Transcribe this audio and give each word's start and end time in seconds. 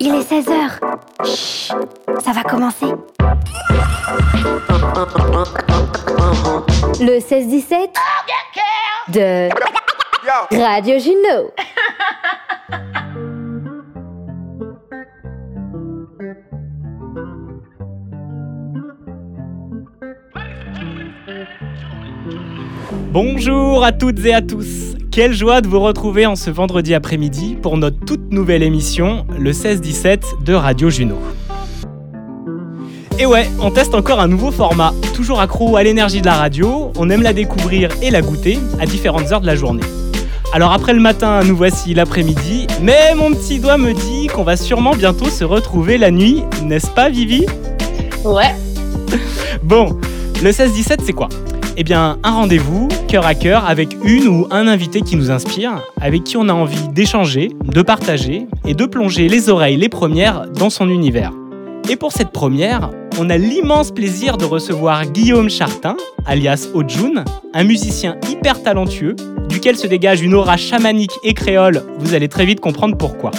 Il 0.00 0.14
est 0.14 0.30
16h. 0.30 0.78
Chut, 1.24 1.74
ça 2.22 2.32
va 2.32 2.42
commencer. 2.42 2.86
Le 7.00 7.18
16-17 7.18 7.90
de 9.08 9.48
Radio 10.52 10.98
Juno. 10.98 11.50
Bonjour 23.10 23.84
à 23.84 23.92
toutes 23.92 24.24
et 24.24 24.34
à 24.34 24.42
tous. 24.42 24.85
Quelle 25.16 25.32
joie 25.32 25.62
de 25.62 25.66
vous 25.66 25.80
retrouver 25.80 26.26
en 26.26 26.36
ce 26.36 26.50
vendredi 26.50 26.92
après-midi 26.92 27.56
pour 27.62 27.78
notre 27.78 27.98
toute 27.98 28.30
nouvelle 28.32 28.62
émission, 28.62 29.24
le 29.38 29.52
16-17 29.52 30.44
de 30.44 30.52
Radio 30.52 30.90
Juno. 30.90 31.16
Et 33.18 33.24
ouais, 33.24 33.48
on 33.62 33.70
teste 33.70 33.94
encore 33.94 34.20
un 34.20 34.28
nouveau 34.28 34.50
format. 34.50 34.92
Toujours 35.14 35.40
accro 35.40 35.78
à 35.78 35.82
l'énergie 35.82 36.20
de 36.20 36.26
la 36.26 36.34
radio, 36.34 36.92
on 36.98 37.08
aime 37.08 37.22
la 37.22 37.32
découvrir 37.32 37.88
et 38.02 38.10
la 38.10 38.20
goûter 38.20 38.58
à 38.78 38.84
différentes 38.84 39.32
heures 39.32 39.40
de 39.40 39.46
la 39.46 39.56
journée. 39.56 39.84
Alors 40.52 40.72
après 40.72 40.92
le 40.92 41.00
matin, 41.00 41.42
nous 41.44 41.56
voici 41.56 41.94
l'après-midi, 41.94 42.66
mais 42.82 43.14
mon 43.14 43.30
petit 43.30 43.58
doigt 43.58 43.78
me 43.78 43.94
dit 43.94 44.26
qu'on 44.26 44.44
va 44.44 44.58
sûrement 44.58 44.94
bientôt 44.94 45.30
se 45.30 45.44
retrouver 45.44 45.96
la 45.96 46.10
nuit, 46.10 46.42
n'est-ce 46.62 46.88
pas 46.88 47.08
Vivi? 47.08 47.46
Ouais. 48.22 48.54
Bon, 49.62 49.98
le 50.42 50.50
16-17 50.50 50.98
c'est 51.02 51.14
quoi? 51.14 51.30
Eh 51.78 51.84
bien 51.84 52.18
un 52.22 52.30
rendez-vous, 52.30 52.88
cœur 53.06 53.26
à 53.26 53.34
cœur, 53.34 53.66
avec 53.66 53.98
une 54.02 54.28
ou 54.28 54.46
un 54.50 54.66
invité 54.66 55.02
qui 55.02 55.14
nous 55.14 55.30
inspire, 55.30 55.82
avec 56.00 56.24
qui 56.24 56.38
on 56.38 56.48
a 56.48 56.54
envie 56.54 56.88
d'échanger, 56.88 57.50
de 57.64 57.82
partager 57.82 58.46
et 58.66 58.72
de 58.72 58.86
plonger 58.86 59.28
les 59.28 59.50
oreilles 59.50 59.76
les 59.76 59.90
premières 59.90 60.46
dans 60.48 60.70
son 60.70 60.88
univers. 60.88 61.32
Et 61.90 61.96
pour 61.96 62.12
cette 62.12 62.30
première, 62.30 62.90
on 63.20 63.28
a 63.28 63.36
l'immense 63.36 63.90
plaisir 63.90 64.38
de 64.38 64.46
recevoir 64.46 65.04
Guillaume 65.04 65.50
Chartin, 65.50 65.98
alias 66.24 66.68
Ojun, 66.72 67.26
un 67.52 67.64
musicien 67.64 68.16
hyper 68.30 68.62
talentueux, 68.62 69.14
duquel 69.50 69.76
se 69.76 69.86
dégage 69.86 70.22
une 70.22 70.32
aura 70.32 70.56
chamanique 70.56 71.12
et 71.24 71.34
créole, 71.34 71.82
vous 71.98 72.14
allez 72.14 72.28
très 72.28 72.46
vite 72.46 72.60
comprendre 72.60 72.96
pourquoi. 72.96 73.32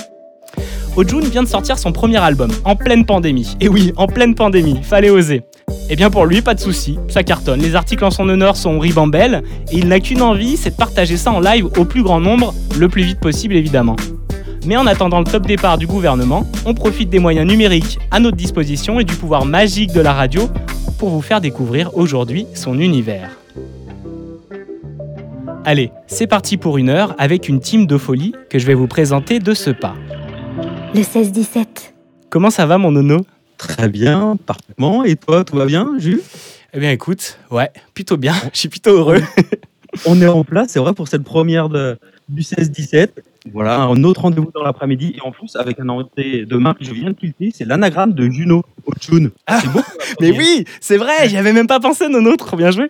Ojun 0.96 1.22
vient 1.22 1.44
de 1.44 1.48
sortir 1.48 1.80
son 1.80 1.92
premier 1.92 2.18
album, 2.18 2.52
en 2.66 2.76
pleine 2.76 3.04
pandémie. 3.04 3.56
Et 3.62 3.68
oui, 3.68 3.94
en 3.98 4.06
pleine 4.06 4.36
pandémie, 4.36 4.84
fallait 4.84 5.10
oser. 5.10 5.42
Et 5.90 5.96
bien 5.96 6.10
pour 6.10 6.26
lui, 6.26 6.42
pas 6.42 6.54
de 6.54 6.60
souci, 6.60 7.00
ça 7.08 7.24
cartonne. 7.24 7.62
Les 7.62 7.76
articles 7.76 8.04
en 8.04 8.12
son 8.12 8.28
honneur 8.28 8.58
sont 8.58 8.78
ribambelles, 8.78 9.44
et 9.72 9.78
il 9.78 9.88
n'a 9.88 10.00
qu'une 10.02 10.22
envie, 10.22 10.58
c'est 10.58 10.72
de 10.72 10.76
partager 10.76 11.16
ça 11.16 11.32
en 11.32 11.40
live 11.40 11.66
au 11.78 11.86
plus 11.86 12.04
grand 12.04 12.20
nombre, 12.20 12.54
le 12.78 12.90
plus 12.90 13.04
vite 13.04 13.20
possible 13.20 13.56
évidemment. 13.56 13.96
Mais 14.66 14.76
en 14.76 14.86
attendant 14.86 15.20
le 15.20 15.26
top 15.26 15.48
départ 15.48 15.78
du 15.78 15.88
gouvernement, 15.88 16.46
on 16.66 16.74
profite 16.74 17.10
des 17.10 17.20
moyens 17.20 17.48
numériques 17.48 18.00
à 18.12 18.20
notre 18.20 18.36
disposition 18.36 19.00
et 19.00 19.06
du 19.06 19.16
pouvoir 19.16 19.46
magique 19.46 19.94
de 19.94 20.02
la 20.02 20.12
radio 20.12 20.50
pour 20.98 21.10
vous 21.10 21.22
faire 21.22 21.40
découvrir 21.40 21.96
aujourd'hui 21.96 22.48
son 22.54 22.78
univers. 22.78 23.38
Allez, 25.64 25.92
c'est 26.08 26.28
parti 26.28 26.58
pour 26.58 26.78
une 26.78 26.90
heure 26.90 27.16
avec 27.18 27.48
une 27.48 27.62
team 27.62 27.88
de 27.88 27.98
folie 27.98 28.34
que 28.50 28.60
je 28.60 28.66
vais 28.66 28.74
vous 28.74 28.88
présenter 28.88 29.40
de 29.40 29.54
ce 29.54 29.70
pas. 29.70 29.96
Le 30.94 31.02
16-17. 31.02 31.66
Comment 32.30 32.50
ça 32.50 32.66
va 32.66 32.78
mon 32.78 32.92
nono? 32.92 33.26
Très 33.58 33.90
bien, 33.90 34.38
parfaitement. 34.46 35.04
Et 35.04 35.16
toi, 35.16 35.44
tout 35.44 35.56
va 35.56 35.66
bien, 35.66 35.94
Jules? 35.98 36.22
Eh 36.74 36.80
bien 36.80 36.92
écoute, 36.92 37.40
ouais, 37.50 37.72
plutôt 37.94 38.18
bien, 38.18 38.34
je 38.54 38.60
suis 38.60 38.70
plutôt 38.70 38.92
heureux. 38.92 39.22
On 40.06 40.22
est 40.22 40.28
en 40.28 40.44
place, 40.44 40.70
c'est 40.70 40.80
vrai, 40.80 40.94
pour 40.94 41.08
cette 41.08 41.24
première 41.24 41.70
de, 41.70 41.98
du 42.30 42.42
16-17. 42.42 43.10
Voilà, 43.54 43.80
un 43.80 44.04
autre 44.04 44.22
rendez-vous 44.22 44.52
dans 44.54 44.64
l'après-midi. 44.64 45.16
Et 45.18 45.22
en 45.22 45.32
plus, 45.32 45.56
avec 45.56 45.80
un 45.80 45.90
invité 45.90 46.46
de 46.46 46.58
marque 46.58 46.80
que 46.80 46.86
je 46.86 46.94
viens 46.94 47.10
de 47.10 47.16
tilter, 47.16 47.52
c'est 47.54 47.66
l'anagramme 47.66 48.14
de 48.14 48.30
Juno, 48.30 48.64
Ochun. 48.86 49.30
Ah, 49.48 49.60
c'est 49.62 49.72
beau 49.72 49.80
Mais 50.22 50.38
oui, 50.38 50.66
c'est 50.82 50.98
vrai, 50.98 51.30
j'y 51.30 51.38
avais 51.38 51.54
même 51.54 51.68
pas 51.68 51.80
pensé 51.80 52.10
nono, 52.10 52.36
trop 52.36 52.58
bien 52.58 52.70
joué. 52.70 52.88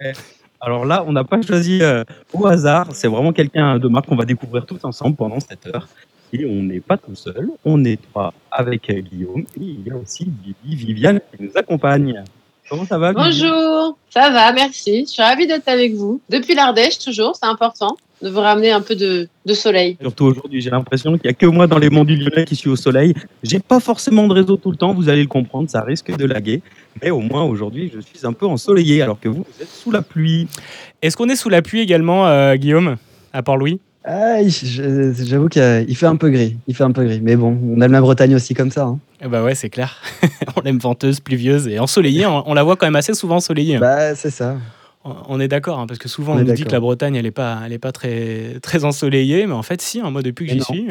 Alors 0.60 0.86
là, 0.86 1.04
on 1.08 1.14
n'a 1.14 1.24
pas 1.24 1.42
choisi 1.42 1.80
euh, 1.82 2.04
au 2.34 2.48
hasard. 2.48 2.88
C'est 2.94 3.08
vraiment 3.08 3.32
quelqu'un 3.32 3.78
de 3.78 3.88
marque 3.88 4.08
qu'on 4.08 4.16
va 4.16 4.26
découvrir 4.26 4.66
tous 4.66 4.84
ensemble 4.84 5.16
pendant 5.16 5.40
cette 5.40 5.68
heure. 5.68 5.88
Et 6.34 6.46
on 6.46 6.64
n'est 6.64 6.82
pas 6.82 6.98
tout 6.98 7.16
seul, 7.16 7.50
on 7.64 7.84
est 7.86 8.02
trois 8.10 8.34
avec 8.52 8.92
Guillaume. 8.92 9.46
Et 9.56 9.64
il 9.64 9.88
y 9.88 9.92
a 9.92 9.96
aussi 9.96 10.30
Vivi, 10.44 10.86
Viviane 10.86 11.20
qui 11.32 11.44
nous 11.44 11.52
accompagne. 11.56 12.24
Comment 12.70 12.86
ça 12.86 12.98
va 12.98 13.14
Bonjour. 13.14 13.98
Ça 14.10 14.30
va, 14.30 14.52
merci. 14.52 15.06
Je 15.06 15.12
suis 15.12 15.24
ravie 15.24 15.48
d'être 15.48 15.70
avec 15.70 15.94
vous. 15.94 16.20
Depuis 16.30 16.54
l'Ardèche, 16.54 17.00
toujours, 17.00 17.36
c'est 17.36 17.46
important 17.46 17.96
de 18.22 18.30
vous 18.30 18.40
ramener 18.40 18.72
un 18.72 18.82
peu 18.82 18.96
de, 18.96 19.30
de 19.46 19.54
soleil. 19.54 19.96
Surtout 20.02 20.26
aujourd'hui, 20.26 20.60
j'ai 20.60 20.72
l'impression 20.72 21.14
qu'il 21.14 21.22
n'y 21.26 21.30
a 21.30 21.34
que 21.34 21.46
moi 21.46 21.68
dans 21.68 21.78
les 21.78 21.90
monts 21.90 22.04
du 22.04 22.18
Lyonnais 22.18 22.46
qui 22.46 22.56
suis 22.56 22.70
au 22.70 22.76
soleil. 22.76 23.14
J'ai 23.44 23.60
pas 23.60 23.80
forcément 23.80 24.28
de 24.28 24.34
réseau 24.34 24.58
tout 24.58 24.72
le 24.72 24.78
temps, 24.78 24.94
vous 24.94 25.08
allez 25.08 25.22
le 25.22 25.28
comprendre, 25.28 25.70
ça 25.70 25.82
risque 25.82 26.16
de 26.16 26.26
laguer. 26.26 26.62
Mais 27.02 27.12
au 27.12 27.20
moins 27.20 27.44
aujourd'hui, 27.44 27.92
je 27.94 28.00
suis 28.00 28.26
un 28.26 28.34
peu 28.34 28.48
ensoleillé 28.48 29.02
alors 29.02 29.20
que 29.20 29.30
vous, 29.30 29.44
vous 29.44 29.62
êtes 29.62 29.70
sous 29.70 29.92
la 29.92 30.02
pluie. 30.02 30.48
Est-ce 31.02 31.16
qu'on 31.16 31.30
est 31.30 31.36
sous 31.36 31.50
la 31.50 31.62
pluie 31.62 31.82
également, 31.82 32.28
euh, 32.28 32.56
Guillaume? 32.56 32.98
À 33.34 33.44
part 33.44 33.58
Louis? 33.58 33.80
Ah, 34.10 34.38
j'avoue 34.48 35.50
qu'il 35.50 35.96
fait 35.98 36.06
un 36.06 36.16
peu 36.16 36.30
gris. 36.30 36.56
Il 36.68 36.76
fait 36.76 36.84
un 36.86 36.92
peu 36.94 37.04
gris. 37.04 37.20
Mais 37.22 37.36
bon, 37.36 37.58
on 37.76 37.82
aime 37.82 37.92
la 37.92 38.00
Bretagne 38.02 38.34
aussi 38.36 38.54
comme 38.54 38.72
ça. 38.72 38.86
hein. 38.86 39.00
Eh 39.22 39.28
Bah 39.28 39.44
ouais, 39.44 39.54
c'est 39.54 39.70
clair. 39.70 39.98
on 40.56 40.62
l'aime 40.62 40.78
venteuse, 40.80 41.20
pluvieuse 41.20 41.68
et 41.68 41.78
ensoleillée. 41.80 42.26
On, 42.26 42.54
la 42.54 42.64
voit 42.64 42.78
quand 42.78 42.86
même 42.86 42.96
assez 42.96 43.14
souvent 43.14 43.36
ensoleillée. 43.36 43.76
hein. 43.76 43.80
Bah, 43.82 44.16
c'est 44.16 44.30
ça. 44.32 44.56
On- 45.04 45.40
est 45.40 45.48
d'accord, 45.48 45.80
hein, 45.80 45.88
parce 45.88 46.00
que 46.00 46.08
souvent 46.10 46.34
On 46.34 46.40
nous 46.40 46.52
dit 46.54 46.64
que 46.64 46.70
la 46.70 46.80
Bretagne, 46.82 47.16
elle 47.16 47.24
n'est 47.24 47.32
pas, 47.32 47.60
elle 47.66 47.72
est 47.74 47.80
pas 47.80 47.92
très, 47.94 48.60
très 48.62 48.84
ensoleillée, 48.86 49.46
mais 49.48 49.54
en 49.54 49.64
fait, 49.64 49.82
si, 49.82 50.00
hein, 50.02 50.10
moi 50.10 50.22
depuis 50.22 50.46
que 50.46 50.52
j'y 50.54 50.62
suis. 50.62 50.88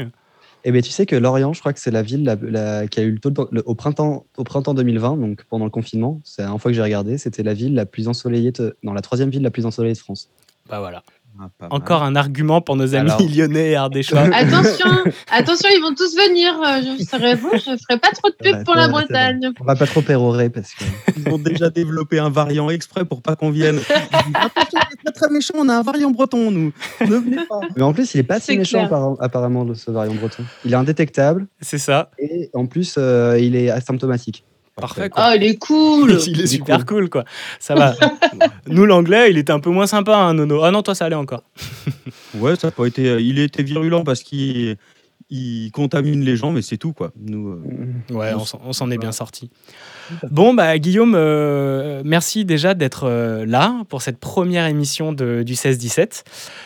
Et 0.64 0.72
bien, 0.72 0.80
tu 0.80 0.90
sais 0.90 1.06
que 1.06 1.14
Lorient, 1.16 1.52
je 1.52 1.60
crois 1.60 1.72
que 1.72 1.78
c'est 1.80 1.90
la 1.90 2.02
ville 2.02 2.24
la- 2.24 2.36
la- 2.42 2.86
qui 2.88 2.98
a 2.98 3.02
eu 3.02 3.12
le 3.12 3.18
taux 3.18 3.30
de- 3.30 3.46
le- 3.52 3.62
au, 3.66 3.74
printemps, 3.74 4.24
au 4.36 4.42
printemps 4.44 4.74
2020, 4.74 5.16
donc 5.16 5.44
pendant 5.48 5.64
le 5.64 5.70
confinement. 5.70 6.20
C'est 6.24 6.42
la 6.42 6.46
dernière 6.48 6.60
fois 6.60 6.70
que 6.70 6.74
j'ai 6.76 6.82
regardé. 6.82 7.18
C'était 7.18 7.42
la 7.42 7.54
ville 7.54 7.74
la 7.74 7.86
plus 7.86 8.08
ensoleillée, 8.08 8.52
de, 8.52 8.76
non, 8.82 8.92
la 8.92 9.00
troisième 9.02 9.30
ville 9.30 9.42
la 9.42 9.50
plus 9.50 9.64
ensoleillée 9.66 9.94
de 9.94 9.98
France. 9.98 10.28
Bah 10.68 10.80
voilà. 10.80 11.02
Ah, 11.38 11.48
mal. 11.60 11.68
Encore 11.72 12.02
un 12.02 12.16
argument 12.16 12.60
pour 12.60 12.76
nos 12.76 12.94
amis 12.94 13.10
Alors. 13.10 13.22
lyonnais 13.36 13.70
et 13.72 13.76
ardéchois. 13.76 14.20
Attention, 14.32 14.86
attention, 15.30 15.68
ils 15.74 15.80
vont 15.82 15.94
tous 15.94 16.14
venir. 16.16 16.54
Euh, 16.60 16.96
Je 16.98 17.04
serai 17.04 17.34
vous, 17.34 17.50
je 17.54 17.60
ferai 17.60 17.98
pas 18.00 18.10
trop 18.12 18.30
de 18.30 18.36
pub 18.42 18.54
Ouais, 18.56 18.64
pour 18.64 18.74
la. 18.74 18.88
Bretagne. 18.88 19.50
On 19.60 19.64
va 19.64 19.76
pas 19.76 19.86
trop 19.86 20.00
pérorer 20.02 20.48
parce 20.50 20.72
que. 20.74 20.84
Ils 21.16 21.32
ont 21.32 21.38
déjà 21.38 21.70
développé 21.70 22.18
un 22.18 22.30
variant 22.30 22.70
exprès 22.70 23.04
pour 23.04 23.22
pas 23.22 23.36
qu'on 23.36 23.50
vienne. 23.50 23.78
Attention, 24.34 24.78
c'est 24.90 25.02
très 25.04 25.12
très 25.12 25.30
méchant, 25.30 25.54
on 25.56 25.68
a 25.68 25.74
un 25.74 25.82
variant 25.82 26.10
breton, 26.10 26.50
nous. 26.50 26.72
Ne 27.00 27.06
venez 27.16 27.36
pas. 27.48 27.60
Mais 27.76 27.82
en 27.82 27.92
plus, 27.92 28.14
il 28.14 28.20
est 28.20 28.22
pas 28.22 28.40
si 28.40 28.56
méchant 28.56 28.86
clair. 28.86 29.14
apparemment, 29.20 29.66
ce 29.74 29.90
variant 29.90 30.14
breton. 30.14 30.44
Il 30.64 30.72
est 30.72 30.76
indétectable 30.76 31.46
C'est 31.60 31.78
ça. 31.78 32.10
et 32.18 32.50
en 32.54 32.66
plus, 32.66 32.94
euh, 32.98 33.38
il 33.38 33.56
est 33.56 33.70
asymptomatique. 33.70 34.44
Parfait, 34.78 35.08
quoi. 35.08 35.28
Oh, 35.30 35.32
il 35.36 35.42
est 35.44 35.56
cool. 35.58 36.18
il 36.26 36.40
est 36.42 36.46
super 36.46 36.84
cool, 36.84 37.08
quoi. 37.08 37.24
Ça 37.58 37.74
va. 37.74 37.94
Nous, 38.66 38.84
l'anglais, 38.84 39.30
il 39.30 39.38
était 39.38 39.52
un 39.52 39.60
peu 39.60 39.70
moins 39.70 39.86
sympa, 39.86 40.16
hein, 40.16 40.34
Nono. 40.34 40.62
Ah 40.62 40.70
non, 40.70 40.82
toi, 40.82 40.94
ça 40.94 41.06
allait 41.06 41.16
encore. 41.16 41.44
Ouais, 42.34 42.54
ça 42.56 42.68
a 42.68 42.70
pas 42.70 42.84
été. 42.86 43.16
Il 43.22 43.38
était 43.38 43.62
virulent 43.62 44.04
parce 44.04 44.22
qu'il 44.22 44.76
il 45.30 45.70
contamine 45.72 46.22
les 46.22 46.36
gens, 46.36 46.52
mais 46.52 46.60
c'est 46.60 46.76
tout 46.76 46.92
quoi. 46.92 47.10
Nous. 47.18 47.48
euh, 47.48 47.62
Ouais, 48.14 48.32
on 48.34 48.72
s'en 48.74 48.90
est 48.90 48.98
bien 48.98 49.12
sorti. 49.12 49.50
Bon, 50.30 50.54
bah, 50.54 50.78
Guillaume, 50.78 51.14
euh, 51.16 52.02
merci 52.04 52.44
déjà 52.44 52.74
d'être 52.74 53.04
euh, 53.04 53.44
là 53.46 53.82
pour 53.88 54.02
cette 54.02 54.18
première 54.18 54.66
émission 54.66 55.12
de- 55.12 55.42
du 55.42 55.54
16-17. 55.54 56.24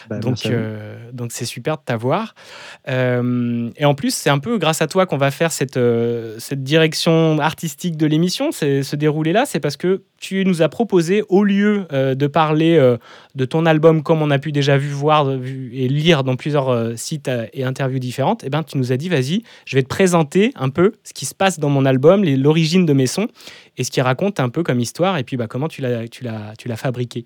Bah, 0.09 0.19
Donc, 0.19 0.47
euh, 0.47 0.97
donc 1.13 1.33
c'est 1.33 1.45
super 1.45 1.77
de 1.77 1.83
t'avoir. 1.85 2.35
Et 2.89 3.85
en 3.85 3.95
plus, 3.95 4.15
c'est 4.15 4.31
un 4.31 4.39
peu 4.39 4.59
grâce 4.59 4.83
à 4.83 4.87
toi 4.87 5.07
qu'on 5.07 5.17
va 5.17 5.31
faire 5.31 5.53
cette, 5.53 5.79
cette 6.39 6.63
direction 6.63 7.39
artistique 7.41 7.97
de 7.97 8.07
l'émission, 8.07 8.51
c'est 8.53 8.83
se 8.83 8.97
dérouler 8.97 9.33
là. 9.33 9.45
C'est 9.47 9.61
parce 9.61 9.77
que 9.77 10.03
tu 10.19 10.45
nous 10.45 10.63
as 10.63 10.69
proposé, 10.69 11.23
au 11.29 11.45
lieu 11.45 11.87
de 11.93 12.27
parler 12.27 12.79
de 13.35 13.45
ton 13.45 13.67
album 13.67 14.03
comme 14.03 14.23
on 14.23 14.31
a 14.31 14.39
pu 14.39 14.53
déjà 14.53 14.77
vu, 14.77 14.89
voir 14.89 15.25
vu 15.37 15.71
et 15.75 15.89
lire 15.89 16.25
dans 16.25 16.37
plusieurs 16.37 16.69
euh, 16.69 16.95
sites 16.97 17.29
euh, 17.29 17.47
et 17.53 17.65
interviews 17.65 17.99
différentes, 17.99 18.43
eh 18.45 18.51
ben, 18.51 18.63
tu 18.63 18.77
nous 18.79 18.93
as 18.93 18.97
dit, 18.97 19.09
vas-y, 19.09 19.43
je 19.67 19.77
vais 19.77 19.83
te 19.83 19.89
présenter 19.89 20.53
un 20.57 20.69
peu 20.69 20.93
ce 21.05 21.13
qui 21.13 21.27
se 21.27 21.35
passe 21.35 21.59
dans 21.59 21.69
mon 21.69 21.85
album, 21.87 22.25
l'origine 22.25 22.87
de 22.87 22.93
mes 22.93 23.07
sons 23.07 23.29
et 23.77 23.85
ce 23.85 23.91
qui 23.91 24.01
raconte 24.01 24.41
un 24.41 24.49
peu 24.49 24.63
comme 24.63 24.81
histoire 24.81 25.17
et 25.19 25.25
puis 25.25 25.37
bah, 25.37 25.47
comment 25.47 25.69
tu 25.69 25.81
l'as 25.83 26.77
fabriqué. 26.77 27.25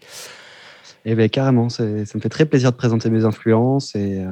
Eh 1.06 1.14
ben 1.14 1.28
carrément, 1.28 1.68
ça 1.68 1.84
me 1.84 2.04
fait 2.04 2.28
très 2.28 2.46
plaisir 2.46 2.72
de 2.72 2.76
présenter 2.76 3.10
mes 3.10 3.24
influences 3.24 3.94
et, 3.94 4.20
euh, 4.20 4.30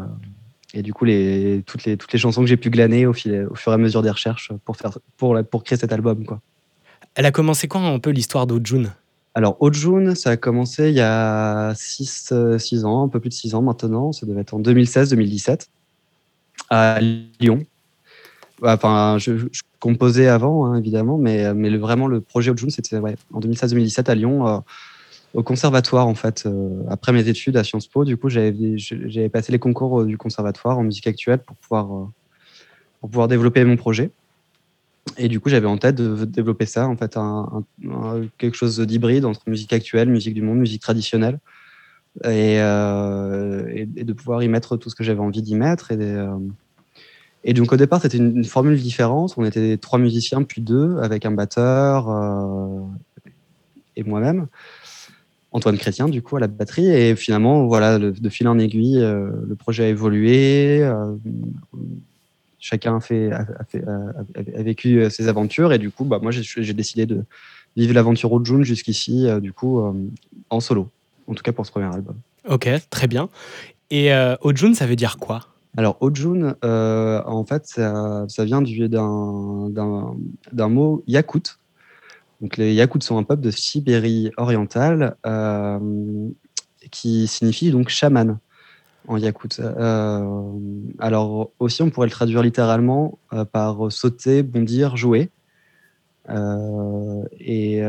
et 0.73 0.83
du 0.83 0.93
coup 0.95 1.05
les, 1.05 1.63
toutes, 1.67 1.85
les, 1.85 1.97
toutes 1.99 2.13
les 2.13 2.19
chansons 2.19 2.41
que 2.41 2.47
j'ai 2.47 2.57
pu 2.57 2.71
glaner 2.71 3.05
au, 3.07 3.13
fil, 3.13 3.47
au 3.51 3.55
fur 3.55 3.73
et 3.73 3.75
à 3.75 3.79
mesure 3.79 4.01
des 4.03 4.11
recherches 4.11 4.53
pour, 4.65 4.77
faire, 4.77 4.99
pour, 5.19 5.35
la- 5.35 5.43
pour 5.45 5.65
créer 5.65 5.77
cet 5.79 5.93
album. 5.93 6.25
Quoi. 6.25 6.41
Elle 7.15 7.27
a 7.27 7.31
commencé 7.31 7.69
quand 7.69 7.85
un 7.85 7.99
peu 7.99 8.09
l'histoire 8.11 8.47
d'Ojun 8.47 8.85
Alors 9.35 9.57
Ojun, 9.61 10.15
ça 10.15 10.31
a 10.31 10.37
commencé 10.37 10.91
il 10.91 10.95
y 10.95 11.01
a 11.01 11.73
6 11.75 12.33
ans, 12.85 13.05
un 13.05 13.09
peu 13.09 13.19
plus 13.21 13.31
de 13.31 13.35
6 13.35 13.55
ans 13.55 13.63
maintenant, 13.63 14.13
ça 14.13 14.27
devait 14.27 14.43
être 14.43 14.55
en 14.55 14.61
2016-2017 14.61 15.69
à 16.71 17.01
Lyon. 17.01 17.65
Enfin, 18.63 19.17
je, 19.19 19.33
composais 19.81 20.29
avant, 20.29 20.67
hein, 20.67 20.77
évidemment, 20.79 21.19
mais, 21.19 21.53
mais 21.55 21.71
le- 21.71 21.79
vraiment 21.79 22.07
le 22.07 22.21
projet 22.21 22.51
Ojun, 22.53 22.71
c'était 22.71 22.99
ouais, 22.99 23.17
en 23.33 23.41
2016-2017 23.41 24.09
à 24.09 24.15
Lyon. 24.15 24.47
euh, 24.47 24.59
au 25.35 25.43
conservatoire 25.43 26.07
en 26.07 26.15
fait. 26.15 26.45
euh, 26.47 26.83
après 26.91 27.13
mes 27.13 27.27
études 27.29 27.57
à 27.57 27.65
Sciences 27.65 27.87
Po, 27.87 28.05
du 28.05 28.17
coup, 28.17 28.29
j'avais 28.29 29.29
passé 29.31 29.51
les 29.53 29.59
concours 29.59 30.03
euh, 30.03 30.07
du 30.07 30.19
conservatoire 30.19 30.79
en 30.79 30.83
musique 30.83 31.07
actuelle 31.07 31.39
pour 31.39 31.57
pouvoir 31.57 31.87
euh, 31.87 32.05
pour 33.01 33.11
pouvoir 33.11 33.29
développer 33.29 33.65
mon 33.65 33.77
projet. 33.77 34.11
Et 35.19 35.29
du 35.29 35.41
coup, 35.41 35.49
j'avais 35.49 35.67
en 35.67 35.79
tête 35.79 35.97
de 35.97 36.25
développer 36.25 36.67
ça, 36.67 36.89
en 36.89 36.97
fait, 36.97 37.19
quelque 38.39 38.57
chose 38.57 38.81
d'hybride 38.81 39.25
entre 39.25 39.41
musique 39.47 39.73
actuelle, 39.73 40.09
musique 40.09 40.35
du 40.35 40.43
monde, 40.43 40.59
musique 40.59 40.83
traditionnelle, 40.83 41.39
et, 42.25 42.57
et, 42.57 44.05
de 44.05 44.13
pouvoir 44.13 44.43
y 44.43 44.49
mettre 44.49 44.77
tout 44.77 44.91
ce 44.91 44.95
que 44.95 45.05
j'avais 45.05 45.21
envie 45.21 45.43
d'y 45.43 45.55
mettre. 45.55 45.91
Et, 45.91 46.17
et 47.45 47.53
donc 47.53 47.73
au 47.73 47.77
départ, 47.77 48.01
c'était 48.01 48.19
une, 48.19 48.45
formule 48.45 48.81
différente. 48.81 49.35
On 49.37 49.45
était 49.45 49.77
trois 49.77 49.99
musiciens, 49.99 50.43
puis 50.45 50.63
deux, 50.63 50.97
avec 50.99 51.27
un 51.27 51.33
batteur 51.33 52.09
et 53.97 54.05
moi-même. 54.05 54.47
Antoine 55.53 55.77
Chrétien, 55.77 56.09
du 56.09 56.23
coup, 56.23 56.37
à 56.37 56.41
la 56.41 56.47
batterie. 56.47 56.89
Et 56.89 57.15
finalement, 57.15 57.67
voilà, 57.67 57.99
de 57.99 58.29
fil 58.29 58.49
en 58.49 58.59
aiguille, 58.59 58.99
euh, 58.99 59.31
le 59.47 59.55
projet 59.55 59.85
a 59.85 59.89
évolué. 59.89 60.83
Euh, 62.63 62.65
chacun 62.73 62.97
a, 62.97 63.01
fait, 63.01 63.31
a, 63.33 64.63
vécu 64.63 65.01
euh, 65.01 65.11
ses 65.11 65.29
aventures. 65.29 65.73
Et 65.73 65.79
du 65.79 65.91
coup, 65.91 66.05
bah, 66.05 66.19
moi, 66.23 66.33
j'ai 66.33 66.75
décidé 66.75 67.07
de 67.07 67.25
vivre 67.77 67.95
l'aventure 67.95 68.33
Ojun 68.33 68.63
jusqu'ici, 68.63 69.27
du 69.41 69.53
coup, 69.53 69.83
en 70.51 70.61
solo. 70.61 70.89
En 71.27 71.35
tout 71.35 71.43
cas 71.43 71.53
pour 71.53 71.65
ce 71.65 71.71
premier 71.71 71.87
album. 71.87 72.17
Ok, 72.49 72.69
très 72.91 73.07
bien. 73.07 73.29
Et 73.91 74.11
Ojun, 74.43 74.75
ça 74.75 74.87
veut 74.87 74.97
dire 74.97 75.17
quoi? 75.19 75.47
Alors, 75.77 75.97
Ojun, 76.01 76.57
en 76.63 77.45
fait, 77.47 77.67
ça, 77.67 78.27
ça 78.29 78.45
vient 78.45 78.61
d'un 78.61 80.69
mot 80.69 81.03
yakout, 81.07 81.59
donc 82.43 82.57
les 82.57 82.75
Yakuts 82.75 83.01
sont 83.01 83.17
un 83.17 83.23
peuple 83.23 83.43
de 83.43 83.53
Sibérie 83.53 84.33
orientale 84.37 85.15
euh, 85.25 85.79
qui 86.91 87.29
signifie 87.29 87.71
donc 87.71 87.89
chaman 87.89 88.39
en 89.09 89.17
Yakout. 89.17 89.61
Euh, 89.61 90.53
alors 90.99 91.51
aussi, 91.59 91.83
on 91.83 91.91
pourrait 91.91 92.07
le 92.07 92.13
traduire 92.13 92.43
littéralement 92.43 93.19
euh, 93.33 93.45
par 93.45 93.91
sauter, 93.91 94.43
bondir, 94.43 94.97
jouer. 94.97 95.31
et 97.41 97.83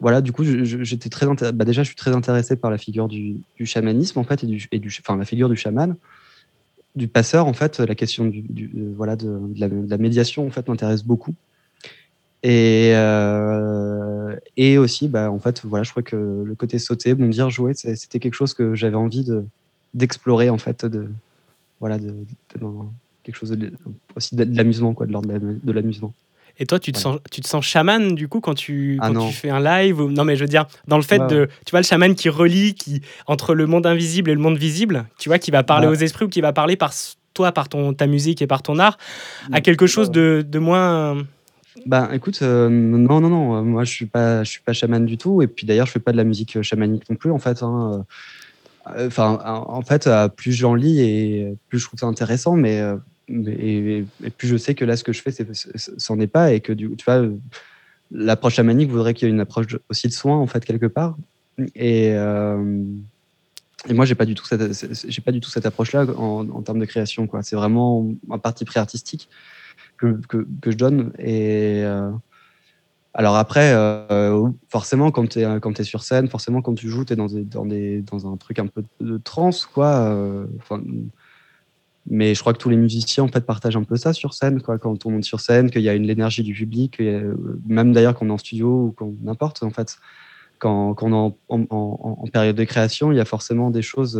voilà, 0.00 0.20
du 0.20 0.32
coup, 0.32 0.42
j'étais 0.44 1.08
très 1.08 1.26
bah, 1.52 1.64
déjà, 1.64 1.82
je 1.82 1.86
suis 1.88 1.96
très 1.96 2.14
intéressé 2.14 2.56
par 2.56 2.70
la 2.70 2.78
figure 2.78 3.06
du, 3.08 3.36
chamanisme 3.64 4.18
en 4.18 4.24
fait 4.24 4.42
et 4.42 4.46
du, 4.46 4.68
enfin 5.00 5.16
la 5.16 5.24
figure 5.24 5.48
du 5.48 5.56
chaman, 5.56 5.94
du 6.96 7.06
passeur 7.06 7.46
en 7.46 7.52
fait. 7.52 7.78
La 7.78 7.94
question 7.94 8.26
du, 8.26 8.44
voilà 8.96 9.14
de, 9.14 9.40
la, 9.56 9.68
de, 9.68 9.88
la, 9.88 9.98
médiation 9.98 10.44
en 10.44 10.50
fait 10.50 10.68
m'intéresse 10.68 11.04
beaucoup. 11.04 11.34
Et, 12.42 12.90
euh, 12.94 14.34
et 14.56 14.78
aussi, 14.78 15.08
bah, 15.08 15.30
en 15.30 15.38
fait, 15.38 15.64
voilà, 15.64 15.84
je 15.84 15.90
crois 15.90 16.02
que 16.02 16.16
le 16.16 16.54
côté 16.56 16.78
sauter, 16.78 17.14
bondir, 17.14 17.50
jouer, 17.50 17.72
c'était 17.74 18.18
quelque 18.18 18.34
chose 18.34 18.54
que 18.54 18.74
j'avais 18.74 18.96
envie 18.96 19.24
de, 19.24 19.44
d'explorer, 19.94 20.50
en 20.50 20.58
fait, 20.58 20.84
de, 20.84 21.08
voilà, 21.80 21.98
de, 21.98 22.14
quelque 23.22 23.36
chose 23.36 23.50
de, 23.50 23.72
aussi 24.16 24.36
de, 24.36 24.44
l'amusement, 24.56 24.94
quoi, 24.94 25.06
de 25.06 25.12
l'ordre 25.12 25.28
de 25.28 25.72
l'amusement. 25.72 26.12
Et 26.58 26.66
toi, 26.66 26.78
tu 26.78 26.92
te, 26.92 26.98
sens, 26.98 27.18
tu 27.30 27.40
te 27.40 27.48
sens 27.48 27.64
chaman 27.64 28.14
du 28.14 28.28
coup 28.28 28.40
quand 28.40 28.54
tu, 28.54 28.98
ah 29.00 29.10
quand 29.10 29.26
tu 29.26 29.32
fais 29.32 29.48
un 29.48 29.60
live 29.60 30.00
ou... 30.00 30.10
Non, 30.10 30.24
mais 30.24 30.36
je 30.36 30.42
veux 30.42 30.48
dire, 30.48 30.66
dans 30.86 30.98
le 30.98 31.02
fait 31.02 31.18
de. 31.26 31.48
Tu 31.64 31.70
vois, 31.70 31.80
le 31.80 31.86
chaman 31.86 32.14
qui 32.14 32.28
relie 32.28 32.74
qui, 32.74 33.00
entre 33.26 33.54
le 33.54 33.66
monde 33.66 33.86
invisible 33.86 34.30
et 34.30 34.34
le 34.34 34.40
monde 34.40 34.58
visible, 34.58 35.06
tu 35.18 35.30
vois, 35.30 35.38
qui 35.38 35.50
va 35.50 35.62
parler 35.62 35.86
aux 35.86 35.94
esprits 35.94 36.26
ou 36.26 36.28
qui 36.28 36.42
va 36.42 36.52
parler 36.52 36.76
par 36.76 36.92
toi, 37.32 37.52
par 37.52 37.70
ton, 37.70 37.94
ta 37.94 38.06
musique 38.06 38.42
et 38.42 38.46
par 38.46 38.62
ton 38.62 38.78
art, 38.78 38.98
à 39.50 39.60
mm. 39.60 39.62
quelque 39.62 39.86
chose 39.86 40.10
de, 40.10 40.44
de 40.46 40.58
moins 40.58 41.24
bah 41.86 42.10
écoute, 42.12 42.40
euh, 42.42 42.68
non, 42.68 43.20
non, 43.20 43.28
non, 43.28 43.56
euh, 43.56 43.62
moi 43.62 43.84
je 43.84 43.90
suis 43.90 44.06
pas, 44.06 44.44
je 44.44 44.50
suis 44.50 44.60
pas 44.60 44.72
chaman 44.72 45.04
du 45.04 45.16
tout. 45.16 45.42
Et 45.42 45.46
puis 45.46 45.66
d'ailleurs, 45.66 45.86
je 45.86 45.92
fais 45.92 46.00
pas 46.00 46.12
de 46.12 46.16
la 46.16 46.24
musique 46.24 46.56
euh, 46.56 46.62
chamanique 46.62 47.08
non 47.08 47.16
plus, 47.16 47.30
en 47.30 47.38
fait. 47.38 47.62
Hein, 47.62 48.04
enfin, 48.86 49.38
en 49.44 49.82
fait, 49.82 50.08
plus 50.36 50.52
j'en 50.52 50.74
lis 50.74 51.00
et 51.00 51.54
plus 51.68 51.78
je 51.78 51.86
trouve 51.86 52.00
ça 52.00 52.06
intéressant, 52.06 52.56
mais, 52.56 52.82
et, 53.28 54.04
plus 54.36 54.48
je 54.48 54.56
sais 54.56 54.74
que 54.74 54.84
là, 54.84 54.96
ce 54.96 55.04
que 55.04 55.12
je 55.12 55.22
fais, 55.22 55.32
c'en 55.98 56.20
est 56.20 56.26
pas 56.26 56.52
et 56.52 56.60
que 56.60 56.72
du, 56.72 56.94
tu 56.96 57.04
vois, 57.04 57.26
l'approche 58.10 58.54
chamanique 58.54 58.90
voudrait 58.90 59.14
qu'il 59.14 59.28
y 59.28 59.30
ait 59.30 59.34
une 59.34 59.40
approche 59.40 59.66
aussi 59.88 60.08
de 60.08 60.12
soin, 60.12 60.36
en 60.36 60.46
fait, 60.46 60.64
quelque 60.64 60.86
part. 60.86 61.16
Et, 61.74 62.14
moi, 63.90 64.04
j'ai 64.04 64.14
pas 64.14 64.26
du 64.26 64.34
tout 64.34 64.44
cette, 64.44 65.24
pas 65.24 65.32
du 65.32 65.40
tout 65.40 65.50
cette 65.50 65.66
approche-là 65.66 66.06
en, 66.16 66.62
termes 66.62 66.78
de 66.78 66.84
création, 66.84 67.26
quoi. 67.26 67.42
C'est 67.42 67.56
vraiment 67.56 68.08
un 68.30 68.38
parti 68.38 68.64
pré-artistique 68.64 69.28
que, 69.96 70.46
je 70.66 70.76
donne. 70.76 71.12
Et 71.18 71.82
euh, 71.84 72.10
alors 73.14 73.36
après, 73.36 73.72
euh, 73.74 74.48
forcément, 74.68 75.10
quand 75.10 75.28
tu 75.28 75.40
es, 75.40 75.60
quand 75.60 75.78
es 75.78 75.84
sur 75.84 76.02
scène, 76.02 76.28
forcément, 76.28 76.62
quand 76.62 76.74
tu 76.74 76.88
joues, 76.88 77.04
tu 77.04 77.12
es 77.12 77.16
dans, 77.16 77.26
des, 77.26 77.44
dans, 77.44 77.66
des, 77.66 78.00
dans, 78.00 78.32
un 78.32 78.36
truc 78.36 78.58
un 78.58 78.66
peu 78.66 78.82
de 79.00 79.18
trance, 79.18 79.66
quoi. 79.66 79.88
Euh, 80.08 80.46
mais 82.10 82.34
je 82.34 82.40
crois 82.40 82.52
que 82.54 82.58
tous 82.58 82.70
les 82.70 82.76
musiciens 82.76 83.24
en 83.24 83.28
fait 83.28 83.42
partagent 83.42 83.76
un 83.76 83.84
peu 83.84 83.96
ça 83.96 84.14
sur 84.14 84.32
scène, 84.32 84.62
quoi. 84.62 84.78
Quand 84.78 85.04
on 85.04 85.10
monte 85.10 85.24
sur 85.24 85.40
scène, 85.40 85.70
qu'il 85.70 85.82
y 85.82 85.90
a 85.90 85.94
une 85.94 86.06
l'énergie 86.06 86.42
du 86.42 86.54
public, 86.54 87.00
même 87.66 87.92
d'ailleurs 87.92 88.14
quand 88.14 88.24
on 88.26 88.30
est 88.30 88.32
en 88.32 88.38
studio 88.38 88.86
ou 88.86 88.94
quand 88.96 89.12
n'importe, 89.22 89.62
en 89.62 89.70
fait, 89.70 89.98
quand, 90.58 90.94
quand 90.94 91.12
on 91.12 91.28
est 91.28 91.34
en, 91.48 91.66
en, 91.70 92.26
période 92.28 92.56
de 92.56 92.64
création, 92.64 93.12
il 93.12 93.18
y 93.18 93.20
a 93.20 93.24
forcément 93.26 93.70
des 93.70 93.82
choses 93.82 94.14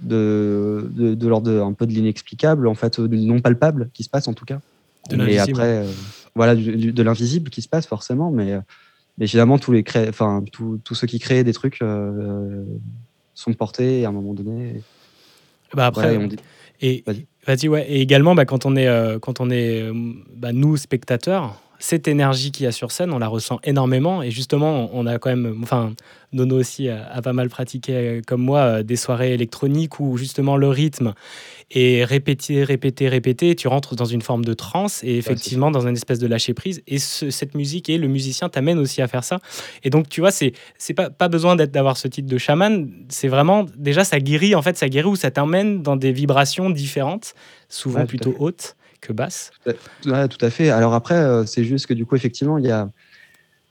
de, 0.00 0.90
de, 0.90 1.14
de 1.14 1.28
l'ordre 1.28 1.62
un 1.62 1.72
peu 1.72 1.86
de 1.86 1.92
l'inexplicable, 1.92 2.66
en 2.66 2.74
fait, 2.74 2.98
non 2.98 3.40
palpable 3.40 3.90
qui 3.94 4.02
se 4.02 4.10
passe 4.10 4.26
en 4.26 4.34
tout 4.34 4.44
cas. 4.44 4.58
Et 5.10 5.38
après, 5.38 5.84
euh, 5.84 5.92
voilà, 6.34 6.54
de 6.54 7.02
l'invisible 7.02 7.50
qui 7.50 7.62
se 7.62 7.68
passe 7.68 7.86
forcément, 7.86 8.30
mais, 8.30 8.52
euh, 8.52 8.60
mais 9.18 9.26
finalement, 9.26 9.58
tous, 9.58 9.72
les 9.72 9.82
cré... 9.82 10.08
enfin, 10.08 10.44
tous 10.52 10.94
ceux 10.94 11.06
qui 11.06 11.18
créent 11.18 11.44
des 11.44 11.52
trucs 11.52 11.82
euh, 11.82 12.64
sont 13.34 13.52
portés 13.54 14.04
à 14.04 14.08
un 14.08 14.12
moment 14.12 14.34
donné. 14.34 14.82
Bah 15.74 15.86
après, 15.86 16.18
et, 16.80 17.04
vas-y. 17.46 17.68
ouais. 17.68 17.86
Et 17.88 18.00
également, 18.00 18.34
bah, 18.34 18.44
quand 18.44 18.66
on 18.66 18.76
est, 18.76 18.88
quand 19.20 19.40
on 19.40 19.50
est 19.50 19.90
bah, 20.34 20.52
nous, 20.52 20.76
spectateurs, 20.76 21.60
cette 21.82 22.06
énergie 22.06 22.52
qu'il 22.52 22.62
y 22.62 22.68
a 22.68 22.72
sur 22.72 22.92
scène, 22.92 23.12
on 23.12 23.18
la 23.18 23.26
ressent 23.26 23.58
énormément. 23.64 24.22
Et 24.22 24.30
justement, 24.30 24.88
on 24.92 25.04
a 25.04 25.18
quand 25.18 25.30
même, 25.30 25.58
enfin, 25.64 25.94
Nono 26.32 26.56
aussi 26.56 26.88
a, 26.88 27.20
pas 27.22 27.32
mal 27.32 27.48
pratiqué, 27.48 27.92
euh, 27.96 28.20
comme 28.24 28.40
moi, 28.40 28.60
euh, 28.60 28.82
des 28.84 28.94
soirées 28.94 29.34
électroniques 29.34 29.98
où 29.98 30.16
justement 30.16 30.56
le 30.56 30.68
rythme 30.68 31.12
est 31.72 32.04
répété, 32.04 32.62
répété, 32.62 33.08
répété. 33.08 33.56
Tu 33.56 33.66
rentres 33.66 33.96
dans 33.96 34.04
une 34.04 34.22
forme 34.22 34.44
de 34.44 34.54
transe 34.54 35.02
et 35.02 35.16
effectivement 35.16 35.72
dans 35.72 35.84
une 35.84 35.96
espèce 35.96 36.20
de 36.20 36.28
lâcher 36.28 36.54
prise. 36.54 36.82
Et 36.86 37.00
cette 37.00 37.56
musique 37.56 37.88
et 37.88 37.98
le 37.98 38.06
musicien 38.06 38.48
t'amène 38.48 38.78
aussi 38.78 39.02
à 39.02 39.08
faire 39.08 39.24
ça. 39.24 39.40
Et 39.82 39.90
donc, 39.90 40.08
tu 40.08 40.20
vois, 40.20 40.30
c'est 40.30 40.52
c'est 40.78 40.94
pas, 40.94 41.10
pas 41.10 41.28
besoin 41.28 41.56
d'être 41.56 41.72
d'avoir 41.72 41.96
ce 41.96 42.06
titre 42.06 42.28
de 42.28 42.38
chaman. 42.38 42.92
C'est 43.08 43.28
vraiment, 43.28 43.66
déjà, 43.76 44.04
ça 44.04 44.20
guérit, 44.20 44.54
en 44.54 44.62
fait, 44.62 44.78
ça 44.78 44.88
guérit 44.88 45.08
ou 45.08 45.16
ça 45.16 45.32
t'emmène 45.32 45.82
dans 45.82 45.96
des 45.96 46.12
vibrations 46.12 46.70
différentes, 46.70 47.34
souvent 47.68 48.06
plutôt 48.06 48.36
hautes 48.38 48.76
que 49.02 49.12
basse. 49.12 49.50
Tout 50.02 50.10
à 50.40 50.50
fait. 50.50 50.70
Alors 50.70 50.94
après, 50.94 51.16
euh, 51.16 51.44
c'est 51.44 51.64
juste 51.64 51.86
que 51.86 51.92
du 51.92 52.06
coup, 52.06 52.16
effectivement, 52.16 52.56
il 52.56 52.64
y 52.64 52.70
a, 52.70 52.88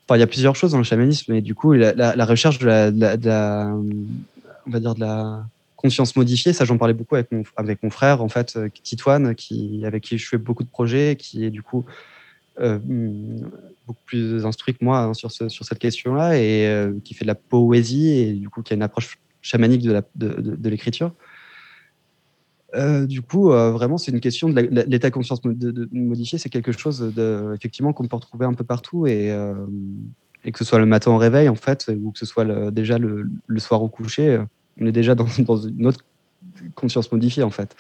enfin, 0.06 0.18
il 0.18 0.20
y 0.20 0.24
a 0.24 0.28
plusieurs 0.28 0.56
choses 0.56 0.74
dans 0.74 0.78
le 0.78 0.84
chamanisme, 0.84 1.34
et 1.34 1.42
du 1.42 1.56
coup, 1.56 1.74
la, 1.74 2.26
recherche 2.26 2.60
de 2.60 2.68
la, 2.68 3.74
on 3.74 4.70
va 4.70 4.80
dire 4.80 4.94
de 4.94 5.00
la 5.00 5.44
conscience 5.76 6.16
modifiée, 6.16 6.54
ça 6.54 6.64
j'en 6.64 6.78
parlais 6.78 6.94
beaucoup 6.94 7.16
avec 7.16 7.32
mon, 7.32 7.90
frère, 7.90 8.22
en 8.22 8.30
fait, 8.30 8.56
euh, 8.56 8.70
Titoine, 8.84 9.34
qui, 9.34 9.84
avec 9.84 10.04
qui 10.04 10.20
je 10.20 10.28
fais 10.28 10.38
beaucoup 10.38 10.64
de 10.64 10.70
projets, 10.70 11.16
qui 11.18 11.44
est 11.44 11.50
du 11.50 11.64
coup 11.64 11.86
euh, 12.60 12.78
beaucoup 13.88 14.04
plus 14.06 14.46
instruit 14.46 14.76
que 14.76 14.84
moi 14.86 15.00
hein, 15.00 15.14
sur, 15.16 15.32
ce, 15.32 15.50
sur 15.50 15.66
cette 15.66 15.80
question-là, 15.80 16.38
et 16.38 16.88
qui 17.04 17.16
fait 17.16 17.26
de 17.26 17.30
la 17.30 17.36
poésie, 17.36 18.10
et 18.10 18.34
du 18.34 18.50
coup 18.50 18.62
qui 18.62 18.74
a 18.74 18.76
une 18.76 18.84
approche 18.84 19.18
chamanique 19.42 19.82
de 19.82 20.70
l'écriture. 20.70 21.14
Euh, 22.76 23.06
du 23.06 23.22
coup, 23.22 23.52
euh, 23.52 23.72
vraiment, 23.72 23.98
c'est 23.98 24.12
une 24.12 24.20
question 24.20 24.50
de 24.50 24.62
l'état 24.88 25.10
de 25.10 25.14
conscience 25.14 25.42
modifié. 25.92 26.38
C'est 26.38 26.50
quelque 26.50 26.72
chose 26.72 27.14
effectivement 27.56 27.94
qu'on 27.94 28.08
peut 28.08 28.16
retrouver 28.16 28.46
un 28.46 28.54
peu 28.54 28.64
partout 28.64 29.08
et, 29.08 29.32
euh, 29.32 29.54
et, 30.46 30.52
que 30.52 30.60
ce 30.60 30.66
soit 30.66 30.80
le 30.80 30.86
matin 30.86 31.12
au 31.12 31.18
réveil, 31.18 31.50
en 31.50 31.56
fait, 31.56 31.90
ou 32.02 32.12
que 32.12 32.20
ce 32.20 32.26
soit 32.26 32.72
déjà 32.72 32.98
le, 32.98 33.30
soir 33.58 33.84
au 33.84 33.90
coucher, 33.90 34.42
on 34.80 34.86
est 34.86 34.92
déjà 34.92 35.16
dans, 35.16 35.28
une 35.28 35.86
autre 35.86 36.04
conscience 36.76 37.12
modifiée, 37.12 37.44
en 37.44 37.50
fait. 37.50 37.76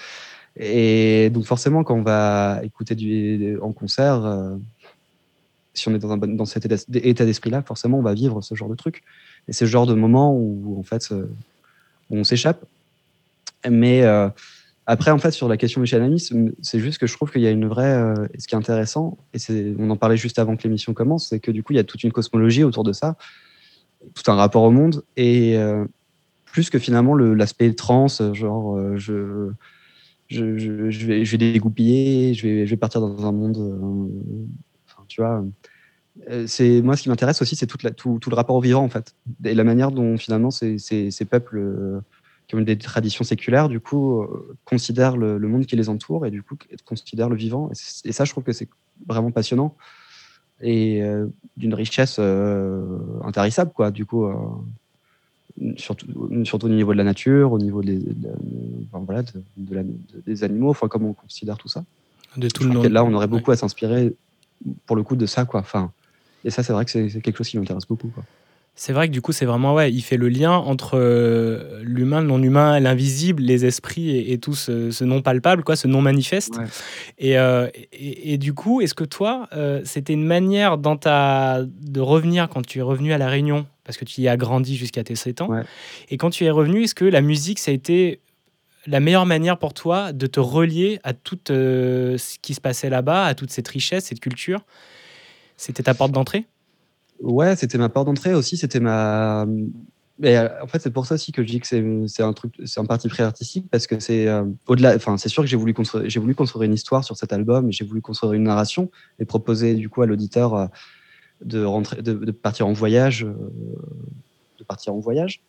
Et 0.57 1.29
donc, 1.29 1.45
forcément, 1.45 1.83
quand 1.83 1.95
on 1.95 2.03
va 2.03 2.59
écouter 2.63 3.57
en 3.61 3.71
concert, 3.71 4.57
si 5.73 5.87
on 5.87 5.95
est 5.95 5.99
dans, 5.99 6.45
cet 6.45 6.65
état 6.65 7.25
d'esprit-là, 7.25 7.61
forcément, 7.61 7.99
on 7.99 8.01
va 8.01 8.13
vivre 8.13 8.41
ce 8.41 8.55
genre 8.55 8.67
de 8.67 8.75
truc. 8.75 9.03
Et 9.47 9.53
c'est 9.53 9.63
le 9.63 9.71
genre 9.71 9.87
de 9.87 9.93
moment 9.93 10.35
où, 10.35 10.77
en 10.77 10.83
fait, 10.83 11.13
on 12.09 12.25
s'échappe. 12.25 12.65
Mais 13.69 14.03
après, 14.87 15.11
en 15.11 15.19
fait, 15.19 15.31
sur 15.31 15.47
la 15.47 15.57
question 15.57 15.81
du 15.81 15.87
chamanisme, 15.87 16.51
c'est 16.61 16.79
juste 16.79 16.97
que 16.97 17.05
je 17.05 17.13
trouve 17.13 17.31
qu'il 17.31 17.41
y 17.41 17.47
a 17.47 17.51
une 17.51 17.67
vraie. 17.67 17.93
Euh, 17.93 18.27
ce 18.37 18.47
qui 18.47 18.55
est 18.55 18.57
intéressant, 18.57 19.17
et 19.33 19.39
c'est, 19.39 19.75
on 19.77 19.89
en 19.89 19.95
parlait 19.95 20.17
juste 20.17 20.39
avant 20.39 20.55
que 20.55 20.63
l'émission 20.63 20.93
commence, 20.93 21.29
c'est 21.29 21.39
que 21.39 21.51
du 21.51 21.63
coup, 21.63 21.73
il 21.73 21.75
y 21.75 21.79
a 21.79 21.83
toute 21.83 22.03
une 22.03 22.11
cosmologie 22.11 22.63
autour 22.63 22.83
de 22.83 22.91
ça, 22.91 23.15
tout 24.15 24.29
un 24.31 24.35
rapport 24.35 24.63
au 24.63 24.71
monde, 24.71 25.03
et 25.17 25.57
euh, 25.57 25.85
plus 26.45 26.69
que 26.69 26.79
finalement 26.79 27.15
l'aspect 27.15 27.71
trans, 27.73 28.07
genre 28.33 28.75
euh, 28.75 28.97
je, 28.97 29.51
je, 30.27 30.57
je, 30.57 31.05
vais, 31.05 31.25
je 31.25 31.31
vais 31.31 31.37
dégoupiller, 31.37 32.33
je 32.33 32.47
vais, 32.47 32.65
je 32.65 32.71
vais 32.71 32.77
partir 32.77 33.01
dans 33.01 33.25
un 33.25 33.31
monde. 33.31 33.57
enfin, 34.87 35.03
tu 35.07 35.21
vois. 35.21 35.45
C'est, 36.47 36.81
moi, 36.81 36.97
ce 36.97 37.03
qui 37.03 37.09
m'intéresse 37.09 37.41
aussi, 37.41 37.55
c'est 37.55 37.67
toute 37.67 37.95
tout, 37.95 38.17
tout, 38.19 38.29
le 38.29 38.35
rapport 38.35 38.55
au 38.55 38.61
vivant, 38.61 38.83
en 38.83 38.89
fait, 38.89 39.15
et 39.45 39.53
la 39.53 39.63
manière 39.63 39.91
dont 39.91 40.17
finalement 40.17 40.51
ces, 40.51 40.77
ces 40.79 41.25
peuples 41.25 42.01
qui 42.51 42.55
ont 42.57 42.61
des 42.61 42.77
traditions 42.77 43.23
séculaires, 43.23 43.69
du 43.69 43.79
coup, 43.79 44.21
euh, 44.23 44.57
considèrent 44.65 45.15
le, 45.15 45.37
le 45.37 45.47
monde 45.47 45.65
qui 45.65 45.77
les 45.77 45.87
entoure 45.87 46.25
et 46.25 46.31
du 46.31 46.43
coup, 46.43 46.57
considèrent 46.83 47.29
le 47.29 47.37
vivant. 47.37 47.71
Et, 48.03 48.11
ça, 48.11 48.25
je 48.25 48.31
trouve 48.31 48.43
que 48.43 48.51
c'est 48.51 48.67
vraiment 49.07 49.31
passionnant 49.31 49.77
et 50.59 51.01
euh, 51.01 51.27
d'une 51.55 51.73
richesse 51.73 52.17
euh, 52.19 52.97
intarissable, 53.23 53.71
quoi. 53.71 53.89
Du 53.89 54.05
coup, 54.05 54.27
surtout, 55.77 56.07
surtout 56.43 56.65
au 56.65 56.69
niveau 56.69 56.91
de 56.91 56.97
la 56.97 57.05
nature, 57.05 57.53
au 57.53 57.57
niveau 57.57 57.81
des, 57.81 57.95
de, 57.97 58.29
enfin, 58.91 59.01
voilà, 59.05 59.23
de, 59.23 59.31
de 59.55 59.75
la- 59.75 59.83
de- 59.83 60.21
des 60.25 60.43
animaux, 60.43 60.71
enfin, 60.71 60.89
comment 60.89 61.11
on 61.11 61.13
considère 61.13 61.57
tout 61.57 61.69
ça. 61.69 61.85
De 62.35 62.49
tout 62.49 62.63
Je 62.63 62.67
le 62.67 62.73
monde. 62.73 62.87
là, 62.87 63.05
on 63.05 63.13
aurait 63.13 63.27
Ouais. 63.27 63.31
beaucoup 63.31 63.51
à 63.51 63.55
s'inspirer 63.55 64.13
pour 64.85 64.97
le 64.97 65.03
coup 65.03 65.15
de 65.15 65.25
ça, 65.25 65.45
quoi. 65.45 65.61
Enfin, 65.61 65.91
et 66.43 66.49
ça, 66.49 66.63
c'est 66.63 66.73
vrai 66.73 66.83
que 66.83 66.91
c'est 66.91 67.07
c'est 67.09 67.21
quelque 67.21 67.37
chose 67.37 67.47
qui 67.47 67.57
m'intéresse 67.57 67.87
beaucoup, 67.87 68.09
quoi. 68.09 68.25
C'est 68.83 68.93
vrai 68.93 69.07
que 69.07 69.13
du 69.13 69.21
coup, 69.21 69.31
c'est 69.31 69.45
vraiment, 69.45 69.75
ouais, 69.75 69.93
il 69.93 70.01
fait 70.01 70.17
le 70.17 70.27
lien 70.27 70.53
entre 70.53 70.93
euh, 70.95 71.83
l'humain, 71.83 72.19
le 72.19 72.25
non-humain, 72.25 72.79
l'invisible, 72.79 73.43
les 73.43 73.63
esprits 73.63 74.09
et, 74.09 74.33
et 74.33 74.39
tout 74.39 74.55
ce, 74.55 74.89
ce 74.89 75.03
non 75.03 75.21
palpable, 75.21 75.63
quoi, 75.63 75.75
ce 75.75 75.87
non 75.87 76.01
manifeste. 76.01 76.57
Ouais. 76.57 76.65
Et, 77.19 77.37
euh, 77.37 77.67
et, 77.93 78.33
et 78.33 78.37
du 78.39 78.55
coup, 78.55 78.81
est-ce 78.81 78.95
que 78.95 79.03
toi, 79.03 79.47
euh, 79.53 79.81
c'était 79.85 80.13
une 80.13 80.25
manière 80.25 80.79
dans 80.79 80.97
ta... 80.97 81.61
de 81.63 81.99
revenir 81.99 82.49
quand 82.49 82.65
tu 82.65 82.79
es 82.79 82.81
revenu 82.81 83.13
à 83.13 83.19
La 83.19 83.27
Réunion, 83.29 83.67
parce 83.83 83.99
que 83.99 84.05
tu 84.05 84.21
y 84.21 84.27
as 84.27 84.35
grandi 84.35 84.75
jusqu'à 84.77 85.03
tes 85.03 85.13
7 85.13 85.41
ans, 85.41 85.49
Ouais. 85.49 85.61
et 86.09 86.17
quand 86.17 86.31
tu 86.31 86.43
es 86.45 86.49
revenu, 86.49 86.81
est-ce 86.85 86.95
que 86.95 87.05
la 87.05 87.21
musique, 87.21 87.59
ça 87.59 87.69
a 87.69 87.75
été 87.75 88.19
la 88.87 88.99
meilleure 88.99 89.27
manière 89.27 89.59
pour 89.59 89.75
toi 89.75 90.11
de 90.11 90.25
te 90.25 90.39
relier 90.39 90.99
à 91.03 91.13
tout 91.13 91.37
ce 91.47 92.39
qui 92.41 92.55
se 92.55 92.61
passait 92.61 92.89
là-bas, 92.89 93.25
à 93.25 93.35
toute 93.35 93.51
cette 93.51 93.67
richesse, 93.67 94.05
cette 94.05 94.21
culture? 94.21 94.61
C'était 95.55 95.83
ta 95.83 95.93
porte 95.93 96.13
d'entrée? 96.13 96.45
Ouais, 97.21 97.55
c'était 97.55 97.77
ma 97.77 97.89
porte 97.89 98.07
d'entrée 98.07 98.33
aussi. 98.33 98.57
C'était 98.57 98.79
ma. 98.79 99.45
Euh, 100.23 100.49
en 100.61 100.67
fait, 100.67 100.79
c'est 100.79 100.91
pour 100.91 101.05
ça 101.05 101.15
aussi 101.15 101.31
que 101.31 101.41
je 101.43 101.47
dis 101.47 101.59
que 101.59 101.67
c'est 102.07 102.23
un 102.23 102.33
truc, 102.33 102.53
c'est 102.65 102.79
un 102.79 102.85
parti 102.85 103.07
très 103.09 103.23
artistique 103.23 103.67
parce 103.71 103.87
que 103.87 103.99
c'est 103.99 104.27
euh, 104.27 104.43
au-delà. 104.67 104.95
Enfin, 104.95 105.17
c'est 105.17 105.29
sûr 105.29 105.43
que 105.43 105.49
j'ai 105.49 105.57
voulu 105.57 105.73
construire, 105.73 106.09
j'ai 106.09 106.19
voulu 106.19 106.35
construire 106.35 106.63
une 106.63 106.73
histoire 106.73 107.03
sur 107.03 107.15
cet 107.17 107.33
album, 107.33 107.71
j'ai 107.71 107.85
voulu 107.85 108.01
construire 108.01 108.33
une 108.33 108.43
narration 108.43 108.89
et 109.19 109.25
proposer 109.25 109.75
du 109.75 109.89
coup 109.89 110.01
à 110.01 110.05
l'auditeur 110.05 110.55
euh, 110.55 110.65
de 111.43 111.63
rentrer, 111.63 112.01
de, 112.01 112.31
partir 112.31 112.67
en 112.67 112.73
voyage, 112.73 113.25
de 114.59 114.63
partir 114.63 114.93
en 114.93 114.99
voyage. 114.99 115.41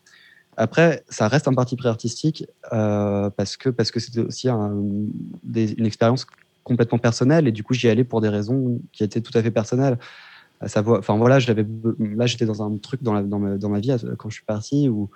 Après, 0.57 1.03
ça 1.09 1.29
reste 1.29 1.49
un 1.49 1.55
parti 1.55 1.77
pré-artistique 1.77 2.47
euh, 2.73 3.31
parce 3.31 3.57
que 3.57 3.69
parce 3.71 3.91
que 3.91 4.01
c'était 4.01 4.21
aussi 4.21 4.49
des- 5.43 5.73
une 5.73 5.87
expérience 5.87 6.27
complètement 6.65 6.99
personnelle 6.99 7.49
et 7.49 7.53
du 7.53 7.63
coup 7.63 7.75
j'y 7.75 7.89
allais 7.89 8.05
pour 8.05 8.21
des 8.21 8.29
raisons 8.29 8.81
qui 8.93 9.03
étaient 9.05 9.21
tout 9.21 9.37
à 9.37 9.43
fait 9.43 9.51
personnelles. 9.51 9.99
Enfin 10.65 11.17
voilà, 11.17 11.39
là 11.39 12.27
j'étais 12.27 12.47
dans 12.47 12.63
un 12.63 12.77
truc 12.77 13.03
dans, 13.03 13.13
ma, 13.13 13.81
vie 13.81 13.91
euh, 13.91 14.15
quand 14.17 14.31
je 14.31 14.35
suis 14.35 14.45
parti 14.45 14.89
où 14.89 15.11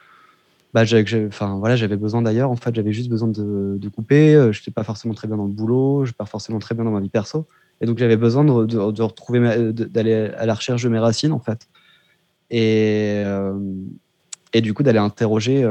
bah 0.74 0.82
enfin 1.28 1.56
voilà 1.58 1.76
j'avais 1.76 1.96
besoin 1.96 2.20
d'ailleurs 2.20 2.50
en 2.50 2.56
fait 2.56 2.74
j'avais 2.74 2.92
juste 2.92 3.08
besoin 3.08 3.28
de, 3.28 3.88
couper. 3.94 4.34
euh, 4.34 4.52
Je 4.52 4.60
n'étais 4.60 4.72
pas 4.72 4.82
forcément 4.82 5.14
très 5.14 5.28
bien 5.28 5.36
dans 5.36 5.44
le 5.44 5.52
boulot, 5.52 6.04
je 6.04 6.12
pas 6.12 6.26
forcément 6.26 6.58
très 6.58 6.74
bien 6.74 6.84
dans 6.84 6.90
ma 6.90 7.00
vie 7.00 7.08
perso 7.08 7.46
et 7.80 7.86
donc 7.86 7.98
j'avais 7.98 8.16
besoin 8.16 8.44
de, 8.44 9.02
retrouver 9.02 9.72
d'aller 9.72 10.30
à 10.36 10.46
la 10.46 10.54
recherche 10.54 10.82
de 10.82 10.88
mes 10.88 10.98
racines 10.98 11.32
en 11.32 11.38
fait 11.38 11.68
et 12.50 13.22
euh, 13.24 13.54
du 14.54 14.72
coup 14.74 14.82
d'aller 14.82 14.98
interroger 14.98 15.64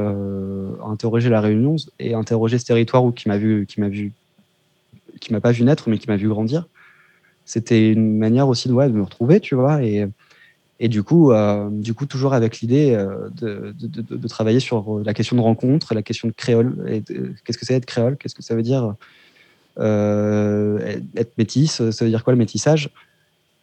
interroger 0.84 1.28
la 1.28 1.40
Réunion 1.40 1.76
et 1.98 2.14
interroger 2.14 2.58
ce 2.58 2.64
territoire 2.64 3.04
où 3.04 3.12
qui 3.12 3.28
m'a 3.28 3.36
vu 3.36 3.66
qui 3.66 3.80
m'a 3.80 3.88
vu 3.88 4.12
qui 5.20 5.32
m'a 5.32 5.40
pas 5.40 5.52
vu 5.52 5.64
naître 5.64 5.88
mais 5.90 5.98
qui 5.98 6.08
m'a 6.08 6.16
vu 6.16 6.28
grandir 6.28 6.66
c'était 7.46 7.90
une 7.90 8.18
manière 8.18 8.48
aussi 8.48 8.68
de, 8.68 8.74
me 8.74 9.02
retrouver 9.02 9.40
tu 9.40 9.54
vois 9.54 9.82
et 9.82 10.06
et 10.78 10.88
du 10.88 11.02
coup 11.02 11.32
euh, 11.32 11.70
du 11.70 11.94
coup 11.94 12.04
toujours 12.04 12.34
avec 12.34 12.60
l'idée 12.60 12.92
euh, 12.92 13.30
de, 13.40 14.28
travailler 14.28 14.60
sur 14.60 15.00
la 15.02 15.14
question 15.14 15.36
de 15.36 15.40
rencontre 15.40 15.94
la 15.94 16.02
question 16.02 16.28
de 16.28 16.34
créole 16.34 17.02
qu'est-ce 17.44 17.56
que 17.56 17.64
c'est 17.64 17.74
être 17.74 17.86
créole 17.86 18.18
qu'est-ce 18.18 18.34
que 18.34 18.42
ça 18.42 18.54
veut 18.54 18.62
dire 18.62 18.94
euh, 19.78 20.98
être 21.16 21.38
métisse 21.38 21.88
ça 21.90 22.04
veut 22.04 22.10
dire 22.10 22.24
quoi 22.24 22.34
le 22.34 22.38
métissage? 22.38 22.90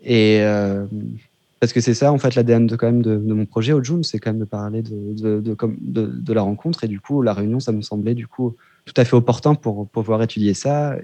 Et 0.06 0.44
parce 1.63 1.72
que 1.72 1.80
c'est 1.80 1.94
ça, 1.94 2.12
en 2.12 2.18
fait, 2.18 2.36
l'ADN 2.36 2.68
de, 2.68 2.75
quand 2.75 2.88
même 2.88 3.02
de, 3.02 3.16
mon 3.16 3.46
projet 3.46 3.72
au 3.72 3.82
June, 3.82 4.04
c'est 4.04 4.20
quand 4.20 4.32
même 4.32 4.42
de 4.42 4.44
parler 4.44 4.82
de, 4.84 6.34
la 6.34 6.42
rencontre. 6.42 6.84
Et 6.84 6.90
du 6.90 7.00
coup, 7.00 7.22
la 7.22 7.32
réunion, 7.34 7.62
ça 7.62 7.72
me 7.72 7.82
semblait 7.82 8.16
du 8.16 8.28
coup 8.28 8.58
tout 8.84 8.94
à 8.98 9.06
fait 9.06 9.16
opportun 9.16 9.56
pour 9.56 9.88
pouvoir 9.88 10.22
étudier 10.22 10.54
ça 10.56 10.98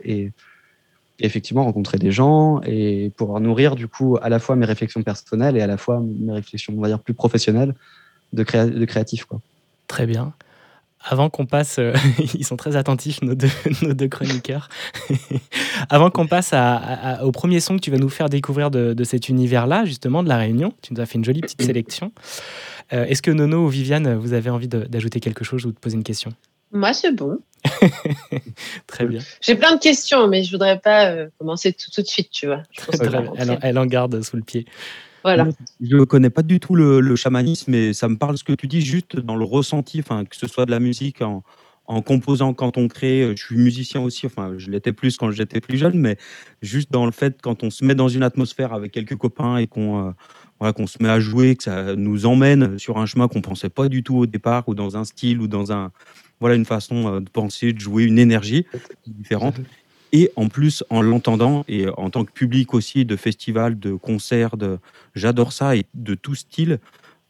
et 1.19 1.25
effectivement 1.25 1.63
rencontrer 1.63 1.97
des 1.97 2.11
gens 2.11 2.61
et 2.65 3.11
pouvoir 3.17 3.39
nourrir 3.41 3.75
du 3.75 3.87
coup 3.87 4.17
à 4.21 4.29
la 4.29 4.39
fois 4.39 4.55
mes 4.55 4.65
réflexions 4.65 5.03
personnelles 5.03 5.57
et 5.57 5.61
à 5.61 5.67
la 5.67 5.77
fois 5.77 6.01
mes 6.01 6.33
réflexions, 6.33 6.73
on 6.77 6.81
va 6.81 6.87
dire, 6.87 6.99
plus 6.99 7.13
professionnelles 7.13 7.75
de, 8.33 8.43
créa 8.43 8.65
de 8.67 8.85
créatif. 8.85 9.25
Quoi. 9.25 9.39
Très 9.87 10.05
bien. 10.05 10.33
Avant 11.01 11.29
qu'on 11.29 11.45
passe, 11.45 11.77
euh, 11.79 11.93
ils 12.33 12.45
sont 12.45 12.57
très 12.57 12.75
attentifs, 12.75 13.21
nos 13.21 13.33
deux, 13.35 13.47
nos 13.83 13.93
deux 13.93 14.07
chroniqueurs. 14.09 14.67
Avant 15.89 16.09
qu'on 16.09 16.27
passe 16.27 16.51
à- 16.53 16.75
à- 16.75 17.23
au 17.23 17.31
premier 17.31 17.59
son 17.59 17.75
que 17.77 17.81
tu 17.81 17.91
vas 17.91 17.97
nous 17.97 18.09
faire 18.09 18.29
découvrir 18.29 18.69
de, 18.71 18.93
de 18.93 19.03
cet 19.03 19.29
univers-là, 19.29 19.85
justement, 19.85 20.23
de 20.23 20.29
La 20.29 20.37
Réunion, 20.37 20.73
tu 20.81 20.93
nous 20.93 20.99
as 21.01 21.05
fait 21.05 21.15
une 21.17 21.23
jolie 21.25 21.41
petite 21.41 21.61
sélection. 21.61 22.11
Euh, 22.93 23.05
Est-ce 23.05 23.21
que 23.21 23.31
Nono 23.31 23.65
ou 23.65 23.67
Viviane, 23.69 24.13
vous 24.15 24.33
avez 24.33 24.49
envie 24.49 24.67
d'ajouter 24.67 25.19
quelque 25.19 25.43
chose 25.45 25.65
ou 25.65 25.71
de 25.71 25.77
poser 25.77 25.95
une 25.95 26.03
question? 26.03 26.31
Moi, 26.71 26.93
c'est 26.93 27.13
bon. 27.15 27.39
Très 28.87 29.05
bien. 29.05 29.19
J'ai 29.41 29.55
plein 29.55 29.75
de 29.75 29.79
questions, 29.81 30.27
mais 30.27 30.43
je 30.43 30.51
voudrais 30.51 30.79
pas 30.79 31.09
euh, 31.11 31.27
commencer 31.37 31.73
tout, 31.73 31.91
tout 31.93 32.01
de 32.01 32.07
suite, 32.07 32.29
tu 32.31 32.47
vois. 32.47 32.63
Je 32.71 32.85
pense. 32.85 32.99
Elle, 33.37 33.51
en- 33.51 33.59
elle 33.61 33.77
en 33.79 33.85
garde 33.85 34.21
sous 34.21 34.37
le 34.37 34.43
pied. 34.43 34.65
Voilà. 35.23 35.47
Je 35.81 35.97
ne 35.97 36.03
connais 36.05 36.29
pas 36.29 36.43
du 36.43 36.59
tout 36.59 36.75
le, 36.75 37.01
le 37.01 37.15
chamanisme, 37.15 37.71
mais 37.71 37.93
ça 37.93 38.07
me 38.07 38.17
parle 38.17 38.37
ce 38.37 38.43
que 38.43 38.53
tu 38.53 38.67
dis 38.67 38.81
juste 38.81 39.17
dans 39.19 39.35
le 39.35 39.43
ressenti, 39.43 39.99
enfin, 39.99 40.23
que 40.25 40.35
ce 40.35 40.47
soit 40.47 40.65
de 40.65 40.71
la 40.71 40.79
musique 40.79 41.21
en, 41.21 41.43
en 41.87 42.01
composant 42.01 42.53
quand 42.53 42.77
on 42.77 42.87
crée. 42.87 43.23
euh, 43.23 43.35
Je 43.35 43.43
suis 43.43 43.57
musicien 43.57 43.99
aussi, 44.01 44.25
enfin, 44.27 44.53
je 44.57 44.71
l'étais 44.71 44.93
plus 44.93 45.17
quand 45.17 45.29
j'étais 45.31 45.59
plus 45.59 45.77
jeune, 45.77 45.97
mais 45.99 46.17
juste 46.61 46.89
dans 46.91 47.05
le 47.05 47.11
fait 47.11 47.37
quand 47.41 47.63
on 47.63 47.69
se 47.69 47.83
met 47.83 47.95
dans 47.95 48.07
une 48.07 48.23
atmosphère 48.23 48.71
avec 48.73 48.93
quelques 48.93 49.17
copains 49.17 49.57
et 49.57 49.67
qu'on 49.67 50.07
euh, 50.07 50.11
voilà, 50.61 50.71
qu'on 50.73 50.87
se 50.87 51.01
met 51.03 51.09
à 51.09 51.19
jouer, 51.19 51.55
que 51.57 51.63
ça 51.63 51.95
nous 51.97 52.25
emmène 52.25 52.79
sur 52.79 52.97
un 52.97 53.05
chemin 53.05 53.27
qu'on 53.27 53.41
pensait 53.41 53.69
pas 53.69 53.89
du 53.89 54.03
tout 54.03 54.17
au 54.17 54.25
départ, 54.25 54.67
ou 54.69 54.73
dans 54.75 54.95
un 54.95 55.03
style, 55.03 55.41
ou 55.41 55.47
dans 55.47 55.71
un 55.73 55.91
voilà 56.39 56.55
une 56.55 56.65
façon 56.65 57.15
euh, 57.15 57.19
de 57.19 57.29
penser, 57.29 57.73
de 57.73 57.79
jouer, 57.79 58.03
une 58.03 58.19
énergie 58.19 58.65
différente. 59.07 59.55
Et 60.11 60.31
en 60.35 60.47
plus, 60.47 60.83
en 60.89 61.01
l'entendant, 61.03 61.63
et 61.67 61.87
en 61.95 62.09
tant 62.09 62.25
que 62.25 62.31
public 62.31 62.73
aussi 62.73 63.05
de 63.05 63.15
festivals, 63.15 63.77
de 63.77 63.93
concerts, 63.93 64.57
de... 64.57 64.79
j'adore 65.13 65.53
ça, 65.53 65.75
et 65.75 65.85
de 65.93 66.15
tout 66.15 66.33
style, 66.33 66.79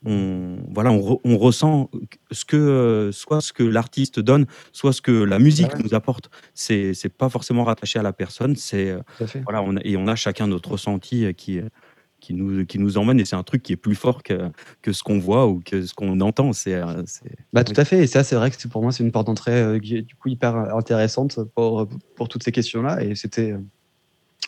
on, 0.05 0.59
voilà, 0.71 0.91
on, 0.93 0.99
re- 1.01 1.19
on 1.25 1.37
ressent 1.37 1.89
ce 2.31 2.45
que, 2.45 2.55
euh, 2.55 3.11
soit 3.11 3.41
ce 3.41 3.51
que 3.51 3.63
l'artiste 3.63 4.21
donne, 4.21 4.45
soit 4.71 4.93
ce 4.93 5.01
que 5.01 5.11
la 5.11 5.39
musique 5.39 5.73
Ouais. 5.73 5.83
nous 5.83 5.93
apporte. 5.93 6.29
C'est 6.53 6.93
pas 7.17 7.27
forcément 7.27 7.65
rattaché 7.65 7.99
à 7.99 8.01
la 8.01 8.13
personne, 8.13 8.55
c'est 8.55 8.91
euh, 8.91 8.99
voilà, 9.43 9.61
on 9.61 9.75
a- 9.75 9.81
et 9.83 9.97
on 9.97 10.07
a 10.07 10.15
chacun 10.15 10.47
notre 10.47 10.71
ressenti 10.71 11.25
euh, 11.25 11.33
qui, 11.33 11.59
euh, 11.59 11.67
qui, 12.19 12.33
nous, 12.33 12.65
qui 12.65 12.79
nous 12.79 12.97
emmène, 12.97 13.19
et 13.19 13.25
c'est 13.25 13.35
un 13.35 13.43
truc 13.43 13.63
qui 13.63 13.73
est 13.73 13.77
plus 13.77 13.95
fort 13.95 14.23
que, 14.23 14.49
que 14.81 14.91
ce 14.93 15.03
qu'on 15.03 15.19
voit 15.19 15.47
ou 15.47 15.61
que 15.63 15.85
ce 15.85 15.93
qu'on 15.93 16.19
entend. 16.21 16.53
C'est 16.53 16.75
euh, 16.75 17.03
Bah, 17.53 17.63
tout 17.63 17.73
à 17.79 17.85
fait. 17.85 17.99
Et 18.03 18.07
ça, 18.07 18.23
c'est 18.23 18.35
vrai 18.35 18.51
que 18.51 18.67
pour 18.67 18.81
moi, 18.81 18.91
c'est 18.91 19.03
une 19.03 19.11
porte 19.11 19.27
d'entrée 19.27 19.61
euh, 19.61 19.79
du 19.79 20.15
coup 20.19 20.29
hyper 20.29 20.55
intéressante 20.75 21.39
pour, 21.55 21.87
pour 22.15 22.27
toutes 22.29 22.43
ces 22.43 22.51
questions-là. 22.51 23.03
Et 23.03 23.15
c'était 23.15 23.51
euh, 23.51 23.57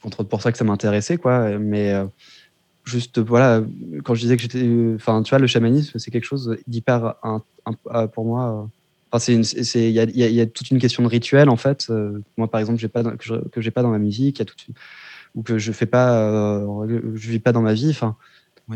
entre 0.03 0.21
autres 0.21 0.29
pour 0.29 0.41
ça 0.41 0.51
que 0.51 0.57
ça 0.57 0.63
m'intéressait, 0.63 1.17
quoi. 1.17 1.57
Mais 1.59 1.93
euh, 1.93 2.05
juste, 2.85 3.19
voilà, 3.19 3.61
quand 4.03 4.15
je 4.15 4.21
disais 4.21 4.35
que 4.37 4.41
j'étais. 4.41 4.67
Enfin, 4.95 5.21
tu 5.23 5.29
vois, 5.29 5.39
le 5.39 5.47
chamanisme, 5.47 5.97
c'est 5.99 6.11
quelque 6.11 6.25
chose 6.25 6.57
d'hyper. 6.67 7.15
pour 8.13 8.25
moi. 8.25 8.69
Enfin, 9.13 9.33
c'est 9.43 9.89
il 9.89 9.95
y 9.95 9.99
y 9.99 10.33
y 10.33 10.41
a 10.41 10.45
toute 10.45 10.71
une 10.71 10.79
question 10.79 11.03
de 11.03 11.07
rituel 11.09 11.49
en 11.49 11.57
fait. 11.57 11.91
Moi, 12.37 12.49
par 12.49 12.61
exemple, 12.61 12.79
j'ai 12.79 12.87
pas 12.87 13.03
dans- 13.03 13.17
que 13.17 13.23
je 13.25 13.35
que 13.49 13.59
j'ai 13.61 13.71
pas 13.71 13.81
dans 13.83 13.89
ma 13.91 13.99
musique, 13.99 14.37
il 14.37 14.39
y 14.39 14.41
a 14.43 14.45
toute 14.45 14.67
une- 14.67 14.73
ou 15.35 15.43
que 15.43 15.57
je 15.57 15.71
fais 15.71 15.85
pas, 15.85 16.19
euh, 16.19 16.87
je 17.15 17.29
vis 17.31 17.39
pas 17.39 17.51
dans 17.51 17.61
ma 17.61 17.73
vie. 17.73 17.89
Enfin, 17.89 18.15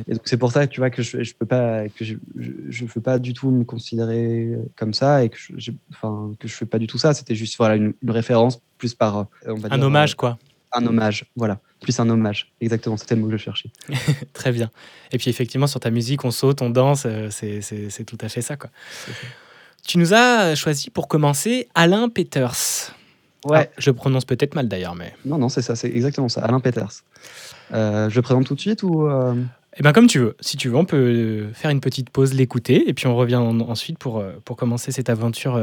et 0.07 0.13
donc 0.13 0.24
c'est 0.25 0.38
pour 0.38 0.51
ça 0.51 0.67
que 0.67 0.74
tu 0.74 0.81
vois 0.81 0.89
que 0.89 1.01
je, 1.01 1.24
je 1.24 1.33
peux 1.35 1.45
pas, 1.45 1.88
que 1.88 2.03
je, 2.03 2.15
je, 2.38 2.51
je 2.69 2.85
veux 2.85 3.01
pas 3.01 3.17
du 3.19 3.33
tout 3.33 3.50
me 3.51 3.63
considérer 3.63 4.50
comme 4.75 4.93
ça 4.93 5.24
et 5.24 5.29
que 5.29 5.38
je, 5.57 5.71
enfin 5.91 6.31
que 6.39 6.47
je 6.47 6.53
fais 6.53 6.65
pas 6.65 6.79
du 6.79 6.88
tout 6.88 6.97
ça. 6.97 7.13
C'était 7.13 7.35
juste 7.35 7.55
voilà 7.57 7.75
une, 7.75 7.93
une 8.01 8.12
référence 8.12 8.59
plus 8.77 8.93
par, 8.93 9.17
euh, 9.19 9.24
on 9.47 9.55
va 9.55 9.69
Un 9.71 9.77
dire, 9.77 9.88
hommage, 9.88 10.15
quoi. 10.15 10.38
euh, 10.41 10.77
un 10.79 10.85
hommage, 10.85 11.25
voilà, 11.38 11.59
plus 11.79 11.97
un 12.01 12.09
hommage. 12.09 12.51
Exactement, 12.59 12.97
c'était 12.97 13.15
le 13.15 13.21
mot 13.21 13.27
que 13.27 13.38
je 13.38 13.43
cherchais. 13.43 13.69
Très 14.33 14.51
bien. 14.51 14.69
Et 15.13 15.17
puis 15.17 15.29
effectivement, 15.29 15.67
sur 15.67 15.79
ta 15.79 15.91
musique, 15.91 16.25
on 16.25 16.31
saute, 16.31 16.62
on 16.62 16.69
danse, 16.69 17.03
euh, 17.05 17.29
c'est 17.31 18.03
tout 18.05 18.17
à 18.19 18.27
fait 18.27 18.41
ça. 18.41 18.57
Quoi. 18.57 18.69
Tu 19.88 19.97
nous 19.97 20.13
as 20.13 20.55
choisi 20.55 20.89
pour 20.89 21.07
commencer 21.07 21.69
Alain 21.75 22.09
Peters. 22.09 22.91
Ouais. 23.45 23.69
Ah, 23.69 23.73
je 23.77 23.91
prononce 23.91 24.25
peut-être 24.25 24.55
mal 24.55 24.67
d'ailleurs, 24.67 24.95
mais. 24.95 25.13
Non, 25.25 25.37
non, 25.37 25.49
c'est 25.49 25.61
ça, 25.61 25.75
c'est 25.75 25.89
exactement 25.89 26.29
ça. 26.29 26.41
Alain 26.41 26.59
Peters. 26.59 26.91
Euh, 27.73 28.09
je 28.09 28.15
le 28.15 28.21
présente 28.21 28.45
tout 28.45 28.55
de 28.55 28.59
suite 28.59 28.83
ou 28.83 29.07
euh, 29.07 29.33
Eh 29.77 29.81
bien, 29.83 29.93
comme 29.93 30.07
tu 30.07 30.19
veux. 30.19 30.35
Si 30.39 30.57
tu 30.57 30.69
veux, 30.69 30.75
on 30.75 30.85
peut 30.85 30.97
euh, 30.97 31.53
faire 31.53 31.71
une 31.71 31.79
petite 31.81 32.09
pause, 32.09 32.33
l'écouter, 32.33 32.89
et 32.89 32.93
puis 32.93 33.07
on 33.07 33.15
revient 33.15 33.35
en- 33.35 33.59
ensuite 33.61 33.97
pour, 33.99 34.23
pour 34.43 34.55
commencer 34.57 34.91
cette 34.91 35.09
aventure 35.09 35.55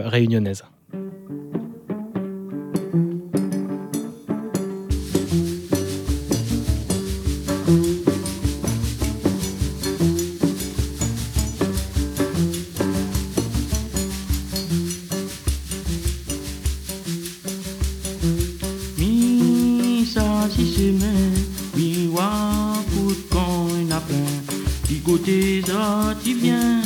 euh, 25.83 26.15
réunionnaise. 26.23 26.23
sorti 26.23 26.35
bien. 26.35 26.83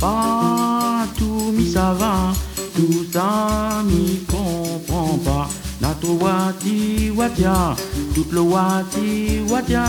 Partout 0.00 1.52
mi 1.52 1.70
ça 1.70 1.94
va, 1.98 2.32
tout 2.74 3.06
ça 3.12 3.82
mi 3.86 4.20
comprend 4.30 5.18
pas. 5.18 5.48
Nato 5.80 6.18
wati 6.20 7.10
watia, 7.16 7.74
tout 8.14 8.26
le 8.32 8.40
wati 8.40 9.40
watia, 9.48 9.84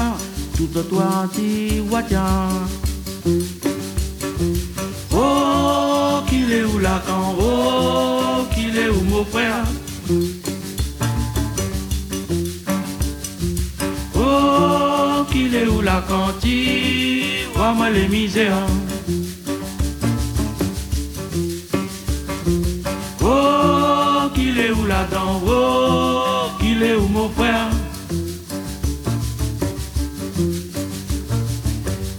tout 0.56 0.70
le 0.74 0.84
wati 0.98 1.82
watia. 1.92 2.26
Oh, 5.14 6.22
qu'il 6.28 6.52
est 6.52 6.66
où 6.66 6.80
la 6.80 7.02
can, 7.08 7.36
oh, 7.40 8.46
qu'il 8.54 8.78
est 8.78 8.90
où 8.90 9.02
mon 9.10 9.24
frère? 9.26 9.66
Où 15.68 15.82
la 15.82 16.04
cantine, 16.08 17.50
vois-moi 17.56 17.90
les 17.90 18.08
misères. 18.08 18.68
Oh, 23.24 24.30
qu'il 24.36 24.60
est 24.60 24.72
où 24.72 24.86
la 24.86 25.04
dent, 25.06 25.42
oh, 25.48 26.50
qu'il 26.60 26.84
est 26.84 26.96
où 26.96 27.08
mon 27.08 27.30
frère? 27.30 27.70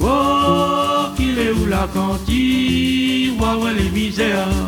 Oh, 0.00 1.06
qu'il 1.16 1.38
est 1.38 1.52
où 1.52 1.66
la 1.66 1.88
cantine, 1.94 3.36
vois-moi 3.38 3.70
les 3.72 3.90
misères. 3.90 4.65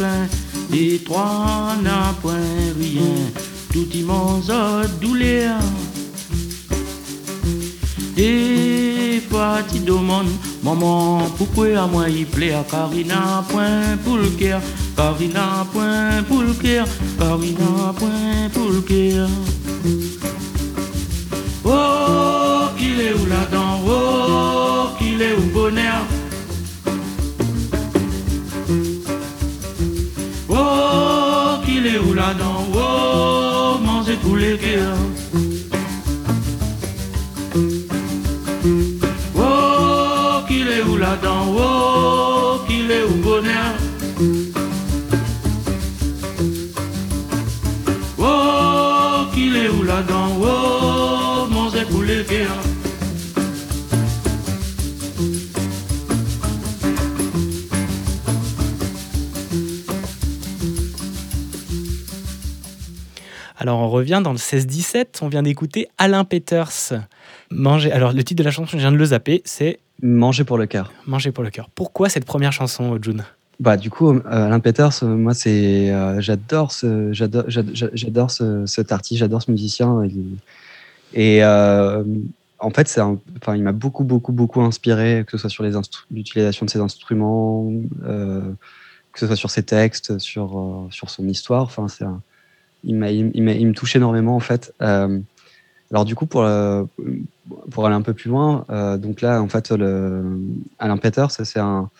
N'a 0.00 0.26
des 0.70 0.98
trois 1.04 1.76
n'a 1.82 2.14
point 2.20 2.34
rien, 2.78 3.14
tout 3.72 3.88
immense 3.94 4.50
douleur. 5.00 5.58
Des 8.16 9.20
petits 9.28 9.80
demandent, 9.80 10.30
maman, 10.62 11.22
pourquoi 11.36 11.82
à 11.82 11.86
moi 11.86 12.08
il 12.08 12.26
plaît 12.26 12.52
à 12.52 12.64
Carina 12.70 13.44
point 13.48 13.96
pour 14.04 14.18
le 14.18 14.28
cœur, 14.28 14.60
Carina 14.96 15.66
point 15.72 16.22
pour 16.28 16.42
le 16.42 16.52
cœur, 16.52 16.86
Carina 17.18 17.92
point 17.96 18.48
pour 18.52 18.68
le 18.70 18.80
cœur. 18.80 19.28
Oh, 21.64 22.68
qu'il 22.78 23.00
est 23.00 23.14
où 23.14 23.26
là-dedans, 23.26 23.80
oh, 23.86 24.88
qu'il 24.98 25.20
est 25.20 25.34
où 25.34 25.52
bonheur? 25.52 26.02
Manger 34.64 35.13
Alors 63.64 63.78
on 63.78 63.88
revient 63.88 64.20
dans 64.22 64.32
le 64.32 64.36
16-17, 64.36 65.20
on 65.22 65.28
vient 65.28 65.42
d'écouter 65.42 65.88
Alain 65.96 66.24
Peters. 66.24 66.68
Manger. 67.50 67.92
Alors 67.92 68.12
le 68.12 68.22
titre 68.22 68.40
de 68.40 68.44
la 68.44 68.50
chanson, 68.50 68.72
je 68.72 68.76
viens 68.76 68.92
de 68.92 68.98
le 68.98 69.04
zapper, 69.06 69.40
c'est 69.46 69.78
Manger 70.02 70.44
pour 70.44 70.58
le 70.58 70.66
cœur. 70.66 70.92
Manger 71.06 71.32
pour 71.32 71.42
le 71.42 71.48
cœur. 71.48 71.70
Pourquoi 71.74 72.10
cette 72.10 72.26
première 72.26 72.52
chanson, 72.52 72.98
June 73.00 73.24
Bah, 73.60 73.78
du 73.78 73.88
coup, 73.88 74.10
euh, 74.12 74.20
Alain 74.26 74.60
Peters, 74.60 75.02
euh, 75.02 75.06
moi, 75.16 75.32
c'est, 75.32 75.90
euh, 75.90 76.20
j'adore 76.20 76.72
ce, 76.72 77.10
j'adore, 77.14 77.44
j'ad- 77.48 77.70
j'adore 77.94 78.30
ce, 78.30 78.66
cet 78.66 78.92
artiste, 78.92 79.20
j'adore 79.20 79.40
ce 79.40 79.50
musicien. 79.50 80.02
Et, 81.14 81.42
euh, 81.42 82.04
en 82.58 82.68
fait, 82.68 82.86
c'est 82.86 83.00
un- 83.00 83.16
enfin, 83.40 83.56
il 83.56 83.62
m'a 83.62 83.72
beaucoup, 83.72 84.04
beaucoup, 84.04 84.32
beaucoup 84.32 84.60
inspiré, 84.60 85.24
que 85.26 85.38
ce 85.38 85.38
soit 85.38 85.48
sur 85.48 85.64
l'utilisation 86.10 86.66
de 86.66 86.70
ses 86.70 86.80
instruments, 86.80 87.72
euh, 88.04 88.42
que 89.14 89.20
ce 89.20 89.26
soit 89.26 89.36
sur 89.36 89.48
ses 89.48 89.62
textes, 89.62 90.18
sur, 90.18 90.86
sur 90.90 91.08
son 91.08 91.26
histoire. 91.28 91.62
Enfin, 91.62 91.88
c'est 91.88 92.04
un- 92.04 92.20
il, 92.84 93.30
il, 93.34 93.48
il 93.48 93.66
me 93.66 93.72
touche 93.72 93.96
énormément, 93.96 94.36
en 94.36 94.40
fait. 94.40 94.72
Euh, 94.82 95.18
alors, 95.90 96.04
du 96.04 96.14
coup, 96.14 96.26
pour, 96.26 96.42
euh, 96.42 96.84
pour 97.70 97.86
aller 97.86 97.94
un 97.94 98.02
peu 98.02 98.14
plus 98.14 98.28
loin, 98.30 98.64
euh, 98.70 98.96
donc 98.96 99.20
là, 99.20 99.40
en 99.40 99.48
fait, 99.48 99.72
Alain 99.72 100.96
Peters, 100.98 101.30
c'est 101.30 101.58
un, 101.58 101.90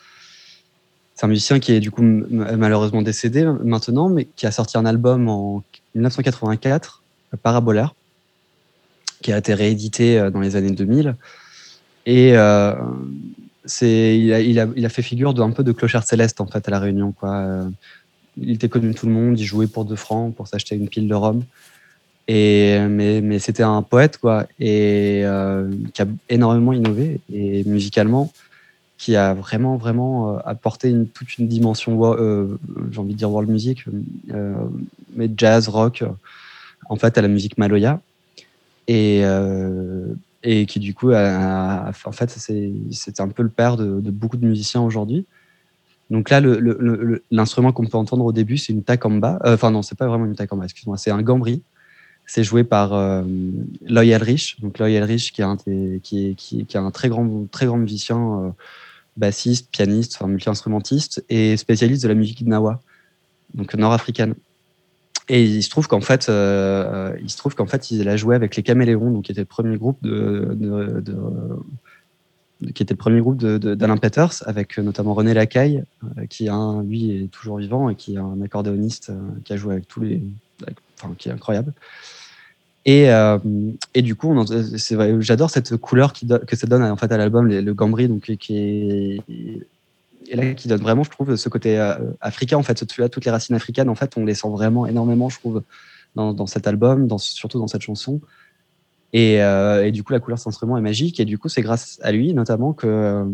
musicien 1.25 1.59
qui 1.59 1.73
est 1.73 1.81
du 1.81 1.91
coup 1.91 2.03
malheureusement 2.03 3.01
décédé 3.01 3.45
maintenant, 3.45 4.11
mais 4.11 4.27
qui 4.37 4.47
a 4.47 4.51
sorti 4.51 4.77
un 4.77 4.85
album 4.85 5.29
en 5.29 5.63
1984, 5.95 7.03
Parabolaire, 7.43 7.95
qui 9.23 9.33
a 9.33 9.39
été 9.39 9.55
réédité 9.55 10.29
dans 10.31 10.41
les 10.41 10.57
années 10.57 10.73
2000. 10.73 11.15
Et 12.05 12.35
c'est, 13.65 14.19
il, 14.19 14.33
a, 14.35 14.41
il, 14.41 14.61
a, 14.61 14.67
il 14.77 14.85
a 14.85 14.89
fait 14.91 15.01
figure 15.01 15.33
d'un 15.33 15.51
peu 15.51 15.65
de 15.65 15.73
clochard 15.73 16.05
céleste 16.05 16.43
en 16.43 16.47
fait 16.47 16.69
à 16.69 16.71
la 16.71 16.79
Réunion. 16.79 17.13
Quoi. 17.13 17.65
Il 18.37 18.51
était 18.51 18.69
connu 18.69 18.95
tout 18.95 19.07
le 19.07 19.13
monde, 19.13 19.39
il 19.39 19.45
jouait 19.45 19.67
pour 19.67 19.85
2 19.85 19.97
francs 19.97 20.35
pour 20.35 20.49
s'acheter 20.49 20.75
une 20.75 20.89
pile 20.89 21.09
de 21.09 21.15
rhum. 21.15 21.45
Et, 22.27 22.79
mais, 22.89 23.21
mais 23.21 23.39
c'était 23.39 23.63
un 23.63 23.83
poète 23.83 24.17
quoi, 24.17 24.47
et 24.59 25.21
euh, 25.25 25.71
qui 25.93 26.01
a 26.01 26.07
énormément 26.31 26.73
innové 26.73 27.21
et 27.33 27.65
musicalement 27.65 28.33
qui 28.97 29.17
a 29.17 29.35
vraiment 29.35 29.77
vraiment 29.77 30.31
euh, 30.31 30.39
apporté 30.47 30.95
toute 31.13 31.37
une 31.37 31.49
dimension, 31.49 32.01
euh, 32.15 32.59
j'ai 32.91 32.99
envie 32.99 33.13
de 33.13 33.19
dire 33.19 33.31
world 33.31 33.51
music, 33.51 33.85
mais 35.15 35.31
jazz, 35.37 35.69
rock, 35.69 36.05
en 36.89 36.97
fait 36.97 37.19
à 37.19 37.23
la 37.23 37.29
musique 37.29 37.59
maloya, 37.59 38.01
et, 38.89 39.23
et 40.43 40.65
qui 40.65 40.79
du 40.79 40.95
coup, 40.95 41.13
en 41.13 42.13
fait, 42.13 42.31
c'est 42.31 43.21
un 43.21 43.29
peu 43.29 43.43
le 43.43 43.51
père 43.51 43.77
de 43.77 44.11
beaucoup 44.11 44.39
de 44.39 44.47
musiciens 44.47 44.81
aujourd'hui. 44.81 45.27
Donc 46.11 46.31
là, 46.31 46.41
l'instrument 47.31 47.73
qu'on 47.73 47.87
peut 47.87 47.97
entendre 47.97 48.25
au 48.25 48.33
début, 48.33 48.59
c'est 48.59 48.73
une 48.73 48.83
takamba. 48.85 49.39
Euh, 49.45 49.55
Enfin 49.55 49.71
non, 49.71 49.83
c'est 49.83 49.97
pas 49.97 50.07
vraiment 50.07 50.27
une 50.27 50.35
takamba, 50.37 50.65
excuse-moi, 50.65 50.97
c'est 50.99 51.11
un 51.11 51.23
gambri. 51.23 51.63
C'est 52.27 52.45
joué 52.45 52.65
par 52.65 52.93
euh, 52.95 53.23
Loy 53.87 54.07
Elrich. 54.09 54.61
Donc 54.61 54.79
Loy 54.79 54.93
Elrich, 54.93 55.33
qui 55.33 55.41
est 55.41 55.45
un, 55.45 55.57
qui 55.57 56.35
qui, 56.37 56.61
est- 56.61 56.77
un 56.77 56.91
très 56.91 57.09
grand, 57.09 57.47
très 57.51 57.67
grand 57.67 57.77
musicien, 57.79 58.19
euh, 58.19 58.51
bassiste, 59.17 59.71
pianiste, 59.71 60.17
enfin 60.17 60.27
multi-instrumentiste 60.29 61.25
et 61.29 61.57
spécialiste 61.57 62.03
de 62.03 62.09
la 62.09 62.15
musique 62.15 62.43
nawa, 62.43 62.81
donc 63.55 63.75
nord-africaine. 63.75 64.35
Et 65.29 65.43
il 65.45 65.63
se 65.63 65.71
trouve 65.71 65.87
qu'en 65.89 66.01
fait, 66.03 66.29
euh, 66.29 67.13
euh, 67.13 67.17
il 67.23 67.31
se 67.31 67.37
trouve 67.39 67.55
qu'en 67.55 67.67
fait, 67.67 67.91
il 67.91 68.09
a 68.09 68.17
joué 68.17 68.35
avec 68.37 68.57
les 68.57 68.63
Caméléons, 68.63 69.11
donc 69.11 69.25
qui 69.25 69.33
était 69.33 69.41
le 69.41 69.47
premier 69.47 69.77
groupe 69.79 69.99
de- 70.03 70.51
de- 70.55 71.01
qui 72.73 72.83
était 72.83 72.95
le 72.95 72.99
premier 72.99 73.21
groupe 73.21 73.39
d'Alain 73.39 73.97
Peters, 73.97 74.43
avec 74.47 74.79
euh, 74.79 74.83
notamment 74.83 75.15
René 75.15 75.35
Lacaille, 75.35 75.85
euh, 76.05 76.27
qui 76.27 76.49
un, 76.49 76.83
lui 76.83 77.11
est 77.11 77.31
toujours 77.31 77.59
vivant 77.59 77.89
et 77.89 77.95
qui 77.95 78.15
est 78.15 78.19
un 78.19 78.41
accordéoniste 78.43 79.11
euh, 79.11 79.21
qui 79.45 79.53
a 79.53 79.57
joué 79.57 79.75
avec 79.75 79.89
tous 79.89 80.01
les, 80.01 80.23
enfin, 80.99 81.15
qui 81.19 81.29
est 81.29 81.33
incroyable. 81.33 81.73
Et, 82.87 83.09
et 83.95 84.03
du 84.03 84.15
coup, 84.15 84.39
j'adore 85.21 85.49
cette 85.49 85.75
couleur 85.79 86.13
qui 86.13 86.29
que 86.47 86.55
ça 86.55 86.67
donne 86.67 86.83
en 86.83 86.97
fait 86.99 87.11
à 87.11 87.17
l'album, 87.17 87.49
le 87.49 87.73
gambri, 87.73 88.09
donc 88.09 88.25
qui 88.37 88.59
est 88.59 89.23
et 90.29 90.37
là 90.37 90.53
qui 90.53 90.69
donne 90.69 90.83
vraiment, 90.83 91.03
je 91.03 91.09
trouve, 91.09 91.35
ce 91.37 91.49
côté 91.49 91.79
africain 92.21 92.59
en 92.59 92.63
fait, 92.63 92.85
vois, 92.99 93.09
toutes 93.09 93.25
les 93.25 93.31
racines 93.31 93.57
africaines 93.57 93.89
en 93.89 93.95
fait, 93.95 94.19
on 94.19 94.27
les 94.27 94.35
sent 94.35 94.51
vraiment 94.51 94.87
énormément, 94.87 95.31
je 95.31 95.39
trouve, 95.39 95.63
dans, 96.15 96.35
dans 96.35 96.47
cet 96.47 96.67
album, 96.67 97.07
dans, 97.07 97.17
surtout 97.17 97.59
dans 97.59 97.69
cette 97.69 97.81
chanson. 97.81 98.21
Et, 99.17 99.43
euh, 99.43 99.87
et 99.87 99.93
du 99.93 100.03
coup, 100.03 100.13
la 100.13 100.19
couleur 100.21 100.37
de 100.37 100.41
cet 100.41 100.49
instrument 100.49 100.77
est 100.77 100.83
magique. 100.83 101.21
Et 101.21 101.25
du 101.25 101.39
coup, 101.39 101.49
c'est 101.49 101.63
grâce 101.63 101.99
à 102.03 102.11
lui, 102.13 102.35
notamment, 102.35 102.73
que 102.75 103.25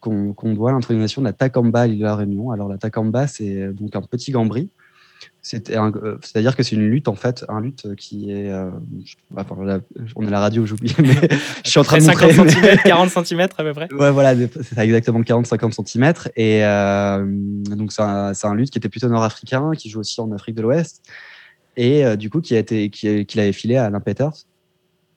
qu'on 0.00 0.32
qu'on 0.32 0.54
doit 0.54 0.72
l'intronisation 0.72 1.20
de 1.20 1.26
la 1.26 1.32
takamba 1.32 1.80
à 1.82 1.86
l'île 1.86 1.98
de 1.98 2.04
la 2.04 2.16
Réunion. 2.16 2.50
Alors, 2.52 2.68
la 2.68 2.78
takamba, 2.78 3.26
c'est 3.26 3.72
donc 3.74 3.94
un 3.96 4.02
petit 4.02 4.30
gambri. 4.32 4.70
Euh, 5.54 6.16
C'est-à-dire 6.22 6.54
que 6.54 6.62
c'est 6.62 6.76
une 6.76 6.86
lutte, 6.88 7.08
en 7.08 7.14
fait, 7.14 7.44
un 7.48 7.60
lutte 7.60 7.94
qui 7.96 8.30
est. 8.30 8.50
euh, 8.50 8.70
je- 9.04 9.16
enfin, 9.36 9.56
on 10.16 10.22
est 10.24 10.26
à 10.28 10.30
la 10.30 10.40
radio, 10.40 10.64
j'oublie, 10.66 10.94
mais 10.98 11.08
je 11.64 11.70
suis 11.70 11.80
en 11.80 11.82
train 11.82 11.98
de 11.98 12.04
montrer. 12.04 12.32
50 12.32 12.46
mais- 12.46 12.52
cm, 12.76 12.78
40 12.84 13.10
cm 13.26 13.40
à 13.40 13.46
peu 13.64 13.72
près. 13.72 13.92
Ouais, 13.92 14.10
voilà, 14.10 14.34
c'est 14.62 14.78
exactement 14.78 15.22
40-50 15.22 15.86
cm. 15.86 16.12
Et 16.36 16.64
euh, 16.64 17.24
donc, 17.76 17.92
c'est 17.92 18.02
un, 18.02 18.32
c'est 18.34 18.46
un 18.46 18.54
lutte 18.54 18.70
qui 18.70 18.78
était 18.78 18.88
plutôt 18.90 19.08
nord-africain, 19.08 19.70
qui 19.76 19.88
joue 19.90 20.00
aussi 20.00 20.20
en 20.20 20.30
Afrique 20.32 20.54
de 20.56 20.62
l'Ouest. 20.62 21.02
Et 21.76 22.04
euh, 22.04 22.16
du 22.16 22.30
coup, 22.30 22.40
qui 22.40 22.54
a 22.54 22.58
été, 22.58 22.90
qui, 22.90 23.08
a- 23.08 23.24
qu'il 23.24 23.40
avait 23.40 23.52
filé 23.52 23.76
à 23.76 23.86
Alain 23.86 24.00
Peters. 24.00 24.46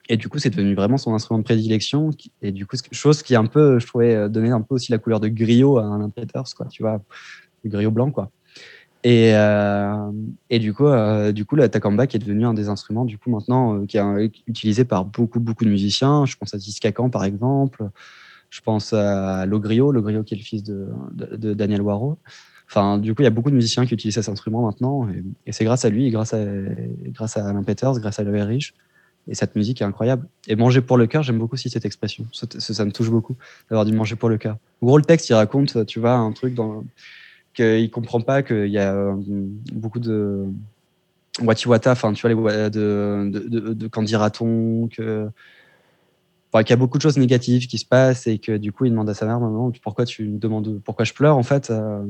Et 0.10 0.18
du 0.18 0.28
coup, 0.28 0.38
c'est 0.38 0.50
devenu 0.50 0.76
vraiment 0.76 0.98
son 0.98 1.14
instrument 1.14 1.40
de 1.40 1.44
prédilection. 1.44 2.12
Et 2.42 2.52
du 2.52 2.66
coup, 2.66 2.76
chose 2.92 3.24
qui 3.24 3.34
est 3.34 3.38
un 3.38 3.46
peu, 3.46 3.80
je 3.80 3.88
trouvais, 3.88 4.16
euh, 4.16 4.30
donnait 4.30 4.52
un 4.52 4.62
peu 4.62 4.76
aussi 4.76 4.92
la 4.92 4.98
couleur 4.98 5.20
de 5.20 5.28
griot 5.28 5.78
à 5.78 5.84
un 5.84 6.10
Peters, 6.10 6.54
quoi, 6.56 6.68
tu 6.68 6.84
vois, 6.84 7.02
le 7.64 7.70
griot 7.70 7.92
blanc, 7.92 8.12
quoi. 8.12 8.30
Et, 9.06 9.36
euh, 9.36 10.12
et 10.50 10.60
du 10.60 10.74
coup, 10.74 10.86
du 11.34 11.46
coup, 11.46 11.58
la 11.58 11.68
takamba 11.68 12.08
qui 12.08 12.16
est 12.16 12.20
devenu 12.22 12.46
un 12.46 12.54
des 12.54 12.70
instruments, 12.70 13.04
du 13.04 13.18
coup, 13.18 13.30
maintenant, 13.30 13.86
qui 13.86 13.98
est 13.98 14.32
utilisé 14.48 14.86
par 14.86 15.04
beaucoup, 15.04 15.42
beaucoup 15.42 15.66
de 15.66 15.70
musiciens. 15.70 16.26
Je 16.26 16.38
pense 16.38 16.54
à 16.54 16.58
Ziskakan, 16.58 17.10
par 17.10 17.26
exemple. 17.26 17.86
Je 18.50 18.62
pense 18.62 18.94
à 18.94 19.46
Logrio, 19.46 19.92
Logrio 19.92 20.24
qui 20.24 20.36
est 20.36 20.38
le 20.38 20.44
fils 20.44 20.64
de, 20.64 20.88
de 21.12 21.54
Daniel 21.54 21.82
Waro. 21.82 22.18
Enfin, 22.76 22.98
du 22.98 23.14
coup, 23.14 23.22
il 23.22 23.26
y 23.26 23.28
a 23.28 23.30
beaucoup 23.30 23.52
de 23.52 23.56
musiciens 23.56 23.86
qui 23.86 23.94
utilisent 23.94 24.16
cet 24.16 24.30
instrument 24.30 24.64
maintenant. 24.64 25.08
Et, 25.46 25.52
c'est 25.52 25.64
grâce 25.64 25.86
à 25.86 25.90
lui, 25.90 26.10
grâce 26.10 26.34
à, 26.34 26.44
grâce 27.10 27.38
à 27.38 27.48
Alain 27.48 27.62
Peters, 27.62 28.00
grâce 28.00 28.18
à 28.18 28.24
Loé 28.24 28.42
Rich. 28.42 28.74
Et 29.28 29.36
cette 29.36 29.56
musique 29.56 29.82
est 29.82 29.86
incroyable. 29.86 30.28
Et 30.48 30.56
manger 30.56 30.82
pour 30.82 30.98
le 30.98 31.06
cœur, 31.06 31.22
j'aime 31.22 31.38
beaucoup 31.38 31.54
aussi 31.54 31.70
cette 31.70 31.86
expression. 31.86 32.26
Ça, 32.32 32.86
me 32.86 32.92
touche 32.92 33.12
beaucoup 33.12 33.36
d'avoir 33.70 33.86
du 33.86 33.94
manger 33.94 34.16
pour 34.16 34.28
le 34.28 34.40
cœur. 34.40 34.58
En 34.82 34.88
gros, 34.88 34.98
le 34.98 35.04
texte, 35.04 35.30
il 35.30 35.36
raconte, 35.36 35.86
tu 35.86 36.00
vois, 36.00 36.14
un 36.14 36.32
truc 36.32 36.56
dans 36.56 36.84
qu'il 37.54 37.92
comprend 37.92 38.22
pas 38.22 38.42
qu'il 38.42 38.70
y 38.70 38.80
a 38.80 38.96
euh, 38.96 39.14
beaucoup 39.72 40.00
de 40.00 40.48
wati-wata, 41.44 41.92
enfin, 41.92 42.12
tu 42.14 42.28
vois, 42.28 42.52
les, 42.52 42.70
de, 42.72 43.30
de, 43.32 43.40
de, 43.40 43.74
de 43.74 43.88
qu'en 43.88 44.02
dira-t-on, 44.02 44.88
que. 44.88 45.30
Enfin, 46.52 46.64
qu'il 46.64 46.72
y 46.72 46.74
a 46.74 46.78
beaucoup 46.78 46.98
de 46.98 47.04
choses 47.04 47.18
négatives 47.18 47.68
qui 47.68 47.78
se 47.78 47.86
passent 47.86 48.26
et 48.26 48.40
que 48.40 48.58
du 48.58 48.72
coup, 48.72 48.86
il 48.86 48.90
demande 48.90 49.10
à 49.12 49.14
sa 49.14 49.28
mère, 49.28 49.40
maman, 49.40 49.72
pourquoi 49.84 50.06
tu 50.06 50.28
me 50.28 50.40
demandes 50.40 50.82
pourquoi 50.84 51.06
je 51.06 51.14
pleure 51.14 51.38
en 51.38 51.44
fait 51.44 51.70
euh, 51.70 52.04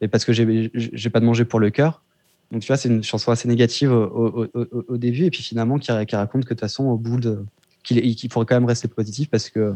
Et 0.00 0.08
parce 0.08 0.24
que 0.24 0.32
j'ai 0.32 1.10
pas 1.10 1.20
de 1.20 1.24
manger 1.24 1.44
pour 1.44 1.60
le 1.60 1.70
cœur. 1.70 2.02
Donc 2.50 2.62
tu 2.62 2.68
vois, 2.68 2.76
c'est 2.76 2.88
une 2.88 3.02
chanson 3.02 3.32
assez 3.32 3.48
négative 3.48 3.92
au, 3.92 4.96
début 4.96 5.24
et 5.24 5.30
puis 5.30 5.42
finalement 5.42 5.78
qui, 5.78 5.90
raconte 5.90 6.44
que 6.44 6.50
de 6.50 6.54
toute 6.54 6.60
façon, 6.60 6.84
au 6.84 6.96
bout 6.96 7.18
de. 7.18 7.44
qu'il 7.82 8.14
qu'il 8.14 8.30
faudrait 8.30 8.46
quand 8.46 8.60
même 8.60 8.68
rester 8.68 8.88
positif 8.88 9.30
parce 9.30 9.50
que. 9.50 9.74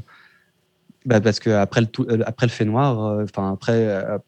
Bah 1.07 1.21
parce 1.21 1.39
que 1.39 1.51
après 1.51 1.81
le, 1.81 1.87
tout- 1.87 2.07
euh, 2.11 2.23
après 2.27 2.47
le 2.47 2.51
fait 2.51 2.65
noir, 2.65 3.03
euh, 3.03 3.25
enfin 3.25 3.53
après, 3.53 3.87
euh, 3.87 4.19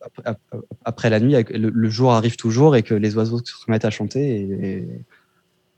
après, 0.84 1.10
la 1.10 1.20
nuit, 1.20 1.34
le, 1.52 1.90
jour 1.90 2.12
arrive 2.12 2.36
toujours 2.36 2.76
et 2.76 2.82
que 2.82 2.94
les 2.94 3.16
oiseaux 3.16 3.40
se 3.44 3.52
remettent 3.66 3.84
à 3.84 3.90
chanter 3.90 4.86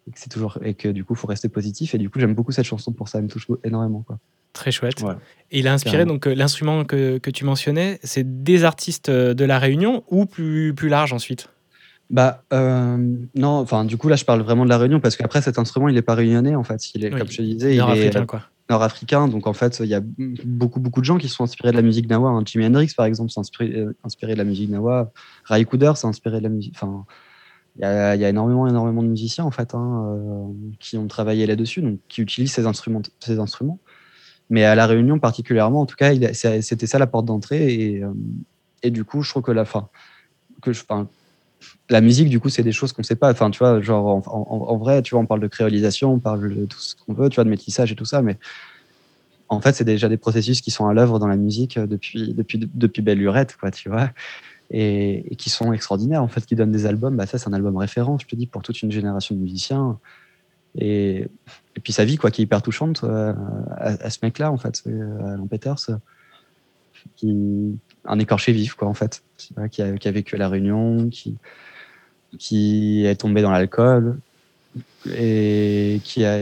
et 0.09 0.13
que 0.13 0.19
c'est 0.19 0.29
toujours 0.31 0.59
et 0.63 0.75
que 0.75 0.89
du 0.89 1.05
coup 1.05 1.15
faut 1.15 1.27
rester 1.29 1.49
positif 1.49 1.95
et 1.95 1.99
du 1.99 2.11
coup 2.11 2.19
j'aime 2.21 2.35
beaucoup 2.35 2.53
cette 2.53 2.65
chanson 2.67 2.93
pour 2.93 3.09
ça, 3.09 3.19
elle 3.19 3.25
me 3.25 3.31
touche 3.31 3.47
énormément 3.65 4.03
quoi. 4.07 4.19
Très 4.53 4.71
chouette. 4.71 5.01
Voilà. 5.01 5.19
Et 5.51 5.61
il 5.61 5.69
a 5.69 5.73
inspiré 5.73 5.99
Carrément. 5.99 6.13
donc 6.15 6.27
euh, 6.27 6.35
l'instrument 6.35 6.85
que, 6.85 7.17
que 7.19 7.31
tu 7.31 7.45
mentionnais, 7.47 7.99
c'est 8.03 8.43
des 8.43 8.65
artistes 8.65 9.09
euh, 9.09 9.33
de 9.33 9.45
la 9.47 9.59
Réunion 9.59 10.05
ou 10.11 10.27
plus, 10.27 10.75
plus 10.75 10.89
large 10.91 11.13
ensuite? 11.15 11.49
Bah 12.11 12.43
euh, 12.53 12.99
non, 13.35 13.49
enfin 13.61 13.85
du 13.87 13.97
coup 13.97 14.09
là 14.09 14.17
je 14.17 14.25
parle 14.27 14.43
vraiment 14.43 14.65
de 14.65 14.69
la 14.69 14.77
Réunion 14.77 15.01
parce 15.01 15.17
qu'après 15.17 15.41
cet 15.41 15.59
instrument 15.59 15.89
il 15.89 15.97
est 15.97 16.03
pas 16.03 16.15
réunionnais 16.15 16.55
en 16.55 16.65
fait, 16.65 16.95
il 16.95 17.05
est 17.07 17.13
Oui, 17.13 17.19
comme 17.19 17.31
je 17.31 17.39
te 17.39 17.43
disais, 17.43 17.71
il 17.71 17.77
est 17.77 17.79
Nord-africain 17.79 18.27
quoi. 18.27 18.43
nord-africain 18.69 19.29
donc 19.29 19.47
en 19.47 19.55
fait 19.55 19.81
il 19.81 19.87
y 19.87 19.95
a 19.95 20.03
beaucoup 20.45 20.81
beaucoup 20.81 21.01
de 21.01 21.07
gens 21.07 21.17
qui 21.17 21.29
sont 21.29 21.45
inspirés 21.45 21.71
de 21.71 21.77
la 21.77 21.83
musique 21.83 22.11
nawa. 22.11 22.29
hein. 22.31 22.43
Jimi 22.45 22.67
Hendrix 22.67 22.93
par 22.95 23.07
exemple 23.07 23.31
s'est 23.31 23.41
inspiré, 23.41 23.73
euh, 23.77 23.97
inspiré 24.05 24.33
de 24.35 24.39
la 24.39 24.45
musique 24.45 24.69
nawa, 24.69 25.11
Ray 25.45 25.65
Cooder 25.65 25.93
s'est 25.95 26.07
inspiré 26.07 26.39
de 26.39 26.43
la 26.43 26.49
musique, 26.51 26.75
enfin 26.77 27.07
il 27.77 27.83
y 27.83 27.85
a, 27.85 28.29
énormément 28.29 28.67
énormément 28.67 29.03
de 29.03 29.09
musiciens 29.09 29.45
en 29.45 29.51
fait 29.51 29.75
hein, 29.75 30.05
euh, 30.07 30.53
qui 30.79 30.99
ont 30.99 31.07
travaillé 31.07 31.47
là-dessus 31.47 31.81
donc 31.81 31.99
qui 32.09 32.21
utilisent 32.21 32.53
ces 32.53 32.67
instruments 32.67 33.03
ces 33.21 33.39
instruments. 33.39 33.79
Mais 34.51 34.65
à 34.65 34.75
la 34.75 34.87
Réunion 34.87 35.19
particulièrement 35.19 35.81
en 35.81 35.87
tout 35.87 35.97
cas 35.97 36.13
c'était 36.35 36.87
ça 36.87 36.99
la 36.99 37.07
porte 37.07 37.27
d'entrée 37.27 37.73
et, 37.73 38.03
euh, 38.03 38.13
et 38.83 38.91
du 38.91 39.05
coup 39.05 39.23
je 39.23 39.31
trouve 39.31 39.43
que 39.43 39.53
la 39.53 39.65
fin 39.65 39.89
que 40.61 40.73
la 41.91 42.01
musique, 42.01 42.29
du 42.29 42.41
coup, 42.41 42.49
c'est 42.49 42.63
des 42.63 42.73
choses 42.73 42.93
qu'on 42.93 43.03
sait 43.03 43.17
pas. 43.17 43.31
Enfin, 43.31 43.51
tu 43.51 43.59
vois, 43.59 43.81
genre, 43.81 44.07
en, 44.07 44.23
en- 44.27 44.69
en 44.71 44.77
vrai, 44.79 45.03
tu 45.03 45.15
vois, 45.15 45.21
on 45.21 45.27
parle 45.27 45.41
de 45.41 45.47
créolisation, 45.47 46.13
on 46.13 46.19
parle 46.19 46.55
de 46.55 46.65
tout 46.67 46.79
ce 46.81 46.95
qu'on 46.97 47.13
veut, 47.15 47.29
tu 47.29 47.37
vois, 47.37 47.45
de 47.45 47.51
métissage 47.51 47.93
et 47.93 47.97
tout 47.97 48.05
ça, 48.05 48.23
mais 48.23 48.39
en 49.49 49.61
fait, 49.61 49.75
c'est 49.75 49.85
déjà 49.85 50.09
des 50.09 50.17
processus 50.17 50.61
qui 50.61 50.71
sont 50.71 50.87
à 50.87 50.95
l'œuvre 50.95 51.19
dans 51.19 51.27
la 51.27 51.37
musique 51.37 51.77
euh, 51.77 51.87
depuis, 51.87 52.33
depuis, 52.33 52.59
depuis 52.73 53.03
belle 53.03 53.19
lurette, 53.19 53.57
quoi, 53.61 53.71
tu 53.71 53.91
vois, 53.91 54.11
et, 54.73 55.37
qui 55.37 55.51
sont 55.51 55.73
extraordinaires, 55.73 56.23
en 56.23 56.29
fait, 56.29 56.45
qui 56.47 56.57
donnent 56.57 56.73
des 56.73 56.87
albums. 56.87 57.17
Bah, 57.17 57.27
ça, 57.27 57.39
c'est 57.39 57.49
un 57.49 57.53
album 57.53 57.77
référent, 57.77 58.19
je 58.19 58.27
te 58.27 58.35
dis, 58.35 58.47
pour 58.47 58.63
toute 58.63 58.81
une 58.83 58.91
génération 58.91 59.35
de 59.35 59.41
musiciens. 59.41 59.99
Et, 60.79 61.29
puis 61.83 61.93
sa 61.93 62.05
vie, 62.05 62.17
quoi, 62.17 62.31
qui 62.31 62.41
est 62.41 62.45
hyper 62.45 62.63
touchante 62.63 63.05
euh, 63.05 63.35
à, 63.77 64.11
ce 64.11 64.19
mec-là, 64.23 64.51
en 64.51 64.57
fait, 64.57 64.83
euh, 64.87 65.35
Alan 65.35 65.47
Peters, 65.47 65.99
un 68.05 68.19
écorché 68.19 68.53
vif, 68.53 68.75
quoi, 68.75 68.89
en 68.89 68.95
fait, 68.95 69.23
qui, 69.71 69.83
a, 69.83 70.11
vécu 70.11 70.35
à 70.37 70.39
La 70.39 70.49
Réunion, 70.49 71.11
qui, 71.11 73.05
est 73.05 73.21
tombé 73.21 73.43
dans 73.43 73.51
l'alcool 73.51 74.19
et 75.15 76.01
qui 76.03 76.25
a 76.25 76.39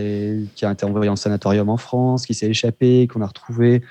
été 0.53 0.85
envoyé 0.85 1.09
en 1.09 1.17
sanatorium 1.17 1.69
en 1.69 1.77
France, 1.77 2.27
qui 2.27 2.35
s'est 2.35 2.49
échappé, 2.49 3.09
qu'on 3.09 3.23
a 3.23 3.27
retrouvé. 3.27 3.83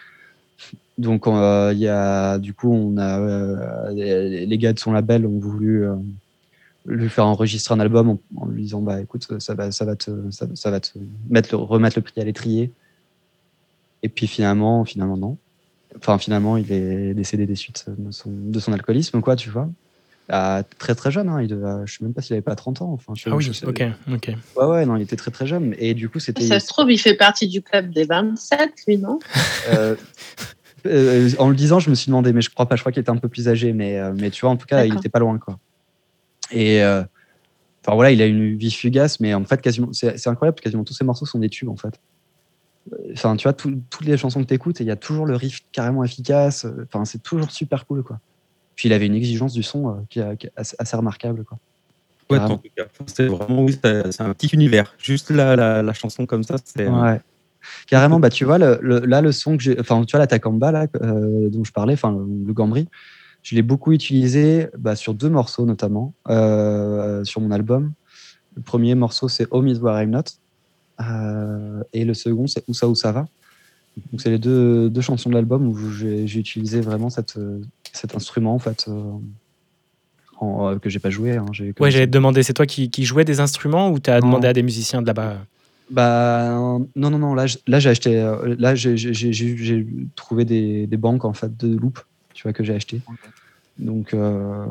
Donc, 0.99 1.27
euh, 1.27 1.71
il 1.73 1.79
y 1.79 1.87
a, 1.87 2.37
du 2.39 2.53
coup, 2.53 2.71
on 2.73 2.97
a, 2.97 3.19
euh, 3.19 3.89
les, 3.93 4.45
les 4.45 4.57
gars 4.57 4.73
de 4.73 4.79
son 4.79 4.91
label 4.91 5.25
ont 5.25 5.39
voulu 5.39 5.85
euh, 5.85 5.95
lui 6.85 7.07
faire 7.09 7.25
enregistrer 7.25 7.73
un 7.73 7.79
album 7.79 8.09
en, 8.09 8.19
en 8.35 8.45
lui 8.47 8.63
disant 8.63 8.81
bah 8.81 8.99
écoute 8.99 9.25
ça 9.39 9.53
va 9.53 9.71
ça 9.71 9.85
va 9.85 9.95
te 9.95 10.11
ça, 10.31 10.47
ça 10.55 10.71
va 10.71 10.79
te 10.81 10.97
mettre 11.29 11.49
le, 11.55 11.57
remettre 11.57 11.97
le 11.97 12.01
prix 12.03 12.19
à 12.19 12.25
l'étrier. 12.25 12.71
Et 14.03 14.09
puis 14.09 14.27
finalement 14.27 14.83
finalement 14.83 15.15
non. 15.17 15.37
Enfin 15.97 16.17
finalement 16.17 16.57
il 16.57 16.71
est 16.71 17.13
décédé 17.13 17.45
des 17.45 17.55
suites 17.55 17.85
de 17.87 18.11
son, 18.11 18.29
de 18.31 18.59
son 18.59 18.73
alcoolisme 18.73 19.21
quoi 19.21 19.35
tu 19.37 19.49
vois. 19.49 19.69
À 20.29 20.63
très 20.77 20.95
très 20.95 21.11
jeune 21.11 21.27
hein, 21.29 21.41
il 21.41 21.47
devait, 21.47 21.85
je 21.85 21.97
sais 21.97 22.03
même 22.03 22.13
pas 22.13 22.21
s'il 22.21 22.33
avait 22.33 22.41
pas 22.41 22.55
30 22.55 22.81
ans 22.81 22.91
enfin 22.91 23.13
je, 23.15 23.29
Ah 23.29 23.35
oui, 23.35 23.43
je 23.43 23.51
sais- 23.51 23.65
ok, 23.65 23.83
ok. 24.13 24.31
ouais 24.57 24.65
ouais 24.65 24.85
non 24.85 24.95
il 24.95 25.01
était 25.01 25.15
très 25.15 25.31
très 25.31 25.47
jeune. 25.47 25.75
Et 25.79 25.93
du 25.93 26.07
coup 26.09 26.19
c'était 26.19 26.43
Ça 26.45 26.59
se 26.59 26.67
trouve, 26.67 26.91
il 26.91 26.97
fait 26.99 27.15
partie 27.15 27.47
du 27.47 27.61
club 27.61 27.91
des 27.91 28.05
27, 28.05 28.71
lui, 28.87 28.97
non? 28.97 29.19
Euh, 29.67 29.95
euh, 30.85 31.29
en 31.39 31.49
le 31.49 31.55
disant, 31.55 31.79
je 31.79 31.89
me 31.89 31.95
suis 31.95 32.07
demandé, 32.07 32.33
mais 32.33 32.41
je 32.41 32.49
crois 32.49 32.65
pas, 32.67 32.75
je 32.75 32.81
crois 32.81 32.91
qu'il 32.91 33.01
était 33.01 33.09
un 33.09 33.17
peu 33.17 33.29
plus 33.29 33.47
âgé, 33.47 33.73
mais, 33.73 33.97
euh, 33.99 34.13
mais 34.15 34.29
tu 34.31 34.41
vois, 34.41 34.49
en 34.51 34.57
tout 34.57 34.65
cas, 34.67 34.85
il 34.85 34.93
était 34.99 35.09
pas 35.09 35.19
loin, 35.19 35.37
quoi. 35.37 35.57
Et 36.51 36.81
euh, 36.83 37.03
enfin 37.85 37.95
voilà, 37.95 38.11
il 38.11 38.21
a 38.21 38.25
une 38.25 38.55
vie 38.57 38.71
fugace, 38.71 39.19
mais 39.19 39.33
en 39.33 39.43
fait, 39.45 39.61
quasiment, 39.61 39.93
c'est 39.93 40.17
c'est 40.17 40.29
incroyable, 40.29 40.59
quasiment 40.59 40.83
tous 40.83 40.93
ses 40.93 41.03
morceaux 41.05 41.25
sont 41.25 41.39
des 41.39 41.49
tubes, 41.49 41.69
en 41.69 41.75
fait. 41.77 41.99
Enfin, 43.13 43.35
tu 43.35 43.43
vois, 43.43 43.53
tout- 43.53 43.81
toutes 43.89 44.07
les 44.07 44.17
chansons 44.17 44.41
que 44.41 44.47
tu 44.47 44.53
écoutes, 44.55 44.79
il 44.79 44.87
y 44.87 44.91
a 44.91 44.95
toujours 44.95 45.25
le 45.25 45.35
riff 45.35 45.59
carrément 45.71 46.03
efficace. 46.03 46.65
Enfin, 46.85 47.05
c'est 47.05 47.21
toujours 47.21 47.51
super 47.51 47.85
cool, 47.85 48.03
quoi. 48.03 48.19
Puis 48.75 48.89
il 48.89 48.93
avait 48.93 49.05
une 49.05 49.15
exigence 49.15 49.53
du 49.53 49.61
son 49.63 49.89
euh, 49.89 49.93
qui, 50.09 50.19
est- 50.19 50.37
qui 50.37 50.47
est 50.47 50.51
assez, 50.55 50.75
assez 50.79 50.95
remarquable, 50.97 51.43
quoi. 51.43 51.57
Ouais, 52.31 52.37
en 52.39 52.57
tout 52.57 52.69
cas. 52.75 52.85
C'est 53.07 53.27
vraiment, 53.27 53.63
oui, 53.63 53.77
c'est 53.83 54.11
c'est 54.11 54.21
un 54.23 54.33
petit 54.33 54.47
univers. 54.53 54.93
Juste 54.99 55.29
la, 55.31 55.55
la, 55.55 55.81
la 55.81 55.93
chanson 55.93 56.25
comme 56.25 56.43
ça, 56.43 56.55
c'est. 56.63 56.87
euh, 56.87 56.91
Ouais. 56.91 57.19
Carrément, 57.87 58.19
bah 58.19 58.29
tu 58.29 58.45
vois, 58.45 58.57
le, 58.57 58.79
le- 58.81 58.99
là, 59.05 59.21
le 59.21 59.31
son 59.31 59.57
que 59.57 59.63
j'ai, 59.63 59.79
enfin, 59.79 60.03
tu 60.05 60.11
vois, 60.11 60.19
la 60.19 60.27
Takamba, 60.27 60.71
là, 60.71 60.87
euh, 61.01 61.49
dont 61.49 61.63
je 61.63 61.71
parlais, 61.71 61.93
enfin, 61.93 62.11
le, 62.11 62.25
le 62.47 62.53
gambri, 62.53 62.87
je 63.43 63.55
l'ai 63.55 63.61
beaucoup 63.61 63.91
utilisé 63.91 64.67
bah, 64.77 64.95
sur 64.95 65.13
deux 65.13 65.29
morceaux, 65.29 65.65
notamment, 65.65 66.13
euh, 66.29 67.23
sur 67.23 67.41
mon 67.41 67.51
album. 67.51 67.93
Le 68.55 68.61
premier 68.61 68.95
morceau, 68.95 69.29
c'est 69.29 69.47
Home 69.51 69.67
is 69.67 69.77
where 69.79 70.01
I'm 70.01 70.09
not. 70.09 70.23
euh, 71.01 71.81
et 71.93 72.03
le 72.05 72.13
second, 72.13 72.47
c'est 72.47 72.63
Où 72.67 72.73
ça, 72.73 72.87
où 72.87 72.95
ça 72.95 73.11
va. 73.11 73.25
Donc, 74.11 74.21
c'est 74.21 74.29
les 74.29 74.39
deux, 74.39 74.89
deux 74.89 75.01
chansons 75.01 75.29
de 75.29 75.35
l'album 75.35 75.67
où 75.67 75.91
j'ai 75.91 76.23
utilisé 76.39 76.79
vraiment 76.81 77.09
cette, 77.09 77.37
cet 77.93 78.15
instrument, 78.15 78.53
en 78.53 78.59
fait, 78.59 78.87
en, 80.39 80.69
euh, 80.69 80.77
que 80.79 80.89
j'ai 80.89 80.99
pas 80.99 81.09
joué. 81.09 81.35
Hein, 81.37 81.45
j'ai- 81.51 81.73
Ouais, 81.79 81.91
j'allais 81.91 82.07
te 82.07 82.11
demander, 82.11 82.43
c'est 82.43 82.53
toi 82.53 82.65
qui, 82.65 82.89
qui 82.89 83.03
jouais 83.05 83.25
des 83.25 83.39
instruments 83.39 83.89
ou 83.91 83.99
t'as 83.99 84.19
Non. 84.19 84.27
demandé 84.27 84.47
à 84.47 84.53
des 84.53 84.63
musiciens 84.63 85.01
de 85.01 85.07
là-bas 85.07 85.37
Bah 85.89 86.49
non, 86.95 87.09
non, 87.09 87.17
non. 87.19 87.33
Là, 87.33 87.45
là 87.67 87.79
j'ai 87.79 87.89
acheté. 87.89 88.19
euh, 88.19 88.55
Là, 88.59 88.75
j'ai- 88.75 88.95
trouvé 90.15 90.45
des, 90.45 90.87
des 90.87 90.97
banques 90.97 91.25
en 91.25 91.33
fait 91.33 91.55
de 91.57 91.75
loupes, 91.75 91.99
tu 92.33 92.43
vois, 92.43 92.53
que 92.53 92.63
j'ai 92.63 92.73
acheté. 92.75 93.01
Donc, 93.77 94.13
euh, 94.13 94.65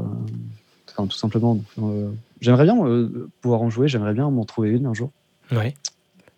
enfin, 0.90 1.06
tout 1.06 1.16
simplement. 1.16 1.60
euh, 1.78 2.10
j'aimerais 2.40 2.64
bien 2.64 2.76
euh, 2.86 3.28
pouvoir 3.40 3.62
en 3.62 3.70
jouer. 3.70 3.88
J'aimerais 3.88 4.14
bien 4.14 4.30
m'en 4.30 4.44
trouver 4.44 4.70
une 4.70 4.86
un 4.86 4.94
jour. 4.94 5.10
Ouais. 5.50 5.74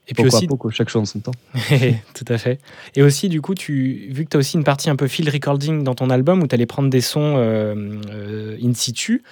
Et 0.09 0.15
puis 0.15 0.25
aussi, 0.39 0.47
chaque 0.71 0.89
chose 0.89 1.03
en 1.03 1.05
son 1.05 1.21
temps. 1.21 1.31
tout 2.15 2.25
à 2.27 2.37
fait. 2.37 2.59
Et 2.97 3.03
aussi, 3.03 3.29
du 3.29 3.41
coup, 3.41 3.55
tu, 3.55 4.09
vu 4.11 4.25
que 4.25 4.31
tu 4.31 4.37
as 4.37 4.41
aussi 4.41 4.57
une 4.57 4.65
partie 4.65 4.91
un 4.91 4.97
peu 4.97 5.07
field 5.07 5.33
recording 5.33 5.85
dans 5.85 5.95
ton 5.95 6.11
album 6.11 6.43
où 6.43 6.49
tu 6.49 6.55
allais 6.55 6.67
prendre 6.67 6.91
des 6.91 7.01
sons 7.01 7.35
euh, 7.37 7.75
euh, 8.11 8.57
in 8.61 8.75
situ, 8.75 9.23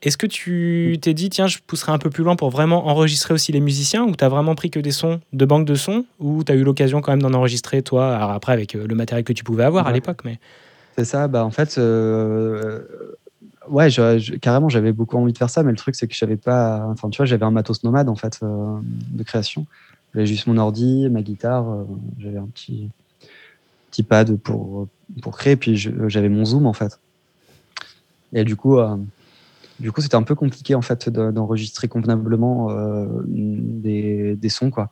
est-ce 0.00 0.16
que 0.16 0.26
tu 0.26 0.96
t'es 1.02 1.12
dit, 1.12 1.28
tiens, 1.28 1.48
je 1.48 1.58
pousserai 1.66 1.92
un 1.92 1.98
peu 1.98 2.08
plus 2.08 2.24
loin 2.24 2.34
pour 2.34 2.48
vraiment 2.48 2.86
enregistrer 2.88 3.34
aussi 3.34 3.52
les 3.52 3.60
musiciens 3.60 4.04
ou 4.04 4.16
tu 4.16 4.24
as 4.24 4.28
vraiment 4.30 4.54
pris 4.54 4.70
que 4.70 4.80
des 4.80 4.90
sons 4.90 5.20
de 5.34 5.44
banque 5.44 5.66
de 5.66 5.74
sons 5.74 6.06
ou 6.18 6.42
tu 6.44 6.50
as 6.50 6.54
eu 6.54 6.62
l'occasion 6.64 7.02
quand 7.02 7.12
même 7.12 7.22
d'en 7.22 7.34
enregistrer 7.34 7.82
toi, 7.82 8.16
alors 8.16 8.30
après 8.30 8.52
avec 8.52 8.74
euh, 8.74 8.86
le 8.86 8.94
matériel 8.94 9.24
que 9.24 9.34
tu 9.34 9.44
pouvais 9.44 9.64
avoir 9.64 9.86
à 9.86 9.92
l'époque 9.92 10.22
mais... 10.24 10.38
C'est 10.96 11.04
ça. 11.04 11.28
Bah 11.28 11.44
en 11.44 11.50
fait, 11.50 11.76
euh, 11.78 12.80
ouais, 13.68 13.90
je- 13.90 14.18
je- 14.18 14.34
carrément, 14.34 14.68
j'avais 14.68 14.92
beaucoup 14.92 15.16
envie 15.16 15.32
de 15.32 15.38
faire 15.38 15.50
ça, 15.50 15.62
mais 15.62 15.70
le 15.70 15.76
truc 15.76 15.94
c'est 15.94 16.06
que 16.06 16.14
j'avais 16.14 16.36
pas. 16.36 16.86
Enfin, 16.90 17.08
tu 17.10 17.16
vois, 17.18 17.26
j'avais 17.26 17.44
un 17.44 17.50
matos 17.50 17.82
nomade 17.82 18.08
en 18.08 18.14
fait 18.16 18.40
de 18.42 19.22
création. 19.22 19.66
J'avais 20.14 20.26
juste 20.26 20.46
mon 20.46 20.58
ordi, 20.58 21.08
ma 21.10 21.22
guitare, 21.22 21.68
euh, 21.70 21.84
j'avais 22.18 22.38
un 22.38 22.46
petit 22.46 22.90
petit 23.90 24.02
pad 24.02 24.36
pour 24.36 24.88
pour 25.20 25.36
créer, 25.36 25.56
puis 25.56 25.76
je- 25.76 26.08
j'avais 26.08 26.28
mon 26.28 26.44
zoom 26.44 26.66
en 26.66 26.72
fait. 26.72 26.98
Et 28.32 28.44
du 28.44 28.56
coup, 28.56 28.78
euh, 28.78 28.96
du 29.78 29.92
coup, 29.92 30.00
c'était 30.00 30.14
un 30.14 30.22
peu 30.22 30.34
compliqué 30.34 30.74
en 30.74 30.82
fait 30.82 31.08
de- 31.08 31.30
d'enregistrer 31.30 31.88
convenablement 31.88 32.70
euh, 32.70 33.06
des, 33.26 34.36
des 34.36 34.48
sons 34.48 34.70
quoi. 34.70 34.90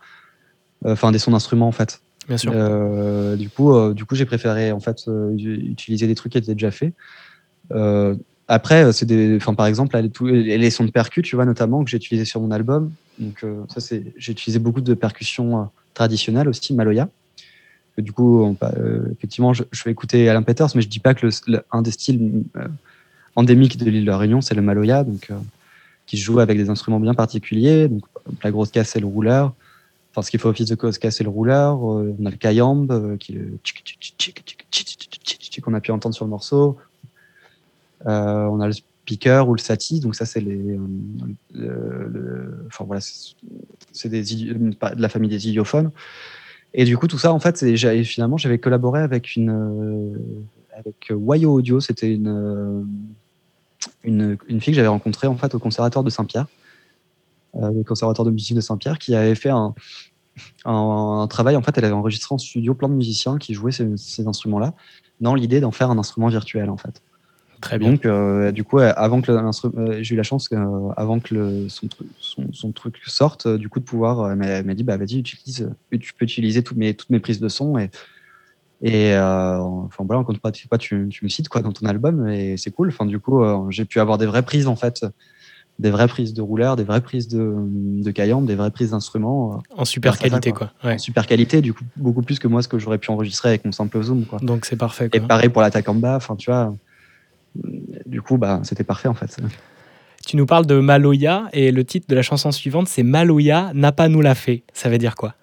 enfin 0.85 1.13
des 1.13 1.19
sons 1.19 1.31
d'instruments 1.33 1.69
en 1.69 1.73
fait. 1.73 2.01
Bien 2.29 2.37
sûr. 2.37 2.53
Euh, 2.55 3.37
du 3.37 3.49
coup, 3.49 3.75
euh, 3.75 3.95
du 3.95 4.05
coup, 4.05 4.15
j'ai 4.15 4.27
préféré 4.27 4.73
en 4.73 4.81
fait 4.81 5.09
euh, 5.09 5.35
utiliser 5.37 6.07
des 6.07 6.15
trucs 6.15 6.33
qui 6.33 6.39
étaient 6.39 6.55
déjà 6.55 6.71
faits. 6.71 6.95
Euh, 7.73 8.15
après, 8.49 8.93
c'est 8.93 9.07
des, 9.07 9.37
enfin 9.37 9.55
par 9.55 9.67
exemple, 9.67 9.95
là, 9.95 10.03
les, 10.03 10.71
sons 10.71 10.85
de 10.85 10.91
percus, 10.91 11.25
tu 11.25 11.37
vois 11.37 11.45
notamment 11.45 11.85
que 11.85 11.91
j'ai 11.91 11.97
utilisé 11.97 12.25
sur 12.25 12.41
mon 12.41 12.51
album. 12.51 12.91
Donc, 13.21 13.45
ça, 13.69 13.97
j'ai 14.17 14.33
utilisé 14.33 14.59
beaucoup 14.59 14.81
de 14.81 14.95
percussions 14.95 15.69
traditionnelles 15.95 16.49
aussi, 16.49 16.75
Maloya. 16.75 17.09
Du 17.99 18.13
coup, 18.13 18.57
effectivement, 19.13 19.53
je, 19.53 19.65
je, 19.71 19.85
vais 19.85 19.91
écouter 19.91 20.29
Alain 20.29 20.43
Peters, 20.43 20.69
mais 20.75 20.81
je 20.81 20.87
ne 20.87 20.91
dis 20.91 21.01
pas 21.01 21.15
que 21.15 21.27
le, 21.27 21.83
des 21.83 21.91
styles 21.91 22.45
endémiques 23.37 23.77
de 23.77 23.91
l'île 23.91 24.05
de 24.05 24.11
la 24.11 24.17
Réunion, 24.17 24.41
c'est 24.41 24.55
le 24.55 24.63
Maloya, 24.63 25.05
donc, 25.05 25.31
qui 26.07 26.17
joue 26.17 26.41
avec 26.41 26.57
des 26.57 26.71
instruments 26.71 27.01
bien 27.01 27.15
particuliers. 27.15 27.89
Donc, 27.89 28.03
la 28.43 28.51
grosse 28.51 28.71
casse, 28.71 28.91
c'est 28.91 29.01
le 29.01 29.07
rouleur. 29.07 29.53
Enfin, 30.11 30.23
ce 30.23 30.31
qui 30.31 30.39
fait 30.39 30.49
office 30.49 30.69
de 30.69 30.75
cause 30.75 30.99
c'est 31.01 31.23
le 31.23 31.29
rouleur. 31.29 31.83
on 31.83 32.27
a 32.27 32.31
le 32.31 32.37
kayambe, 32.37 33.17
qui 33.19 33.39
qu'on 35.63 35.75
a 35.75 35.81
pu 35.81 35.91
entendre 35.93 36.15
sur 36.15 36.25
le 36.25 36.31
morceau. 36.31 36.79
On 38.05 38.61
a 38.61 38.67
le 38.67 38.75
ou 39.49 39.55
le 39.55 39.59
sati, 39.59 40.01
donc 40.01 40.15
ça 40.15 40.25
c'est 40.25 40.41
les, 40.41 40.79
euh, 41.57 42.69
voilà, 42.81 43.01
c'est 43.93 44.09
des 44.09 44.23
de 44.23 44.77
la 44.97 45.09
famille 45.09 45.31
des 45.31 45.49
idiophones. 45.49 45.91
Et 46.75 46.85
du 46.85 46.97
coup 46.97 47.07
tout 47.07 47.19
ça 47.19 47.33
en 47.33 47.41
fait, 47.41 47.65
finalement 48.05 48.37
j'avais 48.37 48.59
collaboré 48.59 49.01
avec 49.01 49.37
une 49.37 49.51
euh, 49.51 50.19
avec 50.77 51.13
Wayo 51.13 51.53
Audio, 51.53 51.81
c'était 51.81 52.13
une, 52.13 52.29
euh, 52.29 52.83
une 54.05 54.39
une 54.49 54.61
fille 54.61 54.73
que 54.73 54.77
j'avais 54.77 54.89
rencontrée 54.89 55.27
en 55.27 55.37
fait 55.37 55.55
au 55.55 55.59
conservatoire 55.59 56.05
de 56.05 56.11
Saint-Pierre, 56.11 56.47
le 57.55 57.83
conservatoire 57.83 58.25
de 58.27 58.31
musique 58.31 58.57
de 58.57 58.61
Saint-Pierre, 58.61 58.99
qui 58.99 59.15
avait 59.15 59.35
fait 59.35 59.51
un, 59.51 59.75
un, 60.65 61.21
un 61.23 61.27
travail 61.27 61.57
en 61.57 61.63
fait, 61.63 61.77
elle 61.77 61.85
avait 61.85 61.95
enregistré 61.95 62.35
en 62.35 62.39
studio 62.39 62.75
plein 62.75 62.89
de 62.89 62.95
musiciens 62.95 63.39
qui 63.39 63.55
jouaient 63.55 63.73
ces, 63.73 63.97
ces 63.97 64.27
instruments-là, 64.27 64.75
dans 65.21 65.35
l'idée 65.35 65.61
d'en 65.61 65.73
faire 65.73 65.91
un 65.91 65.99
instrument 65.99 66.29
virtuel 66.29 66.71
en 66.71 66.77
fait. 66.77 67.03
Très 67.61 67.79
bien. 67.79 67.91
Donc, 67.91 68.07
euh, 68.07 68.53
du 68.53 68.65
coup, 68.65 68.79
avant 68.79 69.21
que 69.21 69.31
euh, 69.33 69.99
j'ai 70.03 70.15
eu 70.15 70.17
la 70.17 70.23
chance, 70.23 70.49
euh, 70.53 70.89
avant 70.97 71.21
que 71.21 71.35
le, 71.35 71.69
son, 71.69 71.89
son, 72.19 72.45
son 72.53 72.73
truc 72.73 72.97
sorte, 73.07 73.47
euh, 73.47 73.59
du 73.59 73.69
coup, 73.69 73.81
de 73.81 73.85
pouvoir, 73.85 74.21
euh, 74.21 74.35
elle 74.41 74.65
m'a- 74.65 74.75
dit, 74.75 74.85
bah 74.85 74.97
vas-y, 74.97 75.19
utilise, 75.19 75.71
tu 76.01 76.15
peux 76.15 76.25
utiliser 76.25 76.63
toutes 76.63 76.79
mes, 76.79 76.95
toutes 76.95 77.11
mes 77.11 77.21
prises 77.21 77.41
de 77.41 77.49
son 77.49 77.77
et, 77.79 77.91
et 78.83 79.15
enfin 79.19 80.05
voilà, 80.05 80.25
contrepartie, 80.25 80.67
quoi, 80.69 80.79
tu, 80.79 81.09
tu 81.11 81.25
me 81.25 81.29
cites 81.29 81.49
quoi 81.51 81.61
dans 81.61 81.73
ton 81.73 81.87
album 81.87 82.29
et 82.29 82.57
c'est 82.57 82.71
cool. 82.71 82.89
Enfin, 82.89 83.05
du 83.05 83.19
coup, 83.19 83.43
j'ai 83.71 83.85
pu 83.85 84.01
avoir 84.01 84.17
des 84.17 84.25
vraies 84.27 84.43
prises 84.43 84.67
en 84.67 84.77
fait, 84.77 85.05
des 85.79 85.91
vraies 85.91 86.09
prises 86.09 86.33
de 86.33 86.41
rouleur, 86.41 86.77
des 86.77 86.85
vraies 86.85 87.03
prises 87.03 87.29
de, 87.29 87.55
de 87.59 88.11
caillambe, 88.11 88.47
des 88.47 88.55
vraies 88.55 88.71
prises 88.71 88.93
d'instruments 88.93 89.63
En 89.77 89.85
super 89.85 90.13
à 90.13 90.17
ça, 90.17 90.29
qualité, 90.29 90.53
quoi. 90.53 90.71
quoi. 90.81 90.89
Ouais. 90.91 90.95
en 90.95 90.99
super 90.99 91.27
qualité, 91.27 91.61
du 91.61 91.75
coup, 91.75 91.85
beaucoup 91.97 92.23
plus 92.23 92.39
que 92.39 92.49
moi 92.49 92.63
ce 92.63 92.69
que 92.69 92.79
j'aurais 92.79 92.99
pu 92.99 93.11
enregistrer 93.11 93.51
avec 93.51 93.67
mon 93.67 93.73
simple 93.73 94.01
zoom 94.03 94.25
quoi. 94.25 94.39
Donc 94.41 94.65
c'est 94.65 94.77
parfait. 94.77 95.11
Et 95.13 95.19
Quoi. 95.19 95.29
pareil 95.29 95.51
pour 95.51 95.61
l'attaque 95.61 95.89
en 95.91 95.95
bas, 95.95 96.17
enfin 96.17 96.37
tu 96.37 96.51
vois. 96.51 96.75
Du 98.07 98.23
coup, 98.23 98.39
bah, 98.39 98.61
c'était 98.65 98.85
parfait 98.85 99.09
en 99.09 99.15
fait. 99.15 99.37
Tu 100.27 100.37
nous 100.37 100.47
parles 100.47 100.67
de 100.67 100.79
Maloya 100.79 101.49
et 101.53 101.73
le 101.73 101.85
titre 101.85 102.07
de 102.09 102.15
la 102.15 102.23
chanson 102.23 102.53
suivante, 102.53 102.89
c'est 102.89 103.03
Maloya 103.03 103.73
n'a 103.75 103.93
pas 103.93 104.09
nous 104.09 104.21
l'a 104.21 104.35
fait. 104.35 104.63
Ça 104.73 104.89
veut 104.89 104.99
dire 104.99 105.17
quoi? 105.17 105.35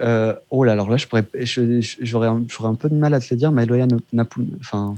Euh, 0.00 0.34
oh 0.50 0.64
là, 0.64 0.72
alors 0.72 0.88
là, 0.88 0.96
je 0.96 1.06
pourrais, 1.06 1.26
je- 1.38 1.80
je- 1.80 1.96
j'aurais, 2.00 2.28
un, 2.28 2.42
j'aurais 2.48 2.68
un 2.70 2.74
peu 2.74 2.88
de 2.88 2.94
mal 2.94 3.12
à 3.12 3.20
te 3.20 3.26
le 3.30 3.36
dire, 3.36 3.52
mais 3.52 3.64
Eloya 3.64 3.86
Napou, 4.12 4.46
enfin, 4.60 4.94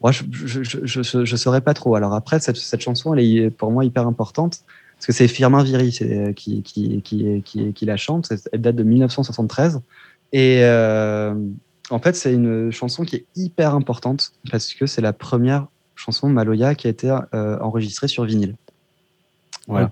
moi, 0.00 0.12
je, 0.12 0.22
je, 0.30 0.62
je, 0.62 1.02
je, 1.02 1.24
je 1.24 1.36
saurais 1.36 1.60
pas 1.62 1.74
trop. 1.74 1.96
Alors 1.96 2.14
après, 2.14 2.38
cette, 2.38 2.56
cette 2.56 2.82
chanson, 2.82 3.14
elle 3.14 3.20
est 3.24 3.50
pour 3.50 3.72
moi 3.72 3.84
hyper 3.84 4.06
importante 4.06 4.60
parce 4.96 5.06
que 5.06 5.12
c'est 5.12 5.26
Firmin 5.28 5.64
Viry 5.64 5.90
c'est, 5.90 6.34
qui, 6.36 6.62
qui, 6.62 7.02
qui, 7.02 7.42
qui, 7.44 7.72
qui 7.72 7.84
la 7.84 7.96
chante. 7.96 8.32
Elle 8.52 8.60
date 8.60 8.76
de 8.76 8.82
1973 8.84 9.80
et 10.32 10.60
euh, 10.62 11.34
en 11.90 11.98
fait, 11.98 12.16
c'est 12.16 12.32
une 12.32 12.70
chanson 12.70 13.04
qui 13.04 13.16
est 13.16 13.26
hyper 13.36 13.74
importante 13.74 14.32
parce 14.50 14.74
que 14.74 14.86
c'est 14.86 15.02
la 15.02 15.12
première 15.12 15.66
chanson 15.94 16.28
Maloya 16.28 16.74
qui 16.74 16.86
a 16.86 16.90
été 16.90 17.16
euh, 17.34 17.58
enregistrée 17.60 18.08
sur 18.08 18.24
vinyle. 18.24 18.56
Voilà 19.68 19.86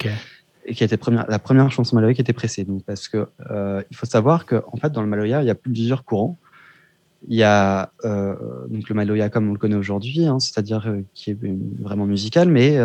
et 0.66 0.74
qui 0.74 0.82
a 0.82 0.86
été 0.86 0.96
première, 0.96 1.26
la 1.28 1.38
première 1.38 1.70
chanson 1.70 1.94
Maloya 1.94 2.14
qui 2.14 2.22
était 2.22 2.32
pressée. 2.32 2.64
Donc, 2.64 2.82
parce 2.84 3.06
que 3.06 3.26
euh, 3.50 3.82
il 3.90 3.96
faut 3.96 4.06
savoir 4.06 4.46
que 4.46 4.62
en 4.72 4.78
fait, 4.78 4.90
dans 4.90 5.02
le 5.02 5.08
Maloya, 5.08 5.42
il 5.42 5.46
y 5.46 5.50
a 5.50 5.54
plusieurs 5.54 6.04
courants. 6.04 6.38
Il 7.28 7.36
y 7.36 7.42
a 7.42 7.90
euh, 8.04 8.34
donc 8.68 8.88
le 8.88 8.94
Maloya 8.94 9.28
comme 9.28 9.48
on 9.48 9.52
le 9.52 9.58
connaît 9.58 9.76
aujourd'hui, 9.76 10.26
hein, 10.26 10.40
c'est-à-dire 10.40 10.94
qui 11.14 11.30
est 11.30 11.38
vraiment 11.80 12.06
musical, 12.06 12.48
mais 12.48 12.78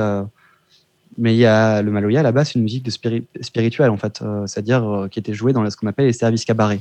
mais 1.17 1.33
il 1.35 1.39
y 1.39 1.45
a 1.45 1.81
le 1.81 1.91
Maloya 1.91 2.21
là-bas, 2.21 2.45
c'est 2.45 2.55
une 2.55 2.63
musique 2.63 2.83
de 2.83 2.91
spiri- 2.91 3.25
spirituelle 3.41 3.89
en 3.89 3.97
fait, 3.97 4.23
c'est-à-dire 4.45 5.07
qui 5.11 5.19
était 5.19 5.33
jouée 5.33 5.51
dans 5.51 5.69
ce 5.69 5.75
qu'on 5.75 5.87
appelle 5.87 6.05
les 6.05 6.13
services 6.13 6.45
cabarets. 6.45 6.79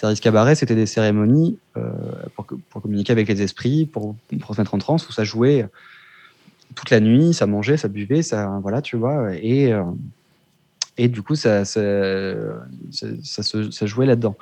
Services 0.00 0.20
cabarets, 0.20 0.54
c'était 0.54 0.74
des 0.74 0.86
cérémonies 0.86 1.58
euh, 1.76 1.90
pour, 2.34 2.46
que- 2.46 2.54
pour 2.70 2.80
communiquer 2.80 3.12
avec 3.12 3.28
les 3.28 3.42
esprits, 3.42 3.84
pour, 3.84 4.16
pour 4.40 4.54
se 4.54 4.60
mettre 4.60 4.74
en 4.74 4.78
transe, 4.78 5.06
où 5.06 5.12
ça 5.12 5.24
jouait 5.24 5.66
toute 6.74 6.88
la 6.90 7.00
nuit, 7.00 7.34
ça 7.34 7.46
mangeait, 7.46 7.76
ça 7.76 7.88
buvait, 7.88 8.22
ça 8.22 8.58
voilà, 8.62 8.80
tu 8.80 8.96
vois, 8.96 9.34
et 9.34 9.72
euh, 9.72 9.82
et 10.96 11.08
du 11.08 11.22
coup, 11.22 11.34
ça, 11.34 11.64
ça, 11.64 11.80
ça, 12.92 13.86
jouait 13.86 14.04
là-dedans. 14.04 14.36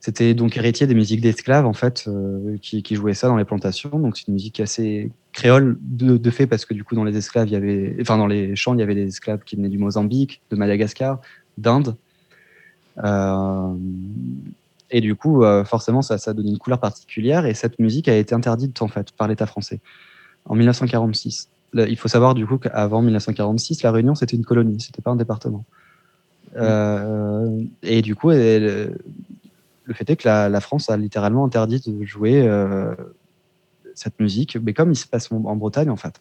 C'était 0.00 0.34
donc 0.34 0.56
héritier 0.56 0.88
des 0.88 0.94
musiques 0.94 1.20
d'esclaves, 1.20 1.66
en 1.66 1.72
fait, 1.72 2.04
euh, 2.08 2.56
qui, 2.60 2.82
qui 2.82 2.96
jouaient 2.96 3.14
ça 3.14 3.28
dans 3.28 3.36
les 3.36 3.44
plantations. 3.44 3.90
Donc, 3.90 4.16
c'est 4.16 4.26
une 4.26 4.34
musique 4.34 4.58
assez 4.58 5.12
créole 5.32 5.78
de, 5.80 6.30
fait, 6.30 6.48
parce 6.48 6.64
que 6.64 6.74
du 6.74 6.82
coup, 6.82 6.96
dans 6.96 7.04
les 7.04 7.16
esclaves, 7.16 7.46
il 7.46 7.52
y 7.52 7.56
avait, 7.56 7.96
enfin, 8.00 8.18
dans 8.18 8.26
les 8.26 8.56
champs, 8.56 8.74
il 8.74 8.80
y 8.80 8.82
avait 8.82 8.96
des 8.96 9.06
esclaves 9.06 9.44
qui 9.44 9.54
venaient 9.54 9.68
du 9.68 9.78
Mozambique, 9.78 10.42
de 10.50 10.56
Madagascar, 10.56 11.20
d'Inde. 11.58 11.94
Euh, 13.04 13.74
et 14.96 15.00
du 15.00 15.16
coup, 15.16 15.42
euh, 15.42 15.64
forcément, 15.64 16.02
ça, 16.02 16.18
ça 16.18 16.32
donnait 16.34 16.50
une 16.50 16.58
couleur 16.58 16.78
particulière. 16.80 17.46
Et 17.46 17.54
cette 17.54 17.78
musique 17.80 18.08
a 18.08 18.16
été 18.16 18.34
interdite, 18.34 18.80
en 18.80 18.88
fait, 18.88 19.10
par 19.12 19.26
l'État 19.28 19.46
français 19.46 19.80
en 20.46 20.54
1946. 20.54 21.48
Là, 21.72 21.86
il 21.88 21.96
faut 21.98 22.08
savoir, 22.08 22.34
du 22.34 22.46
coup, 22.46 22.58
qu'avant 22.58 23.02
1946, 23.02 23.82
La 23.82 23.90
Réunion, 23.92 24.14
c'était 24.14 24.36
une 24.36 24.44
colonie, 24.44 24.80
c'était 24.80 25.02
pas 25.02 25.10
un 25.10 25.16
département. 25.16 25.64
Euh, 26.56 27.60
et 27.82 28.02
du 28.02 28.14
coup, 28.14 28.30
elle- 28.30 28.96
le 29.86 29.94
fait 29.94 30.08
est 30.08 30.16
que 30.16 30.28
la, 30.28 30.48
la 30.48 30.60
France 30.60 30.88
a 30.90 30.96
littéralement 30.96 31.44
interdit 31.44 31.80
de 31.84 32.04
jouer 32.04 32.46
euh, 32.46 32.94
cette 33.94 34.18
musique, 34.20 34.56
mais 34.62 34.72
comme 34.72 34.92
il 34.92 34.96
se 34.96 35.06
passe 35.06 35.30
en, 35.30 35.36
en 35.44 35.56
Bretagne, 35.56 35.90
en 35.90 35.96
fait. 35.96 36.20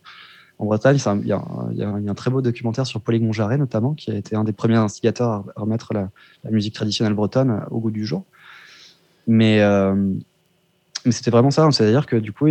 En 0.60 0.66
Bretagne, 0.66 0.98
il 1.22 1.28
y, 1.28 1.32
a 1.32 1.38
un- 1.38 1.72
y 1.74 1.84
a 1.84 2.00
y 2.00 2.10
a 2.10 2.14
très 2.14 2.32
beau 2.32 2.42
documentaire 2.42 2.86
sur 2.88 3.02
Polygon 3.02 3.32
Jarret, 3.32 3.58
notamment, 3.58 3.94
qui 3.94 4.12
a 4.12 4.16
été 4.16 4.36
un 4.36 4.44
des 4.44 4.54
premiers 4.54 4.78
instigateurs 4.78 5.30
à 5.30 5.44
à 5.56 5.62
remettre 5.62 5.94
la, 5.94 6.10
la 6.44 6.52
musique 6.52 6.76
traditionnelle 6.76 7.14
bretonne 7.16 7.66
au 7.72 7.80
goût 7.80 7.92
du 7.92 8.06
jour. 8.06 8.26
Mais, 9.28 9.62
euh, 9.62 9.96
mais 11.06 11.12
c'était 11.12 11.32
vraiment 11.32 11.52
ça, 11.52 11.64
hein. 11.64 11.72
c'est-à-dire 11.72 12.06
que 12.06 12.16
du 12.16 12.32
coup, 12.32 12.48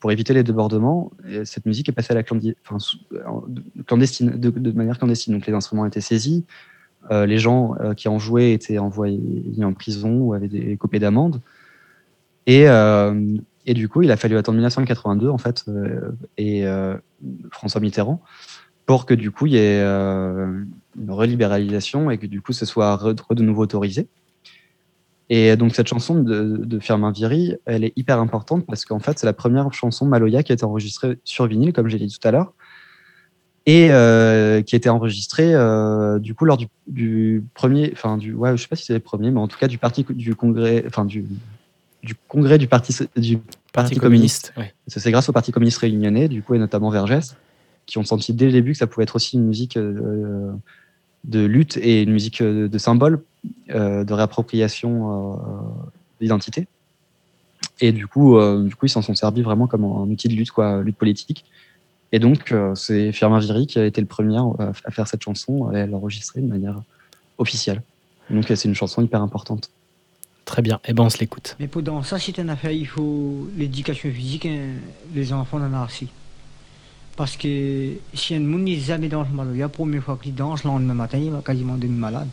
pour 0.00 0.12
éviter 0.12 0.34
les 0.34 0.42
débordements, 0.42 1.10
et 1.28 1.44
cette 1.44 1.66
musique 1.66 1.88
est 1.88 1.92
passée 1.92 2.12
à 2.12 2.16
la 2.16 2.22
clandestine, 2.22 4.30
de, 4.30 4.50
de 4.50 4.72
manière 4.72 4.98
clandestine. 4.98 5.34
Donc 5.34 5.46
les 5.46 5.52
instruments 5.52 5.86
étaient 5.86 6.00
saisis, 6.00 6.44
euh, 7.10 7.26
les 7.26 7.38
gens 7.38 7.74
euh, 7.80 7.94
qui 7.94 8.08
en 8.08 8.18
jouaient 8.18 8.52
étaient 8.52 8.78
envoyés 8.78 9.64
en 9.64 9.72
prison 9.72 10.18
ou 10.18 10.34
avaient 10.34 10.48
des 10.48 10.76
copées 10.76 10.98
d'amende. 10.98 11.40
Et, 12.46 12.68
euh, 12.68 13.36
du 13.66 13.88
coup, 13.88 14.02
il 14.02 14.10
a 14.10 14.16
fallu 14.16 14.36
attendre 14.36 14.56
1982, 14.56 15.28
en 15.28 15.36
fait, 15.36 15.64
euh, 15.68 16.12
et 16.38 16.66
euh, 16.66 16.96
François 17.50 17.80
Mitterrand, 17.80 18.22
pour 18.86 19.04
que 19.04 19.12
du 19.12 19.30
coup, 19.30 19.46
il 19.46 19.52
y 19.52 19.58
ait 19.58 19.82
euh, 19.82 20.64
une 20.98 21.10
relibéralisation 21.10 22.10
et 22.10 22.16
que 22.16 22.26
du 22.26 22.40
coup, 22.40 22.54
ce 22.54 22.64
soit 22.64 22.98
de 23.30 23.42
nouveau 23.42 23.62
autorisé. 23.62 24.08
Et 25.30 25.56
donc, 25.56 25.74
cette 25.74 25.88
chanson 25.88 26.22
de, 26.22 26.56
de 26.64 26.78
Firmin 26.78 27.12
Viry, 27.12 27.56
elle 27.66 27.84
est 27.84 27.92
hyper 27.96 28.18
importante 28.18 28.64
parce 28.66 28.84
qu'en 28.84 28.98
fait, 28.98 29.18
c'est 29.18 29.26
la 29.26 29.34
première 29.34 29.72
chanson 29.72 30.06
Maloya 30.06 30.42
qui 30.42 30.52
a 30.52 30.54
été 30.54 30.64
enregistrée 30.64 31.18
sur 31.24 31.46
vinyle, 31.46 31.72
comme 31.72 31.88
j'ai 31.88 31.98
dit 31.98 32.08
tout 32.08 32.26
à 32.26 32.30
l'heure, 32.30 32.54
et 33.66 33.88
euh, 33.90 34.62
qui 34.62 34.74
a 34.74 34.78
été 34.78 34.88
enregistrée 34.88 35.54
euh, 35.54 36.18
du 36.18 36.34
coup 36.34 36.46
lors 36.46 36.56
du, 36.56 36.68
du 36.86 37.44
premier, 37.52 37.90
enfin 37.92 38.16
du, 38.16 38.32
ouais, 38.32 38.56
je 38.56 38.62
sais 38.62 38.68
pas 38.68 38.76
si 38.76 38.86
c'est 38.86 38.94
le 38.94 39.00
premier, 39.00 39.30
mais 39.30 39.40
en 39.40 39.48
tout 39.48 39.58
cas 39.58 39.68
du 39.68 39.76
parti 39.76 40.06
du 40.08 40.34
congrès, 40.34 40.84
enfin 40.86 41.04
du, 41.04 41.26
du 42.02 42.14
congrès 42.28 42.56
du 42.56 42.66
parti 42.66 42.96
du 43.14 43.38
Parti 43.72 43.96
communiste. 43.96 44.54
ouais. 44.56 44.72
C'est 44.86 45.10
grâce 45.10 45.28
au 45.28 45.32
Parti 45.32 45.52
communiste 45.52 45.78
réunionnais, 45.78 46.28
du 46.28 46.42
coup, 46.42 46.54
et 46.54 46.58
notamment 46.58 46.88
Vergès, 46.88 47.36
qui 47.86 47.98
ont 47.98 48.04
senti 48.04 48.32
dès 48.32 48.46
le 48.46 48.52
début 48.52 48.72
que 48.72 48.78
ça 48.78 48.86
pouvait 48.86 49.04
être 49.04 49.16
aussi 49.16 49.36
une 49.36 49.44
musique 49.44 49.76
euh, 49.76 50.52
de 51.28 51.44
lutte 51.44 51.76
et 51.76 52.02
une 52.02 52.12
musique 52.12 52.40
euh, 52.40 52.68
de 52.68 52.78
symbole, 52.78 53.22
euh, 53.70 54.02
de 54.02 54.12
réappropriation 54.12 55.34
euh, 55.34 55.36
d'identité. 56.20 56.66
Et 57.80 57.92
du 57.92 58.06
coup, 58.06 58.36
euh, 58.36 58.64
du 58.64 58.74
coup, 58.74 58.86
ils 58.86 58.90
s'en 58.90 59.02
sont 59.02 59.14
servis 59.14 59.42
vraiment 59.42 59.66
comme 59.66 59.84
un 59.84 60.10
outil 60.10 60.28
de 60.28 60.34
lutte, 60.34 60.50
quoi, 60.50 60.82
lutte 60.82 60.96
politique. 60.96 61.44
Et 62.10 62.18
donc, 62.18 62.52
euh, 62.52 62.74
c'est 62.74 63.12
Firmin 63.12 63.38
Viry 63.38 63.66
qui 63.66 63.78
a 63.78 63.84
été 63.84 64.00
le 64.00 64.06
premier 64.06 64.38
à, 64.58 64.90
faire 64.90 65.06
cette 65.06 65.22
chanson 65.22 65.70
et 65.72 65.80
à 65.80 65.86
l'enregistrer 65.86 66.40
de 66.40 66.46
manière 66.46 66.80
officielle. 67.36 67.82
Donc, 68.30 68.46
c'est 68.48 68.64
une 68.64 68.74
chanson 68.74 69.02
hyper 69.02 69.22
importante. 69.22 69.70
Très 70.44 70.62
bien. 70.62 70.80
Eh 70.86 70.94
ben, 70.94 71.04
on 71.04 71.10
se 71.10 71.18
l'écoute. 71.18 71.56
Mais 71.60 71.68
pour 71.68 71.82
dans 71.82 72.02
ça, 72.02 72.18
c'est 72.18 72.38
une 72.38 72.48
affaire, 72.50 72.70
il 72.70 72.86
faut 72.86 73.48
l'éducation 73.56 74.10
physique, 74.10 74.46
hein, 74.46 74.70
les 75.14 75.32
enfants 75.32 75.58
en 75.58 75.72
ont 75.74 75.84
aussi. 75.84 76.08
Parce 77.18 77.36
que 77.36 77.94
si 78.14 78.36
un 78.36 78.38
monde 78.38 78.62
n'est 78.62 78.78
jamais 78.78 79.08
dans 79.08 79.24
le 79.24 79.28
maloya, 79.30 79.64
la 79.64 79.68
première 79.68 80.04
fois 80.04 80.16
qu'il 80.22 80.36
danse, 80.36 80.62
le 80.62 80.70
lendemain 80.70 80.94
matin, 80.94 81.18
il 81.18 81.32
va 81.32 81.42
quasiment 81.44 81.74
devenir 81.74 81.98
malade. 81.98 82.28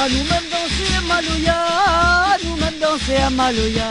À 0.00 0.08
nous-mêmes 0.08 0.48
danser 0.50 0.94
à 0.96 2.38
nous-mêmes 2.42 2.78
danser 2.80 3.16
à 3.16 3.28
Maloya. 3.28 3.84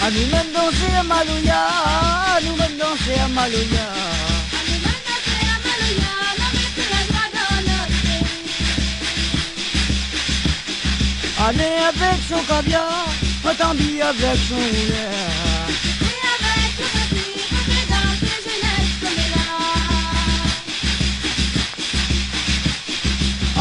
À 0.00 0.10
nous-mêmes 0.12 0.52
danser 0.54 0.94
à 0.96 1.02
Maloya, 1.02 1.66
à 2.36 2.40
nous-mêmes 2.40 2.76
danser 2.78 3.18
à 3.20 3.26
Maloya. 3.26 4.27
Allez 11.48 11.60
avec 11.62 12.20
son 12.28 12.42
caviar, 12.44 13.06
attendez 13.42 14.02
avec 14.02 14.38
son 14.50 14.56
roulet. 14.56 15.08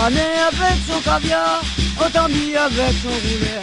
Allez 0.04 0.20
avec 0.20 0.78
son 0.86 1.00
caviar, 1.00 1.62
autant 1.98 2.26
avec 2.26 2.94
son 3.02 3.08
roulet. 3.08 3.62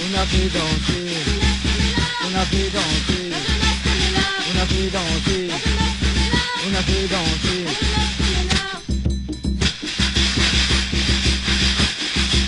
On 0.00 0.18
a 0.18 0.24
fait 0.24 0.48
danser, 0.56 1.06
on 2.24 2.34
a 2.34 2.44
fait 2.46 2.70
danser, 2.70 3.30
on 4.48 4.58
a 4.58 4.66
fait 4.66 4.90
danser, 4.90 5.85
on 6.66 6.74
a 6.74 6.82
fait 6.82 7.08
danser. 7.08 7.64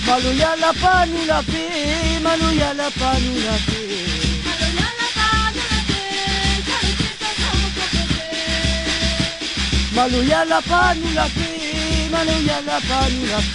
Maloya 0.07 0.57
la 0.61 0.73
pas 0.73 1.07
nous 1.07 1.27
la 1.27 1.43
fait, 1.43 2.21
Maloya 2.23 2.75
la 2.75 2.91
pas 2.91 3.17
nous 3.25 3.41
la 3.47 3.57
fait. 3.67 3.89
Maloya 9.95 10.45
la 10.45 10.63
pas 10.63 10.95
nous 10.95 11.15
la 11.15 11.25
fait, 11.25 12.09
Maloya 12.11 12.61
la 12.67 12.81
pas 12.89 13.09
nous 13.11 13.27
la 13.27 13.39
fait. 13.39 13.48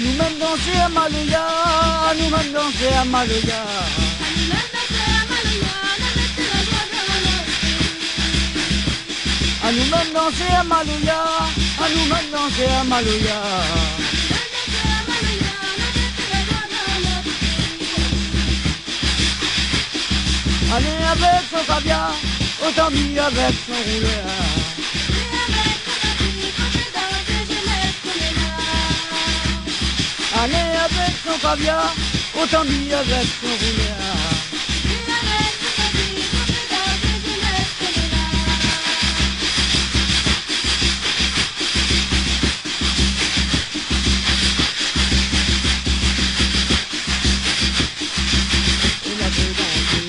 Nous-mêmes 0.00 0.38
danser 0.38 0.78
à 0.78 0.88
Maloya, 0.88 1.44
à 2.08 2.14
nous-mêmes 2.14 2.52
danser 2.52 2.94
à 2.94 3.04
Maloya. 3.04 3.64
Nous-mêmes 9.64 10.12
danser 10.14 10.54
à 10.56 10.62
Maloya, 10.62 11.20
à 11.78 11.88
nous-mêmes 11.88 12.30
danser 12.32 12.70
à 12.80 12.84
Maloya. 12.84 13.40
Allez 20.74 20.98
avec 21.10 21.42
son 21.50 21.72
caviar, 21.72 22.14
autant 22.64 22.90
mis 22.90 23.18
avec 23.18 23.54
son 23.66 23.72
roulet. 23.72 24.47
Allez 30.40 30.54
avec 30.54 31.14
son 31.24 31.36
caviar, 31.40 31.92
autant 32.40 32.64
mis 32.64 32.92
avec 32.92 33.26
son 33.40 33.48
roulet. 33.48 33.94
On 49.04 49.16
a 49.20 49.28
fait 49.34 49.54
danser, 49.58 50.08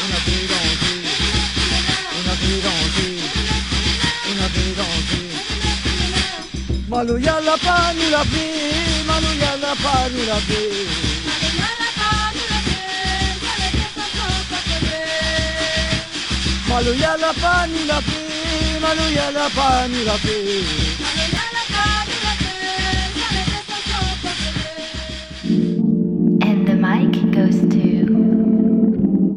on 0.00 0.10
a 0.10 0.20
fait 0.26 0.46
danser, 0.50 0.98
on 2.10 2.24
a 2.28 2.34
fait 2.34 2.60
danser, 2.66 3.12
on 4.26 4.36
a 4.42 4.48
fait 4.48 4.74
danser. 4.76 5.24
Maloya 6.88 7.36
la 7.40 7.56
nous 7.94 8.10
la 8.10 8.24
Maloya 18.80 19.30
la 19.32 19.48
pas 19.50 19.88
nous 19.88 20.04
la 20.04 20.14
la. 20.18 20.94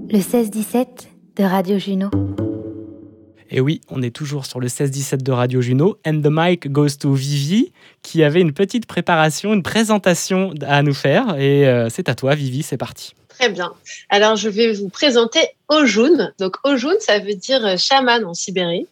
Le 0.10 0.20
16-17 0.20 1.08
de 1.36 1.44
Radio 1.44 1.78
Juno. 1.78 2.10
On 4.00 4.04
est 4.04 4.16
toujours 4.16 4.46
sur 4.46 4.60
le 4.60 4.68
16-17 4.68 5.24
de 5.24 5.32
Radio 5.32 5.60
Juno. 5.60 5.98
And 6.06 6.22
the 6.22 6.30
mic 6.30 6.72
goes 6.72 6.98
to 7.00 7.14
Vivi, 7.14 7.72
qui 8.04 8.24
avait 8.24 8.42
une 8.42 8.54
petite 8.54 8.86
préparation, 8.86 9.56
une 9.56 9.64
présentation 9.64 10.54
à 10.62 10.84
nous 10.84 10.94
faire. 10.94 11.36
Et 11.40 11.68
euh, 11.68 11.90
c'est 11.90 12.08
à 12.08 12.14
toi, 12.14 12.36
Vivi, 12.36 12.62
c'est 12.62 12.78
parti. 12.78 13.16
Très 13.28 13.50
bien. 13.50 13.74
Alors, 14.10 14.36
je 14.36 14.50
vais 14.50 14.72
vous 14.72 14.90
présenter 14.90 15.40
Ojun. 15.68 16.32
Donc, 16.38 16.58
Ojun, 16.64 16.94
ça 17.00 17.18
veut 17.18 17.34
dire 17.34 17.66
euh, 17.66 17.76
chaman 17.76 18.24
en 18.24 18.36
Sibérie. 18.36 18.86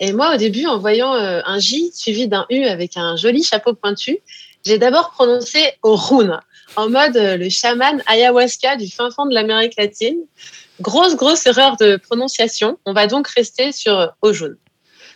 Et 0.00 0.12
moi, 0.12 0.34
au 0.34 0.36
début, 0.36 0.66
en 0.66 0.80
voyant 0.80 1.14
euh, 1.14 1.40
un 1.46 1.60
J 1.60 1.92
suivi 1.94 2.26
d'un 2.26 2.44
U 2.50 2.64
avec 2.64 2.96
un 2.96 3.14
joli 3.14 3.44
chapeau 3.44 3.74
pointu, 3.74 4.18
j'ai 4.66 4.78
d'abord 4.78 5.12
prononcé 5.12 5.60
Orun, 5.84 6.40
en 6.74 6.90
mode 6.90 7.14
le 7.14 7.48
chaman 7.48 8.02
ayahuasca 8.06 8.74
du 8.74 8.90
fin 8.90 9.12
fond 9.12 9.26
de 9.26 9.34
l'Amérique 9.34 9.74
latine. 9.78 10.18
Grosse, 10.80 11.16
grosse 11.16 11.44
erreur 11.46 11.76
de 11.76 11.96
prononciation. 11.96 12.78
On 12.84 12.92
va 12.92 13.08
donc 13.08 13.26
rester 13.28 13.72
sur 13.72 14.12
Ojun. 14.22 14.54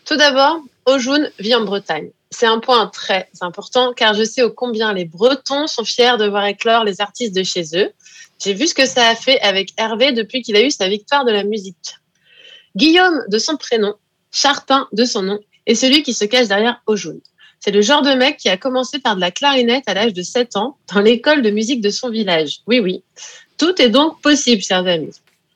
Tout 0.04 0.16
d'abord, 0.16 0.60
Ojun 0.86 1.28
vit 1.38 1.54
en 1.54 1.64
Bretagne. 1.64 2.10
C'est 2.30 2.46
un 2.46 2.58
point 2.58 2.88
très 2.88 3.28
important 3.40 3.92
car 3.92 4.14
je 4.14 4.24
sais 4.24 4.42
ô 4.42 4.50
combien 4.50 4.92
les 4.92 5.04
Bretons 5.04 5.68
sont 5.68 5.84
fiers 5.84 6.16
de 6.18 6.26
voir 6.26 6.46
éclore 6.46 6.82
les 6.82 7.00
artistes 7.00 7.34
de 7.36 7.44
chez 7.44 7.62
eux. 7.74 7.92
J'ai 8.42 8.54
vu 8.54 8.66
ce 8.66 8.74
que 8.74 8.86
ça 8.86 9.06
a 9.06 9.14
fait 9.14 9.40
avec 9.40 9.72
Hervé 9.76 10.10
depuis 10.10 10.42
qu'il 10.42 10.56
a 10.56 10.62
eu 10.62 10.70
sa 10.70 10.88
victoire 10.88 11.24
de 11.24 11.30
la 11.30 11.44
musique. 11.44 11.96
Guillaume 12.74 13.22
de 13.28 13.38
son 13.38 13.56
prénom, 13.56 13.94
Charpin 14.32 14.88
de 14.92 15.04
son 15.04 15.22
nom, 15.22 15.38
est 15.66 15.76
celui 15.76 16.02
qui 16.02 16.12
se 16.12 16.24
cache 16.24 16.48
derrière 16.48 16.82
Ojun. 16.86 17.18
C'est 17.60 17.70
le 17.70 17.82
genre 17.82 18.02
de 18.02 18.14
mec 18.14 18.38
qui 18.38 18.48
a 18.48 18.56
commencé 18.56 18.98
par 18.98 19.14
de 19.14 19.20
la 19.20 19.30
clarinette 19.30 19.84
à 19.86 19.94
l'âge 19.94 20.12
de 20.12 20.22
7 20.22 20.56
ans 20.56 20.76
dans 20.92 21.00
l'école 21.00 21.42
de 21.42 21.50
musique 21.50 21.80
de 21.80 21.90
son 21.90 22.10
village. 22.10 22.62
Oui, 22.66 22.80
oui. 22.80 23.04
Tout 23.58 23.80
est 23.80 23.90
donc 23.90 24.20
possible, 24.20 24.60
chers 24.60 24.84
amis. 24.88 25.12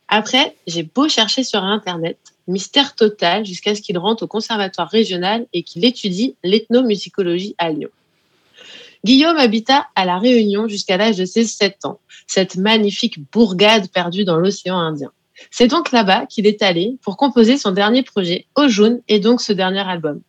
Après, 0.09 0.57
j'ai 0.67 0.85
beau 0.85 1.09
chercher 1.09 1.43
sur 1.43 1.65
Internet, 1.65 2.19
mystère 2.47 2.95
total 2.95 3.45
jusqu'à 3.45 3.75
ce 3.75 3.83
qu'il 3.83 3.99
rentre 3.99 4.23
au 4.23 4.27
conservatoire 4.29 4.89
régional 4.89 5.47
et 5.53 5.63
qu'il 5.63 5.85
étudie 5.85 6.37
l'ethnomusicologie 6.45 7.55
à 7.59 7.71
Lyon. 7.71 7.91
Guillaume 9.05 9.37
habita 9.37 9.87
à 9.95 10.05
La 10.05 10.19
Réunion 10.19 10.69
jusqu'à 10.69 10.97
l'âge 10.97 11.17
de 11.17 11.25
ses 11.25 11.45
7 11.45 11.85
ans, 11.85 12.01
cette 12.27 12.57
magnifique 12.57 13.19
bourgade 13.33 13.89
perdue 13.91 14.25
dans 14.25 14.37
l'océan 14.37 14.79
Indien. 14.79 15.13
C'est 15.51 15.69
donc 15.69 15.93
là-bas 15.93 16.27
qu'il 16.27 16.47
est 16.47 16.63
allé 16.63 16.97
pour 17.03 17.17
composer 17.17 17.59
son 17.59 17.73
dernier 17.73 18.03
projet, 18.03 18.47
Ojun, 18.55 18.99
et 19.09 19.21
donc 19.21 19.41
ce 19.41 19.53
dernier 19.53 19.87
album. 19.87 20.23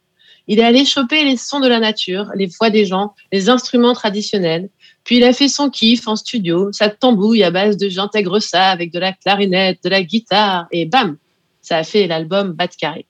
Il 0.47 0.59
est 0.59 0.63
allé 0.63 0.85
choper 0.85 1.23
les 1.23 1.37
sons 1.37 1.59
de 1.59 1.67
la 1.67 1.79
nature, 1.79 2.29
les 2.35 2.45
voix 2.45 2.69
des 2.69 2.85
gens, 2.85 3.13
les 3.31 3.49
instruments 3.49 3.93
traditionnels, 3.93 4.69
puis 5.07 5.17
il 5.19 5.23
a 5.23 5.31
fait 5.31 5.47
son 5.47 5.69
kiff 5.69 6.05
en 6.09 6.17
studio, 6.17 6.73
sa 6.73 6.89
tambouille 6.89 7.41
à 7.41 7.49
base 7.49 7.77
de 7.77 7.87
j'intègre 7.87 8.39
ça 8.39 8.71
avec 8.71 8.91
de 8.91 8.99
la 8.99 9.13
clarinette, 9.13 9.81
de 9.81 9.87
la 9.87 10.03
guitare, 10.03 10.67
et 10.69 10.85
bam, 10.85 11.17
ça 11.61 11.77
a 11.77 11.83
fait 11.85 12.07
l'album 12.07 12.51
Bat 12.51 12.67
Carré. 12.77 13.05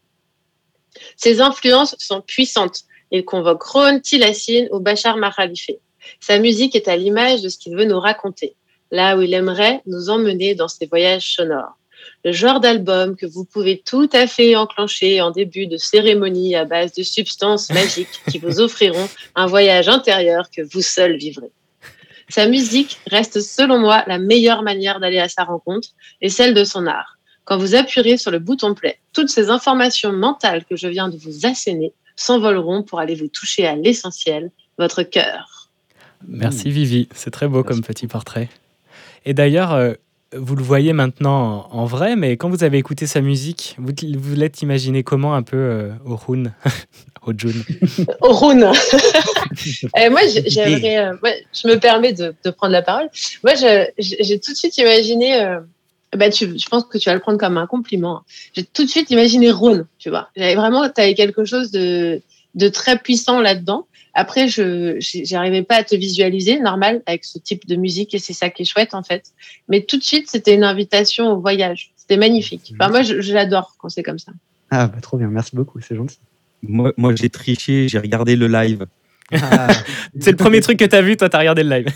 Ses 1.16 1.42
influences 1.42 1.96
sont 1.98 2.22
puissantes. 2.22 2.84
Il 3.10 3.26
convoque 3.26 3.64
Ron, 3.64 4.00
Tilassine 4.00 4.68
ou 4.72 4.80
Bachar 4.80 5.18
Mahalife. 5.18 5.72
Sa 6.20 6.38
musique 6.38 6.76
est 6.76 6.88
à 6.88 6.96
l'image 6.96 7.42
de 7.42 7.50
ce 7.50 7.58
qu'il 7.58 7.76
veut 7.76 7.86
nous 7.86 8.00
raconter, 8.00 8.54
là 8.92 9.18
où 9.18 9.24
il 9.24 9.34
aimerait 9.34 9.82
nous 9.88 10.12
emmener 10.12 10.54
dans 10.54 10.68
ses 10.68 10.86
voyages 10.86 11.34
sonores. 11.34 11.80
Le 12.24 12.32
genre 12.32 12.60
d'album 12.60 13.16
que 13.16 13.26
vous 13.26 13.44
pouvez 13.44 13.82
tout 13.84 14.10
à 14.14 14.28
fait 14.28 14.56
enclencher 14.56 15.20
en 15.20 15.32
début 15.32 15.66
de 15.66 15.78
cérémonie 15.78 16.56
à 16.56 16.64
base 16.64 16.94
de 16.94 17.02
substances 17.02 17.72
magiques 17.72 18.22
qui 18.30 18.38
vous 18.38 18.60
offriront 18.62 19.10
un 19.34 19.48
voyage 19.48 19.90
intérieur 19.90 20.52
que 20.52 20.62
vous 20.62 20.84
seul 20.84 21.18
vivrez. 21.18 21.50
Sa 22.30 22.48
musique 22.48 23.00
reste 23.08 23.42
selon 23.42 23.80
moi 23.80 24.04
la 24.08 24.20
meilleure 24.20 24.62
manière 24.62 25.00
d'aller 25.00 25.20
à 25.20 25.30
sa 25.30 25.44
rencontre 25.44 25.90
et 26.22 26.30
celle 26.30 26.54
de 26.54 26.64
son 26.64 26.86
art. 26.86 27.18
Quand 27.46 27.58
vous 27.58 27.76
appuierez 27.76 28.18
sur 28.18 28.32
le 28.32 28.40
bouton 28.40 28.74
play, 28.74 29.00
toutes 29.14 29.30
ces 29.30 29.50
informations 29.50 30.12
mentales 30.12 30.66
que 30.66 30.76
je 30.76 30.88
viens 30.88 31.08
de 31.08 31.18
vous 31.18 31.46
asséner 31.46 31.94
s'envoleront 32.18 32.84
pour 32.84 33.00
aller 33.00 33.16
vous 33.16 33.30
toucher 33.30 33.66
à 33.66 33.76
l'essentiel, 33.76 34.52
votre 34.78 35.04
cœur. 35.04 35.70
Merci 36.28 36.70
Vivi, 36.72 37.08
c'est 37.14 37.32
très 37.32 37.48
beau 37.48 37.64
comme 37.64 37.82
petit 37.82 38.08
portrait. 38.08 38.50
Et 39.24 39.34
d'ailleurs, 39.34 39.74
euh, 39.74 39.94
vous 40.40 40.56
le 40.56 40.64
voyez 40.64 40.94
maintenant 40.94 41.68
en, 41.72 41.80
en 41.80 41.86
vrai, 41.86 42.16
mais 42.16 42.38
quand 42.38 42.50
vous 42.50 42.64
avez 42.64 42.78
écouté 42.78 43.08
sa 43.08 43.22
musique, 43.22 43.76
vous 43.78 43.92
vous 44.18 44.36
l'êtes 44.36 44.62
imaginé 44.62 45.04
comment 45.04 45.36
un 45.36 45.44
peu 45.44 45.58
euh, 45.58 45.92
au 46.06 46.16
Rune 46.16 46.54
Au 47.24 47.34
June 47.38 47.64
Au. 48.22 48.34
Euh, 49.98 50.10
moi, 50.10 50.22
j'ai- 50.34 50.50
j'aimerais. 50.50 50.98
euh, 50.98 51.14
ouais, 51.24 51.46
je 51.54 51.68
me 51.68 51.78
permets 51.80 52.14
de, 52.14 52.34
de 52.44 52.50
prendre 52.52 52.72
la 52.74 52.82
parole. 52.82 53.10
Moi, 53.44 53.54
j'ai 53.98 54.40
tout 54.40 54.52
de 54.52 54.58
suite 54.58 54.78
imaginé. 54.78 55.42
euh, 55.42 55.60
bah, 56.16 56.30
tu, 56.30 56.58
je 56.58 56.68
pense 56.70 56.86
que 56.86 56.98
tu 56.98 57.10
vas 57.10 57.16
le 57.16 57.20
prendre 57.20 57.38
comme 57.38 57.58
un 57.58 57.68
compliment. 57.68 58.22
J'ai 58.56 58.64
tout 58.64 58.86
de 58.86 58.90
suite 58.90 59.12
imaginé 59.12 59.52
Rhône, 59.52 59.88
tu 60.00 60.10
vois. 60.10 60.30
J'avais 60.38 60.56
vraiment, 60.56 60.88
tu 60.90 61.02
avais 61.02 61.16
quelque 61.16 61.44
chose 61.44 61.72
de, 61.72 62.22
de 62.56 62.68
très 62.70 62.98
puissant 62.98 63.42
là-dedans. 63.42 63.88
Après, 64.20 64.48
je 64.48 64.98
j'arrivais 65.00 65.62
pas 65.62 65.76
à 65.76 65.84
te 65.84 65.96
visualiser, 65.96 66.60
normal, 66.60 67.04
avec 67.06 67.24
ce 67.24 67.38
type 67.38 67.68
de 67.68 67.76
musique, 67.76 68.16
et 68.16 68.20
c'est 68.20 68.34
ça 68.34 68.50
qui 68.50 68.64
est 68.64 68.66
chouette, 68.66 68.96
en 68.96 69.04
fait. 69.04 69.26
Mais 69.70 69.82
tout 69.84 69.98
de 69.98 70.04
suite, 70.04 70.28
c'était 70.28 70.56
une 70.56 70.64
invitation 70.64 71.32
au 71.34 71.40
voyage. 71.40 71.92
C'était 71.96 72.18
magnifique. 72.18 72.74
Enfin, 72.80 72.90
moi, 72.90 73.04
je, 73.04 73.22
je 73.22 73.34
l'adore 73.34 73.76
quand 73.78 73.90
c'est 73.90 74.02
comme 74.02 74.18
ça. 74.18 74.32
Ah, 74.72 74.88
bah, 74.88 75.00
trop 75.02 75.18
bien, 75.18 75.28
merci 75.28 75.56
beaucoup, 75.56 75.80
c'est 75.82 75.96
gentil. 75.96 76.18
Moi, 76.64 76.94
moi 76.98 77.14
j'ai 77.16 77.30
triché, 77.30 77.88
j'ai 77.88 78.00
regardé 78.00 78.36
le 78.36 78.48
live. 78.48 78.88
Ah, 79.32 79.68
C'est 80.20 80.32
le 80.32 80.38
premier 80.38 80.62
truc 80.62 80.80
que 80.80 80.86
t'as 80.86 81.02
vu, 81.02 81.16
toi, 81.16 81.30
t'as 81.30 81.38
regardé 81.40 81.62
le 81.64 81.70
live. 81.70 81.88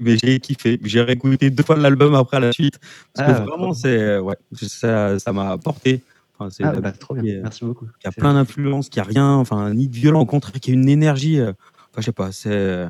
Mais 0.00 0.16
j'ai 0.16 0.40
kiffé. 0.40 0.80
J'ai 0.82 1.02
réécouté 1.02 1.50
deux 1.50 1.62
fois 1.62 1.76
l'album 1.76 2.14
après 2.14 2.38
à 2.38 2.40
la 2.40 2.52
suite. 2.52 2.78
Parce 3.14 3.28
Ah, 3.28 3.32
que 3.32 3.38
trop 3.46 3.56
vraiment, 3.56 3.72
c'est 3.72 4.18
ouais, 4.18 4.36
ça 4.52 5.18
ça 5.18 5.32
m'a 5.32 5.58
porté. 5.58 6.00
Enfin, 6.38 6.50
c'est 6.50 6.64
ah, 6.64 6.72
bah, 6.72 6.92
trop 6.92 7.14
bien, 7.14 7.24
est- 7.24 7.40
merci 7.42 7.64
beaucoup. 7.64 7.86
qui 7.98 8.06
a 8.06 8.10
C'est 8.12 8.20
plein 8.20 8.34
d'influences, 8.34 8.88
qui 8.88 9.00
a 9.00 9.02
rien, 9.02 9.32
enfin, 9.34 9.74
ni 9.74 9.88
de 9.88 9.94
violent, 9.96 10.20
au 10.20 10.26
contraire, 10.26 10.60
qui 10.60 10.70
a 10.70 10.74
une 10.74 10.88
énergie. 10.88 11.40
euh, 11.40 11.52
Enfin, 11.90 12.00
je 12.00 12.02
sais 12.02 12.12
pas, 12.12 12.30
c'est. 12.32 12.50
euh, 12.50 12.88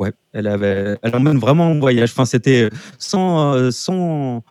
Ouais, 0.00 0.12
elle 0.32 0.48
avait. 0.48 0.98
Elle 1.02 1.14
emmène 1.14 1.38
vraiment 1.38 1.68
en 1.70 1.78
voyage. 1.78 2.10
Enfin, 2.10 2.24
c'était 2.24 2.68
sans, 2.98 3.54
euh, 3.54 3.70
sans, 3.70 4.42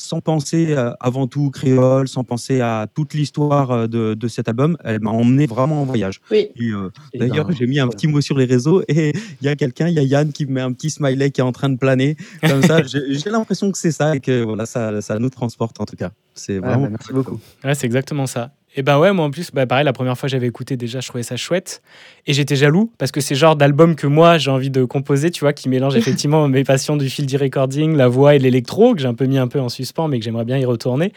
sans 0.00 0.20
penser 0.20 0.68
euh, 0.70 0.92
avant 0.98 1.26
tout 1.26 1.50
créole, 1.50 2.08
sans 2.08 2.24
penser 2.24 2.60
à 2.60 2.86
toute 2.92 3.12
l'histoire 3.14 3.70
euh, 3.70 3.86
de, 3.86 4.14
de 4.14 4.28
cet 4.28 4.48
album. 4.48 4.76
Elle 4.82 5.00
m'a 5.00 5.10
emmené 5.10 5.46
vraiment 5.46 5.82
en 5.82 5.84
voyage. 5.84 6.20
Oui. 6.30 6.48
Et, 6.56 6.70
euh, 6.70 6.90
D'ailleurs, 7.14 7.46
ben, 7.46 7.54
j'ai 7.58 7.66
mis 7.66 7.78
un 7.78 7.88
petit 7.88 8.06
mot 8.08 8.20
sur 8.20 8.38
les 8.38 8.46
réseaux 8.46 8.82
et 8.88 9.12
il 9.40 9.44
y 9.44 9.48
a 9.48 9.56
quelqu'un, 9.56 9.88
il 9.88 9.94
y 9.94 9.98
a 9.98 10.02
Yann 10.02 10.32
qui 10.32 10.46
me 10.46 10.52
met 10.52 10.60
un 10.62 10.72
petit 10.72 10.90
smiley 10.90 11.30
qui 11.30 11.40
est 11.40 11.44
en 11.44 11.52
train 11.52 11.68
de 11.68 11.76
planer. 11.76 12.16
Comme 12.40 12.62
ça, 12.62 12.82
j'ai 12.84 13.30
l'impression 13.30 13.70
que 13.70 13.78
c'est 13.78 13.92
ça 13.92 14.16
et 14.16 14.20
que 14.20 14.42
voilà, 14.42 14.64
ça, 14.66 15.02
ça 15.02 15.18
nous 15.18 15.30
transporte 15.30 15.80
en 15.80 15.84
tout 15.84 15.96
cas. 15.96 16.10
C'est 16.34 16.56
Ah, 16.56 16.60
vraiment. 16.68 16.84
bah, 16.84 16.88
merci 16.92 17.12
beaucoup. 17.12 17.38
Ouais, 17.62 17.74
c'est 17.74 17.86
exactement 17.86 18.26
ça. 18.26 18.52
Et 18.76 18.82
ben 18.82 18.98
ouais, 18.98 19.12
moi 19.12 19.24
en 19.24 19.30
plus, 19.30 19.50
bah 19.52 19.66
pareil, 19.66 19.84
la 19.84 19.92
première 19.92 20.16
fois 20.16 20.28
que 20.28 20.30
j'avais 20.30 20.46
écouté 20.46 20.76
déjà, 20.76 21.00
je 21.00 21.08
trouvais 21.08 21.24
ça 21.24 21.36
chouette. 21.36 21.82
Et 22.26 22.32
j'étais 22.32 22.54
jaloux 22.54 22.92
parce 22.98 23.10
que 23.10 23.20
c'est 23.20 23.34
le 23.34 23.40
genre 23.40 23.56
d'album 23.56 23.96
que 23.96 24.06
moi 24.06 24.38
j'ai 24.38 24.50
envie 24.50 24.70
de 24.70 24.84
composer, 24.84 25.30
tu 25.30 25.40
vois, 25.40 25.52
qui 25.52 25.68
mélange 25.68 25.96
effectivement 25.96 26.46
mes 26.46 26.62
passions 26.62 26.96
du 26.96 27.10
field 27.10 27.34
recording, 27.40 27.96
la 27.96 28.06
voix 28.06 28.36
et 28.36 28.38
l'électro, 28.38 28.94
que 28.94 29.00
j'ai 29.00 29.08
un 29.08 29.14
peu 29.14 29.26
mis 29.26 29.38
un 29.38 29.48
peu 29.48 29.60
en 29.60 29.68
suspens, 29.68 30.06
mais 30.06 30.18
que 30.18 30.24
j'aimerais 30.24 30.44
bien 30.44 30.56
y 30.56 30.64
retourner. 30.64 31.12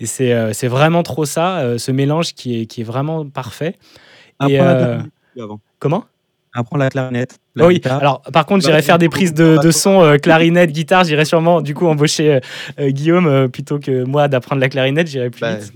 Et 0.00 0.06
c'est 0.06 0.32
euh, 0.32 0.52
c'est 0.52 0.68
vraiment 0.68 1.02
trop 1.02 1.24
ça, 1.24 1.60
euh, 1.60 1.78
ce 1.78 1.90
mélange 1.92 2.34
qui 2.34 2.60
est, 2.60 2.66
qui 2.66 2.82
est 2.82 2.84
vraiment 2.84 3.26
parfait. 3.26 3.76
Apprends 4.38 4.52
Et, 4.52 4.58
la 4.58 4.64
euh, 4.64 4.84
clarinette 4.84 5.12
avant. 5.40 5.60
Comment? 5.78 6.04
Apprends 6.52 6.76
la 6.76 6.90
clarinette. 6.90 7.38
Ah 7.58 7.62
la 7.62 7.68
oui, 7.68 7.74
guitare. 7.74 7.98
alors 7.98 8.22
par 8.32 8.46
contre, 8.46 8.64
j'irais 8.64 8.78
oui, 8.78 8.84
faire 8.84 8.98
des 8.98 9.08
prises 9.08 9.34
de, 9.34 9.70
son, 9.70 10.02
euh, 10.02 10.16
clarinette, 10.16 10.72
guitare. 10.72 11.04
J'irais 11.04 11.24
sûrement 11.24 11.60
du 11.60 11.74
coup 11.74 11.86
embaucher 11.86 12.34
euh, 12.34 12.40
euh, 12.80 12.90
Guillaume 12.90 13.26
euh, 13.26 13.48
plutôt 13.48 13.78
que 13.78 14.04
moi 14.04 14.28
d'apprendre 14.28 14.60
la 14.60 14.68
clarinette. 14.68 15.08
J'irais 15.08 15.30
plus 15.30 15.40
Bah, 15.40 15.56
vite. 15.56 15.72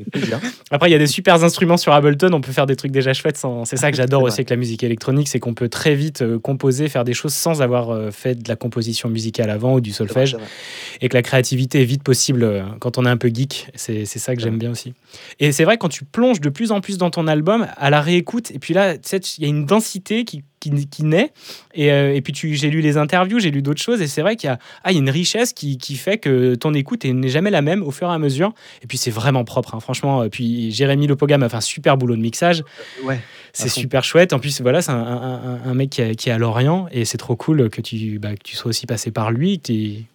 Après, 0.71 0.89
il 0.89 0.93
y 0.93 0.97
a 0.97 0.99
des 0.99 1.07
super 1.07 1.43
instruments 1.43 1.77
sur 1.77 1.93
Ableton. 1.93 2.33
On 2.33 2.41
peut 2.41 2.53
faire 2.53 2.67
des 2.67 2.77
trucs 2.77 2.93
déjà 2.93 3.13
chouettes. 3.13 3.37
Sans... 3.37 3.65
C'est 3.65 3.77
ça 3.77 3.91
que 3.91 3.97
j'adore 3.97 4.23
aussi 4.23 4.41
avec 4.41 4.51
la 4.51 4.57
musique 4.57 4.83
électronique, 4.83 5.29
c'est 5.29 5.39
qu'on 5.39 5.55
peut 5.55 5.69
très 5.69 5.95
vite 5.95 6.25
composer, 6.39 6.89
faire 6.89 7.05
des 7.05 7.15
choses 7.15 7.35
sans 7.35 7.63
avoir 7.63 8.13
fait 8.13 8.43
de 8.43 8.49
la 8.49 8.57
composition 8.57 9.09
musicale 9.09 9.51
avant 9.51 9.75
ou 9.75 9.81
du 9.81 9.93
solfège, 9.93 10.37
et 11.01 11.09
que 11.09 11.15
la 11.15 11.23
créativité 11.23 11.83
est 11.83 11.87
vite 11.87 12.03
possible 12.03 12.65
quand 12.81 12.99
on 12.99 13.07
est 13.07 13.11
un 13.11 13.17
peu 13.17 13.31
geek. 13.33 13.69
C'est 13.75 14.05
ça 14.07 14.35
que 14.35 14.43
j'aime 14.43 14.59
bien 14.59 14.71
aussi. 14.71 14.95
Et 15.41 15.53
c'est 15.53 15.65
vrai 15.65 15.79
quand 15.79 15.89
tu 15.89 16.05
plonges 16.05 16.41
de 16.41 16.49
plus 16.49 16.73
en 16.73 16.81
plus 16.81 16.99
dans 16.99 17.11
ton 17.11 17.27
album, 17.27 17.67
à 17.77 17.91
la 17.91 18.01
réécoute, 18.01 18.51
et 18.51 18.59
puis 18.59 18.75
là, 18.75 18.95
il 18.95 19.43
y 19.43 19.45
a 19.45 19.49
une 19.49 19.67
densité 19.67 20.25
qui 20.25 20.43
qui, 20.63 20.87
qui 20.87 21.05
naît. 21.05 21.33
Et, 21.75 21.91
euh, 21.93 22.15
et 22.15 22.21
puis 22.21 22.33
j'ai 22.55 22.71
lu 22.71 22.81
les 22.81 22.97
interviews, 22.99 23.39
j'ai 23.39 23.51
lu 23.51 23.63
d'autres 23.63 23.81
choses, 23.81 24.01
et 24.03 24.07
c'est 24.07 24.23
vrai 24.23 24.37
qu'il 24.37 24.49
y 24.49 24.51
a, 24.51 24.59
ah, 24.85 24.91
il 24.93 24.95
y 24.95 24.99
a 24.99 25.01
une 25.03 25.11
richesse 25.11 25.53
qui, 25.53 25.79
qui 25.79 25.97
fait 25.97 26.19
que 26.19 26.55
ton 26.55 26.75
écoute 26.75 27.05
est- 27.05 27.13
n'est 27.13 27.29
jamais 27.29 27.51
la 27.51 27.63
même 27.63 27.83
au 27.83 27.91
fur 27.91 28.09
et 28.11 28.13
à 28.15 28.19
mesure. 28.19 28.53
Et 28.83 28.87
puis 28.87 28.99
c'est 28.99 29.11
vraiment 29.11 29.45
propre, 29.45 29.75
hein, 29.75 29.81
franchement. 29.81 30.29
Puis 30.31 30.71
Jérémy 30.73 31.07
Lopogam 31.07 31.43
a 31.43 31.49
fait 31.49 31.57
un 31.57 31.61
super 31.61 31.97
boulot 31.97 32.17
de 32.17 32.21
mixage. 32.21 32.63
Ouais. 33.05 33.21
C'est 33.55 33.69
super 33.69 34.03
chouette. 34.03 34.33
En 34.33 34.39
plus, 34.39 34.63
voilà, 34.63 34.81
c'est 34.81 34.93
un, 34.93 34.97
un- 34.97 35.35
un- 35.67 35.71
un 35.71 35.75
mec 35.75 35.91
qui, 35.91 36.01
est- 36.01 36.15
qui 36.15 36.31
est 36.31 36.33
à 36.33 36.39
Lorient 36.39 36.87
et 36.91 37.05
c'est 37.05 37.19
trop 37.19 37.37
cool 37.37 37.69
que 37.69 37.83
tu, 37.83 38.19
bah, 38.19 38.35
que 38.35 38.43
tu 38.43 38.57
sois 38.57 38.71
aussi 38.71 38.87
passé 38.87 39.11
par 39.11 39.31
lui. 39.31 39.61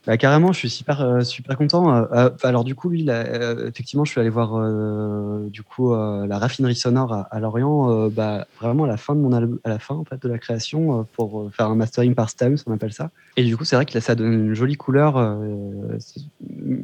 Bah, 0.07 0.17
carrément, 0.17 0.51
je 0.53 0.57
suis 0.57 0.69
super, 0.71 1.01
euh, 1.01 1.21
super 1.21 1.55
content. 1.55 1.93
Euh, 1.95 2.05
euh, 2.13 2.29
alors 2.43 2.63
du 2.63 2.73
coup, 2.73 2.89
lui, 2.89 3.03
là, 3.03 3.25
euh, 3.27 3.69
effectivement, 3.69 4.05
je 4.05 4.11
suis 4.11 4.19
allé 4.19 4.29
voir 4.29 4.55
euh, 4.55 5.47
du 5.49 5.61
coup 5.63 5.93
euh, 5.93 6.25
la 6.27 6.39
raffinerie 6.39 6.75
sonore 6.75 7.13
à, 7.13 7.27
à 7.31 7.39
Lorient, 7.39 7.91
euh, 7.91 8.09
bah, 8.09 8.47
vraiment 8.59 8.85
à 8.85 8.87
la 8.87 8.97
fin 8.97 9.13
de 9.15 9.19
mon 9.21 9.31
à 9.33 9.69
la 9.69 9.77
fin 9.79 9.95
en 9.95 10.03
fait 10.03 10.21
de 10.21 10.27
la 10.29 10.37
création, 10.39 10.99
euh, 10.99 11.03
pour 11.13 11.41
euh, 11.41 11.46
faire 11.51 11.67
un 11.67 11.75
mastering 11.75 12.15
par 12.15 12.29
stem, 12.29 12.55
on 12.65 12.73
appelle 12.73 12.93
ça. 12.93 13.11
Et 13.35 13.43
du 13.43 13.55
coup, 13.57 13.65
c'est 13.65 13.75
vrai 13.75 13.85
que 13.85 13.93
là, 13.93 14.01
ça 14.01 14.15
donne 14.15 14.33
une 14.33 14.53
jolie 14.53 14.75
couleur 14.75 15.17
euh, 15.17 15.97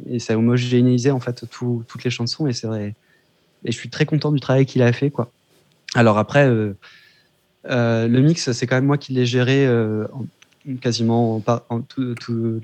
et 0.06 0.18
ça 0.18 0.36
homogénéisait 0.36 1.10
en 1.10 1.20
fait 1.20 1.48
tout- 1.50 1.84
toutes 1.88 2.04
les 2.04 2.10
chansons. 2.10 2.46
Et 2.46 2.52
c'est 2.52 2.66
vrai. 2.66 2.94
Et 3.64 3.72
je 3.72 3.76
suis 3.76 3.90
très 3.90 4.06
content 4.06 4.32
du 4.32 4.40
travail 4.40 4.66
qu'il 4.66 4.82
a 4.82 4.92
fait, 4.92 5.10
quoi. 5.10 5.32
Alors 5.94 6.18
après. 6.18 6.46
euh, 6.48 6.74
euh, 7.66 8.08
le 8.08 8.20
mix, 8.20 8.52
c'est 8.52 8.66
quand 8.66 8.76
même 8.76 8.84
moi 8.84 8.98
qui 8.98 9.14
l'ai 9.14 9.24
géré 9.24 9.66
en- 9.68 10.26
quasiment 10.80 11.42
tout, 11.88 12.14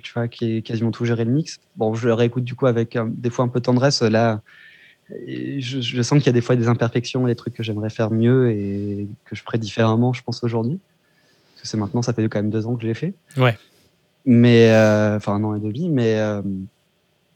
tu 0.02 0.12
vois, 0.14 0.28
qui 0.28 0.56
est 0.56 0.62
quasiment 0.62 0.90
tout 0.90 1.04
géré 1.04 1.24
le 1.24 1.30
mix. 1.30 1.58
Bon, 1.76 1.94
je 1.94 2.06
le 2.06 2.14
réécoute 2.14 2.44
du 2.44 2.54
coup 2.54 2.66
avec 2.66 2.98
des 3.06 3.30
fois 3.30 3.44
un 3.44 3.48
peu 3.48 3.60
de 3.60 3.64
tendresse. 3.64 4.02
Là, 4.02 4.42
je, 5.10 5.80
je 5.80 6.02
sens 6.02 6.18
qu'il 6.18 6.26
y 6.26 6.30
a 6.30 6.32
des 6.32 6.40
fois 6.40 6.56
des 6.56 6.68
imperfections, 6.68 7.26
des 7.26 7.34
trucs 7.34 7.54
que 7.54 7.62
j'aimerais 7.62 7.90
faire 7.90 8.10
mieux 8.10 8.50
et 8.50 9.08
que 9.24 9.34
je 9.34 9.42
ferais 9.42 9.58
différemment, 9.58 10.12
je 10.12 10.22
pense 10.22 10.42
aujourd'hui. 10.44 10.80
Parce 11.60 11.62
que 11.62 11.68
c'est 11.68 11.76
maintenant, 11.76 12.00
ça 12.00 12.14
fait 12.14 12.26
quand 12.28 12.38
même 12.38 12.50
deux 12.50 12.66
ans 12.66 12.74
que 12.74 12.80
je 12.82 12.86
l'ai 12.86 12.94
fait. 12.94 13.12
Ouais. 13.36 13.56
Mais 14.24 14.70
euh, 14.70 15.16
enfin 15.16 15.34
un 15.34 15.44
an 15.44 15.54
et 15.54 15.60
demi, 15.60 15.90
mais 15.90 16.18
euh, 16.18 16.40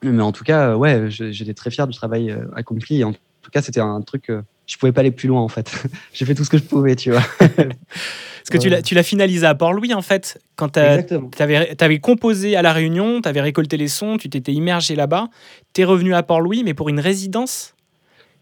mais 0.02 0.22
en 0.22 0.32
tout 0.32 0.44
cas, 0.44 0.70
euh, 0.70 0.76
ouais, 0.76 1.06
j'étais 1.10 1.52
très 1.52 1.70
fier 1.70 1.86
du 1.86 1.94
travail 1.96 2.34
accompli. 2.56 3.00
Et 3.00 3.04
en 3.04 3.12
tout 3.12 3.50
cas, 3.52 3.60
c'était 3.60 3.80
un 3.80 4.00
truc. 4.00 4.30
je 4.66 4.76
pouvais 4.78 4.92
pas 4.92 5.00
aller 5.00 5.10
plus 5.10 5.28
loin 5.28 5.42
en 5.42 5.48
fait. 5.48 5.70
J'ai 6.14 6.24
fait 6.24 6.34
tout 6.34 6.44
ce 6.44 6.50
que 6.50 6.56
je 6.58 6.62
pouvais, 6.62 6.96
tu 6.96 7.10
vois. 7.10 7.22
Parce 7.38 8.50
que 8.50 8.58
tu 8.58 8.68
Ouais. 8.68 8.76
l'as- 8.76 8.82
tu 8.82 8.94
l'as 8.94 9.02
finalisé 9.02 9.46
à 9.46 9.54
Port-Louis, 9.54 9.94
en 9.94 10.02
fait, 10.02 10.38
quand 10.56 10.70
tu 10.70 10.78
avais, 10.78 11.98
composé 11.98 12.56
à 12.56 12.62
La 12.62 12.72
Réunion, 12.74 13.20
tu 13.22 13.28
avais 13.28 13.40
récolté 13.40 13.76
les 13.78 13.88
sons, 13.88 14.18
tu 14.18 14.28
t'étais 14.28 14.52
immergé 14.52 14.96
là-bas. 14.96 15.28
Tu 15.72 15.80
es 15.80 15.84
revenu 15.84 16.14
à 16.14 16.22
Port-Louis, 16.22 16.62
mais 16.64 16.74
pour 16.74 16.90
une 16.90 17.00
résidence? 17.00 17.74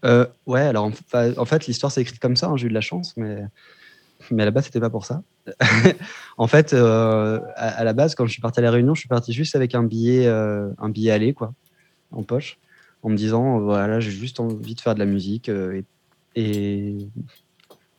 Euh, 0.03 0.25
ouais, 0.45 0.61
alors 0.61 0.91
en 1.37 1.45
fait, 1.45 1.67
l'histoire 1.67 1.89
s'est 1.91 2.01
écrite 2.01 2.19
comme 2.19 2.35
ça, 2.35 2.47
hein, 2.47 2.57
j'ai 2.57 2.65
eu 2.65 2.69
de 2.69 2.73
la 2.73 2.81
chance, 2.81 3.13
mais, 3.15 3.37
mais 4.31 4.43
à 4.43 4.45
la 4.45 4.51
base, 4.51 4.65
c'était 4.65 4.79
pas 4.79 4.89
pour 4.89 5.05
ça. 5.05 5.23
en 6.37 6.47
fait, 6.47 6.73
euh, 6.73 7.39
à, 7.55 7.83
la 7.83 7.93
base, 7.93 8.15
quand 8.15 8.25
je 8.25 8.31
suis 8.31 8.41
parti 8.41 8.59
à 8.59 8.63
La 8.63 8.71
Réunion, 8.71 8.93
je 8.93 8.99
suis 9.01 9.09
parti 9.09 9.33
juste 9.33 9.55
avec 9.55 9.75
un 9.75 9.83
billet, 9.83 10.27
euh, 10.27 10.69
un 10.77 10.89
billet 10.89 11.11
aller, 11.11 11.33
quoi, 11.33 11.53
en 12.11 12.23
poche, 12.23 12.59
en 13.01 13.09
me 13.09 13.15
disant, 13.15 13.57
euh, 13.57 13.63
voilà, 13.63 13.99
j'ai 13.99 14.11
juste 14.11 14.39
envie 14.39 14.75
de 14.75 14.81
faire 14.81 14.93
de 14.95 14.99
la 14.99 15.05
musique 15.05 15.49
euh, 15.49 15.81
et, 16.35 16.41
et 16.41 17.07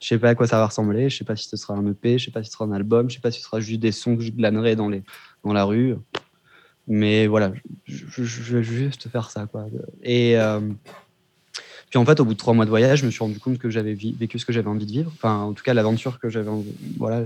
je 0.01 0.07
sais 0.07 0.19
pas 0.19 0.31
à 0.31 0.35
quoi 0.35 0.47
ça 0.47 0.59
va 0.59 0.67
ressembler, 0.67 1.09
je 1.09 1.17
sais 1.19 1.25
pas 1.25 1.37
si 1.37 1.49
ce 1.49 1.57
sera 1.57 1.75
un 1.75 1.87
EP, 1.87 2.19
je 2.19 2.27
sais 2.27 2.31
pas 2.31 2.43
si 2.43 2.51
ce 2.51 2.55
sera 2.55 2.65
un 2.65 2.73
album, 2.73 3.09
je 3.09 3.17
sais 3.17 3.21
pas 3.21 3.31
si 3.31 3.41
ce 3.41 3.47
sera 3.47 3.61
juste 3.61 3.81
des 3.81 3.93
sons 3.93 4.17
que 4.17 4.23
je 4.23 4.33
glanerai 4.33 4.77
dans, 4.77 4.89
les, 4.89 5.03
dans 5.45 5.53
la 5.53 5.65
rue. 5.65 5.95
Mais 6.87 7.27
voilà, 7.27 7.51
je, 7.85 8.25
je- 8.25 8.57
veux 8.57 8.63
juste 8.63 9.09
faire 9.09 9.31
ça, 9.31 9.47
quoi. 9.47 9.67
Et. 10.03 10.37
Puis 11.95 12.01
en 12.01 12.05
fait, 12.05 12.19
au 12.19 12.25
bout 12.25 12.33
de 12.33 12.39
trois 12.39 12.55
mois 12.55 12.65
de 12.65 12.71
voyage, 12.71 13.03
je 13.03 13.07
me 13.07 13.13
suis 13.13 13.23
rendu 13.23 13.39
compte 13.39 13.57
que 13.57 13.71
j'avais 13.71 13.95
vécu 13.95 14.41
ce 14.41 14.45
que 14.45 14.53
j'avais 14.53 14.67
envie 14.67 14.85
de 14.85 14.91
vivre. 14.91 15.13
Enfin, 15.15 15.43
en 15.43 15.53
tout 15.53 15.63
cas, 15.63 15.75
l'aventure 15.75 16.19
que 16.19 16.29
j'avais, 16.29 16.49
envie- 16.49 16.75
voilà, 16.99 17.25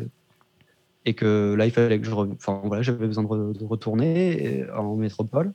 et 1.07 1.15
que 1.15 1.55
là, 1.57 1.65
il 1.65 1.71
fallait 1.71 1.99
que 1.99 2.05
je, 2.05 2.13
enfin 2.13 2.61
voilà, 2.67 2.83
j'avais 2.83 3.07
besoin 3.07 3.25
de, 3.25 3.29
re- 3.29 3.59
de 3.59 3.65
retourner 3.65 4.59
et- 4.59 4.71
en 4.71 4.95
métropole. 4.95 5.55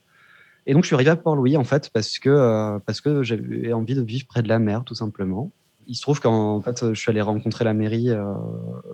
Et 0.65 0.73
donc, 0.73 0.81
je 0.81 0.87
suis 0.87 0.95
arrivé 0.95 1.11
à 1.11 1.15
Port-Louis 1.15 1.57
en 1.57 1.63
fait 1.63 1.91
parce 1.93 2.17
que 2.17 2.29
euh, 2.31 2.79
que 3.03 3.21
j'avais 3.21 3.71
envie 3.71 3.93
de 3.93 4.01
vivre 4.01 4.25
près 4.25 4.41
de 4.41 4.47
la 4.47 4.57
mer, 4.57 4.83
tout 4.83 4.95
simplement. 4.95 5.51
Il 5.85 5.93
se 5.93 6.01
trouve 6.01 6.19
qu'en 6.19 6.59
fait, 6.63 6.91
je 6.91 6.99
suis 6.99 7.11
allé 7.11 7.21
rencontrer 7.21 7.65
la 7.65 7.75
mairie, 7.75 8.09
euh, 8.09 8.23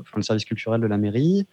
enfin 0.01 0.17
le 0.17 0.23
service 0.23 0.43
culturel 0.43 0.81
de 0.81 0.87
la 0.87 0.97
mairie, 0.97 1.47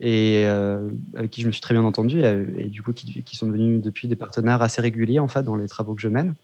et 0.00 0.44
euh, 0.46 0.88
avec 1.14 1.30
qui 1.32 1.42
je 1.42 1.48
me 1.48 1.52
suis 1.52 1.60
très 1.60 1.74
bien 1.74 1.84
entendu, 1.84 2.22
et, 2.22 2.64
du 2.70 2.82
coup, 2.82 2.94
qui 2.94 3.36
sont 3.36 3.46
devenus 3.46 3.82
depuis 3.82 4.08
des 4.08 4.16
partenaires 4.16 4.62
assez 4.62 4.80
réguliers 4.80 5.18
en 5.18 5.28
fait 5.28 5.42
dans 5.42 5.56
les 5.56 5.68
travaux 5.68 5.94
que 5.94 6.00
je 6.00 6.08
mène. 6.08 6.34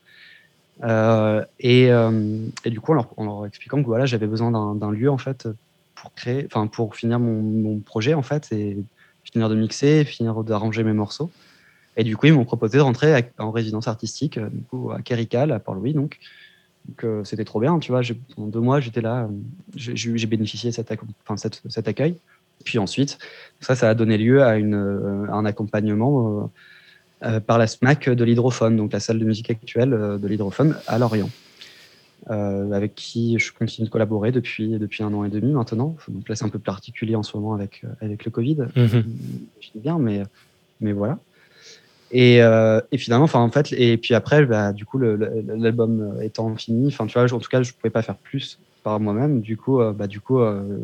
Euh, 0.83 1.45
et, 1.59 1.91
euh, 1.91 2.47
et 2.65 2.71
du 2.71 2.81
coup, 2.81 2.93
en 2.93 3.25
leur, 3.25 3.47
expliquant 3.47 3.81
que 3.81 3.87
voilà, 3.87 4.07
j'avais 4.07 4.27
besoin 4.27 4.75
d'un 4.75 4.91
lieu 4.91 5.11
en 5.11 5.19
fait 5.19 5.49
pour 5.95 6.13
créer, 6.15 6.47
enfin 6.47 6.67
pour 6.67 6.95
finir 6.95 7.19
mon, 7.19 7.79
projet 7.81 8.15
en 8.15 8.23
fait 8.23 8.53
et 8.53 8.77
finir 9.25 9.49
de 9.49 9.55
mixer, 9.55 10.05
finir 10.05 10.45
d'arranger 10.45 10.85
mes 10.85 10.93
morceaux. 10.93 11.31
Et 11.97 12.05
du 12.05 12.17
coup, 12.17 12.27
ils 12.27 12.33
m'ont 12.35 12.45
proposé 12.45 12.77
de 12.77 12.83
rentrer 12.83 13.31
en 13.39 13.51
résidence 13.51 13.89
artistique, 13.89 14.39
euh, 14.39 14.51
à 14.95 15.01
Kerical, 15.01 15.53
à 15.53 15.59
Port-Louis, 15.59 15.95
donc. 15.95 16.19
C'était 17.25 17.45
trop 17.45 17.59
bien, 17.59 17.81
tu 17.81 17.91
vois. 17.91 18.03
Pendant 18.37 18.47
deux 18.47 18.61
mois, 18.61 18.79
j'étais 18.79 19.01
là, 19.01 19.29
j'ai 19.75 20.27
bénéficié 20.27 20.71
de 20.71 20.75
cet, 21.69 21.89
accueil. 21.89 22.17
Puis 22.65 22.79
ensuite, 22.79 23.19
ça, 23.59 23.75
ça 23.75 23.91
a 23.91 23.95
donné 23.95 24.17
lieu 24.19 24.45
à, 24.45 24.51
un 24.53 25.45
accompagnement 25.45 26.49
par 27.47 27.59
la 27.59 27.67
SMAC 27.67 28.11
de 28.11 28.25
l'hydrophone, 28.25 28.77
donc 28.77 28.93
la 28.93 29.01
salle 29.01 29.19
de 29.19 29.25
musique 29.25 29.51
actuelle 29.51 29.95
euh, 29.95 30.19
de 30.19 30.29
l'hydrophone 30.29 30.77
à 30.87 30.99
Lorient, 30.99 31.31
euh, 32.31 32.71
avec 32.73 32.95
qui 32.95 33.39
je 33.39 33.53
continue 33.53 33.87
de 33.87 33.93
collaborer 33.93 34.33
depuis, 34.33 34.79
depuis 34.79 35.03
un 35.03 35.13
an 35.15 35.25
et 35.25 35.31
demi 35.31 35.53
maintenant. 35.53 35.97
Donc 36.09 36.29
là, 36.29 36.37
c'est 36.37 36.45
un 36.45 36.51
peu 36.51 36.59
particulier 36.59 37.17
en 37.17 37.23
ce 37.23 37.37
moment 37.37 37.55
avec, 37.55 37.83
euh, 37.85 37.89
avec 38.01 38.25
le 38.25 38.31
Covid. 38.31 38.57
Mhm. 38.77 39.05
J'imagine 39.61 39.81
bien, 39.83 39.99
mais, 39.99 40.23
mais 40.81 40.93
voilà. 40.93 41.19
Et, 42.13 42.43
euh, 42.43 42.81
et 42.93 42.99
finalement, 42.99 43.25
enfin 43.25 43.41
en 43.41 43.51
fait, 43.51 43.73
et 43.73 43.97
puis 43.97 44.15
après, 44.15 44.45
bah, 44.47 44.73
du 44.73 44.85
coup, 44.85 44.99
l'album 44.99 46.19
étant 46.23 46.55
fini, 46.57 46.89
enfin 46.89 47.07
tu 47.07 47.19
vois, 47.19 47.33
en 47.33 47.39
tout 47.41 47.49
cas, 47.49 47.63
je 47.63 47.73
pouvais 47.73 47.91
pas 47.91 48.03
faire 48.03 48.17
plus 48.17 48.59
par 48.87 49.01
moi-même. 49.01 49.41
Du 49.41 49.57
coup, 49.57 49.81
euh, 49.81 49.93
bah, 49.93 50.07
du 50.07 50.21
coup, 50.21 50.39
euh, 50.39 50.79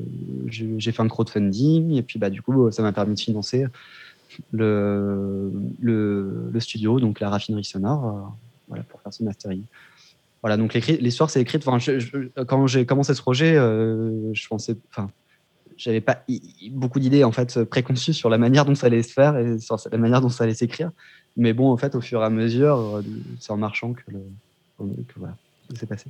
j'ai 0.48 0.68
j'ai 0.78 0.90
fait 0.90 1.02
un 1.02 1.08
crowdfunding 1.08 1.92
et 1.92 2.02
puis 2.02 2.18
bah, 2.18 2.30
du 2.30 2.42
coup, 2.42 2.68
ça 2.72 2.82
m'a 2.82 2.92
permis 2.92 3.14
de 3.14 3.20
financer 3.20 3.66
le, 4.52 5.52
le, 5.80 6.50
le 6.52 6.60
studio, 6.60 7.00
donc 7.00 7.20
la 7.20 7.30
raffinerie 7.30 7.64
sonore, 7.64 8.06
euh, 8.06 8.20
voilà, 8.68 8.82
pour 8.84 9.00
faire 9.00 9.12
ce 9.12 9.22
mastering. 9.24 9.62
Voilà, 10.42 10.56
donc 10.56 10.74
l'histoire 10.74 11.30
c'est 11.30 11.40
écrite. 11.40 11.66
Enfin, 11.66 11.78
je- 11.78 11.98
je- 12.00 12.42
quand 12.44 12.66
j'ai 12.66 12.84
commencé 12.86 13.14
ce 13.14 13.20
projet, 13.22 13.56
euh, 13.56 14.32
je 14.34 14.48
pensais, 14.48 14.76
enfin, 14.90 15.08
j'avais 15.76 16.00
pas 16.00 16.24
beaucoup 16.72 16.98
d'idées 17.00 17.24
en 17.24 17.32
fait 17.32 17.62
préconçues 17.64 18.12
sur 18.12 18.28
la 18.28 18.38
manière 18.38 18.64
dont 18.64 18.74
ça 18.74 18.88
allait 18.88 19.02
se 19.02 19.12
faire 19.12 19.36
et 19.38 19.58
sur 19.60 19.76
la 19.90 19.98
manière 19.98 20.20
dont 20.20 20.28
ça 20.28 20.44
allait 20.44 20.54
s'écrire. 20.54 20.90
Mais 21.36 21.52
bon, 21.52 21.70
en 21.70 21.76
fait, 21.76 21.94
au 21.94 22.00
fur 22.00 22.20
et 22.22 22.24
à 22.24 22.30
mesure, 22.30 22.96
euh, 22.96 23.02
c'est 23.40 23.52
en 23.52 23.56
marchant 23.56 23.92
que, 23.92 24.02
le, 24.08 24.18
que 24.78 25.14
voilà, 25.16 25.36
ça 25.72 25.76
s'est 25.80 25.86
passé. 25.86 26.06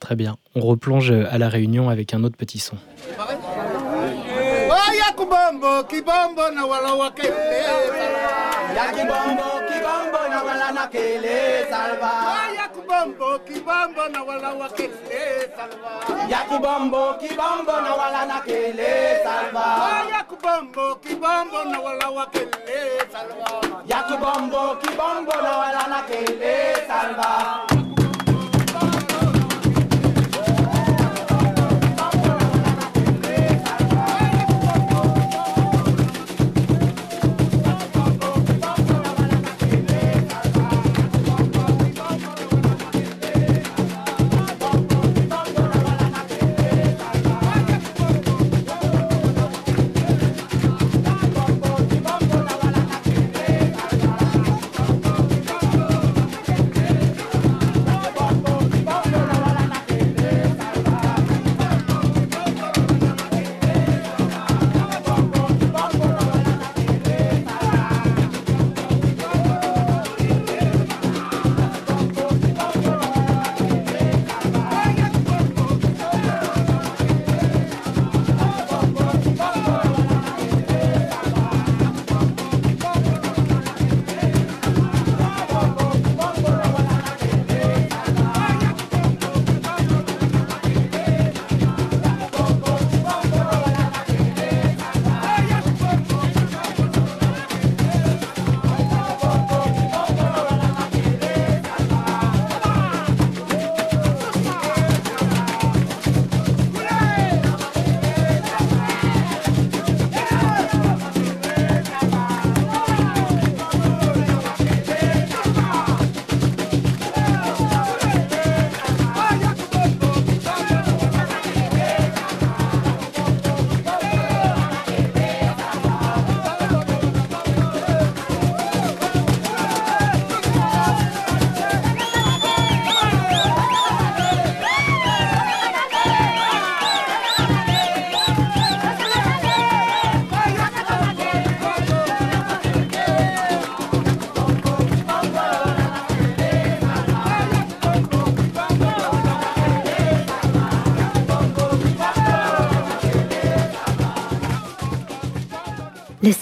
Très 0.00 0.16
bien. 0.16 0.36
On 0.54 0.60
replonge 0.60 1.10
à 1.12 1.38
la 1.38 1.48
réunion 1.48 1.88
avec 1.90 2.12
un 2.14 2.24
autre 2.24 2.36
petit 2.36 2.58
son. 2.58 2.76
Kubombo, 3.12 3.46
Kibombo, 5.30 5.84
kibombo 5.84 6.50
na 6.50 6.66
wala 6.66 6.94
wakeleza. 6.94 8.08
Ya 8.74 8.92
kibombo, 8.92 9.46
kibombo 9.70 10.28
na 10.28 10.42
wala 10.42 10.72
na 10.72 10.86
kelezalva. 10.88 12.10
Ya 12.56 12.68
kibombo, 12.68 13.38
kibombo 13.38 14.08
na 14.08 14.22
wala 14.22 14.50
wakelezalva. 14.50 15.90
Ya 16.28 16.38
kibombo, 16.50 17.14
kibombo 17.14 17.72
na 17.80 17.94
wala 17.94 18.26
na 18.26 18.40
kelezalva. 18.40 19.66
Ya 20.10 20.24
kibombo, 20.24 20.94
kibombo 20.96 21.64
na 21.64 21.78
wala 21.80 22.10
wakelezalva. 22.10 23.50
Ya 23.86 24.02
kibombo, 24.02 24.76
kibombo 24.82 25.34
na 25.42 25.52
wala 25.58 25.86
na 25.86 26.02
kelezalva. 26.02 27.69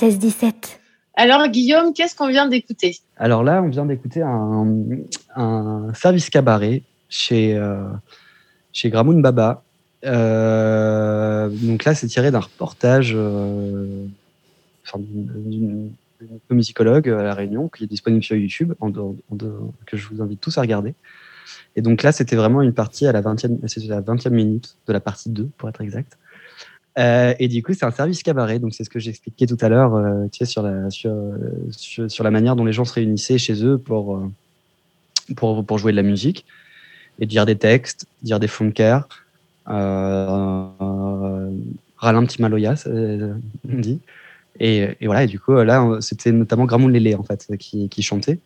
16-17. 0.01 0.53
Alors, 1.15 1.49
Guillaume, 1.49 1.93
qu'est-ce 1.93 2.15
qu'on 2.15 2.29
vient 2.29 2.47
d'écouter? 2.49 2.97
Alors 3.17 3.43
là, 3.43 3.61
on 3.63 3.69
vient 3.69 3.85
d'écouter 3.87 4.23
un, 4.23 4.77
un 5.35 5.93
service 5.95 6.31
cabaret 6.31 6.83
chez, 7.09 7.57
euh, 7.57 7.83
chez 8.73 8.91
Gramoun 8.91 9.21
Baba. 9.21 9.63
Euh, 10.05 11.49
donc 11.51 11.85
là, 11.85 11.95
c'est 11.95 12.07
tiré 12.07 12.31
d'un 12.31 12.39
reportage 12.41 13.13
euh, 13.17 14.05
d'une 14.97 15.91
musicologue 16.51 17.09
à 17.09 17.23
La 17.23 17.35
Réunion 17.35 17.69
qui 17.69 17.85
est 17.85 17.89
disponible 17.89 18.23
sur 18.23 18.37
YouTube, 18.37 18.75
en 18.81 18.91
dehors- 18.91 19.17
en 19.31 19.37
dehors- 19.37 19.73
que 19.87 19.97
je 19.97 20.07
vous 20.09 20.23
invite 20.23 20.41
tous 20.41 20.57
à 20.59 20.61
regarder. 20.61 20.95
Et 21.77 21.83
donc 21.83 22.03
là, 22.03 22.13
c'était 22.13 22.37
vraiment 22.37 22.63
une 22.63 22.73
partie 22.75 23.07
à 23.07 23.13
la 23.13 23.21
20e, 23.23 23.59
c'était 23.67 23.89
la 23.89 24.01
20e 24.01 24.31
minute 24.31 24.77
de 24.87 24.93
la 24.93 25.01
partie 25.01 25.31
2, 25.31 25.49
pour 25.59 25.69
être 25.69 25.81
exact. 25.81 26.17
Euh, 26.99 27.35
et 27.39 27.49
du 27.49 27.63
coup, 27.63 27.73
c'est 27.75 27.85
un 27.85 27.91
service 27.91 28.23
cabaret. 28.23 28.59
Donc, 28.59 28.75
c'est 28.75 28.85
ce 28.85 28.91
que 28.91 28.99
j'expliquais 28.99 29.47
tout 29.47 29.57
à 29.61 29.69
l'heure, 29.69 29.95
euh, 29.95 30.27
sur 30.33 30.63
la, 30.63 32.31
manière 32.31 32.57
dont 32.57 32.65
les 32.65 32.73
gens 32.73 32.85
se 32.85 32.93
réunissaient 32.93 33.39
chez 33.39 33.65
eux 33.65 33.79
pour, 33.79 34.17
euh, 34.17 35.79
jouer 35.79 35.93
de 35.93 35.97
la 35.97 36.03
musique 36.03 36.45
et 37.21 37.27
dire 37.27 37.47
des 37.47 37.57
textes, 37.57 38.07
dire 38.23 38.41
des 38.41 38.49
flunkers, 38.49 39.09
euh, 39.69 41.51
râler 41.99 42.19
un 42.19 42.25
petit 42.25 42.43
maloya, 42.43 42.75
on 42.87 43.79
dit. 43.81 44.01
Et, 44.61 44.97
voilà, 45.05 45.25
et 45.25 45.27
du 45.29 45.39
coup, 45.39 45.55
là, 45.55 45.99
c'était 46.01 46.33
notamment 46.33 46.65
Gramoun 46.65 46.93
Lélé, 46.93 47.15
en 47.15 47.23
fait, 47.23 47.47
qui 47.59 48.03
chantait. 48.03 48.41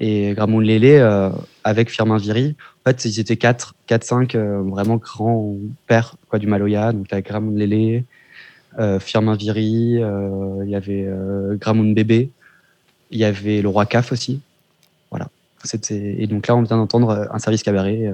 Et 0.00 0.32
Gramoun 0.34 0.64
Lélé, 0.64 0.96
euh, 0.96 1.30
avec 1.64 1.90
Firmin 1.90 2.16
Viry, 2.16 2.56
en 2.84 2.90
fait, 2.90 3.04
ils 3.04 3.20
étaient 3.20 3.36
4, 3.36 3.74
4 3.86 4.04
5 4.04 4.34
euh, 4.34 4.62
vraiment 4.62 4.96
grands 4.96 5.56
pères 5.86 6.16
quoi, 6.28 6.40
du 6.40 6.48
Maloya. 6.48 6.92
Donc, 6.92 7.12
avec 7.12 7.26
Gramoun 7.26 7.56
Lélé, 7.56 8.04
euh, 8.78 8.98
Firmin 8.98 9.36
Viry, 9.36 10.02
euh, 10.02 10.62
il 10.64 10.70
y 10.70 10.74
avait 10.74 11.08
Gramoun 11.60 11.94
Bébé, 11.94 12.30
il 13.10 13.18
y 13.18 13.24
avait 13.24 13.62
le 13.62 13.68
Roi 13.68 13.86
Caf 13.86 14.10
aussi. 14.10 14.40
Voilà. 15.10 15.28
Et 15.90 16.26
donc 16.26 16.48
là, 16.48 16.56
on 16.56 16.62
vient 16.62 16.76
d'entendre 16.76 17.28
un 17.30 17.38
service 17.38 17.62
cabaret 17.62 18.12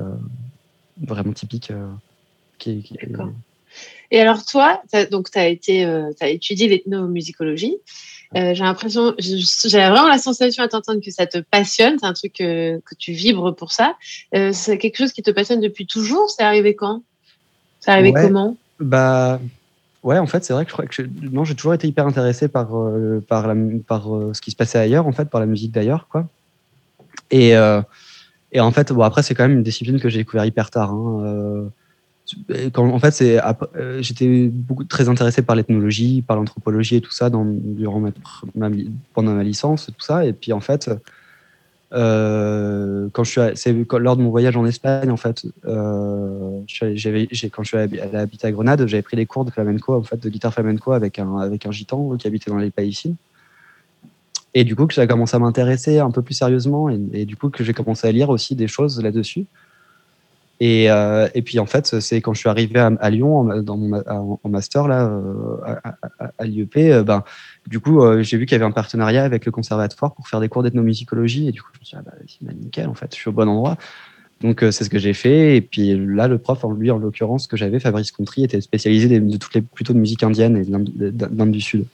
vraiment 1.01 1.33
typique. 1.33 1.73
Et 4.11 4.21
alors 4.21 4.45
toi, 4.45 4.83
donc 5.11 5.31
tu 5.31 5.39
as 5.39 5.55
t'as 6.19 6.29
étudié 6.29 6.69
l'ethnomusicologie. 6.69 7.79
Euh, 8.37 8.53
j'ai 8.55 8.63
l'impression, 8.63 9.15
j'ai 9.19 9.79
vraiment 9.79 10.07
la 10.09 10.19
sensation 10.19 10.63
à 10.63 10.69
t'entendre 10.69 11.01
que 11.03 11.11
ça 11.11 11.27
te 11.27 11.39
passionne. 11.39 11.97
C'est 11.99 12.07
un 12.07 12.13
truc 12.13 12.35
que 12.35 12.81
tu 12.99 13.13
vibres 13.13 13.55
pour 13.57 13.73
ça. 13.73 13.97
Euh, 14.35 14.51
c'est 14.53 14.77
quelque 14.79 14.99
chose 14.99 15.13
qui 15.13 15.23
te 15.23 15.31
passionne 15.31 15.61
depuis 15.61 15.87
toujours. 15.87 16.29
C'est 16.31 16.43
arrivé 16.43 16.75
quand? 16.75 17.03
C'est 17.81 17.91
arrivé 17.91 18.13
Ouais. 18.13 18.23
comment? 18.23 18.57
Bah, 18.81 19.41
Ouais, 20.05 20.19
en 20.19 20.27
fait, 20.27 20.45
c'est 20.45 20.53
vrai 20.53 20.65
que 20.65 20.71
je 20.71 20.75
crois 20.75 20.87
que 20.87 20.95
je- 20.95 21.03
non, 21.33 21.43
j'ai 21.45 21.57
toujours 21.57 21.75
été 21.75 21.89
hyper 21.89 22.07
intéressé 22.07 22.47
par 22.49 22.77
euh, 22.79 23.21
par 23.29 23.49
la, 23.49 23.55
par 23.87 24.05
ce 24.33 24.41
qui 24.41 24.51
se 24.53 24.57
passait 24.57 24.79
ailleurs, 24.79 25.07
en 25.09 25.13
fait, 25.13 25.29
par 25.29 25.41
la 25.41 25.47
musique 25.47 25.73
d'ailleurs, 25.73 26.07
quoi. 26.09 26.29
Et 27.31 27.55
et 28.53 28.61
en 28.61 28.71
fait, 28.71 28.93
bon 28.93 29.03
après, 29.03 29.23
c'est 29.23 29.35
quand 29.35 29.43
même 29.49 29.59
une 29.59 29.63
discipline 29.63 30.01
que 30.01 30.09
j'ai 30.09 30.19
découvert 30.19 30.45
hyper 30.45 30.71
tard. 30.71 30.93
hein, 30.93 31.71
en 32.77 32.99
fait, 32.99 33.23
euh, 33.23 34.03
j'étais 34.03 34.51
très 34.89 35.09
intéressé 35.09 35.43
par 35.43 35.57
l'ethnologie, 35.57 36.23
par 36.23 36.37
l'anthropologie 36.37 36.97
et 36.97 37.01
tout 37.01 37.13
ça 37.13 37.31
durant 37.31 38.03
pendant 39.15 39.35
ma 39.35 39.43
licence 39.43 39.89
et 39.89 39.93
tout 39.93 40.01
ça. 40.01 40.25
Et 40.25 40.33
puis 40.33 40.53
en 40.53 40.61
fait, 40.61 40.91
euh, 41.93 43.09
lors 43.93 44.17
de 44.17 44.23
mon 44.23 44.31
voyage 44.31 44.57
en 44.57 44.67
Espagne, 44.67 45.11
en 45.11 45.17
fait, 45.17 45.47
euh, 45.65 46.61
quand 46.81 47.63
je 47.63 47.69
suis 47.69 47.77
allé 47.77 48.01
habiter 48.01 48.47
à 48.47 48.53
Grenade, 48.53 48.87
j'avais 48.87 49.03
pris 49.03 49.17
des 49.17 49.27
cours 49.27 49.45
de 49.45 49.51
flamenco, 49.51 49.95
en 49.95 50.03
fait, 50.03 50.23
de 50.23 50.29
guitare 50.29 50.53
flamenco 50.53 50.93
avec 50.93 51.19
un 51.19 51.71
gitan 51.71 52.17
qui 52.17 52.27
habitait 52.27 52.51
dans 52.51 52.59
les 52.59 52.71
Païcines. 52.71 53.17
Et 54.55 54.65
du 54.65 54.75
coup, 54.77 54.87
que 54.87 54.95
ça 54.95 55.03
a 55.03 55.07
commencé 55.07 55.37
à 55.37 55.39
m'intéresser 55.39 55.99
un 55.99 56.11
peu 56.11 56.23
plus 56.23 56.35
sérieusement, 56.35 56.89
et, 56.91 56.99
et 57.13 57.25
du 57.27 57.37
coup 57.37 57.51
que 57.51 57.63
j'ai 57.63 57.75
commencé 57.75 58.07
à 58.07 58.13
lire 58.13 58.31
aussi 58.31 58.55
des 58.55 58.67
choses 58.67 59.01
là-dessus. 59.03 59.47
Et, 60.61 60.91
euh, 60.91 61.29
et 61.35 61.43
puis 61.43 61.61
en 61.61 61.67
fait, 61.67 62.01
c'est 62.01 62.21
quand 62.21 62.35
je 62.35 62.41
suis 62.41 62.49
arrivé 62.49 62.81
à, 62.81 63.11
Lyon 63.11 63.49
en, 63.49 64.49
master 64.49 64.89
là, 64.89 65.07
euh, 65.07 65.77
à, 66.39 66.45
l'IEP, 66.45 66.77
euh, 66.77 67.05
ben, 67.05 67.23
du 67.69 67.79
coup, 67.79 68.01
j'ai 68.23 68.37
vu 68.39 68.47
qu'il 68.47 68.55
y 68.55 68.57
avait 68.57 68.65
un 68.65 68.73
partenariat 68.73 69.25
avec 69.25 69.47
le 69.47 69.53
conservatoire 69.53 70.15
pour 70.15 70.27
faire 70.27 70.41
des 70.41 70.49
cours 70.49 70.63
d'ethnomusicologie. 70.63 71.49
Et 71.49 71.53
du 71.53 71.63
coup, 71.63 71.69
je 71.75 71.79
me 71.81 71.85
suis 71.85 71.97
dit, 71.97 72.03
ah 72.05 72.11
bah, 72.11 72.17
bah, 72.43 72.53
nickel, 72.61 72.89
en 72.89 72.95
fait, 72.95 73.15
je 73.15 73.21
suis 73.21 73.29
au 73.29 73.33
bon 73.33 73.49
endroit. 73.49 73.77
Donc, 74.41 74.61
c'est 74.61 74.85
ce 74.85 74.91
que 74.91 74.99
j'ai 74.99 75.15
fait. 75.15 75.57
Et 75.57 75.61
puis 75.61 75.97
là, 75.97 76.27
le 76.27 76.39
prof, 76.39 76.65
lui, 76.77 76.91
en 76.91 76.99
l'occurrence, 76.99 77.47
que 77.47 77.57
j'avais, 77.57 77.79
Fabrice 77.79 78.11
Contry, 78.11 78.45
était 78.45 78.61
spécialisé 78.61 79.21
de 79.21 79.37
toutes 79.37 79.55
les, 79.55 79.63
plutôt 79.63 79.93
de 79.93 79.99
musique 79.99 80.23
indienne 80.23 80.57
et 80.57 80.65
d'Inde 80.65 81.51
du 81.53 81.61
Sud. 81.61 81.85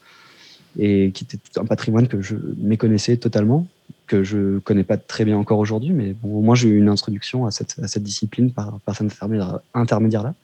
Et 0.79 1.11
qui 1.13 1.25
était 1.25 1.39
un 1.59 1.65
patrimoine 1.65 2.09
que 2.09 2.21
je 2.21 2.35
méconnaissais 2.59 3.17
totalement, 3.17 3.67
que 4.07 4.23
je 4.25 4.59
connais 4.59 4.85
pas 4.85 4.97
très 4.97 5.25
bien 5.25 5.37
encore 5.37 5.59
aujourd'hui. 5.59 5.91
Mais 5.91 6.13
bon, 6.13 6.39
au 6.39 6.41
moins, 6.43 6.55
j'ai 6.55 6.69
eu 6.69 6.79
une 6.79 6.89
introduction 6.89 7.47
à 7.47 7.51
cette, 7.51 7.77
à 7.83 7.89
cette 7.89 8.03
discipline 8.03 8.53
par, 8.53 8.79
par 8.81 8.95
cet 8.97 9.07
intermédiaire- 9.13 9.61
intermédiaire-là, 9.75 10.35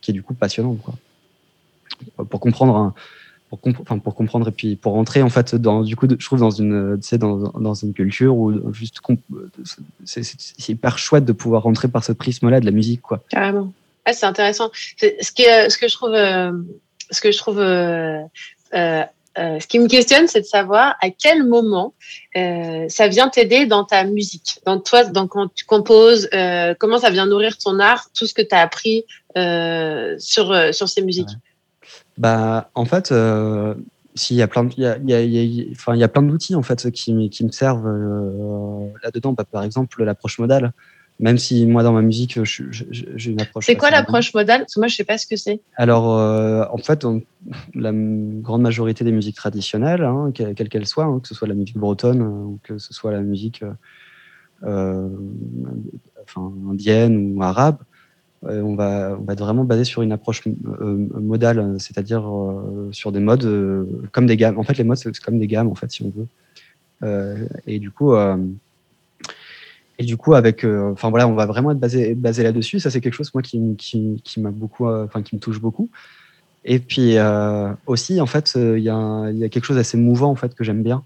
qui 0.00 0.10
est 0.12 0.14
du 0.14 0.22
coup 0.22 0.34
passionnante. 0.34 0.80
Quoi. 0.82 0.94
Pour 2.30 2.40
comprendre 2.40 2.76
un, 2.76 2.94
pour, 3.50 3.60
comp- 3.60 4.02
pour 4.02 4.14
comprendre 4.14 4.48
et 4.48 4.52
puis 4.52 4.76
pour 4.76 4.92
rentrer 4.92 5.22
en 5.22 5.30
fait 5.30 5.54
dans 5.54 5.82
du 5.82 5.96
coup 5.96 6.06
je 6.08 6.24
trouve 6.24 6.38
dans 6.40 6.50
une 6.50 6.98
dans, 7.12 7.36
dans 7.58 7.74
une 7.74 7.94
culture 7.94 8.36
où 8.36 8.72
juste 8.74 9.00
c'est 10.04 10.68
hyper 10.68 10.98
chouette 10.98 11.24
de 11.24 11.32
pouvoir 11.32 11.62
rentrer 11.62 11.88
par 11.88 12.04
ce 12.04 12.12
prisme 12.12 12.50
là 12.50 12.60
de 12.60 12.66
la 12.66 12.70
musique 12.72 13.00
quoi 13.00 13.22
Carrément. 13.30 13.72
Ah, 14.04 14.12
c'est 14.12 14.26
intéressant. 14.26 14.70
Ce, 14.74 15.32
qui 15.32 15.42
est- 15.42 15.70
ce 15.70 15.78
que 15.78 15.88
je 15.88 15.94
trouve, 15.94 16.12
euh, 16.14 16.52
ce 17.10 17.20
que 17.20 17.32
je 17.32 17.38
trouve, 17.38 17.58
euh, 17.58 18.20
euh, 18.74 19.02
euh, 19.38 19.60
ce 19.60 19.66
qui 19.66 19.78
me 19.78 19.86
questionne, 19.88 20.26
c'est 20.26 20.40
de 20.40 20.46
savoir 20.46 20.96
à 21.00 21.10
quel 21.10 21.44
moment 21.44 21.94
euh, 22.36 22.86
ça 22.88 23.08
vient 23.08 23.28
t'aider 23.28 23.66
dans 23.66 23.84
ta 23.84 24.04
musique, 24.04 24.58
dans 24.66 24.80
toi, 24.80 25.04
dans 25.04 25.26
quand 25.28 25.48
tu 25.54 25.64
composes, 25.64 26.28
euh, 26.34 26.74
comment 26.78 26.98
ça 26.98 27.10
vient 27.10 27.26
nourrir 27.26 27.56
ton 27.56 27.78
art, 27.78 28.08
tout 28.16 28.26
ce 28.26 28.34
que 28.34 28.42
tu 28.42 28.54
as 28.54 28.60
appris 28.60 29.04
sur 30.18 30.46
sur 30.74 30.88
ces 30.88 31.02
musiques. 31.02 31.28
bah 32.16 32.70
en 32.74 32.84
fait 32.84 33.14
s'il 34.16 34.36
y 34.36 34.42
a 34.42 34.48
plein 34.48 34.64
de, 34.64 34.72
il 34.76 34.82
y 34.82 34.86
a, 34.86 34.96
il 35.22 35.34
il 35.34 35.76
il 35.94 36.08
plein 36.08 36.22
d'outils 36.22 36.56
en 36.56 36.62
fait 36.62 36.90
qui, 36.90 37.14
me- 37.14 37.28
qui 37.28 37.44
me 37.44 37.52
servent 37.52 37.86
là 39.02 39.10
dedans 39.12 39.34
par 39.34 39.62
exemple 39.62 40.02
l'approche 40.02 40.40
modale 40.40 40.72
même 41.20 41.38
si 41.38 41.66
moi 41.66 41.82
dans 41.82 41.92
ma 41.92 42.02
musique 42.02 42.38
j'ai 42.44 43.30
une 43.30 43.40
approche 43.40 43.66
C'est 43.66 43.76
quoi 43.76 43.90
l'approche 43.90 44.32
modale? 44.34 44.60
Parce 44.60 44.74
que 44.74 44.80
moi, 44.80 44.86
je 44.88 44.94
sais 44.96 45.04
pas 45.04 45.18
ce 45.18 45.26
que 45.26 45.36
c'est. 45.36 45.60
Alors, 45.76 46.16
euh, 46.16 46.64
en 46.70 46.78
fait, 46.78 47.04
on- 47.04 47.22
la 47.74 47.92
grande 47.92 48.62
majorité 48.62 49.04
des 49.04 49.12
musiques 49.12 49.36
traditionnelles, 49.36 50.02
hein, 50.04 50.30
que- 50.34 50.52
quelles 50.52 50.68
qu'elles 50.68 50.86
soient, 50.86 51.04
hein, 51.04 51.18
que 51.20 51.26
ce 51.28 51.34
soit 51.34 51.48
la 51.48 51.54
musique 51.54 51.76
bretonne 51.76 52.22
euh, 52.22 52.44
ou 52.50 52.60
que 52.62 52.78
ce 52.78 52.94
soit 52.94 53.10
la 53.12 53.22
musique 53.22 53.64
euh, 54.64 55.08
enfin, 56.22 56.52
indienne 56.70 57.34
ou 57.36 57.42
arabe, 57.42 57.78
on, 58.42 58.76
va, 58.76 59.16
on 59.20 59.24
va 59.24 59.32
être 59.32 59.40
vraiment 59.44 59.64
basé 59.64 59.82
sur 59.84 60.02
une 60.02 60.12
approche 60.12 60.42
euh, 60.46 61.08
modale, 61.20 61.76
c'est-à-dire 61.80 62.24
euh, 62.28 62.88
sur 62.92 63.10
des 63.10 63.18
modes 63.20 63.44
euh, 63.44 63.84
comme 64.12 64.26
des 64.26 64.36
gammes. 64.36 64.58
En 64.58 64.62
fait, 64.62 64.78
les 64.78 64.84
modes, 64.84 64.98
c'est 64.98 65.16
comme 65.18 65.38
des 65.40 65.48
gammes, 65.48 65.68
en 65.68 65.74
fait, 65.74 65.90
si 65.90 66.02
on 66.04 66.10
veut. 66.10 66.28
Et 67.66 67.78
du 67.80 67.90
coup, 67.90 68.14
et 69.98 70.04
du 70.04 70.16
coup, 70.16 70.34
avec, 70.34 70.64
euh, 70.64 70.92
enfin 70.92 71.10
voilà, 71.10 71.26
on 71.28 71.34
va 71.34 71.46
vraiment 71.46 71.72
être 71.72 71.80
basé, 71.80 72.14
basé 72.14 72.42
là-dessus. 72.42 72.78
Ça, 72.80 72.90
c'est 72.90 73.00
quelque 73.00 73.14
chose 73.14 73.32
moi 73.34 73.42
qui, 73.42 73.74
qui, 73.76 74.20
qui 74.24 74.40
m'a 74.40 74.50
beaucoup, 74.50 74.86
euh, 74.88 75.04
enfin 75.04 75.22
qui 75.22 75.34
me 75.34 75.40
touche 75.40 75.60
beaucoup. 75.60 75.90
Et 76.64 76.78
puis 76.78 77.16
euh, 77.16 77.72
aussi, 77.86 78.20
en 78.20 78.26
fait, 78.26 78.52
il 78.56 78.78
y, 78.78 78.84
y 78.84 78.90
a 78.90 79.48
quelque 79.48 79.64
chose 79.64 79.76
d'assez 79.76 79.96
mouvant 79.96 80.30
en 80.30 80.36
fait 80.36 80.54
que 80.54 80.64
j'aime 80.64 80.82
bien. 80.82 81.04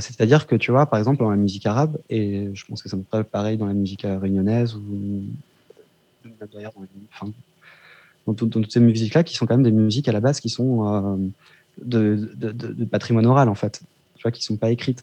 C'est-à-dire 0.00 0.46
que 0.46 0.56
tu 0.56 0.70
vois, 0.72 0.86
par 0.86 0.98
exemple, 0.98 1.18
dans 1.18 1.30
la 1.30 1.36
musique 1.36 1.64
arabe, 1.66 1.96
et 2.10 2.50
je 2.52 2.64
pense 2.66 2.82
que 2.82 2.88
ça 2.88 2.96
me 2.96 3.02
paraît 3.02 3.24
pareil 3.24 3.56
dans 3.56 3.66
la 3.66 3.72
musique 3.72 4.02
réunionnaise 4.04 4.74
ou 4.76 5.22
dans, 6.24 6.60
enfin, 7.12 7.32
dans, 8.26 8.34
tout- 8.34 8.46
dans 8.46 8.60
toutes 8.60 8.72
ces 8.72 8.80
musiques-là, 8.80 9.24
qui 9.24 9.34
sont 9.34 9.46
quand 9.46 9.54
même 9.54 9.64
des 9.64 9.72
musiques 9.72 10.08
à 10.08 10.12
la 10.12 10.20
base 10.20 10.38
qui 10.40 10.50
sont 10.50 11.18
de, 11.82 12.30
de, 12.34 12.52
de- 12.52 12.72
de 12.72 12.84
patrimoine 12.84 13.26
oral 13.26 13.48
en 13.48 13.54
fait, 13.54 13.80
tu 14.16 14.22
vois, 14.22 14.30
qui 14.30 14.42
sont 14.42 14.56
pas 14.56 14.70
écrites 14.70 15.02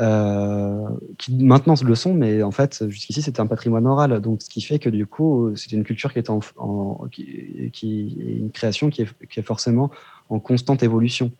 euh, 0.00 0.88
qui 1.18 1.36
maintenant 1.36 1.74
le 1.84 1.94
sont, 1.94 2.14
mais 2.14 2.42
en 2.42 2.50
fait, 2.50 2.88
jusqu'ici, 2.88 3.22
c'était 3.22 3.40
un 3.40 3.46
patrimoine 3.46 3.86
oral. 3.86 4.20
Donc, 4.20 4.42
ce 4.42 4.50
qui 4.50 4.60
fait 4.60 4.78
que 4.78 4.88
du 4.90 5.06
coup, 5.06 5.54
c'était 5.56 5.76
une 5.76 5.84
culture 5.84 6.12
qui 6.12 6.18
est 6.18 6.30
en, 6.30 6.40
une 7.82 8.50
création 8.52 8.90
qui 8.90 9.02
est, 9.02 9.28
qui 9.28 9.40
est 9.40 9.42
forcément 9.42 9.90
en 10.28 10.40
constante 10.40 10.82
évolution. 10.82 11.32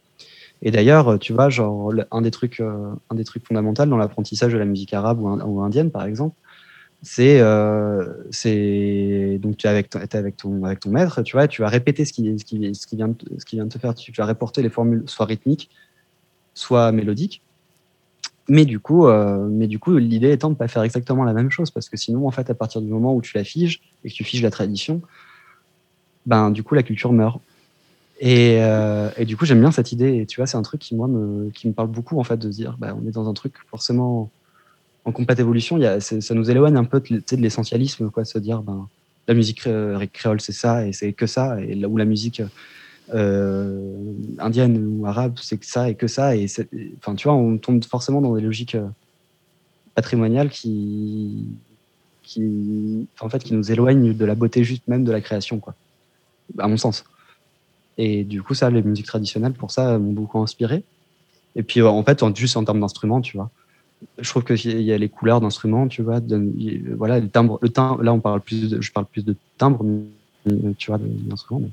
Et 0.63 0.71
d'ailleurs, 0.71 1.19
tu 1.19 1.33
vois, 1.33 1.49
genre, 1.51 1.93
un 2.11 2.23
des 2.23 2.31
trucs, 2.31 2.61
euh, 2.61 2.93
un 3.11 3.15
des 3.15 3.25
trucs 3.25 3.47
fondamentaux 3.47 3.85
dans 3.87 3.97
l'apprentissage 3.97 4.53
de 4.53 4.59
la 4.59 4.65
musique 4.65 4.95
arabe 4.95 5.21
ou, 5.21 5.29
in- 5.29 5.45
ou 5.45 5.61
indienne, 5.63 5.91
par 5.91 6.05
exemple, 6.05 6.37
c'est, 7.03 7.41
euh, 7.41 8.15
c'est 8.31 9.39
donc 9.41 9.59
tu 9.59 9.67
es 9.67 9.71
avec, 9.71 9.91
ton- 9.91 10.01
t'es 10.07 10.17
avec 10.19 10.37
ton, 10.37 10.65
avec 10.65 10.81
ton 10.81 10.91
maître, 10.91 11.23
tu 11.23 11.37
vois, 11.37 11.49
tu 11.49 11.63
vas 11.63 11.69
répéter 11.69 12.05
ce 12.05 12.13
qui, 12.13 12.39
ce 12.39 12.45
qui, 12.45 12.75
ce 12.75 12.87
qui 12.87 12.97
vient, 12.97 13.15
vient 13.53 13.65
de 13.67 13.71
te 13.71 13.79
faire. 13.79 13.95
Tu 13.95 14.13
vas 14.13 14.27
reporter 14.27 14.63
les 14.63 14.71
formules, 14.71 15.05
soit 15.07 15.27
rythmiques, 15.27 15.71
soit 16.55 16.93
mélodiques. 16.93 17.43
Mais 18.49 18.65
du 18.65 18.79
coup, 18.79 19.07
euh, 19.07 19.49
mais 19.51 19.67
du 19.67 19.79
coup, 19.79 19.97
l'idée 19.97 20.33
étant 20.33 20.51
de 20.51 20.55
pas 20.55 20.69
faire 20.69 20.83
exactement 20.83 21.25
la 21.25 21.33
même 21.33 21.51
chose, 21.51 21.71
parce 21.71 21.89
que 21.89 21.97
sinon, 21.97 22.27
en 22.27 22.31
fait, 22.31 22.51
à 22.51 22.55
partir 22.55 22.83
du 22.83 22.89
moment 22.89 23.15
où 23.15 23.23
tu 23.23 23.37
la 23.37 23.45
figes 23.45 23.81
et 24.05 24.11
que 24.11 24.15
tu 24.15 24.25
figes 24.25 24.43
la 24.43 24.51
tradition, 24.51 25.01
ben 26.27 26.51
du 26.51 26.63
coup, 26.63 26.75
la 26.75 26.83
culture 26.83 27.13
meurt. 27.13 27.41
Et, 28.21 28.59
euh, 28.61 29.11
et 29.17 29.25
du 29.25 29.37
coup, 29.37 29.45
j'aime 29.45 29.61
bien 29.61 29.71
cette 29.71 29.93
idée. 29.93 30.19
Et 30.19 30.27
tu 30.27 30.37
vois, 30.37 30.47
c'est 30.47 30.57
un 30.57 30.63
truc 30.63 30.81
qui 30.81 30.95
moi 30.95 31.09
me, 31.09 31.51
qui 31.51 31.69
me 31.69 31.73
parle 31.73 31.89
beaucoup 31.89 32.19
en 32.21 32.25
fait 32.25 32.37
de 32.37 32.49
dire, 32.49 32.77
bah, 32.79 32.97
on 33.01 33.07
est 33.09 33.13
dans 33.13 33.29
un 33.29 33.35
truc 33.35 33.55
forcément 33.71 34.31
en 35.05 35.13
complète 35.13 35.41
évolution. 35.41 35.79
Y 35.79 35.87
a, 35.87 36.01
ça 36.01 36.35
nous 36.35 36.51
éloigne 36.51 36.77
un 36.77 36.85
peu 36.85 37.01
de, 37.01 37.17
de 37.17 37.37
l'essentialisme, 37.37 38.11
quoi, 38.11 38.25
se 38.25 38.39
dire, 38.39 38.63
ben 38.63 38.89
la 39.27 39.35
musique 39.35 39.63
cré- 39.63 40.09
créole, 40.13 40.41
c'est 40.41 40.53
ça 40.53 40.87
et 40.87 40.93
c'est 40.93 41.13
que 41.13 41.27
ça, 41.27 41.61
et 41.61 41.75
là 41.75 41.89
où 41.89 41.97
la 41.97 42.05
musique 42.05 42.41
euh, 42.41 42.47
indienne 43.13 44.99
ou 45.01 45.07
arabe, 45.07 45.39
c'est 45.41 45.59
que 45.59 45.67
ça 45.67 45.89
et 45.89 45.95
que 45.95 46.07
ça. 46.07 46.37
Et 46.37 46.47
enfin, 46.99 47.15
tu 47.15 47.29
vois, 47.29 47.37
on 47.37 47.59
tombe 47.59 47.85
forcément 47.85 48.21
dans 48.21 48.35
des 48.35 48.41
logiques 48.41 48.75
euh, 48.75 48.89
patrimoniales 49.95 50.51
qui, 50.51 51.47
en 53.21 53.29
fait, 53.29 53.45
qui 53.45 53.55
nous 53.55 53.71
éloignent 53.71 54.15
de 54.15 54.25
la 54.25 54.35
beauté 54.35 54.65
juste 54.65 54.87
même 54.89 55.05
de 55.05 55.13
la 55.13 55.21
création, 55.21 55.59
quoi, 55.59 55.75
à 56.59 56.69
mon 56.69 56.77
sens. 56.77 57.05
Et 57.97 58.25
du 58.25 58.43
coup, 58.43 58.55
ça, 58.55 58.71
les 58.71 58.83
musiques 58.83 59.07
traditionnelles, 59.07 59.53
pour 59.53 59.71
ça, 59.71 59.99
m'ont 59.99 60.13
beaucoup 60.13 60.41
inspiré. 60.41 60.83
Et 61.57 61.63
puis, 61.63 61.81
euh, 61.81 61.89
en 61.89 62.03
fait, 62.03 62.25
juste 62.35 62.57
en 62.57 62.65
termes 62.65 62.81
d'instruments, 62.81 63.21
tu 63.21 63.37
vois, 63.37 63.51
je 64.19 64.29
trouve 64.29 64.45
qu'il 64.45 64.83
y 64.83 64.93
a 64.93 64.99
les 64.99 65.09
couleurs 65.09 65.41
d'instruments, 65.41 65.89
tu 65.89 66.03
vois, 66.03 66.21
voilà, 66.97 67.21
le 67.21 67.29
timbre, 67.29 67.61
là, 68.03 68.13
on 68.13 68.21
parle 68.21 68.41
plus 68.41 68.81
je 68.81 68.93
parle 68.93 69.07
plus 69.07 69.25
de 69.25 69.37
timbre, 69.57 69.85
mais, 69.85 70.75
tu 70.75 70.91
vois, 70.91 70.99
d'instruments, 71.01 71.71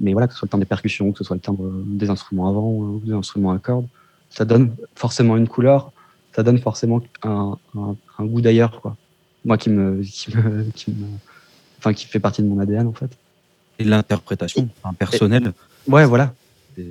mais, 0.00 0.12
voilà, 0.12 0.26
que 0.26 0.32
ce 0.32 0.38
soit 0.38 0.46
le 0.46 0.50
timbre 0.50 0.64
des 0.64 0.68
percussions, 0.68 1.12
que 1.12 1.18
ce 1.18 1.24
soit 1.24 1.36
le 1.36 1.40
timbre 1.40 1.70
des 1.86 2.10
instruments 2.10 2.48
avant 2.48 2.70
ou 2.70 3.02
des 3.04 3.12
instruments 3.12 3.52
à 3.52 3.58
cordes, 3.58 3.86
ça 4.30 4.44
donne 4.44 4.74
forcément 4.94 5.36
une 5.36 5.48
couleur, 5.48 5.92
ça 6.34 6.42
donne 6.42 6.58
forcément 6.58 7.00
un, 7.22 7.56
un, 7.76 7.96
un 8.18 8.24
goût 8.24 8.40
d'ailleurs, 8.40 8.80
quoi. 8.80 8.96
Moi 9.44 9.56
qui 9.56 9.70
me, 9.70 10.02
qui 10.02 10.36
me, 10.36 10.64
qui 10.74 10.90
me, 10.90 11.06
enfin, 11.78 11.92
qui 11.92 12.06
fait 12.06 12.20
partie 12.20 12.42
de 12.42 12.48
mon 12.48 12.58
ADN, 12.58 12.86
en 12.86 12.92
fait. 12.92 13.10
Et 13.78 13.84
l'interprétation 13.84 14.68
enfin, 14.82 14.94
personnelle. 14.94 15.52
Ouais, 15.86 16.04
voilà, 16.04 16.34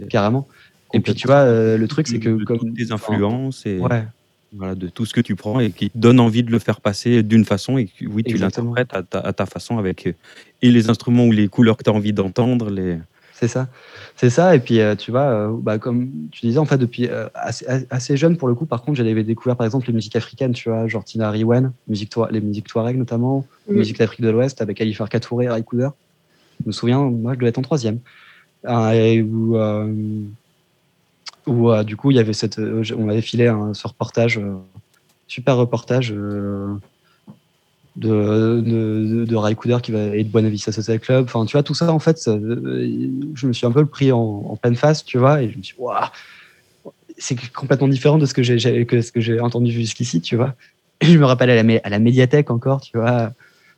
carrément. 0.10 0.48
Et 0.94 1.00
puis, 1.02 1.14
tu 1.14 1.28
vois, 1.28 1.40
euh, 1.40 1.78
le 1.78 1.88
truc, 1.88 2.08
c'est 2.08 2.20
que 2.20 2.44
comme 2.44 2.60
enfin, 2.60 2.94
influences 2.94 3.66
et 3.66 3.80
Ouais, 3.80 4.06
voilà, 4.54 4.76
de 4.76 4.88
tout 4.88 5.06
ce 5.06 5.14
que 5.14 5.22
tu 5.22 5.36
prends 5.36 5.60
et 5.60 5.72
qui 5.72 5.90
te 5.90 5.98
donne 5.98 6.20
envie 6.20 6.44
de 6.44 6.52
le 6.52 6.60
faire 6.60 6.82
passer 6.82 7.24
d'une 7.24 7.46
façon 7.46 7.78
et 7.78 7.86
que, 7.86 8.06
oui, 8.06 8.24
tu 8.24 8.38
l'interprètes 8.38 8.94
à 8.94 9.04
ta, 9.04 9.20
à 9.20 9.34
ta 9.34 9.46
façon 9.46 9.78
avec 9.78 10.08
euh, 10.08 10.14
et 10.62 10.72
les 10.72 10.90
instruments 10.90 11.26
ou 11.26 11.32
les 11.32 11.48
couleurs 11.48 11.78
que 11.78 11.84
tu 11.84 11.90
as 11.90 11.94
envie 11.94 12.14
d'entendre. 12.14 12.70
Les... 12.70 12.98
C'est 13.34 13.48
ça, 13.48 13.68
c'est 14.16 14.30
ça. 14.32 14.56
Et 14.56 14.60
puis, 14.60 14.80
euh, 14.80 14.96
tu 14.96 15.12
vois, 15.12 15.22
euh, 15.22 15.56
bah, 15.62 15.78
comme 15.78 16.10
tu 16.32 16.46
disais, 16.46 16.58
en 16.58 16.66
fait, 16.66 16.78
depuis 16.78 17.08
euh, 17.08 17.28
assez, 17.36 17.66
assez 17.90 18.18
jeune 18.18 18.38
pour 18.38 18.48
le 18.48 18.56
coup, 18.56 18.66
par 18.66 18.82
contre, 18.82 18.98
j'avais 18.98 19.24
découvert 19.24 19.56
par 19.56 19.66
exemple 19.66 19.86
les 19.88 19.94
musiques 19.94 20.16
africaines, 20.16 20.54
tu 20.54 20.70
vois, 20.70 20.88
genre 20.88 21.04
Tina 21.04 21.30
Riwen, 21.30 21.72
musique 21.88 22.14
les 22.32 22.42
musiques 22.42 22.68
Touareg 22.68 22.98
notamment, 22.98 23.46
Mhm. 23.70 23.78
musique 23.78 24.00
d'Afrique 24.00 24.22
de 24.22 24.30
l'Ouest 24.30 24.62
avec 24.62 24.80
Ali 24.82 24.94
Farka 24.94 25.20
Touré 25.20 25.46
et 25.46 25.50
Ray 25.50 25.64
Cooder. 25.64 25.90
Je 26.62 26.68
me 26.68 26.72
souviens, 26.72 27.02
moi, 27.02 27.34
je 27.34 27.40
devais 27.40 27.50
être 27.50 27.60
en 27.60 27.64
troisième. 27.64 28.00
Ah, 28.66 28.96
et 28.96 29.22
où, 29.22 29.56
euh, 29.56 29.94
où, 31.48 31.72
euh, 31.72 31.84
du 31.84 31.96
coup, 31.96 32.12
il 32.12 32.18
y 32.18 32.20
avait 32.20 32.34
cette, 32.34 32.60
euh, 32.60 32.84
on 32.98 33.06
m'avait 33.06 33.22
filé 33.22 33.48
un, 33.48 33.74
ce 33.74 33.88
reportage, 33.88 34.38
euh, 34.38 34.56
super 35.28 35.58
reportage 35.58 36.10
de, 37.96 38.62
de, 38.62 39.26
de 39.26 39.80
qui 39.82 39.92
va, 39.92 40.16
et 40.16 40.24
de 40.24 40.30
Buena 40.30 40.50
Vista 40.50 40.72
Social 40.72 41.00
Club. 41.00 41.26
Enfin, 41.26 41.46
tu 41.46 41.54
vois, 41.54 41.64
tout 41.64 41.74
ça, 41.74 41.92
en 41.92 42.00
fait, 42.00 42.18
ça, 42.18 42.38
je 42.38 43.48
me 43.48 43.54
suis 43.54 43.66
un 43.66 43.72
peu 43.72 43.86
pris 43.86 44.12
en, 44.12 44.20
en 44.20 44.56
pleine 44.56 44.76
face, 44.76 45.04
tu 45.04 45.18
vois, 45.18 45.42
et 45.42 45.50
je 45.52 45.58
me 45.58 45.64
suis 45.64 45.76
dit, 45.76 45.82
waouh, 45.82 46.06
c'est 47.18 47.36
complètement 47.52 47.88
différent 47.88 48.18
de 48.18 48.26
ce 48.26 48.34
que 48.34 48.44
j'ai, 48.44 48.60
j'ai- 48.60 48.86
que 48.86 49.02
ce 49.02 49.12
que 49.12 49.20
j'ai 49.20 49.40
entendu 49.40 49.72
jusqu'ici, 49.72 50.22
tu 50.22 50.36
vois. 50.36 50.54
Et 51.02 51.08
je 51.08 51.18
me 51.18 51.26
rappelle 51.26 51.50
à 51.50 51.56
la, 51.56 51.64
mé- 51.64 51.82
à 51.84 51.90
la 51.90 52.00
médiathèque 52.00 52.52
encore, 52.52 52.82
tu 52.82 52.98
vois, 52.98 53.32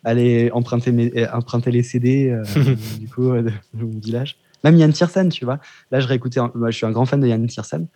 aller 0.03 0.49
emprunter, 0.51 0.91
mes, 0.91 1.27
emprunter 1.29 1.71
les 1.71 1.83
CD, 1.83 2.29
euh, 2.29 2.43
du 2.99 3.07
coup, 3.07 3.31
de, 3.31 3.41
de 3.73 3.83
mon 3.83 3.99
village. 3.99 4.35
Même 4.63 4.75
Yann 4.77 4.91
Tiersen, 4.91 5.29
tu 5.29 5.45
vois. 5.45 5.59
Là, 5.91 5.99
je 5.99 6.07
réécoutais, 6.07 6.39
un- 6.39 6.51
moi, 6.55 6.69
je 6.71 6.77
suis 6.77 6.85
un 6.85 6.91
grand 6.91 7.05
fan 7.05 7.19
de 7.19 7.27
Yann 7.27 7.45
Tiersen. 7.47 7.87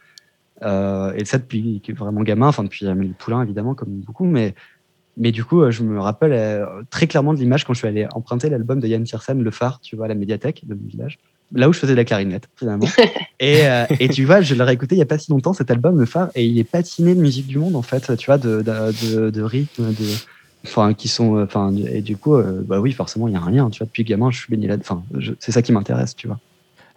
Euh, 0.63 1.13
et 1.15 1.25
ça 1.25 1.37
depuis 1.39 1.81
vraiment 1.89 2.21
gamin, 2.21 2.47
enfin 2.47 2.63
depuis 2.63 2.87
Amélie 2.87 3.13
Poulain, 3.17 3.43
évidemment, 3.43 3.73
comme 3.75 3.89
beaucoup, 3.89 4.23
mais, 4.25 4.53
mais 5.17 5.31
du 5.31 5.43
coup, 5.43 5.61
euh, 5.61 5.71
je 5.71 5.83
me 5.83 5.99
rappelle 5.99 6.31
euh, 6.31 6.65
très 6.89 7.07
clairement 7.07 7.33
de 7.33 7.39
l'image 7.39 7.65
quand 7.65 7.73
je 7.73 7.79
suis 7.79 7.87
allé 7.87 8.07
emprunter 8.13 8.49
l'album 8.49 8.79
de 8.79 8.87
Yann 8.87 9.03
Tiersen, 9.03 9.41
Le 9.41 9.51
Phare, 9.51 9.79
tu 9.81 9.95
vois, 9.95 10.05
à 10.05 10.07
la 10.07 10.15
médiathèque 10.15 10.61
de 10.65 10.73
mon 10.75 10.87
village, 10.87 11.17
là 11.53 11.67
où 11.67 11.73
je 11.73 11.79
faisais 11.79 11.93
de 11.93 11.97
la 11.97 12.05
clarinette, 12.05 12.47
finalement. 12.57 12.85
et, 13.39 13.67
euh, 13.67 13.85
et 13.99 14.07
tu 14.09 14.23
vois, 14.25 14.41
je 14.41 14.55
l'ai 14.55 14.63
réécouté 14.63 14.95
il 14.95 14.99
n'y 14.99 15.03
a 15.03 15.07
pas 15.07 15.17
si 15.17 15.31
longtemps, 15.31 15.53
cet 15.53 15.69
album, 15.69 15.99
Le 15.99 16.05
Phare, 16.05 16.29
et 16.35 16.45
il 16.45 16.57
est 16.59 16.63
patiné 16.63 17.13
de 17.15 17.19
musique 17.19 17.47
du 17.47 17.57
monde, 17.57 17.75
en 17.75 17.81
fait, 17.81 18.15
tu 18.15 18.27
vois, 18.27 18.37
de, 18.37 18.61
de, 18.61 19.15
de, 19.15 19.29
de 19.31 19.41
rythme, 19.41 19.91
de. 19.93 20.05
Enfin, 20.65 20.93
qui 20.93 21.09
sont. 21.09 21.41
Enfin, 21.43 21.75
et 21.75 22.01
du 22.01 22.15
coup, 22.15 22.37
bah 22.41 22.79
oui, 22.79 22.93
forcément, 22.93 23.27
il 23.27 23.33
y 23.33 23.37
a 23.37 23.41
un 23.41 23.51
lien, 23.51 23.69
tu 23.69 23.79
vois. 23.79 23.85
Depuis 23.87 24.05
gamin, 24.05 24.31
je 24.31 24.37
suis 24.37 24.49
baigné 24.49 24.69
là. 24.69 24.77
Enfin, 24.79 25.03
c'est 25.39 25.51
ça 25.51 25.61
qui 25.61 25.73
m'intéresse, 25.73 26.15
tu 26.15 26.27
vois. 26.27 26.39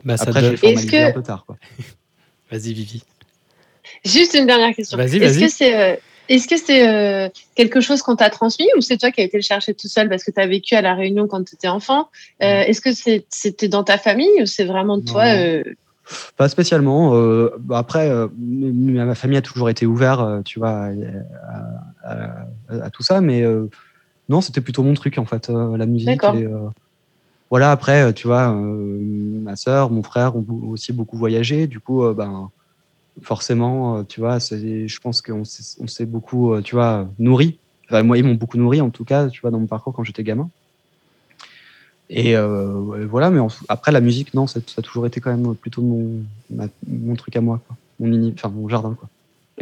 Bah, 0.06 0.16
ça 0.16 0.24
Après, 0.28 0.40
je 0.56 0.90
l'ai 0.90 1.02
un 1.02 1.10
peu 1.10 1.22
tard. 1.22 1.44
Vas-y, 2.50 2.72
Vivi. 2.72 3.02
Juste 4.04 4.34
une 4.34 4.46
dernière 4.46 4.74
question. 4.74 4.96
Vas-y, 4.96 5.16
Est-ce 5.16 5.34
vas-y. 5.34 5.46
que 5.46 5.48
c'est 5.52 5.80
euh, 5.80 5.96
est-ce 6.28 6.46
que 6.48 6.56
c'est 6.56 6.88
euh, 6.88 7.28
quelque 7.56 7.80
chose 7.80 8.02
qu'on 8.02 8.14
t'a 8.16 8.30
transmis 8.30 8.68
ou 8.76 8.80
c'est 8.80 8.96
toi 8.98 9.10
qui 9.10 9.20
as 9.20 9.24
été 9.24 9.36
le 9.36 9.42
chercher 9.42 9.74
tout 9.74 9.88
seul 9.88 10.08
parce 10.08 10.22
que 10.24 10.30
tu 10.30 10.40
as 10.40 10.46
vécu 10.46 10.74
à 10.76 10.80
La 10.82 10.94
Réunion 10.94 11.26
quand 11.26 11.42
tu 11.44 11.54
étais 11.56 11.68
enfant? 11.68 12.08
Euh, 12.42 12.62
Est-ce 12.62 12.80
que 12.80 12.92
c'est- 12.92 13.26
c'était 13.30 13.68
dans 13.68 13.82
ta 13.84 13.98
famille 13.98 14.40
ou 14.42 14.46
c'est 14.46 14.64
vraiment 14.64 15.00
toi 15.00 15.24
Non. 15.24 15.40
euh, 15.40 15.62
Pas 16.36 16.48
spécialement. 16.48 17.14
euh, 17.16 17.50
bah 17.58 17.78
après, 17.78 18.08
euh, 18.08 18.28
ma 18.38 19.14
famille 19.16 19.38
a 19.38 19.42
toujours 19.42 19.70
été 19.70 19.86
ouverte, 19.86 20.20
euh, 20.20 20.42
tu 20.42 20.60
vois, 20.60 20.70
à, 20.70 20.90
à- 22.04 22.46
à- 22.70 22.84
à 22.84 22.90
tout 22.90 23.02
ça, 23.02 23.20
mais 23.20 23.42
euh, 23.42 23.68
non, 24.28 24.40
c'était 24.40 24.60
plutôt 24.60 24.84
mon 24.84 24.94
truc 24.94 25.18
en 25.18 25.24
fait, 25.26 25.50
euh, 25.50 25.76
la 25.76 25.86
musique. 25.86 26.06
D'accord. 26.08 26.36
Et, 26.36 26.44
euh, 26.44 26.68
voilà, 27.50 27.70
après, 27.70 28.02
euh, 28.02 28.12
tu 28.12 28.26
vois, 28.26 28.50
euh, 28.52 28.98
ma 29.42 29.56
sœur, 29.56 29.90
mon 29.90 30.02
frère 30.02 30.36
ont 30.36 30.44
aussi 30.68 30.92
beaucoup 30.92 31.16
voyagé, 31.16 31.66
du 31.66 31.78
coup, 31.80 32.04
euh, 32.04 32.12
ben, 32.14 32.50
forcément, 33.22 33.98
euh, 33.98 34.02
tu 34.02 34.20
vois, 34.20 34.38
je 34.38 34.98
pense 34.98 35.22
qu'on 35.22 35.44
s'est 35.44 36.06
beaucoup, 36.06 36.54
euh, 36.54 36.62
tu 36.62 36.74
vois, 36.74 37.08
nourri. 37.18 37.58
Enfin, 37.88 38.02
moi, 38.02 38.18
ils 38.18 38.24
m'ont 38.24 38.34
beaucoup 38.34 38.58
nourri, 38.58 38.80
en 38.80 38.90
tout 38.90 39.04
cas, 39.04 39.28
tu 39.28 39.40
vois, 39.40 39.50
dans 39.50 39.60
mon 39.60 39.66
parcours 39.66 39.92
quand 39.92 40.02
j'étais 40.04 40.24
gamin. 40.24 40.50
Et 42.08 42.36
euh, 42.36 43.06
voilà, 43.08 43.30
mais 43.30 43.40
en- 43.40 43.48
après 43.68 43.92
la 43.92 44.00
musique, 44.00 44.34
non, 44.34 44.46
ça, 44.46 44.60
ça 44.66 44.74
a 44.78 44.82
toujours 44.82 45.06
été 45.06 45.20
quand 45.20 45.36
même 45.36 45.54
plutôt 45.54 45.82
mon, 45.82 46.22
ma- 46.50 46.68
mon 46.86 47.14
truc 47.16 47.34
à 47.36 47.40
moi, 47.40 47.60
quoi. 47.66 47.76
Mon, 47.98 48.08
mini, 48.08 48.32
enfin, 48.36 48.48
mon 48.48 48.68
jardin. 48.68 48.94
Quoi. 48.98 49.08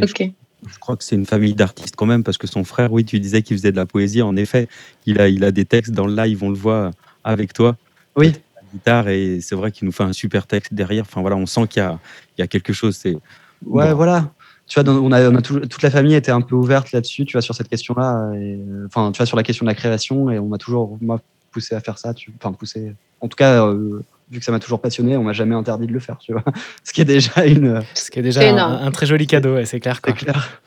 Ok. 0.03 0.31
Je 0.67 0.79
crois 0.79 0.97
que 0.97 1.05
c'est 1.05 1.15
une 1.15 1.27
famille 1.27 1.55
d'artistes 1.55 1.95
quand 1.97 2.07
même, 2.07 2.25
parce 2.25 2.39
que 2.39 2.47
son 2.47 2.65
frère, 2.65 2.93
oui, 2.93 3.05
tu 3.05 3.21
disais 3.21 3.43
qu'il 3.43 3.57
faisait 3.57 3.71
de 3.73 3.77
la 3.77 3.87
poésie. 3.87 4.23
En 4.23 4.37
effet, 4.37 4.69
il 5.07 5.21
a, 5.21 5.29
il 5.29 5.45
a 5.45 5.53
des 5.53 5.65
textes 5.67 5.93
dans 5.93 6.07
le 6.07 6.15
live, 6.15 6.43
on 6.43 6.49
le 6.49 6.57
voit 6.57 6.91
avec 7.25 7.53
toi. 7.53 7.77
Oui. 8.17 8.33
La 8.57 8.63
guitare, 8.73 9.09
et 9.09 9.41
c'est 9.41 9.55
vrai 9.55 9.73
qu'il 9.73 9.87
nous 9.87 9.93
fait 9.93 10.05
un 10.05 10.13
super 10.13 10.47
texte 10.47 10.73
derrière. 10.75 11.05
Enfin 11.07 11.21
voilà, 11.21 11.37
on 11.37 11.47
sent 11.47 11.67
qu'il 11.69 11.83
y 11.83 11.87
a, 11.87 11.99
il 12.37 12.41
y 12.41 12.45
a 12.45 12.47
quelque 12.47 12.73
chose. 12.73 12.97
C'est 12.97 13.17
Ouais, 13.65 13.89
Bon. 13.91 13.95
voilà. 13.97 14.31
Tu 14.67 14.75
vois, 14.75 14.83
dans- 14.83 14.97
on 14.99 15.11
a, 15.13 15.29
on 15.31 15.35
a 15.35 15.43
tout- 15.43 15.61
toute 15.61 15.83
la 15.83 15.91
famille 15.91 16.15
était 16.15 16.31
un 16.31 16.41
peu 16.41 16.55
ouverte 16.55 16.93
là-dessus, 16.93 17.25
tu 17.25 17.33
vois, 17.33 17.43
sur 17.43 17.55
cette 17.55 17.69
question-là. 17.69 18.31
euh, 18.35 18.87
Enfin, 18.87 19.11
tu 19.13 19.19
vois, 19.19 19.27
sur 19.27 19.37
la 19.37 19.43
question 19.43 19.65
de 19.65 19.71
la 19.71 19.75
création, 19.75 20.31
et 20.31 20.39
on 20.39 20.47
m'a 20.49 20.59
toujours, 20.59 20.97
moi, 21.01 21.21
poussé 21.51 21.75
à 21.75 21.81
faire 21.81 21.99
ça. 21.99 22.15
Tu, 22.15 22.33
enfin, 22.39 22.53
poussé. 22.53 22.95
En 23.21 23.29
tout 23.29 23.37
cas, 23.37 23.65
euh, 23.67 24.01
vu 24.31 24.39
que 24.39 24.45
ça 24.45 24.53
m'a 24.53 24.59
toujours 24.61 24.81
passionné, 24.81 25.17
on 25.17 25.23
m'a 25.23 25.33
jamais 25.35 25.55
interdit 25.55 25.87
de 25.87 25.93
le 25.93 26.01
faire, 26.01 26.19
tu 26.19 26.33
vois. 26.33 26.43
Ce 26.85 26.93
qui 26.93 27.01
est 27.01 27.05
déjà 27.07 27.45
une. 27.47 27.83
Ce 27.95 28.11
qui 28.11 28.19
est 28.19 28.23
déjà 28.23 28.41
un, 28.43 28.91
très 28.91 29.07
joli 29.07 29.27
cadeau, 29.27 29.63
c'est 29.65 29.81
clair. 29.81 30.01
quoi. 30.03 30.13
C'est 30.19 30.25
clair. 30.25 30.63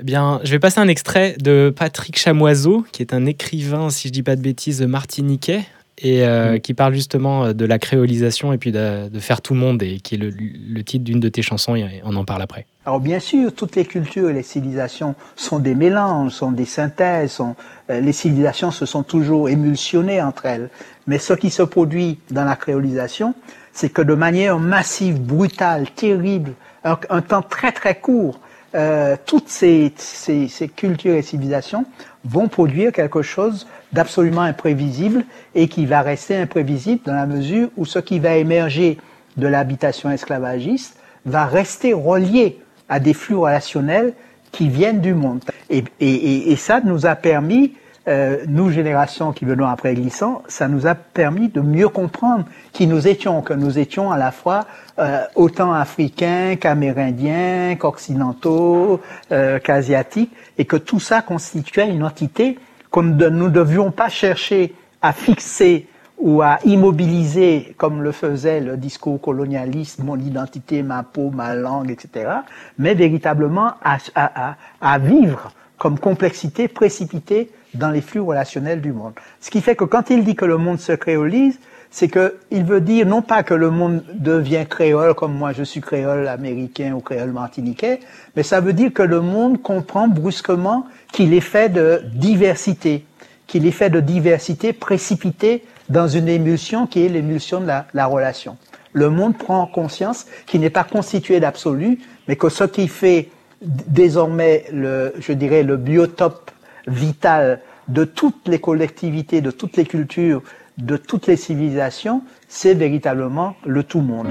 Eh 0.00 0.04
Bien, 0.04 0.40
je 0.44 0.50
vais 0.52 0.60
passer 0.60 0.78
un 0.78 0.86
extrait 0.86 1.34
de 1.40 1.74
Patrick 1.76 2.16
Chamoiseau, 2.16 2.84
qui 2.92 3.02
est 3.02 3.12
un 3.12 3.26
écrivain, 3.26 3.90
si 3.90 4.08
je 4.08 4.12
dis 4.12 4.22
pas 4.22 4.36
de 4.36 4.40
bêtises, 4.40 4.80
martiniquais, 4.82 5.64
et 6.00 6.24
euh, 6.24 6.54
Mm. 6.54 6.60
qui 6.60 6.74
parle 6.74 6.94
justement 6.94 7.46
euh, 7.46 7.52
de 7.52 7.64
la 7.64 7.80
créolisation 7.80 8.52
et 8.52 8.58
puis 8.58 8.70
de, 8.70 9.08
de 9.08 9.18
faire 9.18 9.40
tout 9.40 9.54
le 9.54 9.60
monde, 9.60 9.82
et 9.82 9.98
qui 9.98 10.14
est 10.14 10.18
le, 10.18 10.30
le 10.30 10.84
titre 10.84 11.04
d'une 11.04 11.18
de 11.18 11.28
tes 11.28 11.42
chansons, 11.42 11.74
et 11.74 12.00
on 12.04 12.14
en 12.14 12.24
parle 12.24 12.42
après. 12.42 12.66
Alors 12.86 13.00
bien 13.00 13.18
sûr, 13.18 13.52
toutes 13.52 13.74
les 13.74 13.84
cultures 13.84 14.30
et 14.30 14.32
les 14.32 14.44
civilisations 14.44 15.16
sont 15.34 15.58
des 15.58 15.74
mélanges, 15.74 16.30
sont 16.30 16.52
des 16.52 16.64
synthèses, 16.64 17.32
sont, 17.32 17.56
euh, 17.90 18.00
les 18.00 18.12
civilisations 18.12 18.70
se 18.70 18.86
sont 18.86 19.02
toujours 19.02 19.48
émulsionnées 19.48 20.22
entre 20.22 20.46
elles. 20.46 20.70
Mais 21.08 21.18
ce 21.18 21.32
qui 21.32 21.50
se 21.50 21.64
produit 21.64 22.20
dans 22.30 22.44
la 22.44 22.54
créolisation, 22.54 23.34
c'est 23.72 23.88
que 23.88 24.02
de 24.02 24.14
manière 24.14 24.60
massive, 24.60 25.20
brutale, 25.20 25.90
terrible, 25.90 26.52
un, 26.84 26.96
un 27.10 27.20
temps 27.20 27.42
très 27.42 27.72
très 27.72 27.96
court, 27.96 28.38
euh, 28.74 29.16
toutes 29.24 29.48
ces, 29.48 29.92
ces, 29.96 30.48
ces 30.48 30.68
cultures 30.68 31.14
et 31.14 31.22
civilisations 31.22 31.86
vont 32.24 32.48
produire 32.48 32.92
quelque 32.92 33.22
chose 33.22 33.66
d'absolument 33.92 34.42
imprévisible 34.42 35.24
et 35.54 35.68
qui 35.68 35.86
va 35.86 36.02
rester 36.02 36.36
imprévisible 36.36 37.00
dans 37.04 37.14
la 37.14 37.26
mesure 37.26 37.70
où 37.76 37.86
ce 37.86 37.98
qui 37.98 38.18
va 38.18 38.36
émerger 38.36 38.98
de 39.36 39.46
l'habitation 39.46 40.10
esclavagiste 40.10 40.98
va 41.24 41.46
rester 41.46 41.92
relié 41.92 42.58
à 42.88 43.00
des 43.00 43.14
flux 43.14 43.36
relationnels 43.36 44.14
qui 44.52 44.68
viennent 44.68 45.00
du 45.00 45.14
monde. 45.14 45.42
Et, 45.70 45.84
et, 46.00 46.14
et, 46.14 46.52
et 46.52 46.56
ça 46.56 46.80
nous 46.84 47.06
a 47.06 47.14
permis, 47.14 47.74
euh, 48.08 48.38
nous 48.48 48.70
générations 48.70 49.32
qui 49.32 49.44
venons 49.44 49.66
après 49.66 49.94
Glissant, 49.94 50.42
ça 50.48 50.66
nous 50.66 50.86
a 50.86 50.94
permis 50.94 51.48
de 51.48 51.60
mieux 51.60 51.88
comprendre 51.88 52.46
qui 52.72 52.86
nous 52.86 53.06
étions, 53.06 53.42
que 53.42 53.52
nous 53.52 53.78
étions 53.78 54.10
à 54.10 54.16
la 54.16 54.32
fois 54.32 54.66
euh, 54.98 55.22
autant 55.34 55.72
africains 55.72 56.56
qu'amérindiens, 56.56 57.76
qu'occidentaux, 57.78 59.00
euh, 59.30 59.58
qu'asiatiques, 59.58 60.32
et 60.56 60.64
que 60.64 60.76
tout 60.76 61.00
ça 61.00 61.20
constituait 61.20 61.90
une 61.90 62.02
entité 62.02 62.58
qu'on 62.90 63.02
ne 63.02 63.28
nous 63.28 63.50
devions 63.50 63.90
pas 63.90 64.08
chercher 64.08 64.74
à 65.02 65.12
fixer 65.12 65.86
ou 66.16 66.40
à 66.40 66.58
immobiliser, 66.64 67.74
comme 67.76 68.02
le 68.02 68.10
faisait 68.10 68.60
le 68.60 68.76
discours 68.76 69.20
colonialiste, 69.20 70.02
mon 70.02 70.18
identité, 70.18 70.82
ma 70.82 71.02
peau, 71.02 71.30
ma 71.30 71.54
langue, 71.54 71.90
etc., 71.90 72.30
mais 72.78 72.94
véritablement 72.94 73.74
à, 73.84 73.98
à, 74.14 74.50
à, 74.50 74.56
à 74.80 74.98
vivre 74.98 75.52
comme 75.76 75.98
complexité 75.98 76.66
précipitée 76.66 77.50
dans 77.74 77.90
les 77.90 78.00
flux 78.00 78.20
relationnels 78.20 78.80
du 78.80 78.92
monde. 78.92 79.12
Ce 79.40 79.50
qui 79.50 79.60
fait 79.60 79.76
que 79.76 79.84
quand 79.84 80.10
il 80.10 80.24
dit 80.24 80.34
que 80.34 80.44
le 80.44 80.56
monde 80.56 80.80
se 80.80 80.92
créolise, 80.92 81.58
c'est 81.90 82.08
que 82.08 82.36
il 82.50 82.64
veut 82.64 82.80
dire 82.80 83.06
non 83.06 83.22
pas 83.22 83.42
que 83.42 83.54
le 83.54 83.70
monde 83.70 84.02
devient 84.14 84.66
créole 84.68 85.14
comme 85.14 85.34
moi 85.34 85.52
je 85.52 85.62
suis 85.62 85.80
créole 85.80 86.28
américain 86.28 86.92
ou 86.92 87.00
créole 87.00 87.32
martiniquais, 87.32 88.00
mais 88.36 88.42
ça 88.42 88.60
veut 88.60 88.72
dire 88.72 88.92
que 88.92 89.02
le 89.02 89.20
monde 89.20 89.62
comprend 89.62 90.08
brusquement 90.08 90.86
qu'il 91.12 91.32
est 91.32 91.40
fait 91.40 91.68
de 91.68 92.02
diversité, 92.14 93.04
qu'il 93.46 93.66
est 93.66 93.72
fait 93.72 93.90
de 93.90 94.00
diversité 94.00 94.72
précipitée 94.72 95.64
dans 95.88 96.08
une 96.08 96.28
émulsion 96.28 96.86
qui 96.86 97.04
est 97.04 97.08
l'émulsion 97.08 97.60
de 97.60 97.66
la, 97.66 97.86
la 97.94 98.06
relation. 98.06 98.56
Le 98.92 99.10
monde 99.10 99.36
prend 99.36 99.66
conscience 99.66 100.26
qu'il 100.46 100.60
n'est 100.60 100.70
pas 100.70 100.84
constitué 100.84 101.40
d'absolu, 101.40 102.00
mais 102.26 102.36
que 102.36 102.48
ce 102.48 102.64
qui 102.64 102.88
fait 102.88 103.30
désormais 103.62 104.64
le, 104.72 105.14
je 105.18 105.32
dirais, 105.32 105.62
le 105.62 105.76
biotope 105.76 106.50
vital 106.88 107.60
de 107.88 108.04
toutes 108.04 108.48
les 108.48 108.58
collectivités, 108.58 109.40
de 109.40 109.50
toutes 109.50 109.76
les 109.76 109.84
cultures, 109.84 110.42
de 110.78 110.96
toutes 110.96 111.26
les 111.26 111.36
civilisations, 111.36 112.22
c'est 112.48 112.74
véritablement 112.74 113.56
le 113.66 113.82
tout 113.82 114.00
monde. 114.00 114.28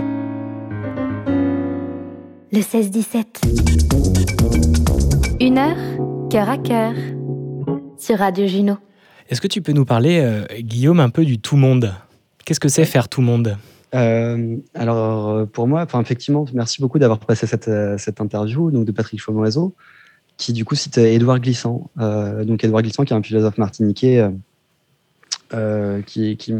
Le 2.51 2.59
16-17. 2.59 3.25
Une 5.39 5.57
heure, 5.57 5.77
cœur 6.29 6.49
à 6.49 6.57
cœur. 6.57 6.93
Sur 7.97 8.19
Radio 8.19 8.47
Juno. 8.47 8.77
Est-ce 9.29 9.41
que 9.41 9.47
tu 9.47 9.61
peux 9.61 9.73
nous 9.73 9.85
parler, 9.85 10.19
euh, 10.21 10.45
Guillaume, 10.59 10.99
un 10.99 11.09
peu 11.09 11.25
du 11.25 11.39
tout 11.39 11.57
monde? 11.57 11.93
Qu'est-ce 12.45 12.59
que 12.59 12.69
c'est 12.69 12.85
faire 12.85 13.09
tout 13.09 13.21
monde? 13.21 13.57
Euh, 13.93 14.57
alors, 14.73 15.29
euh, 15.29 15.45
pour 15.45 15.67
moi, 15.67 15.81
enfin, 15.81 15.99
effectivement, 15.99 16.45
merci 16.53 16.79
beaucoup 16.81 16.99
d'avoir 16.99 17.19
passé 17.19 17.47
cette, 17.47 17.69
cette 17.97 18.21
interview 18.21 18.71
donc, 18.71 18.85
de 18.85 18.91
Patrick 18.91 19.19
Chaumoiseau, 19.19 19.75
qui 20.37 20.53
du 20.53 20.65
coup 20.65 20.75
cite 20.75 20.97
Édouard 20.97 21.39
Glissant. 21.39 21.89
Euh, 21.99 22.43
donc, 22.45 22.63
Édouard 22.63 22.83
Glissant, 22.83 23.03
qui 23.03 23.13
est 23.13 23.15
un 23.15 23.23
philosophe 23.23 23.57
martiniquais 23.57 24.19
euh, 24.19 24.29
euh, 25.53 26.01
qui, 26.01 26.37
qui, 26.37 26.53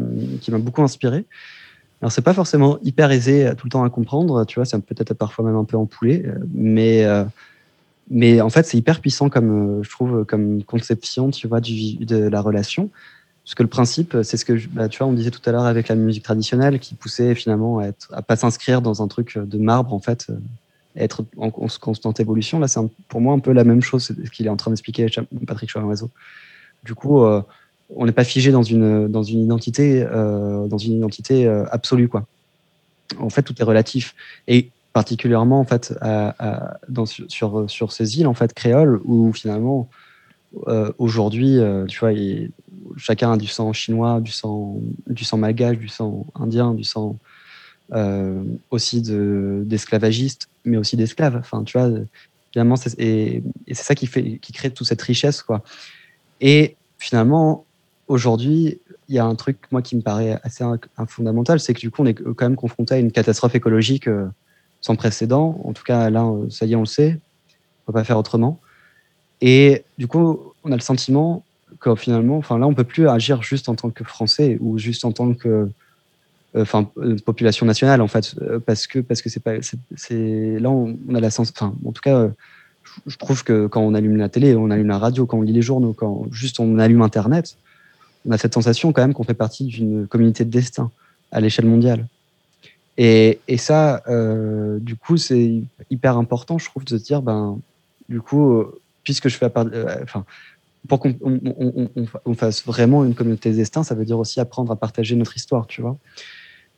m'a 0.51 0.57
beaucoup 0.57 0.82
inspiré. 0.82 1.25
Alors, 2.01 2.11
c'est 2.11 2.21
pas 2.21 2.34
forcément 2.34 2.78
hyper 2.84 3.11
aisé 3.11 3.47
euh, 3.47 3.55
tout 3.55 3.67
le 3.67 3.71
temps 3.71 3.84
à 3.84 3.89
comprendre, 3.89 4.45
tu 4.45 4.55
vois, 4.55 4.65
c'est 4.65 4.80
peut-être 4.80 5.13
parfois 5.13 5.45
même 5.45 5.55
un 5.55 5.63
peu 5.63 5.78
empoulé, 5.78 6.23
euh, 6.25 6.36
mais, 6.53 7.05
euh, 7.05 7.23
mais 8.09 8.39
en 8.39 8.49
fait, 8.49 8.65
c'est 8.65 8.78
hyper 8.78 9.01
puissant 9.01 9.30
comme, 9.30 9.80
euh, 9.80 9.84
je 9.84 9.89
trouve, 9.89 10.25
comme 10.25 10.63
conception, 10.63 11.32
tu 11.32 11.47
vois, 11.47 11.59
de 11.59 12.17
la 12.30 12.41
relation. 12.41 12.89
Parce 13.47 13.55
que 13.55 13.63
le 13.63 13.69
principe, 13.69 14.17
c'est 14.23 14.36
ce 14.36 14.43
que 14.43 14.53
bah, 14.73 14.89
tu 14.89 14.97
vois, 14.97 15.07
on 15.07 15.13
disait 15.13 15.32
tout 15.32 15.39
à 15.45 15.53
l'heure 15.53 15.65
avec 15.65 15.88
la 15.88 15.95
musique 15.95 16.23
traditionnelle 16.23 16.80
qui 16.80 16.95
poussait 16.95 17.34
finalement 17.34 17.80
à, 17.80 17.86
être, 17.86 18.09
à 18.11 18.21
pas 18.21 18.36
s'inscrire 18.36 18.82
dans 18.82 19.01
un 19.01 19.07
truc 19.07 19.38
de 19.38 19.57
marbre 19.57 19.93
en 19.93 19.99
fait, 19.99 20.28
euh, 20.30 20.34
être 20.97 21.23
en, 21.37 21.51
constante 21.51 22.19
évolution. 22.19 22.59
Là, 22.59 22.67
c'est 22.67 22.79
pour 23.07 23.21
moi 23.21 23.33
un 23.33 23.39
peu 23.39 23.51
la 23.51 23.63
même 23.63 23.81
chose 23.81 24.03
ce 24.03 24.29
qu'il 24.31 24.45
est 24.45 24.49
en 24.49 24.57
train 24.57 24.71
d'expliquer 24.71 25.07
Patrick 25.45 25.71
Chorin-Oiseau. 25.71 26.09
Du 26.83 26.95
coup, 26.95 27.23
euh, 27.23 27.41
on 27.95 28.05
n'est 28.05 28.11
pas 28.11 28.23
figé 28.23 28.51
dans 28.51 28.63
une 28.63 29.07
dans 29.07 29.23
une 29.23 29.41
identité 29.43 30.03
euh, 30.03 30.67
dans 30.67 30.77
une 30.77 30.93
identité 30.93 31.47
euh, 31.47 31.65
absolue 31.71 32.07
quoi. 32.07 32.25
En 33.19 33.29
fait, 33.29 33.43
tout 33.43 33.55
est 33.59 33.63
relatif 33.63 34.15
et 34.47 34.69
particulièrement 34.91 35.59
en 35.59 35.65
fait 35.65 35.93
dans, 36.89 37.05
sur, 37.05 37.69
sur 37.69 37.91
ces 37.91 38.19
îles 38.19 38.27
en 38.27 38.33
fait 38.33 38.53
créoles 38.53 38.99
où 39.05 39.31
finalement 39.31 39.89
aujourd'hui, 40.97 41.59
tu 41.87 41.99
vois, 41.99 42.13
il- 42.13 42.51
chacun 42.97 43.33
a 43.33 43.37
du 43.37 43.47
sang 43.47 43.73
chinois, 43.73 44.19
du 44.21 44.31
sang, 44.31 44.77
du 45.07 45.23
sang 45.23 45.37
malgache, 45.37 45.77
du 45.77 45.87
sang 45.87 46.25
indien, 46.35 46.73
du 46.73 46.83
sang 46.83 47.17
euh, 47.93 48.43
aussi 48.71 49.01
de- 49.01 49.63
d'esclavagistes, 49.65 50.49
mais 50.65 50.77
aussi 50.77 50.97
d'esclaves. 50.97 51.38
Enfin, 51.38 51.63
tu 51.63 51.77
vois, 51.77 51.89
finalement, 52.51 52.75
et, 52.97 53.43
c'est 53.67 53.75
ça 53.75 53.95
qui 53.95 54.07
fait, 54.07 54.39
qui 54.39 54.53
crée 54.53 54.71
toute 54.71 54.88
cette 54.88 55.01
richesse, 55.01 55.41
quoi. 55.41 55.63
Et 56.41 56.75
finalement, 56.99 57.65
aujourd'hui, 58.07 58.79
il 59.09 59.15
y 59.15 59.19
a 59.19 59.25
un 59.25 59.35
truc, 59.35 59.57
moi, 59.71 59.81
qui 59.81 59.95
me 59.95 60.01
paraît 60.01 60.39
assez 60.43 60.63
fondamental, 61.07 61.59
c'est 61.59 61.73
que 61.73 61.79
du 61.79 61.91
coup, 61.91 62.01
on 62.03 62.05
est 62.05 62.13
quand 62.13 62.41
même 62.45 62.55
confronté 62.55 62.95
à 62.95 62.97
une 62.97 63.11
catastrophe 63.11 63.55
écologique 63.55 64.07
euh, 64.07 64.27
sans 64.81 64.95
précédent. 64.95 65.59
En 65.63 65.73
tout 65.73 65.83
cas, 65.83 66.09
là, 66.09 66.29
ça 66.49 66.65
y 66.65 66.73
est, 66.73 66.75
on 66.75 66.81
le 66.81 66.85
sait. 66.85 67.19
On 67.83 67.91
peut 67.91 67.93
pas 67.93 68.03
faire 68.03 68.17
autrement. 68.17 68.59
Et 69.41 69.83
du 69.97 70.07
coup, 70.07 70.53
on 70.63 70.71
a 70.71 70.75
le 70.75 70.81
sentiment 70.81 71.43
que 71.79 71.95
finalement, 71.95 72.38
enfin 72.38 72.57
là, 72.57 72.67
on 72.67 72.73
peut 72.73 72.83
plus 72.83 73.07
agir 73.07 73.41
juste 73.41 73.69
en 73.69 73.75
tant 73.75 73.89
que 73.89 74.03
Français 74.03 74.57
ou 74.61 74.77
juste 74.77 75.05
en 75.05 75.11
tant 75.11 75.33
que, 75.33 75.69
enfin, 76.55 76.89
euh, 76.97 77.15
population 77.25 77.65
nationale 77.65 78.01
en 78.01 78.07
fait, 78.07 78.35
euh, 78.41 78.59
parce 78.59 78.87
que 78.87 78.99
parce 78.99 79.21
que 79.21 79.29
c'est 79.29 79.39
pas, 79.41 79.53
c'est- 79.95 80.59
là, 80.59 80.69
on, 80.69 80.97
a 81.15 81.19
la 81.19 81.29
sens, 81.29 81.51
enfin, 81.55 81.73
en 81.85 81.91
tout 81.91 82.01
cas, 82.01 82.15
euh, 82.17 82.29
je- 83.05 83.17
trouve 83.17 83.43
que 83.43 83.67
quand 83.67 83.81
on 83.81 83.93
allume 83.93 84.17
la 84.17 84.29
télé, 84.29 84.55
on 84.55 84.69
allume 84.71 84.87
la 84.87 84.97
radio, 84.97 85.25
quand 85.25 85.37
on 85.37 85.41
lit 85.41 85.53
les 85.53 85.61
journaux, 85.61 85.93
quand 85.93 86.25
juste 86.31 86.59
on 86.59 86.79
allume 86.79 87.01
Internet, 87.01 87.55
on 88.25 88.31
a 88.31 88.37
cette 88.37 88.53
sensation 88.53 88.91
quand 88.93 89.01
même 89.01 89.13
qu'on 89.13 89.23
fait 89.23 89.33
partie 89.33 89.65
d'une 89.65 90.07
communauté 90.07 90.45
de 90.45 90.49
destin 90.49 90.91
à 91.31 91.41
l'échelle 91.41 91.65
mondiale. 91.65 92.07
Et, 92.97 93.39
et 93.47 93.57
ça, 93.57 94.01
euh, 94.07 94.79
du 94.79 94.95
coup, 94.95 95.17
c'est 95.17 95.61
hyper 95.91 96.17
important, 96.17 96.57
je 96.57 96.65
trouve, 96.65 96.83
de 96.83 96.97
se 96.97 97.03
dire, 97.03 97.21
ben, 97.21 97.59
du 98.09 98.21
coup, 98.21 98.53
euh, 98.53 98.79
puisque 99.03 99.27
je 99.29 99.37
fais 99.37 99.49
part- 99.49 99.67
euh, 99.71 100.03
pour 100.87 100.99
qu'on 100.99 101.15
on, 101.21 101.39
on- 101.45 101.73
on- 101.75 101.89
on 101.95 102.05
fa- 102.05 102.21
on 102.25 102.33
fasse 102.33 102.65
vraiment 102.65 103.03
une 103.05 103.13
communauté 103.13 103.51
de 103.51 103.55
destin, 103.55 103.83
ça 103.83 103.93
veut 103.93 104.05
dire 104.05 104.17
aussi 104.17 104.39
apprendre 104.39 104.71
à 104.71 104.75
partager 104.75 105.15
notre 105.15 105.35
histoire, 105.35 105.67
tu 105.67 105.81
vois. 105.81 105.97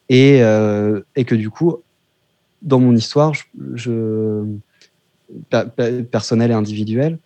Et, 0.09 0.41
euh, 0.41 1.01
et 1.15 1.23
que 1.23 1.35
du 1.35 1.49
coup, 1.49 1.77
dans 2.61 2.79
mon 2.79 2.95
histoire, 2.95 3.33
personnelle 6.11 6.51
et 6.51 6.55
individuelle, 6.55 7.19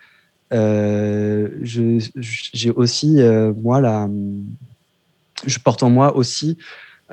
euh, 0.54 1.50
j'ai 1.64 2.70
aussi, 2.72 3.22
euh, 3.22 3.54
moi, 3.56 3.82
la, 3.82 4.10
je 5.46 5.60
porte 5.60 5.82
en 5.84 5.90
moi 5.90 6.16
aussi 6.16 6.58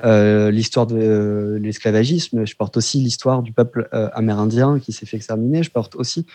l'histoire 0.03 0.87
de 0.87 1.59
l'esclavagisme, 1.61 2.43
je 2.43 2.55
porte 2.55 2.75
aussi 2.75 2.99
l'histoire 2.99 3.43
du 3.43 3.51
peuple 3.51 3.87
amérindien 3.91 4.79
qui 4.79 4.93
s'est 4.93 5.05
fait 5.05 5.17
exterminer, 5.17 5.61
je 5.61 5.69
porte 5.69 5.95
aussi 5.95 6.25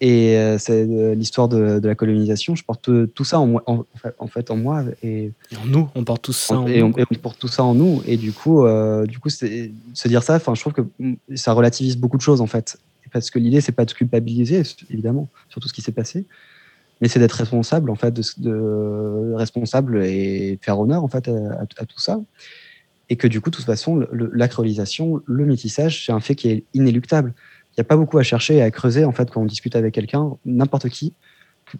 et 0.00 0.36
euh, 0.36 0.58
c'est 0.58 0.86
euh, 0.88 1.14
l'histoire 1.14 1.48
de, 1.48 1.78
de 1.78 1.88
la 1.88 1.94
colonisation. 1.94 2.54
Je 2.54 2.64
porte 2.64 2.90
tout 3.14 3.24
ça 3.24 3.38
en, 3.40 3.46
moi, 3.46 3.62
en, 3.66 3.84
en 4.18 4.26
fait, 4.26 4.50
en 4.50 4.56
moi 4.56 4.84
et, 5.02 5.32
Et 5.50 5.56
en 5.56 5.66
nous, 5.66 5.88
on 5.94 6.04
porte 6.04 6.22
tout 6.22 6.32
ça 6.32 6.58
en 6.58 6.66
et, 6.66 6.80
nous, 6.80 6.92
on, 6.94 6.98
et 6.98 7.04
on 7.10 7.14
porte 7.14 7.38
tout 7.38 7.48
ça 7.48 7.64
en 7.64 7.74
nous. 7.74 8.02
Et 8.06 8.16
du 8.16 8.32
coup, 8.32 8.64
euh, 8.66 9.06
du 9.06 9.18
coup, 9.18 9.30
se 9.30 10.08
dire 10.08 10.22
ça. 10.22 10.36
Enfin, 10.36 10.54
je 10.54 10.60
trouve 10.60 10.72
que 10.74 10.82
ça 11.34 11.52
relativise 11.52 11.96
beaucoup 11.96 12.16
de 12.18 12.22
choses 12.22 12.40
en 12.40 12.46
fait, 12.46 12.76
parce 13.12 13.30
que 13.30 13.38
l'idée 13.38 13.60
c'est 13.60 13.72
pas 13.72 13.84
de 13.86 13.92
culpabiliser 13.92 14.62
évidemment 14.90 15.28
sur 15.48 15.60
tout 15.60 15.68
ce 15.68 15.72
qui 15.72 15.80
s'est 15.80 15.92
passé, 15.92 16.26
mais 17.00 17.08
c'est 17.08 17.18
d'être 17.18 17.32
responsable 17.32 17.88
en 17.90 17.94
fait, 17.94 18.12
de, 18.12 18.22
de 18.38 19.32
responsable 19.34 20.04
et 20.04 20.58
faire 20.60 20.78
honneur 20.78 21.02
en 21.04 21.08
fait 21.08 21.28
à, 21.28 21.32
à- 21.32 21.66
à 21.78 21.86
tout 21.86 22.00
ça. 22.00 22.20
Et 23.08 23.14
que 23.16 23.28
du 23.28 23.40
coup, 23.40 23.50
de 23.50 23.56
toute 23.56 23.64
façon, 23.64 23.94
le- 23.96 24.08
le- 24.10 24.30
la 24.34 24.48
créolisation, 24.48 25.22
le 25.26 25.46
métissage, 25.46 26.04
c'est 26.04 26.10
un 26.12 26.18
fait 26.18 26.34
qui 26.34 26.48
est 26.48 26.64
inéluctable. 26.74 27.34
Il 27.76 27.80
n'y 27.80 27.82
a 27.82 27.88
pas 27.88 27.96
beaucoup 27.96 28.18
à 28.18 28.22
chercher 28.22 28.56
et 28.56 28.62
à 28.62 28.70
creuser 28.70 29.04
en 29.04 29.12
fait 29.12 29.30
quand 29.30 29.42
on 29.42 29.44
discute 29.44 29.76
avec 29.76 29.92
quelqu'un, 29.94 30.32
n'importe 30.46 30.88
qui, 30.88 31.12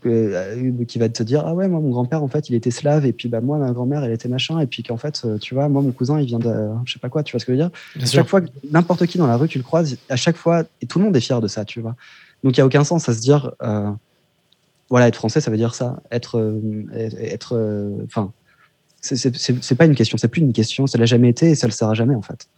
euh, 0.04 0.84
qui 0.86 0.98
va 0.98 1.08
te 1.08 1.22
dire 1.22 1.44
ah 1.46 1.54
ouais 1.54 1.68
moi 1.68 1.80
mon 1.80 1.90
grand-père 1.90 2.22
en 2.22 2.28
fait 2.28 2.50
il 2.50 2.54
était 2.56 2.72
slave 2.72 3.06
et 3.06 3.12
puis 3.12 3.28
bah 3.28 3.40
moi 3.40 3.56
ma 3.56 3.70
grand-mère 3.70 4.02
elle 4.04 4.12
était 4.12 4.28
machin 4.28 4.58
et 4.58 4.66
puis 4.66 4.82
qu'en 4.82 4.96
fait 4.96 5.22
euh, 5.24 5.38
tu 5.38 5.54
vois 5.54 5.68
moi 5.68 5.80
mon 5.80 5.92
cousin 5.92 6.20
il 6.20 6.26
vient 6.26 6.40
de 6.40 6.52
je 6.84 6.92
sais 6.94 6.98
pas 6.98 7.08
quoi 7.08 7.22
tu 7.22 7.32
vois 7.32 7.40
ce 7.40 7.46
que 7.46 7.52
je 7.52 7.56
veux 7.56 7.62
dire? 7.62 7.70
Bien 7.94 8.04
sûr. 8.04 8.18
chaque 8.20 8.28
fois 8.28 8.40
que 8.40 8.48
n'importe 8.70 9.06
qui 9.06 9.16
dans 9.16 9.28
la 9.28 9.36
rue 9.36 9.46
tu 9.48 9.58
le 9.58 9.64
croises 9.64 9.96
à 10.08 10.16
chaque 10.16 10.36
fois 10.36 10.64
et 10.82 10.86
tout 10.86 10.98
le 10.98 11.04
monde 11.04 11.16
est 11.16 11.20
fier 11.20 11.40
de 11.40 11.46
ça 11.48 11.64
tu 11.64 11.80
vois. 11.80 11.94
Donc 12.42 12.56
il 12.56 12.58
y 12.58 12.62
a 12.62 12.66
aucun 12.66 12.82
sens 12.84 13.08
à 13.08 13.14
se 13.14 13.20
dire 13.20 13.52
euh, 13.62 13.90
voilà 14.90 15.06
être 15.08 15.16
français 15.16 15.40
ça 15.40 15.50
veut 15.52 15.56
dire 15.56 15.74
ça. 15.74 16.02
Être 16.10 16.38
euh, 16.38 16.84
être 16.92 17.54
euh, 17.56 18.04
enfin 18.04 18.32
c'est- 19.00 19.36
c'est 19.36 19.74
pas 19.76 19.84
une 19.86 19.94
question 19.94 20.18
c'est 20.18 20.28
plus 20.28 20.42
une 20.42 20.52
question 20.52 20.88
ça 20.88 20.98
l'a 20.98 21.06
jamais 21.06 21.28
été 21.28 21.50
et 21.50 21.54
ça 21.54 21.68
le 21.68 21.72
sera 21.72 21.94
jamais 21.94 22.16
en 22.16 22.22
fait 22.22 22.48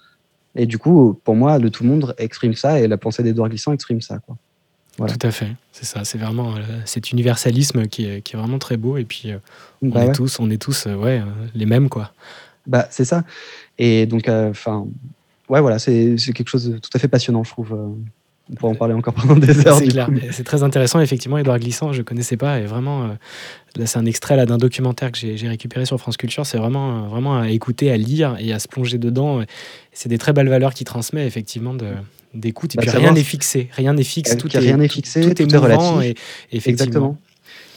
et 0.57 0.67
du 0.67 0.79
coup 0.79 1.19
pour 1.25 1.35
moi 1.37 1.59
le 1.59 1.71
tout 1.71 1.85
le 1.85 1.91
monde 1.91 2.15
exprime 2.19 2.55
ça 2.55 2.81
et 2.81 2.89
la 2.89 2.97
pensée 2.97 3.23
d'Edouard 3.23 3.49
Glissant 3.49 3.73
exprime 3.73 4.01
ça 4.01 4.19
quoi 4.19 4.37
Voilà. 4.97 5.15
Tout 5.17 5.27
à 5.27 5.31
fait, 5.31 5.49
c'est 5.73 5.85
ça, 5.85 6.05
c'est 6.05 6.19
vraiment 6.19 6.57
euh, 6.57 6.61
cet 6.85 7.13
universalisme 7.13 7.87
qui 7.87 8.07
est, 8.07 8.23
qui 8.23 8.35
est 8.35 8.39
vraiment 8.39 8.59
très 8.59 8.77
beau 8.77 8.97
et 8.97 9.05
puis 9.05 9.31
euh, 9.31 9.39
on, 9.83 9.89
Bah 9.89 10.05
est 10.05 10.07
ouais. 10.09 10.13
tous, 10.13 10.41
on 10.41 10.51
est 10.51 10.61
tous 10.61 10.87
euh, 10.87 10.95
ouais, 10.97 11.23
les 11.55 11.67
mêmes 11.67 11.89
quoi. 11.89 12.13
Bah, 12.67 12.87
c'est 12.91 13.05
ça. 13.07 13.25
Et 13.79 14.05
donc, 14.07 14.29
enfin, 14.29 14.87
ouais, 15.49 15.61
voilà, 15.61 15.79
c'est 15.79 16.19
c'est 16.19 16.33
quelque 16.35 16.49
chose 16.51 16.69
de 16.69 16.79
tout 16.79 16.91
à 16.93 16.99
fait 16.99 17.09
passionnant, 17.09 17.43
je 17.45 17.51
trouve. 17.51 17.75
On 18.51 18.55
pourrait 18.55 18.73
en 18.73 18.77
parler 18.77 18.95
encore 18.95 19.15
pendant 19.15 19.37
des 19.37 19.67
heures. 19.67 19.77
C'est 19.79 19.89
clair, 19.89 20.09
très 20.45 20.63
intéressant 20.63 21.01
effectivement. 21.01 21.37
Edouard 21.39 21.59
Glissant, 21.59 21.93
je 21.93 22.03
connaissais 22.03 22.37
pas 22.37 22.59
et 22.61 22.65
vraiment 22.65 23.03
euh, 23.05 23.09
là 23.77 23.87
c'est 23.87 23.99
un 23.99 24.07
extrait 24.07 24.37
là 24.37 24.47
d'un 24.47 24.57
documentaire 24.59 25.13
que 25.13 25.19
j'ai 25.19 25.49
récupéré 25.49 25.85
sur 25.85 25.99
France 25.99 26.17
Culture. 26.17 26.47
C'est 26.47 26.59
vraiment 26.59 27.05
euh, 27.05 27.09
vraiment 27.09 27.39
à 27.39 27.51
écouter, 27.51 27.91
à 27.91 27.97
lire 27.99 28.37
et 28.41 28.53
à 28.53 28.59
se 28.59 28.67
plonger 28.69 28.97
dedans. 28.99 29.43
C'est 29.93 30.09
des 30.09 30.19
très 30.19 30.33
belles 30.33 30.49
valeurs 30.49 30.73
qu'il 30.75 30.87
transmet 30.87 31.27
effectivement 31.27 31.75
d'écoute. 32.35 32.75
Et 32.75 32.77
Bah, 32.79 32.83
puis 32.87 32.91
rien 32.97 33.13
n'est 33.13 33.23
fixé, 33.23 33.69
rien 33.73 33.93
n'est 33.93 34.03
fixe, 34.05 34.37
tout 34.37 34.55
est 34.57 34.61
rien 34.61 34.77
tout- 34.79 34.89
fixé, 34.95 35.21
tout, 35.21 35.29
est 35.31 35.35
tout 35.35 35.43
est 35.43 35.61
mouvant 35.61 35.95
relatif. 35.97 36.03
et, 36.51 36.55
et 36.55 36.57
effectivement. 36.57 36.87
Exactement. 36.87 37.19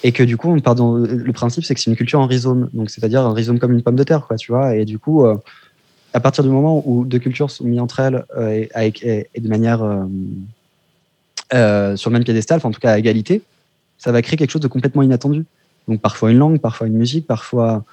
Et 0.03 0.11
que 0.13 0.23
du 0.23 0.35
coup, 0.35 0.49
on 0.51 0.59
part 0.59 0.73
dans- 0.75 0.95
le 0.95 1.31
principe, 1.33 1.63
c'est 1.63 1.75
que 1.75 1.79
c'est 1.79 1.91
une 1.91 1.95
culture 1.97 2.19
en 2.19 2.25
rhizome. 2.25 2.69
Donc, 2.73 2.89
c'est-à-dire 2.89 3.21
un 3.21 3.33
rhizome 3.33 3.59
comme 3.59 3.71
une 3.73 3.83
pomme 3.83 3.95
de 3.95 4.03
terre, 4.03 4.25
quoi, 4.25 4.35
tu 4.35 4.51
vois. 4.51 4.75
Et 4.75 4.83
du 4.83 4.97
coup, 4.97 5.25
euh, 5.25 5.35
à 6.13 6.19
partir 6.19 6.43
du 6.43 6.49
moment 6.49 6.81
où 6.87 7.05
deux 7.05 7.19
cultures 7.19 7.51
sont 7.51 7.65
mises 7.65 7.79
entre 7.79 7.99
elles 7.99 8.25
euh, 8.35 8.49
et, 8.51 8.69
avec- 8.73 9.03
et- 9.03 9.27
et 9.35 9.39
de 9.41 9.47
manière 9.47 9.83
euh, 9.83 10.03
euh, 11.53 11.95
sur 11.95 12.09
le 12.09 12.13
même 12.13 12.23
piédestal, 12.23 12.57
enfin, 12.57 12.69
en 12.69 12.71
tout 12.71 12.79
cas 12.79 12.93
à 12.93 12.97
égalité, 12.97 13.41
ça 13.97 14.11
va 14.11 14.21
créer 14.21 14.37
quelque 14.37 14.51
chose 14.51 14.61
de 14.61 14.67
complètement 14.67 15.01
inattendu. 15.01 15.45
Donc, 15.87 16.01
parfois 16.01 16.31
une 16.31 16.37
langue, 16.37 16.59
parfois 16.59 16.87
une 16.87 16.97
musique, 16.97 17.27
parfois 17.27 17.83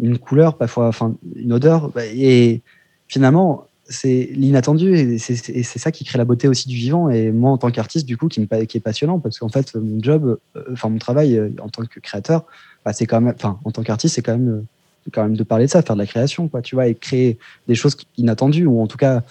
une 0.00 0.18
couleur, 0.18 0.56
parfois 0.56 0.88
enfin, 0.88 1.14
une 1.36 1.52
odeur. 1.52 1.90
Et 2.14 2.60
finalement, 3.08 3.66
c'est 3.90 4.30
l'inattendu 4.34 4.96
et 4.96 5.18
c'est 5.18 5.78
ça 5.78 5.90
qui 5.90 6.04
crée 6.04 6.16
la 6.16 6.24
beauté 6.24 6.46
aussi 6.46 6.68
du 6.68 6.76
vivant. 6.76 7.10
Et 7.10 7.32
moi, 7.32 7.50
en 7.50 7.58
tant 7.58 7.70
qu'artiste, 7.70 8.06
du 8.06 8.16
coup, 8.16 8.28
qui, 8.28 8.40
me, 8.40 8.64
qui 8.64 8.76
est 8.76 8.80
passionnant, 8.80 9.18
parce 9.18 9.38
qu'en 9.38 9.48
fait, 9.48 9.74
mon 9.74 10.00
job, 10.00 10.38
euh, 10.56 10.62
enfin 10.72 10.88
mon 10.88 10.98
travail 10.98 11.36
euh, 11.36 11.50
en 11.60 11.68
tant 11.68 11.84
que 11.84 11.98
créateur, 11.98 12.44
bah, 12.84 12.92
c'est 12.92 13.06
quand 13.06 13.20
même, 13.20 13.34
enfin 13.36 13.58
en 13.64 13.72
tant 13.72 13.82
qu'artiste, 13.82 14.14
c'est 14.14 14.22
quand 14.22 14.38
même, 14.38 14.64
quand 15.12 15.24
même 15.24 15.36
de 15.36 15.42
parler 15.42 15.66
de 15.66 15.70
ça, 15.70 15.82
faire 15.82 15.96
de 15.96 16.00
la 16.00 16.06
création, 16.06 16.48
quoi, 16.48 16.62
tu 16.62 16.76
vois, 16.76 16.86
et 16.86 16.94
créer 16.94 17.38
des 17.66 17.74
choses 17.74 17.96
inattendues 18.16 18.66
ou 18.66 18.80
en 18.80 18.86
tout 18.86 18.96
cas 18.96 19.22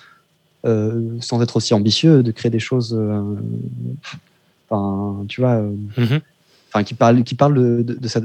sans 0.63 1.41
être 1.41 1.55
aussi 1.55 1.73
ambitieux, 1.73 2.23
de 2.23 2.31
créer 2.31 2.49
des 2.49 2.59
choses, 2.59 2.95
euh, 2.97 3.21
enfin, 4.69 5.25
tu 5.27 5.41
vois, 5.41 5.55
euh, 5.55 6.19
enfin 6.71 6.83
qui 6.83 6.93
parlent, 6.93 7.23
qui 7.23 7.35
parlent 7.35 7.55
de, 7.55 7.81
de, 7.83 7.93
de 7.95 8.07
ça, 8.07 8.21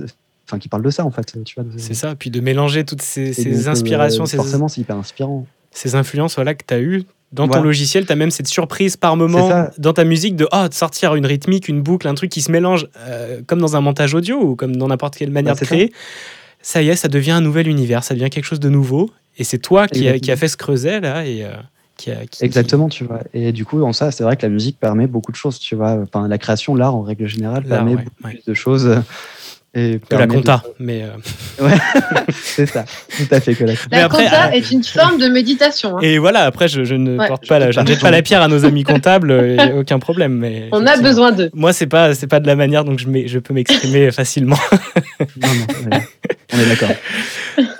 enfin 0.46 0.58
qui 0.58 0.68
parlent 0.68 0.82
de 0.82 0.90
ça 0.90 1.04
en 1.04 1.10
fait, 1.10 1.36
tu 1.44 1.54
vois. 1.60 1.64
C'est 1.76 1.94
ça, 1.94 2.14
puis 2.14 2.30
de 2.30 2.40
mélanger 2.40 2.84
toutes 2.84 3.02
ces, 3.02 3.28
et 3.28 3.32
ces 3.32 3.54
donc, 3.54 3.66
euh, 3.66 3.70
inspirations, 3.70 4.26
ces, 4.26 4.36
forcément, 4.36 4.68
c'est 4.68 4.80
hyper 4.80 4.96
inspirant. 4.96 5.46
ces 5.70 5.94
influences 5.94 6.34
voilà, 6.36 6.54
que 6.54 6.64
tu 6.66 6.74
as 6.74 6.80
eues. 6.80 7.04
Dans 7.32 7.48
ton 7.48 7.62
logiciel, 7.62 8.06
tu 8.06 8.12
as 8.12 8.16
même 8.16 8.30
cette 8.30 8.46
surprise 8.46 8.96
par 8.96 9.16
moment 9.16 9.66
dans 9.78 9.92
ta 9.92 10.04
musique 10.04 10.36
de, 10.36 10.46
oh, 10.52 10.68
de 10.68 10.74
sortir 10.74 11.16
une 11.16 11.26
rythmique, 11.26 11.66
une 11.66 11.82
boucle, 11.82 12.06
un 12.06 12.14
truc 12.14 12.30
qui 12.30 12.42
se 12.42 12.52
mélange 12.52 12.86
euh, 12.96 13.40
comme 13.44 13.58
dans 13.58 13.74
un 13.74 13.80
montage 13.80 14.14
audio 14.14 14.40
ou 14.40 14.54
comme 14.54 14.76
dans 14.76 14.86
n'importe 14.86 15.16
quelle 15.16 15.32
manière 15.32 15.56
de 15.56 15.64
créer. 15.64 15.92
Ça. 16.62 16.80
y 16.80 16.90
est, 16.90 16.94
ça 16.94 17.08
devient 17.08 17.32
un 17.32 17.40
nouvel 17.40 17.66
univers, 17.66 18.04
ça 18.04 18.14
devient 18.14 18.30
quelque 18.30 18.44
chose 18.44 18.60
de 18.60 18.68
nouveau. 18.68 19.10
Et 19.36 19.42
c'est 19.42 19.58
toi 19.58 19.88
qui 19.88 20.06
a, 20.06 20.14
Exactement. 20.14 20.20
qui 20.20 20.30
a 20.30 20.36
fait 20.36 20.46
ce 20.46 20.56
creuset 20.56 21.00
là 21.00 21.26
et 21.26 21.44
euh, 21.44 21.50
qui 21.96 22.10
a. 22.10 22.26
qui- 22.26 22.44
Exactement, 22.44 22.88
tu 22.88 23.04
vois. 23.04 23.20
Et 23.34 23.52
du 23.52 23.64
coup, 23.64 23.82
en 23.82 23.92
ça, 23.92 24.10
c'est 24.10 24.24
vrai 24.24 24.36
que 24.36 24.42
la 24.42 24.48
musique 24.50 24.78
permet 24.78 25.06
beaucoup 25.06 25.32
de 25.32 25.36
choses, 25.36 25.58
tu 25.58 25.74
vois. 25.74 25.96
Enfin, 26.02 26.28
la 26.28 26.38
création, 26.38 26.74
l'art 26.74 26.94
en 26.94 27.02
règle 27.02 27.26
générale 27.26 27.64
permet 27.64 27.92
ouais, 27.94 28.02
beaucoup 28.04 28.10
ouais. 28.24 28.32
plus 28.34 28.44
de 28.46 28.54
choses. 28.54 28.96
Et 29.76 29.98
Que 30.08 30.14
la 30.14 30.28
de- 30.28 30.32
compta, 30.34 30.62
mais 30.78 31.02
euh, 31.02 31.64
Ouais, 31.64 31.72
c'est 32.32 32.66
ça, 32.66 32.84
tout 33.16 33.24
à 33.34 33.40
fait 33.40 33.56
que 33.56 33.64
la 33.64 33.72
Mais 33.90 33.98
La 33.98 34.04
après, 34.04 34.22
compta 34.22 34.46
euh, 34.46 34.50
est 34.52 34.70
une 34.70 34.84
forme 34.84 35.18
de 35.18 35.26
méditation. 35.26 35.96
hein. 35.96 36.00
et 36.00 36.18
voilà. 36.18 36.42
Après, 36.44 36.68
je, 36.68 36.84
je 36.84 36.94
ne 36.94 37.18
Ouais. 37.18 37.26
porte 37.26 37.48
pas 37.48 37.58
la, 37.58 37.72
je 37.72 37.80
ne 37.80 38.00
pas 38.00 38.12
la 38.12 38.22
pierre 38.22 38.40
à 38.42 38.46
nos 38.46 38.64
amis 38.64 38.84
comptables, 38.84 39.32
euh, 39.32 39.56
aucun 39.80 39.98
problème. 39.98 40.34
Mais 40.38 40.68
On 40.70 40.86
a 40.86 40.96
besoin 40.98 41.32
d'eux. 41.32 41.50
Moi, 41.54 41.72
c'est 41.72 41.88
pas, 41.88 42.14
c'est 42.14 42.28
pas 42.28 42.38
de 42.38 42.46
la 42.46 42.54
manière 42.54 42.84
dont 42.84 42.96
je, 42.96 43.08
je 43.26 43.38
peux 43.40 43.52
m'exprimer 43.52 44.12
facilement. 44.12 44.58
Non, 45.40 45.48
non, 45.48 45.90
ouais. 45.96 46.02
on 46.52 46.58
est 46.60 46.66
d'accord. 46.68 46.90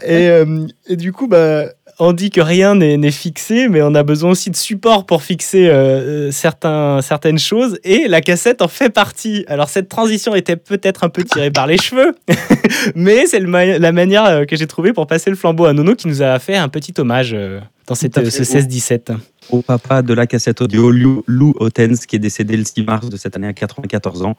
Et, 0.05 0.29
euh, 0.31 0.67
et 0.89 0.97
du 0.97 1.13
coup, 1.13 1.29
bah, 1.29 1.67
on 1.99 2.13
dit 2.13 2.31
que 2.31 2.41
rien 2.41 2.75
n'est 2.75 3.11
fixé, 3.11 3.69
mais 3.69 3.83
on 3.83 3.95
a 3.95 4.03
besoin 4.03 4.31
aussi 4.31 4.51
de 4.51 4.57
support 4.57 5.07
pour 5.07 5.23
fixer 5.23 5.69
euh, 5.69 5.73
euh, 5.73 6.31
certains, 6.31 7.01
certaines 7.03 7.39
choses. 7.39 7.79
Et 7.85 8.09
la 8.09 8.21
cassette 8.21 8.63
en 8.63 8.69
fait 8.69 8.91
partie. 8.91 9.45
Alors, 9.49 9.69
cette 9.69 9.89
transition 9.89 10.35
était 10.35 10.57
peut-être 10.57 11.05
un 11.05 11.09
peu 11.09 11.25
tirée 11.25 11.51
par 11.51 11.67
les 11.67 11.79
cheveux, 11.79 12.15
mais 12.95 13.27
c'est 13.27 13.41
ma- 13.41 13.79
la 13.79 13.93
manière 13.93 14.25
euh, 14.25 14.45
que 14.45 14.57
j'ai 14.57 14.67
trouvée 14.67 14.93
pour 14.93 15.07
passer 15.07 15.31
le 15.31 15.37
flambeau 15.37 15.65
à 15.67 15.73
Nono 15.73 15.95
qui 15.95 16.09
nous 16.09 16.23
a 16.23 16.39
fait 16.39 16.57
un 16.57 16.69
petit 16.69 16.95
hommage 16.99 17.33
euh, 17.35 17.61
dans 17.87 17.95
cette, 17.95 18.19
euh, 18.19 18.31
ce 18.31 18.43
16-17. 18.43 19.17
Au 19.51 19.61
papa 19.61 20.01
de 20.03 20.15
la 20.15 20.27
cassette 20.27 20.63
audio, 20.63 20.91
Lou, 20.91 21.23
Lou 21.27 21.55
Otens, 21.61 22.07
qui 22.07 22.17
est 22.17 22.19
décédé 22.19 22.57
le 22.57 22.65
6 22.65 22.83
mars 22.85 23.09
de 23.11 23.17
cette 23.17 23.37
année 23.37 23.47
à 23.49 23.53
94 23.53 24.23
ans. 24.23 24.37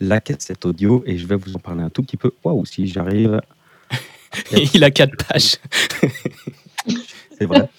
La 0.00 0.20
cassette 0.20 0.66
audio, 0.66 1.04
et 1.06 1.16
je 1.16 1.26
vais 1.26 1.36
vous 1.36 1.54
en 1.54 1.60
parler 1.60 1.82
un 1.82 1.90
tout 1.90 2.02
petit 2.02 2.16
peu. 2.16 2.32
Waouh, 2.42 2.66
si 2.66 2.86
j'arrive. 2.88 3.40
Il 4.74 4.82
a 4.84 4.90
quatre 4.90 5.16
pages. 5.26 5.56
C'est 7.38 7.46
vrai. 7.46 7.68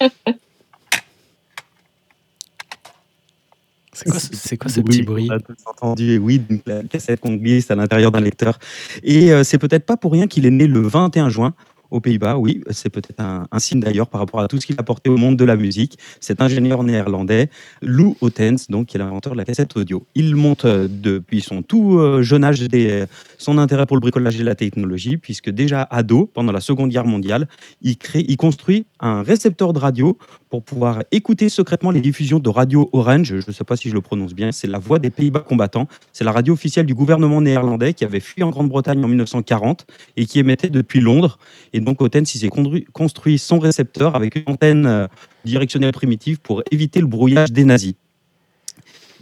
C'est 3.92 4.08
quoi, 4.08 4.20
ce- 4.20 4.28
c'est 4.34 4.56
quoi 4.56 4.70
ce 4.70 4.80
petit 4.80 5.02
bruit 5.02 5.28
On 5.30 5.34
a 5.34 5.40
tous 5.40 5.56
entendu, 5.66 6.12
et 6.12 6.18
oui, 6.18 6.38
donc 6.38 6.62
la 6.64 6.82
cassette 6.84 7.20
qu'on 7.20 7.34
glisse 7.34 7.70
à 7.70 7.74
l'intérieur 7.74 8.10
d'un 8.12 8.20
lecteur. 8.20 8.58
Et 9.02 9.30
euh, 9.32 9.44
c'est 9.44 9.58
peut-être 9.58 9.84
pas 9.84 9.96
pour 9.96 10.12
rien 10.12 10.26
qu'il 10.26 10.46
est 10.46 10.50
né 10.50 10.66
le 10.66 10.80
21 10.80 11.28
juin 11.28 11.54
aux 11.90 12.00
Pays-Bas. 12.00 12.38
Oui, 12.38 12.62
c'est 12.70 12.90
peut-être 12.90 13.20
un, 13.20 13.46
signe 13.58 13.80
d'ailleurs 13.80 14.08
par 14.08 14.20
rapport 14.20 14.40
à 14.40 14.48
tout 14.48 14.60
ce 14.60 14.66
qu'il 14.66 14.76
a 14.76 14.80
apporté 14.80 15.10
au 15.10 15.16
monde 15.16 15.36
de 15.36 15.44
la 15.44 15.56
musique. 15.56 15.98
Cet 16.20 16.40
ingénieur 16.40 16.82
néerlandais, 16.82 17.50
Lou 17.82 18.16
Otens, 18.20 18.68
donc, 18.68 18.86
qui 18.86 18.96
est 18.96 19.00
l'inventeur 19.00 19.32
de 19.32 19.38
la 19.38 19.44
cassette 19.44 19.76
audio. 19.76 20.06
Il 20.14 20.36
monte 20.36 20.64
euh, 20.64 20.88
depuis 20.90 21.40
son 21.40 21.62
tout 21.62 21.98
euh, 21.98 22.22
jeune 22.22 22.44
âge 22.44 22.60
des- 22.60 23.04
son 23.38 23.58
intérêt 23.58 23.86
pour 23.86 23.96
le 23.96 24.00
bricolage 24.00 24.40
et 24.40 24.44
la 24.44 24.54
technologie, 24.54 25.16
puisque 25.16 25.50
déjà 25.50 25.82
ado, 25.90 26.30
pendant 26.32 26.52
la 26.52 26.60
Seconde 26.60 26.90
Guerre 26.90 27.06
mondiale, 27.06 27.48
il, 27.82 27.96
crée, 27.96 28.24
il 28.26 28.36
construit 28.36 28.86
un 29.00 29.22
récepteur 29.22 29.72
de 29.72 29.78
radio 29.78 30.18
pour 30.50 30.64
pouvoir 30.64 31.04
écouter 31.12 31.48
secrètement 31.48 31.92
les 31.92 32.00
diffusions 32.00 32.40
de 32.40 32.48
Radio 32.50 32.90
Orange. 32.92 33.40
Je 33.40 33.46
ne 33.46 33.52
sais 33.52 33.64
pas 33.64 33.76
si 33.76 33.88
je 33.88 33.94
le 33.94 34.00
prononce 34.00 34.34
bien. 34.34 34.50
C'est 34.50 34.66
la 34.66 34.78
voix 34.78 34.98
des 34.98 35.10
Pays-Bas 35.10 35.40
combattants. 35.40 35.86
C'est 36.12 36.24
la 36.24 36.32
radio 36.32 36.54
officielle 36.54 36.86
du 36.86 36.94
gouvernement 36.94 37.40
néerlandais 37.40 37.94
qui 37.94 38.04
avait 38.04 38.20
fui 38.20 38.42
en 38.42 38.50
Grande-Bretagne 38.50 39.02
en 39.04 39.08
1940 39.08 39.86
et 40.16 40.26
qui 40.26 40.40
émettait 40.40 40.68
depuis 40.68 41.00
Londres. 41.00 41.38
Et 41.72 41.80
donc, 41.80 41.98
il 42.00 42.26
s'est 42.26 42.48
construit, 42.48 42.84
construit 42.92 43.38
son 43.38 43.60
récepteur 43.60 44.16
avec 44.16 44.34
une 44.34 44.42
antenne 44.46 44.86
euh, 44.86 45.06
directionnelle 45.44 45.92
primitive 45.92 46.40
pour 46.40 46.62
éviter 46.72 47.00
le 47.00 47.06
brouillage 47.06 47.52
des 47.52 47.64
nazis. 47.64 47.94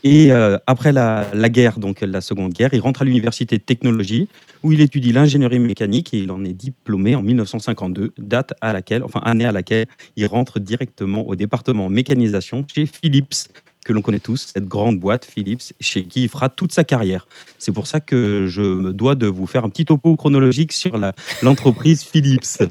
Et 0.05 0.33
euh, 0.33 0.59
après 0.67 0.93
la, 0.93 1.27
la 1.35 1.49
guerre, 1.49 1.79
donc 1.79 2.01
la 2.01 2.21
Seconde 2.21 2.53
Guerre, 2.53 2.71
il 2.73 2.81
rentre 2.81 3.03
à 3.03 3.05
l'université 3.05 3.59
de 3.59 3.63
technologie 3.63 4.29
où 4.63 4.73
il 4.73 4.81
étudie 4.81 5.13
l'ingénierie 5.13 5.59
mécanique 5.59 6.13
et 6.15 6.19
il 6.19 6.31
en 6.31 6.45
est 6.45 6.53
diplômé 6.53 7.15
en 7.15 7.23
1952, 7.23 8.13
date 8.19 8.55
à 8.61 8.73
laquelle, 8.73 9.03
enfin 9.03 9.21
année 9.25 9.45
à 9.45 9.53
laquelle 9.53 9.87
il 10.17 10.27
rentre 10.27 10.61
directement 10.61 11.27
au 11.27 11.37
département 11.37 11.89
mécanisation 11.89 12.65
chez 12.73 12.87
Philips, 12.87 13.49
que 13.89 13.95
l'on 13.95 14.03
connaît 14.03 14.19
tous, 14.19 14.51
cette 14.53 14.69
grande 14.69 15.01
boîte 15.01 15.25
Philips, 15.25 15.73
chez 15.81 16.05
qui 16.05 16.25
il 16.25 16.29
fera 16.29 16.51
toute 16.51 16.73
sa 16.73 16.85
carrière. 16.85 17.27
C'est 17.59 17.73
pour 17.73 17.87
ça 17.87 18.01
que 18.01 18.47
je 18.47 18.61
me 18.61 18.93
dois 18.93 19.15
de 19.15 19.27
vous 19.27 19.47
faire 19.47 19.65
un 19.65 19.71
petit 19.71 19.87
topo 19.87 20.15
chronologique 20.15 20.75
sur 20.75 21.01
l'entreprise 21.43 22.03
Philips. 22.03 22.59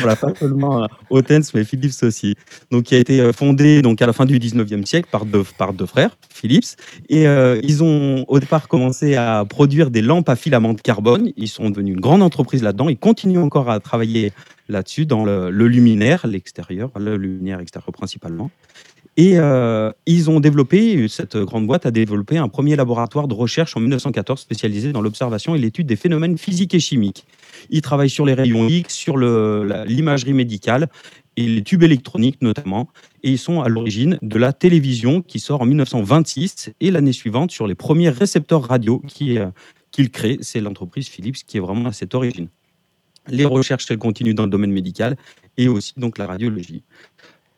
Voilà, 0.00 0.14
pas 0.14 0.34
seulement 0.34 0.82
euh, 0.82 0.86
Otens, 1.08 1.54
mais 1.54 1.64
Philips 1.64 2.02
aussi. 2.02 2.34
Donc, 2.70 2.84
qui 2.84 2.94
a 2.94 2.98
été 2.98 3.20
euh, 3.20 3.32
fondée 3.32 3.80
donc, 3.80 4.02
à 4.02 4.06
la 4.06 4.12
fin 4.12 4.26
du 4.26 4.38
19e 4.38 4.84
siècle 4.84 5.08
par 5.10 5.24
deux, 5.24 5.42
par 5.56 5.72
deux 5.72 5.86
frères, 5.86 6.18
Philips. 6.28 6.76
Et 7.08 7.26
euh, 7.26 7.58
ils 7.62 7.82
ont 7.82 8.26
au 8.28 8.38
départ 8.38 8.68
commencé 8.68 9.16
à 9.16 9.46
produire 9.48 9.90
des 9.90 10.02
lampes 10.02 10.28
à 10.28 10.36
filament 10.36 10.74
de 10.74 10.82
carbone. 10.82 11.32
Ils 11.38 11.48
sont 11.48 11.70
devenus 11.70 11.94
une 11.94 12.00
grande 12.00 12.22
entreprise 12.22 12.62
là-dedans. 12.62 12.90
Ils 12.90 12.98
continuent 12.98 13.40
encore 13.40 13.70
à 13.70 13.80
travailler 13.80 14.32
là-dessus, 14.68 15.06
dans 15.06 15.24
le, 15.24 15.50
le 15.50 15.66
luminaire, 15.66 16.26
l'extérieur, 16.26 16.90
le 16.98 17.16
luminaire 17.16 17.60
extérieur 17.60 17.92
principalement. 17.92 18.50
Et 19.20 19.34
euh, 19.36 19.92
ils 20.06 20.30
ont 20.30 20.40
développé, 20.40 21.06
cette 21.08 21.36
grande 21.36 21.66
boîte 21.66 21.84
a 21.84 21.90
développé 21.90 22.38
un 22.38 22.48
premier 22.48 22.74
laboratoire 22.74 23.28
de 23.28 23.34
recherche 23.34 23.76
en 23.76 23.80
1914 23.80 24.40
spécialisé 24.40 24.92
dans 24.92 25.02
l'observation 25.02 25.54
et 25.54 25.58
l'étude 25.58 25.86
des 25.86 25.96
phénomènes 25.96 26.38
physiques 26.38 26.72
et 26.72 26.80
chimiques. 26.80 27.26
Ils 27.68 27.82
travaillent 27.82 28.08
sur 28.08 28.24
les 28.24 28.32
rayons 28.32 28.66
X, 28.66 28.94
sur 28.94 29.18
l'imagerie 29.18 30.32
médicale 30.32 30.88
et 31.36 31.46
les 31.46 31.62
tubes 31.62 31.82
électroniques 31.82 32.40
notamment. 32.40 32.88
Et 33.22 33.32
ils 33.32 33.38
sont 33.38 33.60
à 33.60 33.68
l'origine 33.68 34.18
de 34.22 34.38
la 34.38 34.54
télévision 34.54 35.20
qui 35.20 35.38
sort 35.38 35.60
en 35.60 35.66
1926 35.66 36.72
et 36.80 36.90
l'année 36.90 37.12
suivante 37.12 37.50
sur 37.50 37.66
les 37.66 37.74
premiers 37.74 38.08
récepteurs 38.08 38.62
radio 38.62 39.02
euh, 39.20 39.50
qu'ils 39.90 40.10
créent. 40.10 40.38
C'est 40.40 40.62
l'entreprise 40.62 41.08
Philips 41.08 41.44
qui 41.46 41.58
est 41.58 41.60
vraiment 41.60 41.90
à 41.90 41.92
cette 41.92 42.14
origine. 42.14 42.48
Les 43.28 43.44
recherches, 43.44 43.90
elles 43.90 43.98
continuent 43.98 44.34
dans 44.34 44.44
le 44.44 44.50
domaine 44.50 44.72
médical 44.72 45.16
et 45.56 45.68
aussi 45.68 45.92
donc 45.96 46.16
la 46.16 46.26
radiologie. 46.26 46.82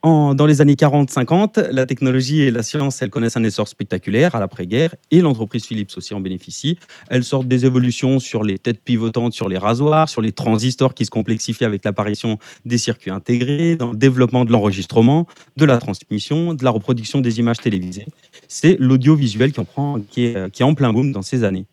En- 0.05 0.35
dans 0.35 0.47
les 0.47 0.61
années 0.61 0.75
40-50, 0.75 1.59
la 1.71 1.87
technologie 1.87 2.41
et 2.41 2.51
la 2.51 2.65
science, 2.65 3.01
elles 3.03 3.11
connaissent 3.11 3.37
un 3.37 3.45
essor 3.45 3.69
spectaculaire 3.69 4.35
à 4.35 4.41
l'après-guerre 4.41 4.97
et 5.13 5.21
l'entreprise 5.21 5.65
Philips 5.65 5.91
aussi 5.97 6.13
en 6.13 6.19
bénéficie. 6.21 6.77
Elles 7.09 7.23
sortent 7.23 7.47
des 7.47 7.67
évolutions 7.67 8.19
sur 8.19 8.43
les 8.43 8.59
têtes 8.59 8.81
pivotantes, 8.83 9.33
sur 9.33 9.49
les 9.49 9.59
rasoirs, 9.59 10.09
sur 10.09 10.21
les 10.21 10.33
transistors 10.33 10.95
qui 10.95 11.05
se 11.05 11.11
complexifient 11.11 11.65
avec 11.65 11.85
l'apparition 11.85 12.39
des 12.65 12.79
circuits 12.79 13.13
intégrés, 13.13 13.77
dans 13.77 13.93
le 13.93 13.97
développement 13.97 14.45
de 14.45 14.51
l'enregistrement, 14.51 15.29
de 15.57 15.65
la 15.65 15.79
transmission, 15.79 16.55
de 16.55 16.65
la 16.65 16.71
reproduction 16.71 17.21
des 17.21 17.39
images 17.39 17.59
télévisées. 17.59 18.07
C'est 18.49 18.77
l'audiovisuel 18.81 19.53
qui, 19.53 19.61
en 19.61 19.65
prend- 19.65 20.01
qui, 20.01 20.25
est, 20.25 20.51
qui 20.51 20.63
est 20.63 20.67
en 20.67 20.75
plein 20.75 20.93
boom 20.93 21.13
dans 21.13 21.23
ces 21.23 21.45
années. 21.45 21.67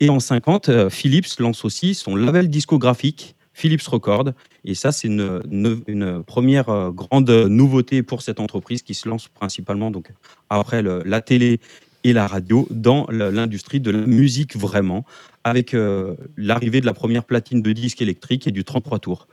Et 0.00 0.08
en 0.08 0.20
50, 0.20 0.68
euh, 0.70 0.88
Philips 0.90 1.38
lance 1.38 1.64
aussi 1.66 1.92
son 1.94 2.16
label 2.16 2.48
discographique 2.48 3.34
Philips 3.58 3.86
Record. 3.88 4.32
Et 4.64 4.74
ça, 4.74 4.92
c'est 4.92 5.08
une, 5.08 5.40
une- 5.88 6.22
première 6.22 6.68
euh, 6.68 6.90
grande 6.90 7.28
nouveauté 7.30 8.02
pour 8.04 8.22
cette 8.22 8.38
entreprise 8.38 8.82
qui 8.82 8.94
se 8.94 9.08
lance 9.08 9.26
principalement 9.26 9.90
donc, 9.90 10.10
après 10.48 10.80
la 10.82 11.20
télé 11.20 11.58
et 12.04 12.12
la 12.12 12.26
radio 12.28 12.68
dans 12.70 13.06
l'industrie 13.10 13.80
de 13.80 13.90
la 13.90 14.06
musique 14.06 14.56
vraiment, 14.56 15.04
avec 15.42 15.74
euh, 15.74 16.14
l'arrivée 16.36 16.80
de 16.80 16.86
la 16.86 16.94
première 16.94 17.24
platine 17.24 17.60
de 17.60 17.72
disque 17.72 18.00
électrique 18.00 18.46
et 18.46 18.52
du 18.52 18.62
33 18.62 19.00
tours. 19.00 19.26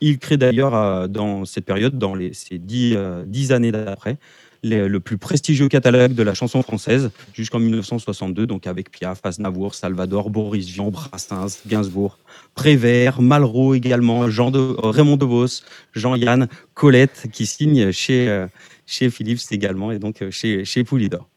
Il 0.00 0.18
crée 0.18 0.38
d'ailleurs 0.38 0.74
euh, 0.74 1.06
dans 1.06 1.44
cette 1.44 1.66
période, 1.66 1.98
dans 1.98 2.14
les, 2.14 2.32
ces 2.32 2.56
dix, 2.58 2.94
euh, 2.96 3.24
dix 3.26 3.52
années 3.52 3.72
d'après, 3.72 4.16
le 4.62 4.98
plus 4.98 5.18
prestigieux 5.18 5.68
catalogue 5.68 6.14
de 6.14 6.22
la 6.22 6.34
chanson 6.34 6.62
française 6.62 7.10
jusqu'en 7.32 7.58
1962, 7.58 8.46
donc 8.46 8.66
avec 8.66 8.90
Piaf, 8.90 9.20
Aznavour, 9.24 9.74
Salvador, 9.74 10.30
Boris 10.30 10.66
Vian, 10.66 10.90
Brassens, 10.90 11.60
Gainsbourg, 11.66 12.18
Prévert, 12.54 13.22
Malraux 13.22 13.74
également, 13.74 14.28
Jean 14.28 14.50
de, 14.50 14.58
euh, 14.58 14.90
Raymond 14.90 15.16
DeVos, 15.16 15.62
Jean-Yann, 15.92 16.48
Colette, 16.74 17.28
qui 17.32 17.46
signent 17.46 17.92
chez, 17.92 18.28
euh, 18.28 18.46
chez 18.86 19.10
Philips 19.10 19.40
également 19.50 19.92
et 19.92 19.98
donc 19.98 20.22
euh, 20.22 20.30
chez, 20.30 20.64
chez 20.64 20.84
Poulidor. 20.84 21.28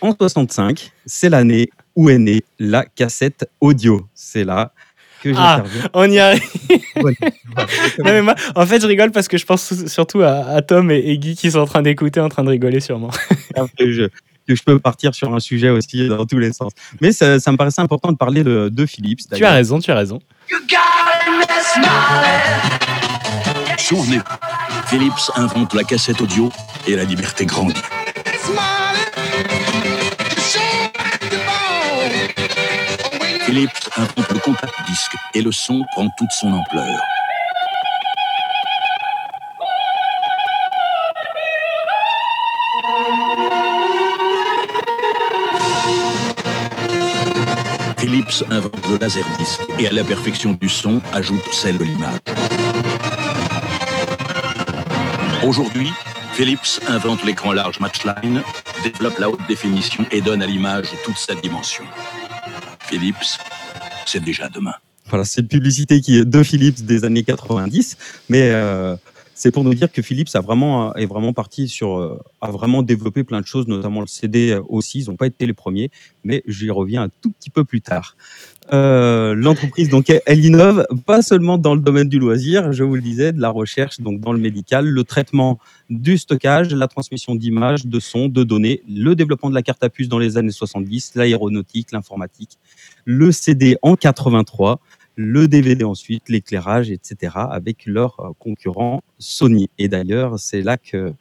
En 0.00 0.14
65, 0.14 0.92
c'est 1.06 1.30
l'année 1.30 1.70
où 1.94 2.10
est 2.10 2.18
née 2.18 2.44
la 2.58 2.84
cassette 2.84 3.48
audio. 3.60 4.06
C'est 4.14 4.44
là 4.44 4.72
que 5.32 5.38
Ah, 5.38 5.62
on 5.94 6.10
y 6.10 6.18
arrive. 6.18 6.42
Voilà. 7.00 7.16
Non, 7.98 8.04
mais 8.04 8.22
moi, 8.22 8.34
en 8.54 8.66
fait, 8.66 8.80
je 8.80 8.86
rigole 8.86 9.10
parce 9.10 9.28
que 9.28 9.36
je 9.38 9.44
pense 9.44 9.86
surtout 9.86 10.22
à, 10.22 10.46
à 10.46 10.62
Tom 10.62 10.90
et, 10.90 10.98
et 10.98 11.18
Guy 11.18 11.36
qui 11.36 11.50
sont 11.50 11.58
en 11.58 11.66
train 11.66 11.82
d'écouter, 11.82 12.20
en 12.20 12.28
train 12.28 12.42
de 12.44 12.48
rigoler 12.48 12.80
sûrement. 12.80 13.10
que 13.78 13.92
je, 13.92 14.04
que 14.48 14.54
je 14.54 14.62
peux 14.62 14.78
partir 14.78 15.14
sur 15.14 15.34
un 15.34 15.40
sujet 15.40 15.68
aussi 15.68 16.08
dans 16.08 16.24
tous 16.26 16.38
les 16.38 16.52
sens. 16.52 16.72
Mais 17.00 17.12
ça, 17.12 17.38
ça 17.38 17.52
me 17.52 17.56
paraissait 17.56 17.82
important 17.82 18.12
de 18.12 18.16
parler 18.16 18.44
de, 18.44 18.68
de 18.68 18.86
Philips. 18.86 19.20
Tu 19.34 19.44
as 19.44 19.52
raison, 19.52 19.78
tu 19.78 19.90
as 19.90 19.96
raison. 19.96 20.20
Souvenez-vous, 23.78 24.24
Philips 24.86 25.30
invente 25.36 25.74
la 25.74 25.84
cassette 25.84 26.20
audio 26.20 26.50
et 26.86 26.96
la 26.96 27.04
liberté 27.04 27.44
grandit. 27.46 27.74
Philips 33.46 33.88
invente 33.96 34.32
le 34.32 34.40
compact 34.40 34.74
disque 34.88 35.14
et 35.32 35.40
le 35.40 35.52
son 35.52 35.84
prend 35.92 36.08
toute 36.18 36.32
son 36.32 36.52
ampleur. 36.52 36.98
Philips 47.98 48.42
invente 48.50 48.88
le 48.90 48.98
laserdisc 48.98 49.60
et 49.78 49.86
à 49.86 49.92
la 49.92 50.02
perfection 50.02 50.58
du 50.60 50.68
son 50.68 51.00
ajoute 51.12 51.44
celle 51.52 51.78
de 51.78 51.84
l'image. 51.84 52.18
Aujourd'hui, 55.44 55.92
Philips 56.32 56.80
invente 56.88 57.22
l'écran 57.22 57.52
large 57.52 57.78
Matchline, 57.78 58.42
développe 58.82 59.20
la 59.20 59.30
haute 59.30 59.46
définition 59.46 60.04
et 60.10 60.20
donne 60.20 60.42
à 60.42 60.46
l'image 60.46 60.88
toute 61.04 61.16
sa 61.16 61.36
dimension. 61.36 61.84
Philips, 62.88 63.38
c'est 64.06 64.22
déjà 64.22 64.48
demain. 64.48 64.74
Voilà, 65.08 65.24
c'est 65.24 65.40
une 65.40 65.48
publicité 65.48 66.00
qui 66.00 66.18
est 66.18 66.24
de 66.24 66.42
Philips 66.42 66.84
des 66.84 67.04
années 67.04 67.24
90, 67.24 67.96
mais 68.28 68.50
euh, 68.52 68.96
c'est 69.34 69.50
pour 69.50 69.64
nous 69.64 69.74
dire 69.74 69.90
que 69.90 70.02
Philips 70.02 70.28
a 70.34 70.40
vraiment, 70.40 70.94
est 70.94 71.06
vraiment 71.06 71.32
parti 71.32 71.66
sur, 71.68 71.98
euh, 71.98 72.18
a 72.40 72.50
vraiment 72.50 72.82
développé 72.82 73.24
plein 73.24 73.40
de 73.40 73.46
choses, 73.46 73.66
notamment 73.66 74.00
le 74.00 74.06
CD 74.06 74.58
aussi. 74.68 75.00
Ils 75.00 75.10
n'ont 75.10 75.16
pas 75.16 75.26
été 75.26 75.46
les 75.46 75.52
premiers, 75.52 75.90
mais 76.22 76.44
j'y 76.46 76.70
reviens 76.70 77.02
un 77.02 77.08
tout 77.20 77.30
petit 77.30 77.50
peu 77.50 77.64
plus 77.64 77.80
tard. 77.80 78.16
Euh, 78.72 79.34
L'entreprise, 79.34 79.88
donc, 79.88 80.12
elle 80.24 80.44
innove 80.44 80.86
pas 81.06 81.22
seulement 81.22 81.58
dans 81.58 81.74
le 81.74 81.80
domaine 81.80 82.08
du 82.08 82.20
loisir, 82.20 82.72
je 82.72 82.84
vous 82.84 82.94
le 82.94 83.02
disais, 83.02 83.32
de 83.32 83.40
la 83.40 83.50
recherche, 83.50 84.00
donc 84.00 84.20
dans 84.20 84.32
le 84.32 84.38
médical, 84.38 84.86
le 84.86 85.04
traitement 85.04 85.58
du 85.90 86.18
stockage, 86.18 86.74
la 86.74 86.88
transmission 86.88 87.34
d'images, 87.34 87.86
de 87.86 88.00
sons, 88.00 88.28
de 88.28 88.42
données, 88.44 88.82
le 88.88 89.14
développement 89.14 89.50
de 89.50 89.54
la 89.54 89.62
carte 89.62 89.82
à 89.82 89.88
puce 89.88 90.08
dans 90.08 90.18
les 90.18 90.36
années 90.36 90.50
70, 90.50 91.12
l'aéronautique, 91.14 91.92
l'informatique, 91.92 92.58
le 93.04 93.32
CD 93.32 93.76
en 93.82 93.96
83, 93.96 94.80
le 95.16 95.48
DVD 95.48 95.84
ensuite, 95.84 96.28
l'éclairage, 96.28 96.90
etc., 96.90 97.32
avec 97.50 97.86
leur 97.86 98.20
euh, 98.20 98.30
concurrent 98.38 99.02
Sony. 99.18 99.70
Et 99.78 99.88
d'ailleurs, 99.88 100.38
c'est 100.38 100.60
là 100.60 100.76
que 100.76 101.14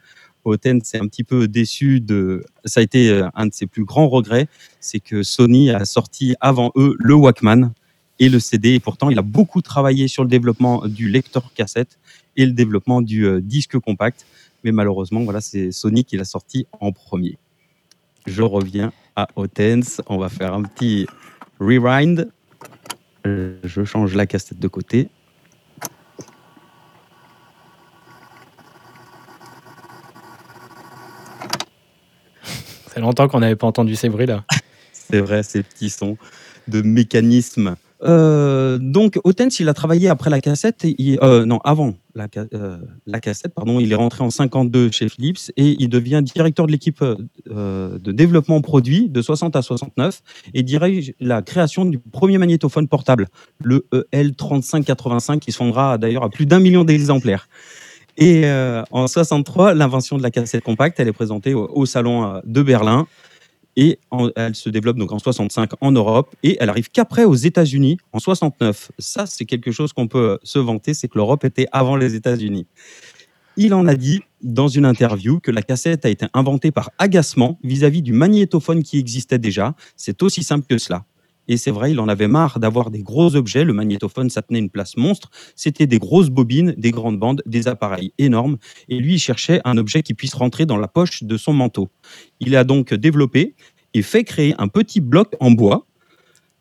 Oten 0.44 0.82
s'est 0.82 1.00
un 1.00 1.08
petit 1.08 1.24
peu 1.24 1.48
déçu 1.48 2.02
de. 2.02 2.46
Ça 2.66 2.82
a 2.82 2.84
été 2.84 3.10
euh, 3.10 3.28
un 3.36 3.48
de 3.48 3.54
ses 3.54 3.68
plus 3.68 3.86
grands 3.86 4.10
regrets, 4.10 4.48
c'est 4.80 5.00
que 5.00 5.24
Sony 5.24 5.72
a 5.72 5.86
sorti 5.86 6.36
avant 6.42 6.72
eux 6.76 6.96
le 7.00 7.14
Walkman 7.14 7.72
et 8.20 8.30
le 8.30 8.40
CD. 8.40 8.74
Et 8.74 8.80
pourtant, 8.80 9.10
il 9.10 9.18
a 9.18 9.24
beaucoup 9.24 9.62
travaillé 9.62 10.08
sur 10.08 10.24
le 10.24 10.30
développement 10.30 10.88
du 10.88 11.10
lecteur 11.10 11.52
cassette 11.54 11.98
et 12.38 12.46
le 12.46 12.52
développement 12.52 13.02
du 13.02 13.26
euh, 13.26 13.42
disque 13.42 13.78
compact. 13.80 14.26
Mais 14.66 14.72
malheureusement, 14.72 15.24
voilà, 15.24 15.42
c'est 15.42 15.72
Sony 15.72 16.04
qui 16.04 16.18
l'a 16.18 16.26
sorti 16.26 16.66
en 16.80 16.92
premier. 16.92 17.38
Je 18.26 18.42
reviens 18.42 18.92
à 19.16 19.28
Otens. 19.36 20.02
On 20.08 20.18
va 20.18 20.28
faire 20.28 20.56
un 20.56 20.64
petit 20.64 21.06
rewind. 21.60 22.32
Je 23.24 23.84
change 23.84 24.16
la 24.16 24.26
cassette 24.26 24.58
de 24.58 24.68
côté. 24.68 25.10
Ça 32.42 32.94
fait 32.96 33.02
longtemps 33.02 33.28
qu'on 33.28 33.42
n'avait 33.42 33.56
pas 33.56 33.68
entendu 33.68 33.96
ces 33.96 34.10
bruits-là. 34.10 34.46
C'est 34.92 35.20
vrai, 35.20 35.44
ces 35.44 35.62
petits 35.62 35.92
sons 35.92 36.18
de 36.68 36.82
mécanisme. 36.82 37.76
Euh, 38.04 38.78
donc, 38.80 39.20
Otens, 39.24 39.60
il 39.60 39.70
a 39.70 39.74
travaillé 39.74 40.10
après 40.10 40.30
la 40.30 40.42
cassette, 40.42 40.86
euh, 40.86 41.58
avant 41.64 41.96
euh, 42.18 42.78
la 43.06 43.20
cassette, 43.20 43.54
pardon. 43.54 43.80
Il 43.80 43.92
est 43.92 43.96
rentré 43.96 44.24
en 44.24 44.30
52 44.30 44.92
chez 44.92 45.10
Philips 45.10 45.52
et 45.58 45.76
il 45.80 45.90
devient 45.90 46.22
directeur 46.24 46.68
de 46.68 46.72
l'équipe 46.72 47.04
de 47.04 48.12
développement 48.12 48.62
produit 48.62 49.10
de 49.10 49.22
60 49.22 49.56
à 49.56 49.62
69 49.62 50.22
et 50.54 50.64
dirige 50.64 51.14
la 51.20 51.42
création 51.42 51.86
du 51.86 52.00
premier 52.00 52.38
magnétophone 52.38 52.88
portable, 52.88 53.28
le 53.64 53.86
E 53.94 54.08
EL3585, 54.14 55.40
qui 55.40 55.52
se 55.52 55.60
vendra 55.60 55.98
d'ailleurs 55.98 56.24
à 56.24 56.30
plus 56.30 56.46
d'un 56.46 56.60
million 56.60 56.84
d'exemplaires. 56.84 57.48
Et 58.18 58.46
en 58.92 59.08
63, 59.08 59.74
l'invention 59.74 60.18
de 60.18 60.24
la 60.24 60.32
cassette 60.32 60.64
compacte, 60.64 61.00
elle 61.00 61.08
est 61.08 61.14
présentée 61.14 61.54
au, 61.54 61.70
au 61.74 61.86
salon 61.86 62.42
de 62.46 62.62
Berlin. 62.62 63.08
Et 63.78 64.00
elle 64.36 64.56
se 64.56 64.70
développe 64.70 64.98
donc 64.98 65.12
en 65.12 65.20
65 65.20 65.72
en 65.82 65.92
Europe 65.92 66.34
et 66.44 66.58
elle 66.60 66.70
arrive 66.70 66.90
qu'après 66.90 67.26
aux 67.26 67.36
États-Unis 67.36 67.98
en 68.14 68.20
69. 68.20 68.92
Ça, 69.00 69.26
c'est 69.26 69.46
quelque 69.46 69.72
chose 69.72 69.92
qu'on 69.92 70.08
peut 70.08 70.40
se 70.44 70.60
vanter, 70.60 70.94
c'est 70.94 71.10
que 71.10 71.18
l'Europe 71.18 71.44
était 71.44 71.68
avant 71.72 71.98
les 71.98 72.16
États-Unis. 72.16 72.68
Il 73.58 73.74
en 73.74 73.88
a 73.88 73.96
dit 73.96 74.22
dans 74.42 74.68
une 74.68 74.86
interview 74.86 75.40
que 75.40 75.52
la 75.52 75.62
cassette 75.62 76.06
a 76.06 76.10
été 76.10 76.26
inventée 76.34 76.72
par 76.72 76.92
agacement 76.98 77.58
vis-à-vis 77.64 78.02
du 78.02 78.14
magnétophone 78.14 78.84
qui 78.84 79.00
existait 79.00 79.40
déjà. 79.40 79.76
C'est 79.96 80.24
aussi 80.24 80.44
simple 80.44 80.66
que 80.68 80.78
cela. 80.78 81.06
Et 81.48 81.58
c'est 81.58 81.72
vrai, 81.72 81.92
il 81.92 82.00
en 82.00 82.08
avait 82.08 82.28
marre 82.28 82.60
d'avoir 82.60 82.92
des 82.92 83.04
gros 83.04 83.36
objets. 83.36 83.64
Le 83.64 83.74
magnétophone, 83.74 84.30
ça 84.30 84.42
tenait 84.42 84.60
une 84.60 84.70
place 84.70 84.98
monstre. 84.98 85.30
C'était 85.56 85.88
des 85.88 86.00
grosses 86.00 86.30
bobines, 86.30 86.74
des 86.78 86.92
grandes 86.92 87.20
bandes, 87.20 87.42
des 87.46 87.68
appareils 87.68 88.14
énormes. 88.18 88.58
Et 88.90 88.98
lui, 88.98 89.16
il 89.16 89.20
cherchait 89.20 89.62
un 89.66 89.78
objet 89.78 90.04
qui 90.04 90.14
puisse 90.14 90.34
rentrer 90.34 90.66
dans 90.66 90.78
la 90.78 90.88
poche 90.88 91.24
de 91.24 91.38
son 91.38 91.54
manteau. 91.54 91.90
Il 92.40 92.56
a 92.56 92.64
donc 92.64 92.94
développé 92.94 93.56
et 93.94 94.02
fait 94.02 94.24
créer 94.24 94.54
un 94.58 94.68
petit 94.68 95.00
bloc 95.00 95.36
en 95.40 95.52
bois 95.52 95.88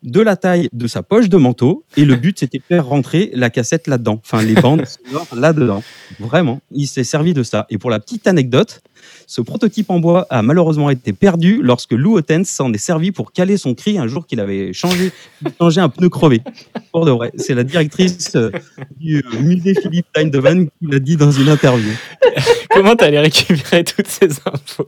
de 0.05 0.21
la 0.21 0.35
taille 0.35 0.69
de 0.71 0.87
sa 0.87 1.03
poche 1.03 1.29
de 1.29 1.37
manteau. 1.37 1.83
Et 1.97 2.05
le 2.05 2.15
but, 2.15 2.39
c'était 2.39 2.59
de 2.59 2.63
faire 2.63 2.85
rentrer 2.85 3.31
la 3.33 3.49
cassette 3.49 3.87
là-dedans. 3.87 4.21
Enfin, 4.23 4.43
les 4.43 4.53
bandes 4.53 4.83
là-dedans. 5.35 5.83
Vraiment, 6.19 6.61
il 6.71 6.87
s'est 6.87 7.03
servi 7.03 7.33
de 7.33 7.43
ça. 7.43 7.65
Et 7.69 7.77
pour 7.77 7.89
la 7.89 7.99
petite 7.99 8.27
anecdote, 8.27 8.81
ce 9.27 9.41
prototype 9.41 9.89
en 9.89 9.99
bois 9.99 10.27
a 10.29 10.41
malheureusement 10.41 10.89
été 10.89 11.13
perdu 11.13 11.59
lorsque 11.61 11.91
Lou 11.91 12.17
Otens 12.17 12.45
s'en 12.45 12.71
est 12.73 12.77
servi 12.77 13.11
pour 13.11 13.31
caler 13.31 13.57
son 13.57 13.73
cri 13.73 13.97
un 13.97 14.07
jour 14.07 14.27
qu'il 14.27 14.39
avait 14.39 14.73
changé, 14.73 15.11
changé 15.59 15.81
un 15.81 15.89
pneu 15.89 16.09
crevé. 16.09 16.41
Pour 16.91 17.05
de 17.05 17.11
vrai. 17.11 17.31
C'est 17.35 17.55
la 17.55 17.63
directrice 17.63 18.35
euh, 18.35 18.51
du 18.97 19.17
euh, 19.17 19.39
musée 19.41 19.73
Philippe 19.75 20.07
Eindhoven 20.15 20.67
qui 20.67 20.87
l'a 20.87 20.99
dit 20.99 21.17
dans 21.17 21.31
une 21.31 21.49
interview. 21.49 21.91
Comment 22.69 22.95
t'allais 22.95 23.19
récupérer 23.19 23.83
toutes 23.83 24.07
ces 24.07 24.29
infos? 24.45 24.87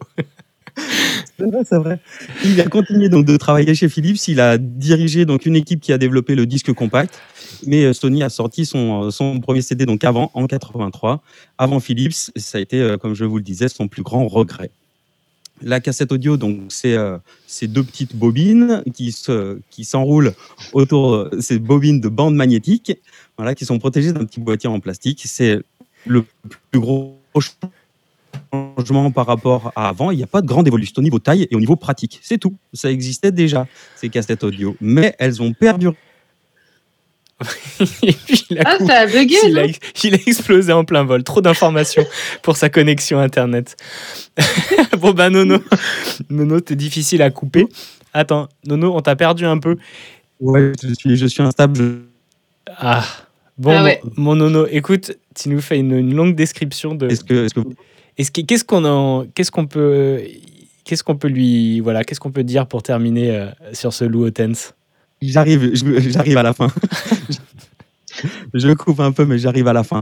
C'est 1.37 1.45
vrai, 1.45 1.59
c'est 1.69 1.77
vrai. 1.77 1.99
Il 2.45 2.59
a 2.61 2.65
continué 2.65 3.09
donc 3.09 3.25
de 3.25 3.37
travailler 3.37 3.75
chez 3.75 3.89
Philips. 3.89 4.27
Il 4.27 4.39
a 4.39 4.57
dirigé 4.57 5.25
donc 5.25 5.45
une 5.45 5.55
équipe 5.55 5.81
qui 5.81 5.93
a 5.93 5.97
développé 5.97 6.33
le 6.33 6.45
disque 6.45 6.73
compact. 6.73 7.19
Mais 7.65 7.83
euh, 7.83 7.93
Sony 7.93 8.23
a 8.23 8.29
sorti 8.29 8.65
son, 8.65 9.05
euh, 9.05 9.11
son 9.11 9.39
premier 9.39 9.61
CD 9.61 9.85
donc 9.85 10.03
avant, 10.03 10.31
en 10.33 10.47
83. 10.47 11.21
Avant 11.57 11.79
Philips, 11.79 12.31
ça 12.35 12.57
a 12.57 12.61
été, 12.61 12.81
euh, 12.81 12.97
comme 12.97 13.13
je 13.13 13.25
vous 13.25 13.37
le 13.37 13.43
disais, 13.43 13.67
son 13.69 13.87
plus 13.87 14.03
grand 14.03 14.27
regret. 14.27 14.71
La 15.61 15.79
cassette 15.79 16.11
audio, 16.11 16.37
donc 16.37 16.59
c'est 16.69 16.95
ces 17.47 17.67
deux 17.67 17.83
petites 17.83 18.15
bobines 18.15 18.83
qui 18.93 19.11
se, 19.11 19.59
qui 19.71 19.85
s'enroulent 19.85 20.33
autour 20.73 21.15
euh, 21.15 21.31
ces 21.39 21.57
bobines 21.57 21.99
de 21.99 22.09
bandes 22.09 22.35
magnétiques, 22.35 22.91
voilà, 23.37 23.55
qui 23.55 23.65
sont 23.65 23.79
protégées 23.79 24.13
d'un 24.13 24.25
petit 24.25 24.39
boîtier 24.39 24.69
en 24.69 24.79
plastique. 24.79 25.23
C'est 25.25 25.59
le 26.05 26.25
plus 26.69 26.79
gros 26.79 27.17
changement 28.51 29.11
par 29.11 29.25
rapport 29.25 29.71
à 29.75 29.89
avant. 29.89 30.11
Il 30.11 30.17
n'y 30.17 30.23
a 30.23 30.27
pas 30.27 30.41
de 30.41 30.47
grande 30.47 30.67
évolution 30.67 30.95
au 30.97 31.01
niveau 31.01 31.19
taille 31.19 31.47
et 31.49 31.55
au 31.55 31.59
niveau 31.59 31.75
pratique. 31.75 32.19
C'est 32.21 32.37
tout. 32.37 32.55
Ça 32.73 32.91
existait 32.91 33.31
déjà, 33.31 33.67
ces 33.95 34.09
cassettes 34.09 34.43
audio. 34.43 34.75
Mais 34.81 35.15
elles 35.19 35.41
ont 35.41 35.53
perdu. 35.53 35.89
Et 38.01 38.13
puis, 38.13 38.45
il 38.49 38.59
a, 38.59 38.63
Ah, 38.65 38.77
ça 38.85 38.93
a 39.01 39.05
bugué, 39.05 39.35
il, 39.45 39.59
a, 39.59 39.67
non 39.67 39.73
il 40.03 40.13
a 40.15 40.17
explosé 40.25 40.73
en 40.73 40.83
plein 40.83 41.03
vol. 41.03 41.23
Trop 41.23 41.41
d'informations 41.41 42.05
pour 42.41 42.57
sa 42.57 42.69
connexion 42.69 43.19
Internet. 43.19 43.75
bon, 44.99 45.11
ben, 45.11 45.29
Nono, 45.29 45.59
Nono, 46.29 46.59
t'es 46.59 46.75
difficile 46.75 47.21
à 47.21 47.29
couper. 47.29 47.67
Attends, 48.13 48.47
Nono, 48.65 48.95
on 48.95 49.01
t'a 49.01 49.15
perdu 49.15 49.45
un 49.45 49.59
peu. 49.59 49.77
Ouais, 50.39 50.71
je 50.81 50.93
suis, 50.95 51.15
je 51.15 51.25
suis 51.27 51.43
instable. 51.43 51.77
je- 51.77 52.71
Ah, 52.77 53.05
bon, 53.59 53.71
Ah 53.77 53.83
ouais. 53.83 54.01
mon, 54.15 54.23
mon 54.23 54.35
Nono, 54.35 54.65
écoute, 54.71 55.11
tu 55.35 55.49
nous 55.49 55.61
fais 55.61 55.77
une, 55.77 55.91
une 55.95 56.15
longue 56.15 56.33
description 56.35 56.95
de. 56.95 57.07
Est-ce 57.07 57.23
que, 57.23 57.45
est-ce 57.45 57.53
que 57.53 57.61
Est-ce 58.17 58.31
que- 58.31 58.41
qu'est-ce 58.41 58.63
qu'on 58.63 58.83
en, 58.85 59.25
qu'est-ce 59.35 59.51
qu'on 59.51 59.67
peut, 59.67 60.21
qu'est-ce 60.83 61.03
qu'on 61.03 61.15
peut 61.15 61.27
lui, 61.27 61.79
voilà, 61.79 62.03
qu'est-ce 62.03 62.19
qu'on 62.19 62.31
peut 62.31 62.43
dire 62.43 62.67
pour 62.67 62.83
terminer 62.83 63.31
euh, 63.35 63.47
sur 63.73 63.93
ce 63.93 64.05
Lou 64.05 64.25
Otens 64.25 64.73
j'arrive, 65.21 65.71
j'arrive 66.09 66.37
à 66.37 66.43
la 66.43 66.53
fin. 66.53 66.67
Je 68.53 68.73
coupe 68.73 68.99
un 68.99 69.11
peu, 69.11 69.25
mais 69.25 69.37
j'arrive 69.37 69.67
à 69.67 69.73
la 69.73 69.83
fin. 69.83 70.01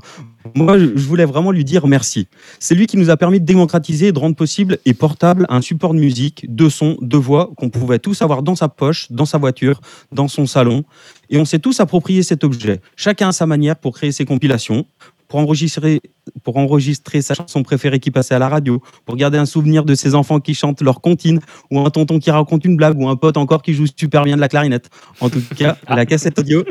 Moi, 0.54 0.78
je 0.80 0.86
je 0.96 1.06
voulais 1.06 1.26
vraiment 1.26 1.52
lui 1.52 1.66
dire 1.66 1.86
merci. 1.88 2.28
C'est 2.60 2.76
lui 2.76 2.88
qui 2.88 2.96
nous 2.98 3.10
a 3.10 3.18
permis 3.18 3.40
de 3.42 3.46
démocratiser 3.46 4.08
et 4.08 4.12
de 4.14 4.20
rendre 4.20 4.36
possible 4.36 4.78
et 4.86 4.94
portable 4.94 5.46
un 5.50 5.60
support 5.62 5.94
de 5.94 6.00
musique, 6.00 6.46
de 6.54 6.70
son, 6.70 6.98
de 7.02 7.18
voix 7.18 7.52
qu'on 7.58 7.70
pouvait 7.70 8.00
tous 8.00 8.22
avoir 8.22 8.42
dans 8.44 8.56
sa 8.56 8.70
poche, 8.70 9.12
dans 9.12 9.26
sa 9.26 9.38
voiture, 9.38 9.82
dans 10.14 10.28
son 10.30 10.46
salon. 10.46 10.86
Et 11.30 11.38
on 11.38 11.46
s'est 11.46 11.60
tous 11.60 11.80
approprié 11.82 12.24
cet 12.24 12.44
objet, 12.46 12.80
chacun 12.96 13.30
à 13.30 13.32
sa 13.34 13.46
manière 13.48 13.76
pour 13.76 13.94
créer 13.94 14.12
ses 14.14 14.24
compilations, 14.24 14.86
pour 15.28 15.40
enregistrer, 15.40 16.02
pour 16.44 16.58
enregistrer 16.58 17.22
sa 17.22 17.34
chanson 17.34 17.64
préférée 17.64 18.00
qui 18.00 18.12
passait 18.12 18.36
à 18.36 18.40
la 18.40 18.50
radio, 18.50 18.82
pour 19.06 19.16
garder 19.16 19.38
un 19.38 19.46
souvenir 19.46 19.86
de 19.86 19.96
ses 19.96 20.16
enfants 20.16 20.40
qui 20.40 20.54
chantent 20.54 20.82
leur 20.82 21.02
comptine, 21.02 21.40
ou 21.72 21.80
un 21.80 21.90
tonton 21.90 22.20
qui 22.20 22.32
raconte 22.32 22.66
une 22.66 22.78
blague, 22.78 23.00
ou 23.00 23.08
un 23.08 23.16
pote 23.16 23.38
encore 23.38 23.62
qui 23.62 23.74
joue 23.74 23.86
super 23.88 24.24
bien 24.24 24.36
de 24.36 24.42
la 24.42 24.50
clarinette. 24.50 24.90
En 25.20 25.30
tout 25.30 25.42
cas, 25.56 25.78
la 25.90 26.06
cassette 26.06 26.40
audio, 26.40 26.64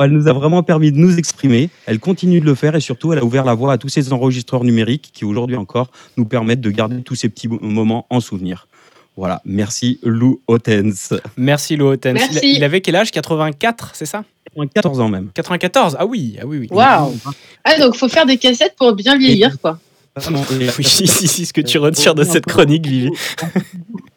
elle 0.00 0.10
nous 0.10 0.28
a 0.28 0.32
vraiment 0.32 0.62
permis 0.62 0.92
de 0.92 0.98
nous 0.98 1.18
exprimer. 1.18 1.70
Elle 1.86 1.98
continue 1.98 2.40
de 2.40 2.46
le 2.46 2.54
faire 2.54 2.74
et 2.74 2.80
surtout, 2.80 3.12
elle 3.12 3.18
a 3.18 3.24
ouvert 3.24 3.44
la 3.44 3.54
voie 3.54 3.72
à 3.72 3.78
tous 3.78 3.88
ces 3.88 4.12
enregistreurs 4.12 4.64
numériques 4.64 5.10
qui 5.12 5.24
aujourd'hui 5.24 5.56
encore 5.56 5.90
nous 6.16 6.24
permettent 6.24 6.60
de 6.60 6.70
garder 6.70 7.02
tous 7.02 7.14
ces 7.14 7.28
petits 7.28 7.48
moments 7.48 8.06
en 8.10 8.20
souvenir. 8.20 8.68
Voilà, 9.16 9.40
merci 9.44 10.00
Lou 10.02 10.40
Otens. 10.48 11.14
Merci 11.36 11.76
Lou 11.76 11.86
Otens. 11.86 12.14
Merci. 12.14 12.40
Il, 12.42 12.56
il 12.56 12.64
avait 12.64 12.80
quel 12.80 12.96
âge? 12.96 13.10
84, 13.12 13.90
c'est 13.94 14.06
ça? 14.06 14.24
14 14.74 15.00
ans 15.00 15.08
même. 15.08 15.30
94 15.34 15.96
Ah 15.98 16.06
oui, 16.06 16.36
ah 16.40 16.46
oui, 16.46 16.58
oui. 16.58 16.68
Waouh 16.70 17.14
Ah, 17.64 17.78
donc 17.78 17.96
faut 17.96 18.08
faire 18.08 18.26
des 18.26 18.36
cassettes 18.38 18.74
pour 18.76 18.92
bien 18.94 19.16
vieillir, 19.16 19.58
quoi. 19.60 19.78
Oui, 20.78 20.84
si, 20.84 21.08
si, 21.08 21.26
si, 21.26 21.44
ce 21.46 21.52
que 21.52 21.60
tu 21.60 21.76
retires 21.78 22.14
de 22.14 22.22
cette 22.22 22.46
chronique, 22.46 22.86
Vivi. 22.86 23.10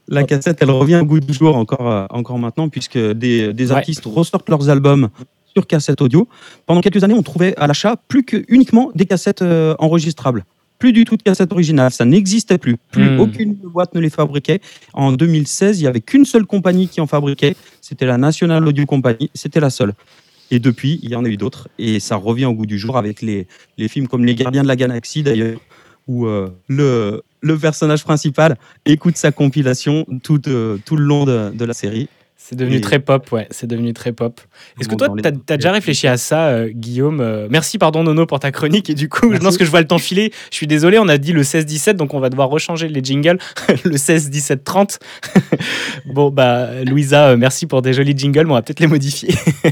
La 0.07 0.23
cassette, 0.23 0.57
elle 0.61 0.69
revient 0.71 0.97
au 0.97 1.05
goût 1.05 1.19
du 1.19 1.33
jour 1.33 1.55
encore, 1.55 1.89
euh, 1.91 2.05
encore 2.11 2.37
maintenant, 2.37 2.69
puisque 2.69 2.97
des, 2.99 3.51
des 3.51 3.71
Ouais. 3.71 3.77
artistes 3.77 4.03
ressortent 4.05 4.47
leurs 4.49 4.69
albums 4.69 5.09
sur 5.55 5.65
cassette 5.65 6.01
audio. 6.01 6.27
Pendant 6.67 6.81
quelques 6.81 7.03
années, 7.03 7.15
on 7.15 7.23
trouvait 7.23 7.55
à 7.57 7.65
l'achat 7.67 7.95
plus 8.07 8.23
que 8.23 8.43
uniquement 8.47 8.91
des 8.95 9.05
cassettes 9.05 9.41
euh, 9.41 9.75
enregistrables. 9.79 10.45
Plus 10.79 10.93
du 10.93 11.05
tout 11.05 11.17
de 11.17 11.23
cassettes 11.23 11.51
originales. 11.51 11.91
Ça 11.91 12.05
n'existait 12.05 12.57
plus. 12.57 12.77
Plus 12.91 13.09
Hmm. 13.15 13.19
aucune 13.19 13.53
boîte 13.55 13.93
ne 13.95 13.99
les 13.99 14.09
fabriquait. 14.09 14.59
En 14.93 15.11
2016, 15.11 15.79
il 15.79 15.83
y 15.83 15.87
avait 15.87 16.01
qu'une 16.01 16.25
seule 16.25 16.45
compagnie 16.45 16.87
qui 16.87 17.01
en 17.01 17.07
fabriquait. 17.07 17.55
C'était 17.81 18.05
la 18.05 18.17
National 18.17 18.67
Audio 18.67 18.85
Company. 18.85 19.29
C'était 19.33 19.59
la 19.59 19.69
seule. 19.69 19.93
Et 20.51 20.59
depuis, 20.59 20.99
il 21.03 21.09
y 21.09 21.15
en 21.15 21.25
a 21.25 21.27
eu 21.27 21.37
d'autres. 21.37 21.67
Et 21.77 21.99
ça 21.99 22.15
revient 22.15 22.45
au 22.45 22.53
goût 22.53 22.65
du 22.65 22.77
jour 22.79 22.97
avec 22.97 23.21
les, 23.21 23.47
les 23.77 23.87
films 23.87 24.07
comme 24.07 24.23
Les 24.23 24.35
Gardiens 24.35 24.63
de 24.63 24.67
la 24.67 24.75
Galaxie, 24.77 25.23
d'ailleurs, 25.23 25.59
où 26.07 26.25
euh, 26.25 26.49
le, 26.67 27.21
le 27.41 27.57
personnage 27.57 28.03
principal 28.03 28.57
écoute 28.85 29.17
sa 29.17 29.31
compilation 29.33 30.05
tout, 30.23 30.47
euh, 30.47 30.77
tout 30.85 30.95
le 30.95 31.03
long 31.03 31.25
de, 31.25 31.49
de 31.53 31.65
la 31.65 31.73
série. 31.73 32.07
C'est 32.39 32.55
devenu 32.55 32.77
Et- 32.77 32.81
très 32.81 32.99
pop, 32.99 33.29
ouais, 33.33 33.47
c'est 33.51 33.67
devenu 33.67 33.91
très 33.93 34.13
pop. 34.13 34.39
Est-ce 34.79 34.87
que 34.87 34.95
toi, 34.95 35.09
les- 35.13 35.21
t'as 35.21 35.31
as 35.53 35.57
déjà 35.57 35.71
réfléchi 35.71 36.07
à 36.07 36.15
ça, 36.17 36.47
euh, 36.47 36.69
Guillaume 36.73 37.19
Euh, 37.19 37.47
Merci, 37.49 37.77
pardon, 37.77 38.03
Nono, 38.03 38.25
pour 38.25 38.39
ta 38.39 38.51
chronique. 38.51 38.89
Et 38.89 38.93
du 38.93 39.09
coup, 39.09 39.33
je 39.33 39.39
pense 39.39 39.57
que 39.57 39.65
je 39.65 39.69
vois 39.69 39.81
le 39.81 39.87
temps 39.87 39.97
filer. 39.97 40.31
Je 40.51 40.55
suis 40.55 40.67
désolé, 40.67 40.97
on 40.99 41.07
a 41.09 41.17
dit 41.17 41.33
le 41.33 41.43
16-17, 41.43 41.97
donc 41.97 42.13
on 42.13 42.19
va 42.21 42.29
devoir 42.29 42.47
rechanger 42.49 42.87
les 42.87 43.03
jingles. 43.03 43.37
le 43.83 43.97
16-17-30. 43.97 44.99
bon, 46.05 46.29
bah, 46.29 46.83
Louisa, 46.85 47.29
euh, 47.29 47.37
merci 47.37 47.65
pour 47.65 47.81
des 47.81 47.91
jolis 47.91 48.17
jingles, 48.17 48.45
mais 48.45 48.51
on 48.51 48.55
va 48.55 48.61
peut-être 48.61 48.79
les 48.79 48.87
modifier. 48.87 49.33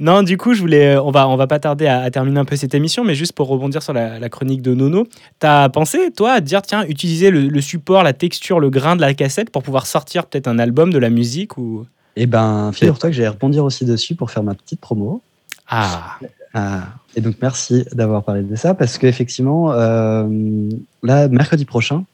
non, 0.00 0.22
du 0.22 0.36
coup, 0.36 0.54
je 0.54 0.60
voulais, 0.60 0.96
euh, 0.96 1.02
on 1.02 1.10
va, 1.10 1.28
on 1.28 1.36
va 1.36 1.46
pas 1.46 1.58
tarder 1.58 1.86
à, 1.86 2.00
à 2.00 2.10
terminer 2.10 2.40
un 2.40 2.44
peu 2.44 2.56
cette 2.56 2.74
émission, 2.74 3.04
mais 3.04 3.14
juste 3.14 3.32
pour 3.32 3.48
rebondir 3.48 3.82
sur 3.82 3.92
la, 3.92 4.18
la 4.18 4.28
chronique 4.28 4.62
de 4.62 4.74
Nono, 4.74 5.06
t'as 5.38 5.68
pensé, 5.68 6.10
toi, 6.16 6.32
à 6.32 6.40
dire, 6.40 6.62
tiens, 6.62 6.84
utiliser 6.86 7.30
le, 7.30 7.48
le 7.48 7.60
support, 7.60 8.02
la 8.02 8.12
texture, 8.12 8.60
le 8.60 8.70
grain 8.70 8.96
de 8.96 9.00
la 9.00 9.14
cassette 9.14 9.50
pour 9.50 9.62
pouvoir 9.62 9.86
sortir 9.86 10.26
peut-être 10.26 10.48
un 10.48 10.58
album 10.58 10.92
de 10.92 10.98
la 10.98 11.10
musique 11.10 11.58
ou... 11.58 11.86
Et 12.16 12.26
ben, 12.26 12.72
figure-toi 12.72 13.10
que 13.10 13.16
j'allais 13.16 13.28
répondre 13.28 13.62
aussi 13.62 13.84
dessus 13.84 14.16
pour 14.16 14.30
faire 14.30 14.42
ma 14.42 14.54
petite 14.54 14.80
promo. 14.80 15.22
Ah, 15.68 16.18
Ah, 16.54 16.86
et 17.14 17.20
donc 17.20 17.36
merci 17.42 17.84
d'avoir 17.92 18.24
parlé 18.24 18.42
de 18.42 18.56
ça 18.56 18.74
parce 18.74 18.98
qu'effectivement, 18.98 19.72
euh, 19.72 20.26
là, 21.02 21.28
mercredi 21.28 21.64
prochain, 21.64 22.04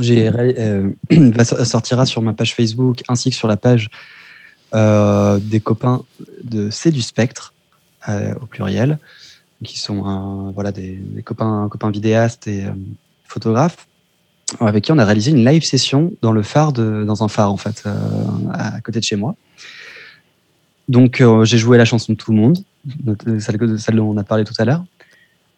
j'ai 0.00 0.28
euh, 0.28 0.90
sortira 1.64 2.06
sur 2.06 2.22
ma 2.22 2.32
page 2.32 2.54
Facebook 2.54 3.02
ainsi 3.08 3.30
que 3.30 3.36
sur 3.36 3.48
la 3.48 3.56
page 3.56 3.88
des 4.72 5.60
copains 5.60 6.02
de 6.44 6.70
C'est 6.70 6.90
du 6.90 7.02
Spectre 7.02 7.52
euh, 8.08 8.34
au 8.40 8.46
pluriel, 8.46 8.98
qui 9.64 9.78
sont 9.78 10.52
voilà 10.54 10.72
des, 10.72 10.98
copains 11.24 11.68
copains 11.70 11.90
vidéastes 11.90 12.46
et 12.48 12.64
euh, 12.64 12.72
photographes 13.24 13.86
avec 14.60 14.84
qui 14.84 14.92
on 14.92 14.98
a 14.98 15.04
réalisé 15.04 15.30
une 15.30 15.44
live 15.44 15.64
session 15.64 16.12
dans 16.22 16.32
le 16.32 16.42
phare 16.42 16.72
dans 16.72 17.22
un 17.22 17.28
phare 17.28 17.52
en 17.52 17.56
fait 17.56 17.82
euh, 17.86 17.94
à 18.52 18.80
côté 18.80 18.98
de 19.00 19.04
chez 19.04 19.16
moi. 19.16 19.34
Donc 20.88 21.20
euh, 21.20 21.44
j'ai 21.44 21.58
joué 21.58 21.78
la 21.78 21.84
chanson 21.84 22.12
de 22.12 22.18
tout 22.18 22.32
le 22.32 22.38
monde, 22.38 22.58
celle, 23.38 23.78
celle 23.78 23.96
dont 23.96 24.10
on 24.10 24.16
a 24.16 24.24
parlé 24.24 24.44
tout 24.44 24.54
à 24.58 24.64
l'heure. 24.64 24.84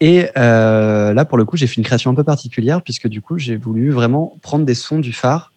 Et 0.01 0.27
euh, 0.37 1.13
là, 1.13 1.25
pour 1.25 1.37
le 1.37 1.45
coup, 1.45 1.55
j'ai 1.55 1.67
fait 1.67 1.75
une 1.75 1.83
création 1.83 2.11
un 2.11 2.15
peu 2.15 2.23
particulière 2.23 2.81
puisque 2.81 3.07
du 3.07 3.21
coup, 3.21 3.37
j'ai 3.37 3.55
voulu 3.55 3.91
vraiment 3.91 4.37
prendre 4.41 4.65
des 4.65 4.75
sons 4.75 4.99
du 4.99 5.13
phare. 5.13 5.51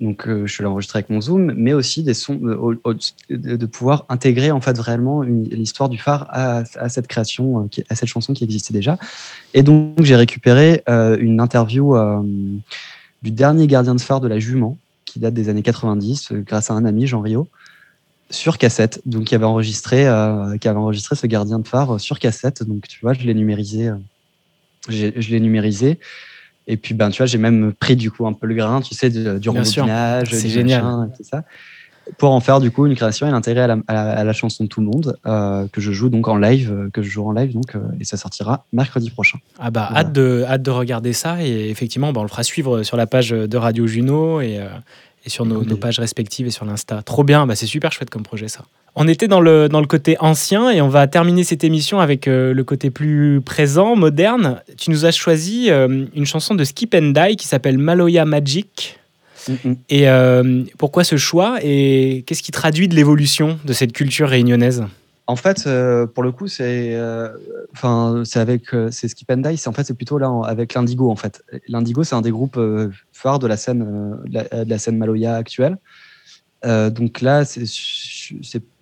Donc, 0.00 0.26
euh, 0.26 0.46
je 0.46 0.52
suis 0.52 0.64
enregistré 0.64 0.98
avec 1.00 1.10
mon 1.10 1.20
zoom, 1.20 1.52
mais 1.54 1.74
aussi 1.74 2.02
de, 2.02 3.66
pouvoir 3.66 4.06
intégrer 4.08 4.50
en 4.50 4.62
fait 4.62 4.76
vraiment 4.76 5.20
l'histoire 5.22 5.90
du 5.90 5.98
phare 5.98 6.26
à, 6.30 6.88
cette 6.88 7.06
création, 7.06 7.68
euh, 7.78 7.82
à 7.90 7.94
cette 7.94 8.08
chanson 8.08 8.32
qui 8.32 8.44
existait 8.44 8.72
déjà. 8.72 8.98
Et 9.52 9.62
donc, 9.62 10.02
j'ai 10.02 10.16
récupéré 10.16 10.82
euh, 10.88 11.18
une 11.20 11.38
interview 11.38 11.94
du 13.22 13.30
dernier 13.30 13.66
gardien 13.66 13.94
de 13.94 14.00
phare 14.00 14.20
de 14.20 14.28
la 14.28 14.38
Jument, 14.38 14.78
qui 15.04 15.18
date 15.18 15.34
des 15.34 15.50
années 15.50 15.62
90, 15.62 16.32
euh, 16.32 16.42
grâce 16.46 16.70
à 16.70 16.74
un 16.74 16.86
ami, 16.86 17.06
Jean 17.06 17.20
Rio 17.20 17.48
sur 18.30 18.58
cassette, 18.58 19.02
donc 19.06 19.24
qui 19.24 19.34
avait 19.34 19.44
enregistré, 19.44 20.04
qui 20.60 20.68
avait 20.68 20.78
enregistré 20.78 21.16
ce 21.16 21.26
gardien 21.26 21.58
de 21.58 21.66
phare 21.66 21.98
sur 21.98 22.20
cassette. 22.20 22.62
Donc 22.62 22.86
tu 22.86 23.00
vois, 23.02 23.12
je 23.12 23.26
l'ai 23.26 23.34
numérisé, 23.34 23.90
je 24.88 25.30
l'ai 25.30 25.40
numérisé. 25.40 25.98
Et 26.66 26.76
puis 26.76 26.94
ben 26.94 27.10
tu 27.10 27.18
vois, 27.18 27.26
j'ai 27.26 27.38
même 27.38 27.72
pris 27.72 27.96
du 27.96 28.10
coup 28.10 28.26
un 28.26 28.32
peu 28.32 28.46
le 28.46 28.54
grain, 28.54 28.80
tu 28.80 28.94
sais, 28.94 29.10
de- 29.10 29.38
du 29.38 29.48
rembobinage, 29.48 30.28
C'est 30.30 30.42
du 30.46 30.52
génial. 30.52 30.82
machin 30.84 31.08
et 31.12 31.16
tout 31.16 31.24
ça, 31.24 31.42
pour 32.18 32.30
en 32.32 32.40
faire 32.40 32.60
du 32.60 32.70
coup 32.70 32.86
une 32.86 32.94
création 32.96 33.26
et 33.26 33.30
l'intégrer 33.30 33.62
à 33.62 33.66
la, 33.68 33.76
à 33.86 33.92
la- 33.94 34.10
à 34.18 34.24
la 34.24 34.32
chanson 34.32 34.64
de 34.64 34.68
tout 34.68 34.80
le 34.80 34.86
monde 34.86 35.16
euh, 35.26 35.66
que 35.72 35.80
je 35.80 35.92
joue 35.92 36.08
donc 36.08 36.26
en 36.28 36.36
live, 36.36 36.72
euh, 36.72 36.90
que 36.92 37.02
je 37.02 37.08
joue 37.10 37.24
en 37.26 37.32
live 37.32 37.52
donc 37.52 37.74
euh, 37.76 37.80
et 38.00 38.04
ça 38.04 38.16
sortira 38.16 38.64
mercredi 38.72 39.10
prochain. 39.10 39.38
Ah 39.58 39.70
bah 39.70 39.88
Voilà. 39.90 40.06
hâte, 40.08 40.12
de, 40.12 40.44
hâte 40.48 40.62
de 40.62 40.70
regarder 40.70 41.12
ça 41.12 41.42
et 41.44 41.70
effectivement 41.70 42.12
bah, 42.12 42.20
on 42.20 42.24
le 42.24 42.28
fera 42.28 42.42
suivre 42.42 42.82
sur 42.82 42.96
la 42.96 43.06
page 43.06 43.30
de 43.30 43.56
Radio 43.56 43.86
Juno 43.86 44.40
et, 44.40 44.58
et 45.24 45.30
sur 45.30 45.44
nos, 45.44 45.64
nos 45.64 45.76
pages 45.76 45.98
respectives 45.98 46.46
et 46.46 46.50
sur 46.50 46.64
l'Insta. 46.64 47.02
Trop 47.02 47.24
bien, 47.24 47.46
bah, 47.46 47.54
c'est 47.54 47.66
super 47.66 47.92
chouette 47.92 48.10
comme 48.10 48.22
projet 48.22 48.48
ça. 48.48 48.64
On 48.96 49.06
était 49.06 49.28
dans 49.28 49.40
le, 49.40 49.68
dans 49.68 49.80
le 49.80 49.86
côté 49.86 50.16
ancien 50.18 50.70
et 50.70 50.80
on 50.80 50.88
va 50.88 51.06
terminer 51.06 51.44
cette 51.44 51.62
émission 51.62 52.00
avec 52.00 52.26
euh, 52.26 52.52
le 52.52 52.64
côté 52.64 52.90
plus 52.90 53.40
présent, 53.40 53.94
moderne. 53.94 54.62
Tu 54.76 54.90
nous 54.90 55.04
as 55.04 55.12
choisi 55.12 55.70
euh, 55.70 56.06
une 56.14 56.26
chanson 56.26 56.54
de 56.54 56.64
Skip 56.64 56.94
and 56.94 57.12
Die 57.12 57.36
qui 57.36 57.46
s'appelle 57.46 57.78
Maloya 57.78 58.24
Magic. 58.24 58.96
Et 59.88 60.08
euh, 60.08 60.64
pourquoi 60.76 61.02
ce 61.02 61.16
choix 61.16 61.58
et 61.62 62.24
qu'est-ce 62.26 62.42
qui 62.42 62.52
traduit 62.52 62.88
de 62.88 62.94
l'évolution 62.94 63.58
de 63.64 63.72
cette 63.72 63.92
culture 63.92 64.28
réunionnaise? 64.28 64.84
En 65.30 65.36
fait, 65.36 65.64
euh, 65.68 66.08
pour 66.08 66.24
le 66.24 66.32
coup, 66.32 66.48
c'est, 66.48 66.96
euh, 66.96 67.28
enfin, 67.72 68.22
c'est 68.24 68.40
avec, 68.40 68.74
euh, 68.74 68.88
c'est 68.90 69.06
Skip 69.06 69.30
and 69.30 69.36
Die. 69.38 69.56
C'est 69.56 69.68
en 69.68 69.72
fait, 69.72 69.84
c'est 69.84 69.94
plutôt 69.94 70.18
là 70.18 70.28
en- 70.28 70.42
avec 70.42 70.74
l'Indigo. 70.74 71.08
En 71.08 71.14
fait, 71.14 71.44
l'Indigo, 71.68 72.02
c'est 72.02 72.16
un 72.16 72.20
des 72.20 72.32
groupes 72.32 72.58
phares 73.12 73.38
de 73.38 73.46
la 73.46 73.56
scène, 73.56 74.18
de, 74.26 74.34
la, 74.34 74.64
de 74.64 74.68
la 74.70 74.78
scène 74.78 74.98
Maloya 74.98 75.36
actuelle. 75.36 75.78
Donc 76.64 77.20
là, 77.20 77.44
c'est, 77.44 77.62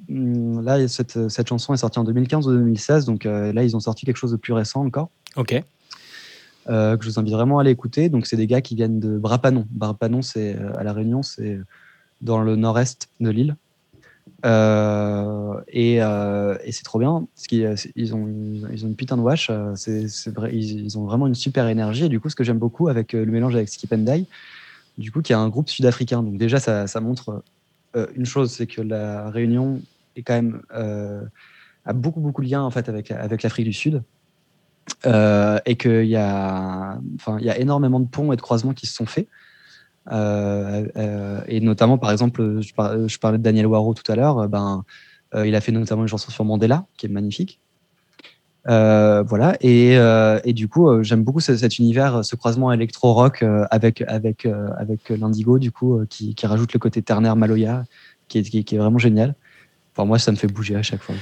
hum, 0.08 0.64
là, 0.64 0.88
cette, 0.88 1.28
cette 1.28 1.48
chanson 1.48 1.74
est 1.74 1.78
sortie 1.78 1.98
en 1.98 2.04
2015 2.04 2.48
ou 2.48 2.52
2016. 2.52 3.04
Donc 3.04 3.24
là, 3.24 3.62
ils 3.62 3.76
ont 3.76 3.80
sorti 3.80 4.06
quelque 4.06 4.16
chose 4.16 4.32
de 4.32 4.36
plus 4.36 4.54
récent 4.54 4.82
encore. 4.84 5.10
Ok. 5.36 5.50
que 6.66 6.98
je 7.00 7.08
vous 7.08 7.18
invite 7.20 7.34
vraiment 7.34 7.58
à 7.58 7.60
aller 7.60 7.70
écouter. 7.72 8.08
Donc, 8.08 8.26
c'est 8.26 8.36
des 8.36 8.46
gars 8.46 8.62
qui 8.62 8.74
viennent 8.74 9.00
de 9.00 9.18
Brapanon. 9.18 9.66
Brapanon, 9.70 10.22
c'est 10.22 10.56
à 10.78 10.82
La 10.82 10.92
Réunion, 10.94 11.22
c'est 11.22 11.60
dans 12.22 12.40
le 12.40 12.56
nord-est 12.56 13.08
de 13.20 13.28
l'île. 13.30 13.56
Euh, 14.44 15.60
et 15.66 16.00
euh, 16.00 16.56
et 16.64 16.70
c'est 16.70 16.84
trop 16.84 16.98
bien, 16.98 17.26
qu'ils 17.48 17.74
ils 17.96 18.14
ont, 18.14 18.28
ils 18.72 18.84
ont 18.84 18.88
une 18.88 18.94
putain 18.94 19.16
de 19.16 19.22
wash. 19.22 19.50
euh, 19.50 19.74
ils, 20.52 20.98
ont 20.98 21.04
vraiment 21.04 21.26
une 21.26 21.34
super 21.34 21.66
énergie. 21.68 22.04
Et 22.04 22.08
du 22.08 22.20
coup, 22.20 22.28
ce 22.28 22.36
que 22.36 22.44
j'aime 22.44 22.58
beaucoup 22.58 22.88
avec 22.88 23.14
euh, 23.14 23.24
le 23.24 23.32
mélange 23.32 23.56
avec 23.56 23.68
Skip 23.68 23.92
and 23.92 23.98
Die, 23.98 24.26
du 24.96 25.10
coup, 25.10 25.22
qui 25.22 25.32
est 25.32 25.36
un 25.36 25.48
groupe 25.48 25.68
sud-africain. 25.68 26.22
Donc, 26.22 26.36
déjà, 26.36 26.60
ça, 26.60 27.00
montre 27.00 27.42
euh, 27.96 28.06
une 28.14 28.26
chose 28.26 28.52
c'est 28.52 28.66
que 28.66 28.82
la 28.82 29.30
Réunion 29.30 29.80
est 30.16 30.22
quand 30.22 30.34
même. 30.34 30.62
euh, 30.74 31.22
a 31.84 31.94
beaucoup, 31.94 32.20
beaucoup 32.20 32.42
de 32.42 32.50
liens 32.50 32.62
en 32.62 32.70
fait, 32.70 32.88
avec, 32.90 33.42
l'Afrique 33.42 33.64
du 33.64 33.72
Sud. 33.72 34.02
Euh, 35.06 35.58
et 35.64 35.76
qu'il 35.76 36.04
y, 36.04 36.16
enfin, 36.18 37.38
il 37.38 37.44
y 37.44 37.50
a 37.50 37.58
énormément 37.58 38.00
de 38.00 38.06
ponts 38.06 38.32
et 38.32 38.36
de 38.36 38.40
croisements 38.40 38.74
qui 38.74 38.86
se 38.86 38.94
sont 38.94 39.06
faits. 39.06 39.26
Euh, 40.10 40.86
euh, 40.96 41.40
et 41.46 41.60
notamment, 41.60 41.98
par 41.98 42.10
exemple, 42.10 42.60
je, 42.60 42.72
par- 42.74 43.08
je 43.08 43.18
parlais 43.18 43.38
de 43.38 43.42
Daniel 43.42 43.66
Waro 43.66 43.94
tout 43.94 44.10
à 44.10 44.16
l'heure, 44.16 44.38
euh, 44.38 44.48
ben, 44.48 44.84
il 45.44 45.54
a 45.54 45.60
fait 45.60 45.72
notamment 45.72 46.02
une 46.02 46.08
chanson 46.08 46.30
sur 46.30 46.44
Mandela, 46.44 46.86
qui 46.96 47.04
est 47.06 47.10
magnifique. 47.10 47.60
Voilà, 48.64 49.56
et, 49.60 50.52
du 50.52 50.68
coup, 50.68 51.02
j'aime 51.02 51.22
beaucoup 51.22 51.40
ce- 51.40 51.56
cet 51.56 51.78
univers, 51.78 52.24
ce 52.24 52.34
croisement 52.34 52.72
électro-rock 52.72 53.44
avec, 53.70 54.02
avec, 54.02 54.46
l'Indigo, 55.10 55.58
du 55.58 55.70
coup, 55.70 56.00
qui, 56.08 56.34
rajoute 56.44 56.72
le 56.72 56.78
côté 56.78 57.02
ternaire 57.02 57.36
Maloya, 57.36 57.84
qui 58.28 58.38
est, 58.38 58.76
vraiment 58.76 58.98
génial. 58.98 59.34
Enfin, 59.94 60.06
moi, 60.06 60.18
ça 60.18 60.32
me 60.32 60.36
fait 60.36 60.46
bouger 60.46 60.76
à 60.76 60.82
chaque 60.82 61.02
fois. 61.02 61.14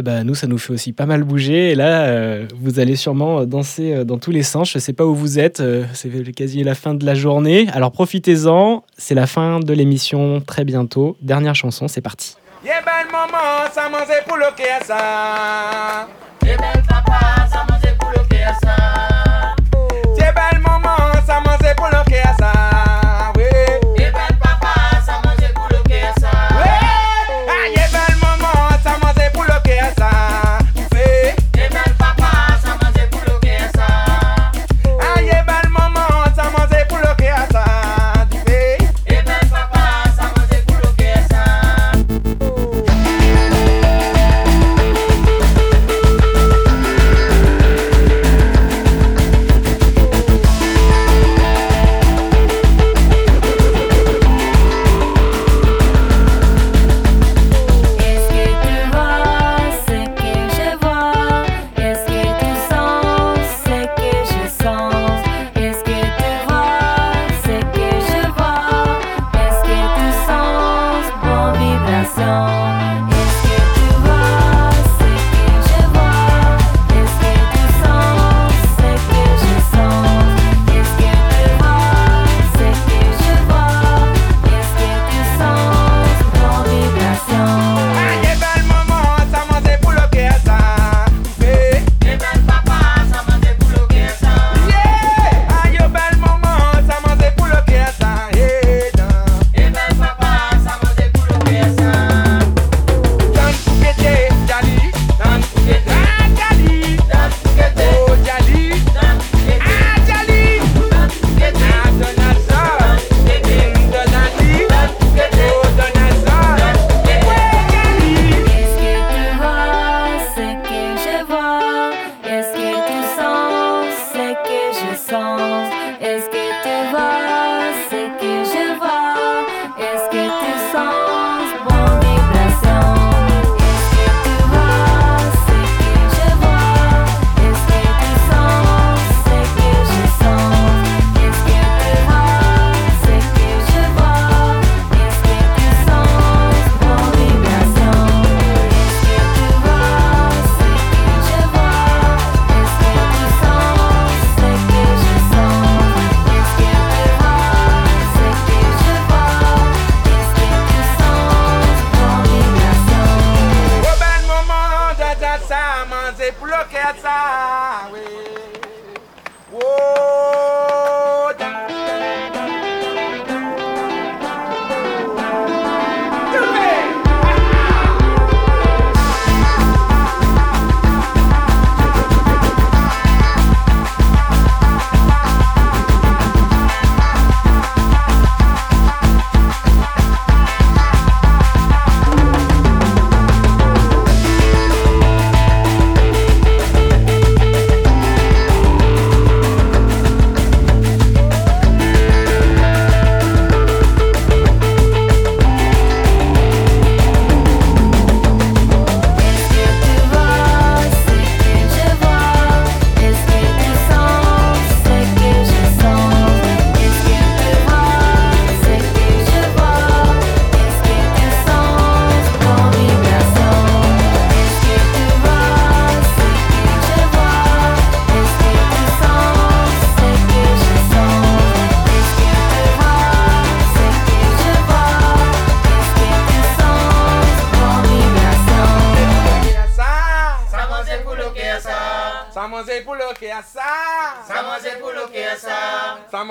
Eh 0.00 0.02
ben, 0.02 0.22
nous, 0.22 0.36
ça 0.36 0.46
nous 0.46 0.58
fait 0.58 0.72
aussi 0.72 0.92
pas 0.92 1.06
mal 1.06 1.24
bouger. 1.24 1.72
Et 1.72 1.74
là, 1.74 2.02
euh, 2.02 2.46
vous 2.54 2.78
allez 2.78 2.94
sûrement 2.94 3.44
danser 3.44 3.92
euh, 3.92 4.04
dans 4.04 4.18
tous 4.18 4.30
les 4.30 4.44
sens. 4.44 4.70
Je 4.70 4.78
sais 4.78 4.92
pas 4.92 5.04
où 5.04 5.12
vous 5.12 5.40
êtes. 5.40 5.58
euh, 5.58 5.84
c'est 5.92 6.08
quasi 6.36 6.62
la 6.62 6.76
fin 6.76 6.94
de 6.94 7.04
la 7.04 7.16
journée. 7.16 7.66
Alors 7.72 7.90
profitez-en. 7.90 8.84
C'est 8.96 9.16
la 9.16 9.26
fin 9.26 9.58
de 9.58 9.72
l'émission 9.72 10.40
très 10.40 10.64
bientôt. 10.64 11.16
Dernière 11.20 11.56
chanson, 11.56 11.88
c'est 11.88 12.00
parti. 12.00 12.36
Yeah, 12.64 12.80
maman, 13.10 13.68
ça 13.72 13.88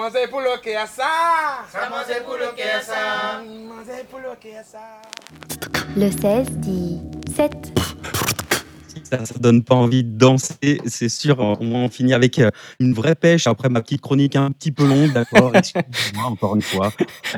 manger 0.08 0.28
pour 0.30 0.40
le 0.40 0.62
cœur 0.62 0.88
ça. 0.88 1.66
Ça 1.70 1.90
manger 1.90 2.22
pour 2.24 2.36
le 2.36 2.56
cœur 2.56 2.82
ça. 2.82 3.42
Manger 3.44 4.04
pour 4.10 4.20
le 4.20 4.36
cœur 4.40 4.64
ça. 4.64 5.02
Le 5.98 6.10
16 6.10 6.50
dit 6.60 7.02
7. 7.36 7.52
Ça, 9.04 9.26
ça 9.26 9.36
donne 9.40 9.64
pas 9.64 9.76
envie 9.76 10.04
de 10.04 10.18
danser, 10.18 10.82
c'est 10.86 11.08
sûr. 11.08 11.40
On, 11.40 11.58
on 11.62 11.90
finit 11.90 12.14
avec 12.14 12.40
euh, 12.40 12.50
une 12.80 12.94
vraie 12.94 13.16
pêche. 13.16 13.48
Après 13.48 13.70
ma 13.70 13.82
petite 13.82 14.02
chronique 14.02 14.36
un 14.36 14.52
petit 14.52 14.72
peu 14.72 14.86
longue, 14.86 15.14
d'accord. 15.14 15.54
Encore 16.26 16.56
une 16.56 16.62
fois. 16.62 16.92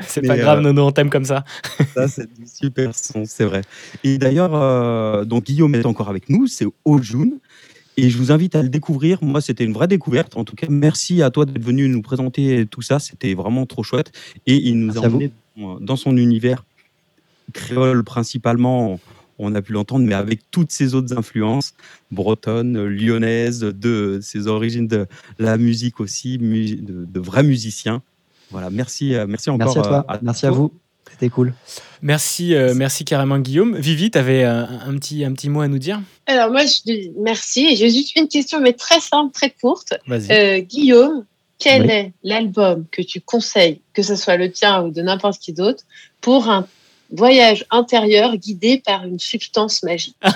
C'est 0.06 0.26
pas 0.26 0.36
grave, 0.36 0.58
euh, 0.58 0.62
Nono, 0.62 0.86
on 0.86 0.90
t'aime 0.90 1.10
comme 1.10 1.24
ça. 1.24 1.44
Ça, 1.94 2.08
c'est 2.08 2.32
du 2.32 2.46
super 2.46 2.94
son, 2.94 3.24
c'est 3.24 3.44
vrai. 3.44 3.62
Et 4.02 4.18
d'ailleurs, 4.18 4.54
euh, 4.54 5.24
donc 5.24 5.44
Guillaume 5.44 5.74
est 5.74 5.86
encore 5.86 6.08
avec 6.08 6.28
nous, 6.28 6.46
c'est 6.46 6.66
Ojun. 6.84 7.38
Et 8.02 8.10
je 8.10 8.18
vous 8.18 8.32
invite 8.32 8.54
à 8.54 8.62
le 8.62 8.68
découvrir. 8.68 9.18
Moi, 9.22 9.40
c'était 9.40 9.64
une 9.64 9.72
vraie 9.72 9.88
découverte. 9.88 10.36
En 10.36 10.44
tout 10.44 10.56
cas, 10.56 10.66
merci 10.70 11.22
à 11.22 11.30
toi 11.30 11.44
d'être 11.46 11.62
venu 11.64 11.88
nous 11.88 12.02
présenter 12.02 12.66
tout 12.66 12.82
ça. 12.82 12.98
C'était 12.98 13.34
vraiment 13.34 13.66
trop 13.66 13.82
chouette. 13.82 14.12
Et 14.46 14.56
il 14.56 14.78
nous 14.78 14.94
Merci 14.94 14.98
a 15.04 15.08
emmené 15.08 15.30
dans- 15.80 15.96
son 15.96 16.16
univers 16.16 16.64
créole 17.52 18.04
principalement. 18.04 18.98
On 19.38 19.54
a 19.54 19.62
pu 19.62 19.72
l'entendre, 19.72 20.04
mais 20.06 20.14
avec 20.14 20.40
toutes 20.50 20.70
ses 20.70 20.94
autres 20.94 21.16
influences, 21.16 21.72
bretonnes, 22.10 22.84
lyonnaises, 22.84 23.60
de 23.60 24.20
ses 24.22 24.46
origines 24.46 24.86
de 24.86 25.06
la 25.38 25.56
musique 25.56 25.98
aussi, 25.98 26.36
de, 26.36 27.06
de 27.06 27.20
vrais 27.20 27.42
musiciens. 27.42 28.02
Voilà, 28.50 28.68
merci, 28.70 29.14
euh, 29.14 29.26
merci 29.26 29.48
encore. 29.48 29.66
Merci 29.74 29.78
à 29.78 29.82
toi, 29.82 30.06
euh, 30.10 30.18
merci 30.22 30.46
à 30.46 30.50
vous. 30.50 30.72
C'était 31.20 31.34
cool. 31.34 31.52
Merci, 32.00 32.54
euh, 32.54 32.72
merci 32.74 33.04
carrément, 33.04 33.38
Guillaume. 33.38 33.76
Vivi, 33.76 34.10
tu 34.10 34.16
avais 34.16 34.42
un, 34.42 34.94
petit, 34.94 35.22
un 35.22 35.34
petit 35.34 35.50
mot 35.50 35.60
à 35.60 35.68
nous 35.68 35.78
dire? 35.78 36.00
Alors 36.24 36.50
moi, 36.50 36.64
je 36.64 36.80
dis 36.86 37.12
merci. 37.18 37.76
J'ai 37.76 37.90
juste 37.90 38.16
une 38.16 38.26
question, 38.26 38.58
mais 38.58 38.72
très 38.72 39.00
simple, 39.00 39.30
très 39.30 39.50
courte. 39.50 39.92
Euh, 40.08 40.60
Guillaume, 40.60 41.26
quel 41.58 41.82
Oui. 41.82 41.90
est 41.90 42.12
l'album 42.22 42.86
que 42.90 43.02
tu 43.02 43.20
conseilles, 43.20 43.82
que 43.92 44.00
ce 44.00 44.16
soit 44.16 44.38
le 44.38 44.50
tien 44.50 44.82
ou 44.82 44.90
de 44.90 45.02
n'importe 45.02 45.38
qui 45.42 45.52
d'autre, 45.52 45.84
pour 46.22 46.48
un 46.48 46.66
voyage 47.12 47.64
intérieur 47.70 48.36
guidé 48.36 48.80
par 48.84 49.04
une 49.04 49.18
substance 49.18 49.82
magique 49.82 50.16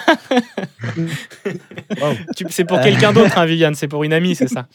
C'est 2.51 2.64
pour 2.64 2.80
quelqu'un 2.80 3.12
d'autre, 3.12 3.38
hein, 3.38 3.46
Viviane, 3.46 3.74
c'est 3.74 3.88
pour 3.88 4.05
une 4.05 4.12
amie, 4.12 4.34
c'est 4.34 4.48
ça? 4.48 4.66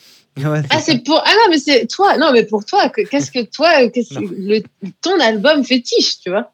Ah, 0.70 0.80
c'est 0.80 1.04
pour. 1.04 1.22
Ah 1.26 1.34
non, 1.36 1.50
mais 1.50 1.60
c'est 1.60 1.88
toi. 1.88 2.18
Non, 2.18 2.32
mais 2.32 2.46
pour 2.46 2.64
toi, 2.66 2.90
que- 2.90 3.02
qu'est-ce 3.02 3.32
que 3.32 3.44
toi, 3.46 3.70
le, 3.82 4.62
ton 5.02 5.20
album 5.20 5.64
fétiche, 5.64 6.20
tu 6.22 6.30
vois? 6.30 6.52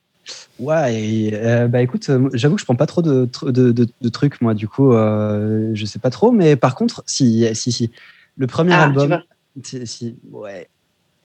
Ouais, 0.57 1.29
euh, 1.33 1.67
bah 1.67 1.81
écoute, 1.83 2.09
euh, 2.09 2.29
j'avoue 2.33 2.55
que 2.55 2.61
je 2.61 2.65
prends 2.65 2.75
pas 2.75 2.87
trop 2.87 3.03
de, 3.03 3.25
tr- 3.27 3.51
de, 3.51 3.71
de- 3.71 3.87
de 4.01 4.09
trucs, 4.09 4.41
moi, 4.41 4.55
du 4.55 4.67
coup, 4.67 4.93
euh, 4.93 5.69
je 5.73 5.85
sais 5.85 5.99
pas 5.99 6.09
trop, 6.09 6.31
mais 6.31 6.55
par 6.55 6.73
contre, 6.75 7.03
si, 7.05 7.45
si, 7.53 7.71
si. 7.71 7.91
Le 8.37 8.47
premier 8.47 8.73
Ah, 8.73 8.77
tu 8.77 8.83
album. 8.85 9.07
vois. 9.09 9.23
Si, 9.63 9.85
si, 9.85 10.15
ouais. 10.31 10.67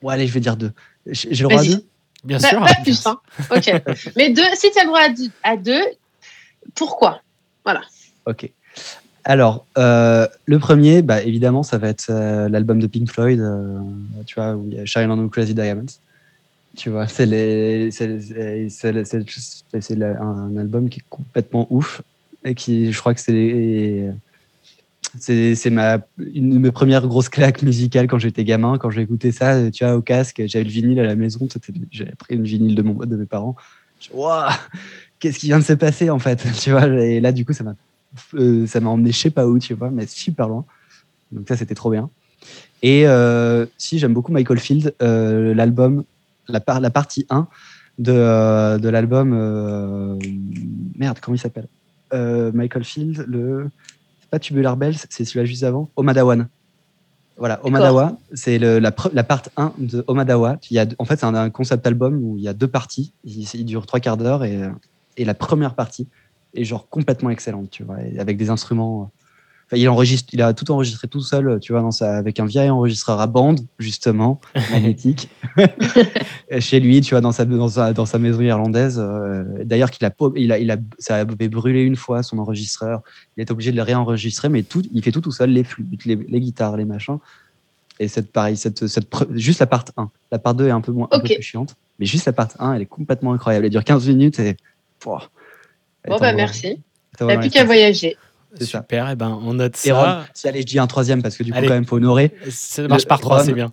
Ouais, 0.03 0.15
allez, 0.15 0.27
je 0.27 0.33
vais 0.35 0.41
dire 0.41 0.57
deux. 0.57 0.73
J'ai 1.07 1.31
le 1.31 1.43
droit 1.45 1.61
à 1.61 1.65
deux? 1.65 1.85
Bien 2.25 2.39
Pas, 2.39 2.51
pas 2.51 2.75
plus, 2.83 3.07
hein. 3.07 3.19
Ok. 3.51 3.73
mais 4.17 4.31
deux, 4.31 4.43
si 4.55 4.71
tu 4.71 4.79
as 4.79 4.83
le 4.83 4.89
droit 4.89 5.01
à 5.43 5.57
deux, 5.57 5.83
pourquoi 6.75 7.23
Voilà. 7.65 7.81
Ok. 8.27 8.51
Alors, 9.25 9.67
euh, 9.79 10.27
le 10.47 10.59
premier, 10.59 11.03
bah, 11.03 11.23
évidemment, 11.23 11.63
ça 11.63 11.79
va 11.79 11.89
être 11.89 12.07
euh, 12.11 12.49
l'album 12.49 12.81
de 12.81 12.87
Pink 12.87 13.11
Floyd, 13.11 13.41
euh, 13.41 13.79
tu 14.27 14.35
vois, 14.37 14.55
où 14.55 14.67
il 14.71 14.75
y 14.77 14.81
a 14.81 14.85
Shine 14.87 15.11
on 15.11 15.29
Crazy 15.29 15.55
Diamonds. 15.55 15.87
Tu 16.77 16.89
vois, 16.89 17.07
c'est 17.09 17.27
les- 17.27 17.91
c'est- 17.91 18.21
c'est- 18.21 18.69
c'est- 18.71 19.05
c'est- 19.05 19.25
c'est- 19.29 19.81
c'est 19.81 19.95
la- 19.97 20.21
un 20.23 20.57
album 20.57 20.89
qui 20.89 21.01
est 21.01 21.05
complètement 21.11 21.67
ouf 21.71 22.01
et 22.45 22.55
qui, 22.55 22.93
je 22.93 22.99
crois 22.99 23.13
que 23.13 23.21
c'est 23.21 23.33
les- 23.33 24.11
c'est 25.19 25.71
ma 25.71 25.99
une 26.19 26.51
de 26.51 26.59
mes 26.59 26.71
premières 26.71 27.07
grosses 27.07 27.29
claques 27.29 27.63
musicales 27.63 28.07
quand 28.07 28.19
j'étais 28.19 28.45
gamin. 28.45 28.79
Quand 28.79 28.91
écouté 28.91 29.33
ça, 29.33 29.71
tu 29.71 29.85
vois, 29.85 29.97
au 29.97 30.03
casque, 30.03 30.43
j'avais 30.47 30.65
le 30.65 30.71
vinyle 30.71 31.01
à 31.01 31.05
la 31.05 31.17
maison. 31.17 31.49
J'avais 31.91 32.15
pris 32.15 32.37
une 32.37 32.45
vinyle 32.45 32.75
de 32.75 32.83
mon 32.83 32.95
de 32.95 33.17
mes 33.17 33.27
parents. 33.27 33.57
Waouh, 34.13 34.51
qu'est-ce 35.19 35.39
qui 35.39 35.47
vient 35.47 35.59
de 35.59 35.65
se 35.65 35.73
passer 35.75 36.11
en 36.11 36.19
fait, 36.19 36.47
tu 36.61 36.71
vois 36.71 36.87
Et 36.87 37.21
là, 37.21 37.33
du 37.33 37.45
coup, 37.45 37.53
ça 37.53 37.65
m'a 37.65 37.75
euh, 38.35 38.67
ça 38.67 38.81
m'a 38.81 38.91
emmené 38.91 39.13
je 39.13 39.19
sais 39.19 39.31
pas 39.31 39.47
où, 39.47 39.59
tu 39.59 39.75
vois, 39.75 39.91
mais 39.91 40.07
super 40.07 40.49
loin. 40.49 40.65
Donc 41.33 41.49
ça, 41.49 41.57
c'était 41.57 41.75
trop 41.75 41.91
bien. 41.91 42.11
Et 42.83 43.07
euh, 43.07 43.67
si 43.77 43.99
j'aime 43.99 44.15
beaucoup 44.15 44.33
Michael 44.33 44.59
Field, 44.59 44.95
euh, 45.03 45.55
l'album, 45.55 46.05
la, 46.49 46.61
par- 46.61 46.81
la 46.81 46.91
partie 46.91 47.27
1 47.31 47.47
de, 47.99 48.13
euh, 48.13 48.79
de 48.79 48.89
l'album, 48.89 49.33
euh, 49.35 50.17
merde, 50.97 51.19
comment 51.21 51.35
il 51.35 51.39
s'appelle? 51.39 51.67
Euh, 52.13 52.51
Michael 52.53 52.85
Field, 52.85 53.25
le 53.29 53.69
pas 54.31 54.39
Tubular 54.39 54.77
Bells, 54.77 54.97
c'est 55.09 55.25
celui-là 55.25 55.45
juste 55.45 55.63
avant, 55.63 55.91
Omadawan. 55.97 56.49
Voilà, 57.37 57.65
Omadawa, 57.65 58.19
c'est 58.35 58.59
la, 58.59 58.93
la 59.13 59.25
part 59.25 59.43
1 59.57 59.73
de 59.79 60.05
Omadawa. 60.07 60.59
Il 60.71 60.75
y 60.75 60.79
a, 60.79 60.87
en 60.99 61.07
fait, 61.07 61.19
c'est 61.19 61.25
un, 61.25 61.35
un 61.35 61.49
concept 61.49 61.87
album 61.87 62.23
où 62.23 62.37
il 62.37 62.45
y 62.45 62.49
a 62.49 62.53
deux 62.53 62.69
parties. 62.69 63.15
Il, 63.25 63.49
il 63.55 63.65
dure 63.65 63.87
trois 63.87 63.99
quarts 63.99 64.19
d'heure 64.19 64.45
et, 64.45 64.61
et 65.17 65.25
la 65.25 65.33
première 65.35 65.75
partie 65.75 66.07
est 66.55 66.65
genre 66.65 66.89
complètement 66.89 67.31
excellente, 67.31 67.71
tu 67.71 67.83
vois, 67.83 67.97
avec 68.19 68.37
des 68.37 68.51
instruments. 68.51 69.11
Enfin, 69.71 69.81
il 69.81 69.89
enregistre, 69.89 70.29
il 70.33 70.43
a 70.43 70.53
tout 70.53 70.69
enregistré 70.73 71.07
tout 71.07 71.21
seul, 71.21 71.61
tu 71.61 71.71
vois, 71.71 71.81
dans 71.81 71.93
sa, 71.93 72.17
avec 72.17 72.41
un 72.41 72.45
vieil 72.45 72.71
enregistreur 72.71 73.21
à 73.21 73.29
bande, 73.29 73.61
justement, 73.79 74.41
magnétique, 74.73 75.29
chez 76.59 76.81
lui, 76.81 77.01
tu 77.03 77.15
vois, 77.15 77.21
dans 77.21 77.31
sa, 77.31 77.45
dans 77.45 77.69
sa, 77.69 77.93
dans 77.93 78.05
sa 78.05 78.19
maison 78.19 78.41
irlandaise. 78.41 78.99
euh, 78.99 79.45
D'ailleurs, 79.63 79.93
qu'il 79.93 80.05
a, 80.05 80.13
il 80.35 80.51
a, 80.51 80.59
il 80.59 80.71
a, 80.73 80.77
ça 80.99 81.19
avait 81.19 81.49
brûlé 81.49 81.83
une 81.83 81.95
fois 81.95 82.25
son 82.25 82.39
enregistreur. 82.41 83.03
Il 83.37 83.43
est 83.43 83.51
obligé 83.53 83.71
de 83.71 83.77
le 83.77 83.83
réenregistrer, 83.83 84.49
mais 84.49 84.65
tout, 84.65 84.83
il 84.93 85.05
fait 85.05 85.13
tout 85.13 85.21
tout 85.21 85.31
seul, 85.31 85.51
les 85.51 85.63
flûtes, 85.63 86.05
les, 86.05 86.17
les 86.17 86.41
guitares, 86.41 86.77
les 86.77 86.85
machins. 86.85 87.19
Et 88.01 88.09
cette, 88.09 88.33
pareil, 88.33 88.57
cette, 88.57 88.89
cette, 88.89 89.07
juste 89.35 89.61
la 89.61 89.67
part 89.67 89.85
1. 89.97 90.11
La 90.33 90.41
part 90.41 90.55
2 90.55 90.67
est 90.67 90.71
un 90.71 90.81
peu, 90.81 90.91
moins, 90.91 91.07
un 91.13 91.21
peu 91.21 91.29
plus 91.29 91.43
chiante. 91.43 91.77
Mais 92.01 92.07
juste 92.07 92.27
la 92.27 92.33
part 92.33 92.49
1, 92.59 92.73
elle 92.73 92.83
est 92.83 92.87
complètement 92.87 93.35
incroyable. 93.35 93.67
Elle 93.67 93.71
dure 93.71 93.85
15 93.85 94.09
minutes 94.09 94.41
et. 94.41 94.57
Pouah. 94.99 95.31
Bon, 96.09 96.17
bah 96.19 96.33
merci. 96.33 96.81
T'as 97.17 97.39
plus 97.39 97.51
qu'à 97.51 97.65
voyager. 97.65 98.17
C'est 98.55 98.65
ça. 98.67 98.81
Super, 98.81 99.09
et 99.11 99.17
ben 99.17 99.39
on 99.45 99.55
note 99.55 99.79
Et 99.87 99.93
Ron, 99.93 100.03
ça. 100.03 100.25
si 100.35 100.49
allez, 100.49 100.61
je 100.63 100.67
dis 100.67 100.79
un 100.79 100.87
troisième 100.87 101.23
parce 101.23 101.37
que 101.37 101.43
du 101.45 101.53
coup, 101.53 101.59
Allez. 101.59 101.69
quand 101.69 101.75
même, 101.75 101.85
faut 101.87 101.97
honorer. 101.97 102.35
Ça 102.51 102.87
marche 102.89 103.03
Le- 103.05 103.09
par 103.09 103.21
trois, 103.21 103.45
c'est 103.45 103.53
bien. 103.53 103.73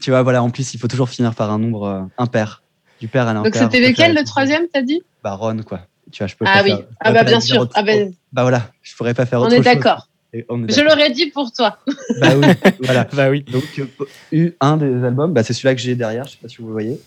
Tu 0.00 0.10
vois, 0.10 0.22
voilà, 0.22 0.42
en 0.42 0.50
plus, 0.50 0.74
il 0.74 0.78
faut 0.80 0.88
toujours 0.88 1.08
finir 1.08 1.34
par 1.34 1.50
un 1.50 1.58
nombre 1.58 1.84
euh, 1.84 2.02
impair. 2.18 2.62
Du 3.00 3.08
père 3.08 3.26
à 3.26 3.34
Donc 3.34 3.44
l'impair. 3.46 3.62
c'était 3.62 3.82
je 3.82 3.88
lequel 3.90 4.14
le 4.14 4.22
troisième, 4.24 4.64
t'as 4.72 4.82
dit 4.82 5.02
Bah, 5.24 5.32
Ron, 5.34 5.58
quoi. 5.66 5.80
Tu 6.10 6.18
vois, 6.22 6.26
je 6.28 6.36
peux 6.36 6.44
Ah 6.46 6.58
pas 6.58 6.62
oui. 6.62 6.70
faire- 6.70 6.78
je 6.78 6.84
Ah 7.00 7.12
bah 7.12 7.24
bien 7.24 7.40
sûr. 7.40 7.60
autre- 7.62 7.72
Ah 7.74 7.82
ben, 7.82 8.12
Bah 8.32 8.42
voilà, 8.42 8.70
je 8.82 8.94
pourrais 8.96 9.14
pas 9.14 9.24
faire 9.26 9.40
on 9.40 9.44
autre 9.44 9.54
est 9.54 9.56
chose. 9.56 9.64
on 9.66 10.62
est 10.64 10.70
Je 10.72 10.76
d'accord. 10.76 10.96
l'aurais 10.96 11.10
dit 11.10 11.26
pour 11.30 11.52
toi. 11.52 11.78
Bah 12.20 12.32
oui, 12.36 12.46
voilà. 12.82 13.04
Bah 13.12 13.30
oui. 13.30 13.42
Donc, 13.50 13.64
euh, 13.78 13.86
eu 14.30 14.52
un 14.60 14.76
des 14.76 15.04
albums, 15.04 15.32
bah, 15.32 15.42
c'est 15.42 15.52
celui-là 15.52 15.74
que 15.74 15.80
j'ai 15.80 15.94
derrière, 15.94 16.24
je 16.26 16.32
sais 16.32 16.38
pas 16.40 16.48
si 16.48 16.56
vous 16.58 16.66
le 16.66 16.72
voyez. 16.72 17.00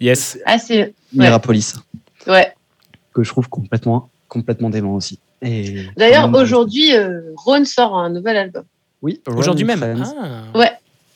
Yes. 0.00 0.38
Ah 0.46 0.58
c'est. 0.58 0.94
Mirapolis, 1.12 1.74
Ouais. 2.26 2.52
que 3.14 3.22
je 3.22 3.28
trouve 3.30 3.48
complètement, 3.48 4.10
complètement 4.28 4.70
dément 4.70 4.94
aussi. 4.94 5.18
D'ailleurs 5.96 6.30
aujourd'hui, 6.34 6.94
euh, 6.96 7.20
Ron 7.36 7.64
sort 7.64 7.96
un 7.96 8.10
nouvel 8.10 8.36
album. 8.36 8.64
oui, 9.02 9.20
Aujourd'hui 9.26 9.64
même. 9.64 10.02
Ah. 10.54 10.58
Ouais. 10.58 10.70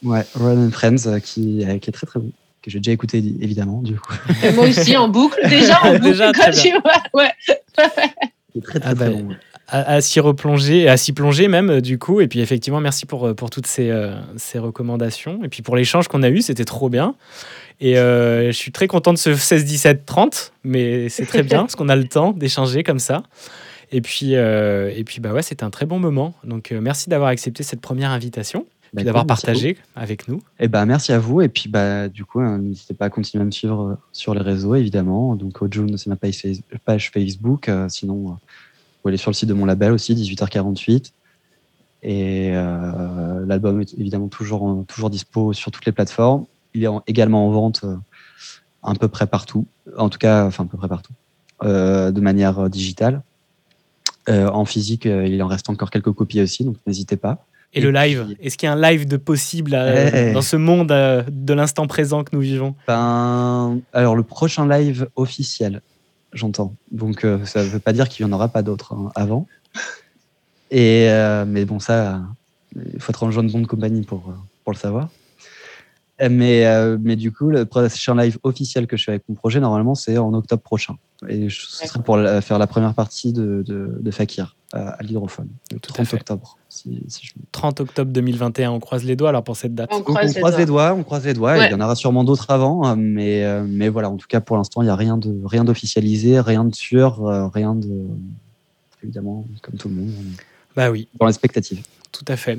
Ouais, 0.04 0.24
and 0.38 0.70
Friends, 0.72 1.06
euh, 1.06 1.18
qui, 1.20 1.64
euh, 1.64 1.78
qui 1.78 1.90
est 1.90 1.92
très 1.92 2.06
très 2.06 2.20
bon, 2.20 2.30
que 2.62 2.70
j'ai 2.70 2.78
déjà 2.78 2.92
écouté 2.92 3.18
évidemment, 3.40 3.80
du 3.82 3.94
coup. 3.98 4.12
Et 4.44 4.52
moi 4.52 4.66
aussi 4.68 4.96
en 4.96 5.08
boucle. 5.08 5.38
Déjà 5.48 5.80
en 5.82 5.92
boucle. 5.94 6.02
Déjà, 6.04 6.32
quand 6.32 6.50
très 6.50 6.52
tu 6.52 6.70
vois. 6.70 7.02
Ouais. 7.14 7.30
Très 7.74 7.88
très, 8.62 8.80
Ah 8.82 8.94
très 8.94 9.10
bon. 9.10 9.28
ouais. 9.28 9.36
à, 9.68 9.94
à 9.94 10.00
s'y 10.00 10.20
replonger, 10.20 10.88
à 10.88 10.96
s'y 10.96 11.12
plonger 11.12 11.48
même 11.48 11.80
du 11.80 11.98
coup. 11.98 12.20
Et 12.20 12.28
puis 12.28 12.40
effectivement, 12.40 12.80
merci 12.80 13.06
pour, 13.06 13.34
pour 13.34 13.50
toutes 13.50 13.66
ces, 13.66 13.90
euh, 13.90 14.14
ces 14.36 14.58
recommandations. 14.58 15.40
Et 15.44 15.48
puis 15.48 15.62
pour 15.62 15.76
l'échange 15.76 16.08
qu'on 16.08 16.22
a 16.22 16.28
eu, 16.28 16.42
c'était 16.42 16.64
trop 16.66 16.88
bien. 16.88 17.14
Et 17.80 17.98
euh, 17.98 18.46
je 18.46 18.52
suis 18.56 18.72
très 18.72 18.86
content 18.86 19.12
de 19.12 19.18
ce 19.18 19.34
16, 19.34 19.64
17, 19.64 20.06
30, 20.06 20.52
mais 20.64 21.08
c'est 21.08 21.26
très 21.26 21.42
bien 21.42 21.58
parce 21.62 21.74
qu'on 21.76 21.88
a 21.88 21.96
le 21.96 22.04
temps 22.06 22.32
d'échanger 22.32 22.82
comme 22.84 22.98
ça. 22.98 23.22
Et 23.92 24.00
puis, 24.00 24.34
euh, 24.34 24.90
et 24.94 25.04
puis 25.04 25.20
bah 25.20 25.32
ouais, 25.32 25.42
c'était 25.42 25.64
un 25.64 25.70
très 25.70 25.86
bon 25.86 25.98
moment. 25.98 26.34
Donc 26.44 26.72
euh, 26.72 26.80
merci 26.80 27.08
d'avoir 27.08 27.28
accepté 27.28 27.62
cette 27.62 27.80
première 27.80 28.10
invitation, 28.10 28.66
Bah, 28.92 29.02
d'avoir 29.04 29.24
partagé 29.26 29.76
avec 29.94 30.26
nous. 30.28 30.42
Et 30.58 30.66
bah, 30.68 30.84
merci 30.86 31.12
à 31.12 31.18
vous. 31.18 31.40
Et 31.40 31.48
puis, 31.48 31.68
bah, 31.68 32.08
du 32.08 32.24
coup, 32.24 32.40
hein, 32.40 32.58
n'hésitez 32.58 32.94
pas 32.94 33.04
à 33.06 33.10
continuer 33.10 33.42
à 33.42 33.44
me 33.44 33.50
suivre 33.52 33.80
euh, 33.82 33.94
sur 34.12 34.34
les 34.34 34.40
réseaux, 34.40 34.74
évidemment. 34.74 35.36
Donc, 35.36 35.62
Ojun, 35.62 35.96
c'est 35.96 36.08
ma 36.08 36.16
page, 36.16 36.40
Face- 36.42 36.60
page 36.84 37.10
Facebook. 37.12 37.70
Sinon, 37.88 38.36
vous 39.02 39.08
aller 39.08 39.16
sur 39.18 39.30
le 39.30 39.34
site 39.34 39.48
de 39.48 39.54
mon 39.54 39.66
label 39.66 39.92
aussi, 39.92 40.14
18h48. 40.14 41.12
Et 42.02 42.50
euh, 42.54 43.44
l'album 43.46 43.80
est 43.80 43.94
évidemment 43.94 44.28
toujours, 44.28 44.84
toujours 44.86 45.10
dispo 45.10 45.52
sur 45.52 45.70
toutes 45.70 45.86
les 45.86 45.92
plateformes. 45.92 46.46
Il 46.74 46.82
est 46.84 46.88
en- 46.88 47.02
également 47.06 47.46
en 47.46 47.50
vente 47.50 47.82
euh, 47.84 47.96
à 48.82 48.94
peu 48.94 49.08
près 49.08 49.26
partout. 49.26 49.66
En 49.96 50.08
tout 50.08 50.18
cas, 50.18 50.44
enfin, 50.46 50.64
à 50.64 50.66
peu 50.66 50.76
près 50.76 50.88
partout. 50.88 51.12
euh, 51.62 52.10
de 52.10 52.20
manière 52.20 52.68
digitale. 52.68 53.22
Euh, 54.28 54.48
en 54.48 54.64
physique, 54.64 55.06
euh, 55.06 55.26
il 55.26 55.40
en 55.42 55.46
reste 55.46 55.70
encore 55.70 55.90
quelques 55.90 56.10
copies 56.10 56.40
aussi, 56.40 56.64
donc 56.64 56.76
n'hésitez 56.86 57.16
pas. 57.16 57.44
Et, 57.72 57.80
le 57.80 57.90
live, 57.90 58.36
est-ce 58.40 58.56
qu'il 58.56 58.66
y 58.66 58.70
a 58.70 58.72
un 58.72 58.80
live 58.80 59.06
de 59.06 59.16
possible 59.16 59.72
euh, 59.74 60.32
dans 60.32 60.42
ce 60.42 60.56
monde 60.56 60.88
de 60.88 61.52
l'instant 61.52 61.86
présent 61.86 62.24
que 62.24 62.34
nous 62.34 62.40
vivons? 62.40 62.74
Ben, 62.88 63.78
alors 63.92 64.16
le 64.16 64.22
prochain 64.22 64.66
live 64.68 65.08
officiel, 65.14 65.82
j'entends. 66.32 66.74
Donc 66.90 67.26
ça 67.44 67.62
ne 67.62 67.68
veut 67.68 67.78
pas 67.78 67.92
dire 67.92 68.08
qu'il 68.08 68.24
n'y 68.24 68.32
en 68.32 68.34
aura 68.34 68.48
pas 68.48 68.62
d'autres 68.62 68.94
hein, 68.94 69.12
avant. 69.14 69.46
Et 70.70 71.08
mais 71.46 71.64
bon, 71.64 71.78
ça, 71.78 72.22
il 72.74 73.00
faut 73.00 73.10
être 73.10 73.24
en 73.24 73.30
de 73.30 73.66
compagnie 73.66 74.02
pour, 74.02 74.32
pour 74.64 74.72
le 74.72 74.78
savoir. 74.78 75.08
Euh, 76.22 76.28
Mais, 76.30 76.64
euh, 76.66 76.96
mais 77.00 77.14
du 77.16 77.30
coup, 77.30 77.50
le 77.50 77.66
prochain 77.66 78.14
live 78.16 78.38
officiel 78.42 78.86
que 78.86 78.96
je 78.96 79.04
fais 79.04 79.10
avec 79.12 79.24
mon 79.28 79.34
projet, 79.34 79.60
normalement, 79.60 79.94
c'est 79.94 80.16
en 80.16 80.32
octobre 80.32 80.62
prochain. 80.62 80.94
Et 81.28 81.48
je- 81.50 81.66
ce 81.66 81.86
serait 81.86 82.02
pour 82.02 82.16
la- 82.16 82.40
faire 82.40 82.58
la 82.58 82.66
première 82.66 82.94
partie 82.94 83.32
de, 83.34 83.62
de, 83.66 83.98
de 84.00 84.10
Fakir 84.10 84.56
à, 84.72 84.90
à 84.90 85.02
l'hydrophone, 85.02 85.48
le 85.72 85.78
Tout 85.78 85.90
à 85.92 85.94
30 85.94 86.06
fait. 86.06 86.16
octobre. 86.16 86.56
Si, 86.70 87.02
si 87.08 87.26
je... 87.26 87.32
30 87.52 87.80
octobre 87.80 88.10
2021, 88.12 88.70
on 88.70 88.80
croise 88.80 89.04
les 89.04 89.14
doigts 89.14 89.28
alors 89.28 89.44
pour 89.44 89.56
cette 89.56 89.74
date. 89.74 89.90
On 89.92 89.98
Donc, 89.98 90.08
on 90.10 90.14
croise 90.14 90.34
croise, 90.34 90.54
les 90.54 90.60
les 90.60 90.66
doigts, 90.66 90.94
on 90.94 91.02
croise 91.02 91.24
les 91.26 91.34
doigts. 91.34 91.52
Ouais. 91.52 91.68
Il 91.68 91.72
y 91.72 91.74
en 91.74 91.80
aura 91.80 91.94
sûrement 91.94 92.24
d'autres 92.24 92.50
avant, 92.50 92.86
euh, 92.86 92.94
mais, 92.96 93.44
euh, 93.44 93.64
mais 93.68 93.88
voilà, 93.90 94.08
en 94.10 94.16
tout 94.16 94.26
cas, 94.26 94.40
pour 94.40 94.56
l'instant, 94.56 94.80
il 94.82 94.86
n'y 94.86 94.90
a 94.90 94.96
rien 94.96 95.18
de 95.18 95.34
rien 95.44 95.64
d'officialisé, 95.64 96.40
rien 96.40 96.64
de 96.64 96.74
sûr, 96.74 97.26
euh, 97.26 97.46
rien 97.48 97.74
de. 97.74 98.06
Évidemment, 99.02 99.44
comme 99.62 99.74
tout 99.76 99.88
le 99.88 99.94
monde, 99.96 100.10
Bah 100.76 100.90
oui. 100.90 101.08
dans 101.18 101.26
l'expectative. 101.26 101.82
Tout 102.12 102.24
à 102.28 102.36
fait. 102.36 102.58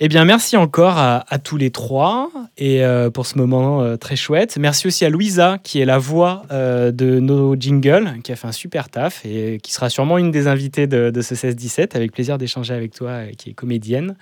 Eh 0.00 0.08
bien, 0.08 0.24
merci 0.24 0.56
encore 0.56 0.96
à, 0.96 1.24
à 1.28 1.38
tous 1.38 1.56
les 1.56 1.70
trois 1.70 2.30
et 2.56 2.82
euh, 2.82 3.10
pour 3.10 3.26
ce 3.26 3.36
moment 3.36 3.82
euh, 3.82 3.96
très 3.96 4.16
chouette. 4.16 4.56
Merci 4.58 4.86
aussi 4.86 5.04
à 5.04 5.10
Louisa 5.10 5.58
qui 5.62 5.80
est 5.80 5.84
la 5.84 5.98
voix 5.98 6.42
euh, 6.50 6.90
de 6.90 7.20
nos 7.20 7.54
jingles, 7.54 8.14
qui 8.24 8.32
a 8.32 8.36
fait 8.36 8.48
un 8.48 8.52
super 8.52 8.88
taf 8.88 9.24
et 9.24 9.60
qui 9.62 9.72
sera 9.72 9.90
sûrement 9.90 10.16
une 10.18 10.30
des 10.30 10.46
invitées 10.46 10.86
de, 10.86 11.10
de 11.10 11.20
ce 11.22 11.34
16-17. 11.34 11.94
Avec 11.94 12.12
plaisir 12.12 12.38
d'échanger 12.38 12.74
avec 12.74 12.94
toi, 12.94 13.26
qui 13.36 13.50
est 13.50 13.52
comédienne 13.52 14.16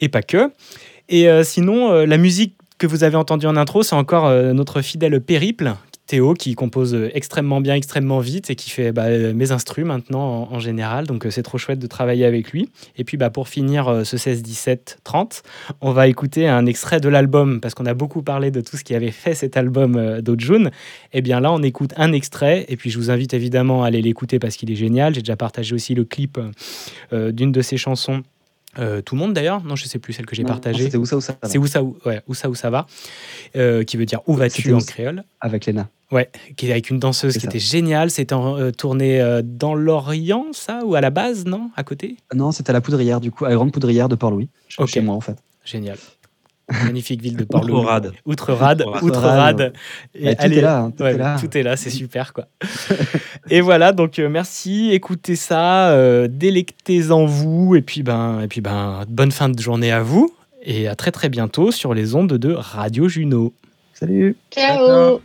et 0.00 0.08
pas 0.08 0.22
que. 0.22 0.52
Et 1.08 1.26
sinon, 1.42 2.04
la 2.04 2.18
musique 2.18 2.54
que 2.76 2.86
vous 2.86 3.02
avez 3.02 3.16
entendue 3.16 3.46
en 3.46 3.56
intro, 3.56 3.82
c'est 3.82 3.96
encore 3.96 4.30
notre 4.52 4.82
fidèle 4.82 5.20
périple. 5.22 5.74
Théo 6.08 6.34
qui 6.34 6.54
compose 6.54 6.94
euh, 6.94 7.10
extrêmement 7.14 7.60
bien, 7.60 7.74
extrêmement 7.74 8.18
vite 8.18 8.50
et 8.50 8.56
qui 8.56 8.70
fait 8.70 8.92
bah, 8.92 9.04
euh, 9.04 9.34
mes 9.34 9.52
instrus 9.52 9.84
maintenant 9.84 10.48
en, 10.50 10.54
en 10.54 10.58
général. 10.58 11.06
Donc 11.06 11.26
euh, 11.26 11.30
c'est 11.30 11.42
trop 11.42 11.58
chouette 11.58 11.78
de 11.78 11.86
travailler 11.86 12.24
avec 12.24 12.50
lui. 12.50 12.70
Et 12.96 13.04
puis 13.04 13.16
bah, 13.16 13.30
pour 13.30 13.48
finir 13.48 14.02
ce 14.04 14.16
16, 14.16 14.42
17, 14.42 14.98
30, 15.04 15.42
on 15.80 15.92
va 15.92 16.08
écouter 16.08 16.48
un 16.48 16.66
extrait 16.66 16.98
de 16.98 17.08
l'album 17.08 17.60
parce 17.60 17.74
qu'on 17.74 17.86
a 17.86 17.94
beaucoup 17.94 18.22
parlé 18.22 18.50
de 18.50 18.60
tout 18.60 18.76
ce 18.76 18.84
qui 18.84 18.94
avait 18.94 19.10
fait 19.10 19.34
cet 19.34 19.56
album 19.56 20.20
d'Ojun. 20.20 20.70
Et 21.12 21.20
bien 21.20 21.40
là, 21.40 21.52
on 21.52 21.62
écoute 21.62 21.92
un 21.96 22.12
extrait 22.12 22.64
et 22.68 22.76
puis 22.76 22.90
je 22.90 22.98
vous 22.98 23.10
invite 23.10 23.34
évidemment 23.34 23.84
à 23.84 23.88
aller 23.88 24.00
l'écouter 24.00 24.38
parce 24.38 24.56
qu'il 24.56 24.70
est 24.72 24.76
génial. 24.76 25.14
J'ai 25.14 25.20
déjà 25.20 25.36
partagé 25.36 25.74
aussi 25.74 25.94
le 25.94 26.04
clip 26.04 26.40
d'une 27.12 27.52
de 27.52 27.60
ses 27.60 27.76
chansons. 27.76 28.22
Euh, 28.78 29.00
tout 29.00 29.14
le 29.14 29.20
monde 29.20 29.32
d'ailleurs 29.32 29.64
Non, 29.64 29.76
je 29.76 29.86
sais 29.86 29.98
plus 29.98 30.12
celle 30.12 30.26
que 30.26 30.36
j'ai 30.36 30.44
partagée. 30.44 30.84
C'était 30.84 30.98
où 30.98 31.06
ça, 31.06 31.16
où 31.16 31.20
ça 31.20 31.36
va 31.40 31.48
C'est 31.48 31.58
où 31.58 31.66
ça, 31.66 31.82
où, 31.82 31.96
ouais, 32.04 32.20
où 32.28 32.34
ça, 32.34 32.48
où 32.48 32.54
ça 32.54 32.70
va, 32.70 32.86
euh, 33.56 33.82
qui 33.82 33.96
veut 33.96 34.06
dire 34.06 34.20
où 34.26 34.34
vas-tu 34.34 34.72
en 34.72 34.78
créole? 34.78 35.24
Avec 35.40 35.66
Léna. 35.66 35.88
Ouais, 36.10 36.30
qui 36.56 36.70
avec 36.70 36.88
une 36.88 36.98
danseuse 36.98 37.34
qui 37.34 37.40
ça. 37.40 37.48
était 37.48 37.58
géniale. 37.58 38.10
C'était 38.10 38.34
euh, 38.34 38.70
tourné 38.70 39.20
euh, 39.20 39.42
dans 39.44 39.74
l'Orient, 39.74 40.46
ça, 40.52 40.80
ou 40.84 40.94
à 40.94 41.00
la 41.02 41.10
base, 41.10 41.44
non? 41.44 41.70
À 41.76 41.82
côté? 41.84 42.16
Non, 42.34 42.50
c'était 42.50 42.70
à 42.70 42.72
la 42.72 42.80
poudrière, 42.80 43.20
du 43.20 43.30
coup, 43.30 43.44
à 43.44 43.50
la 43.50 43.54
grande 43.56 43.72
poudrière 43.72 44.08
de 44.08 44.14
Port-Louis, 44.14 44.48
chez 44.68 44.82
Ok. 44.82 44.88
chez 44.88 45.00
moi 45.02 45.14
en 45.14 45.20
fait. 45.20 45.36
Génial. 45.64 45.98
Magnifique 46.84 47.22
ville 47.22 47.36
de 47.36 47.44
Port-Louis. 47.44 47.72
Outre-Rade. 47.78 48.12
Outre-Rade. 48.26 48.84
Outre-Rade. 49.02 49.72
Ouais, 50.20 50.34
tout 50.34 50.42
allez- 50.42 50.58
est 50.58 50.60
là, 50.62 50.78
hein, 50.80 50.90
tout 50.90 51.02
ouais, 51.02 51.12
est 51.14 51.18
là. 51.18 51.36
Tout 51.40 51.56
est 51.56 51.62
là, 51.62 51.76
c'est 51.76 51.88
super, 51.90 52.32
quoi. 52.32 52.46
et 53.50 53.60
voilà, 53.62 53.92
donc 53.92 54.18
euh, 54.18 54.28
merci, 54.28 54.90
écoutez 54.92 55.36
ça, 55.36 55.90
euh, 55.90 56.28
délectez-en 56.30 57.24
vous, 57.26 57.74
et 57.76 57.80
puis, 57.82 58.02
ben, 58.02 58.40
et 58.42 58.48
puis 58.48 58.60
ben, 58.60 59.04
bonne 59.08 59.32
fin 59.32 59.48
de 59.48 59.58
journée 59.60 59.92
à 59.92 60.02
vous, 60.02 60.34
et 60.62 60.88
à 60.88 60.94
très 60.94 61.10
très 61.10 61.28
bientôt 61.30 61.70
sur 61.70 61.94
les 61.94 62.14
ondes 62.14 62.32
de 62.34 62.52
Radio 62.52 63.08
Juno. 63.08 63.52
Salut 63.94 64.36
Ciao. 64.50 65.20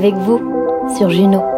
Avec 0.00 0.14
vous 0.14 0.40
sur 0.96 1.10
Juno. 1.10 1.49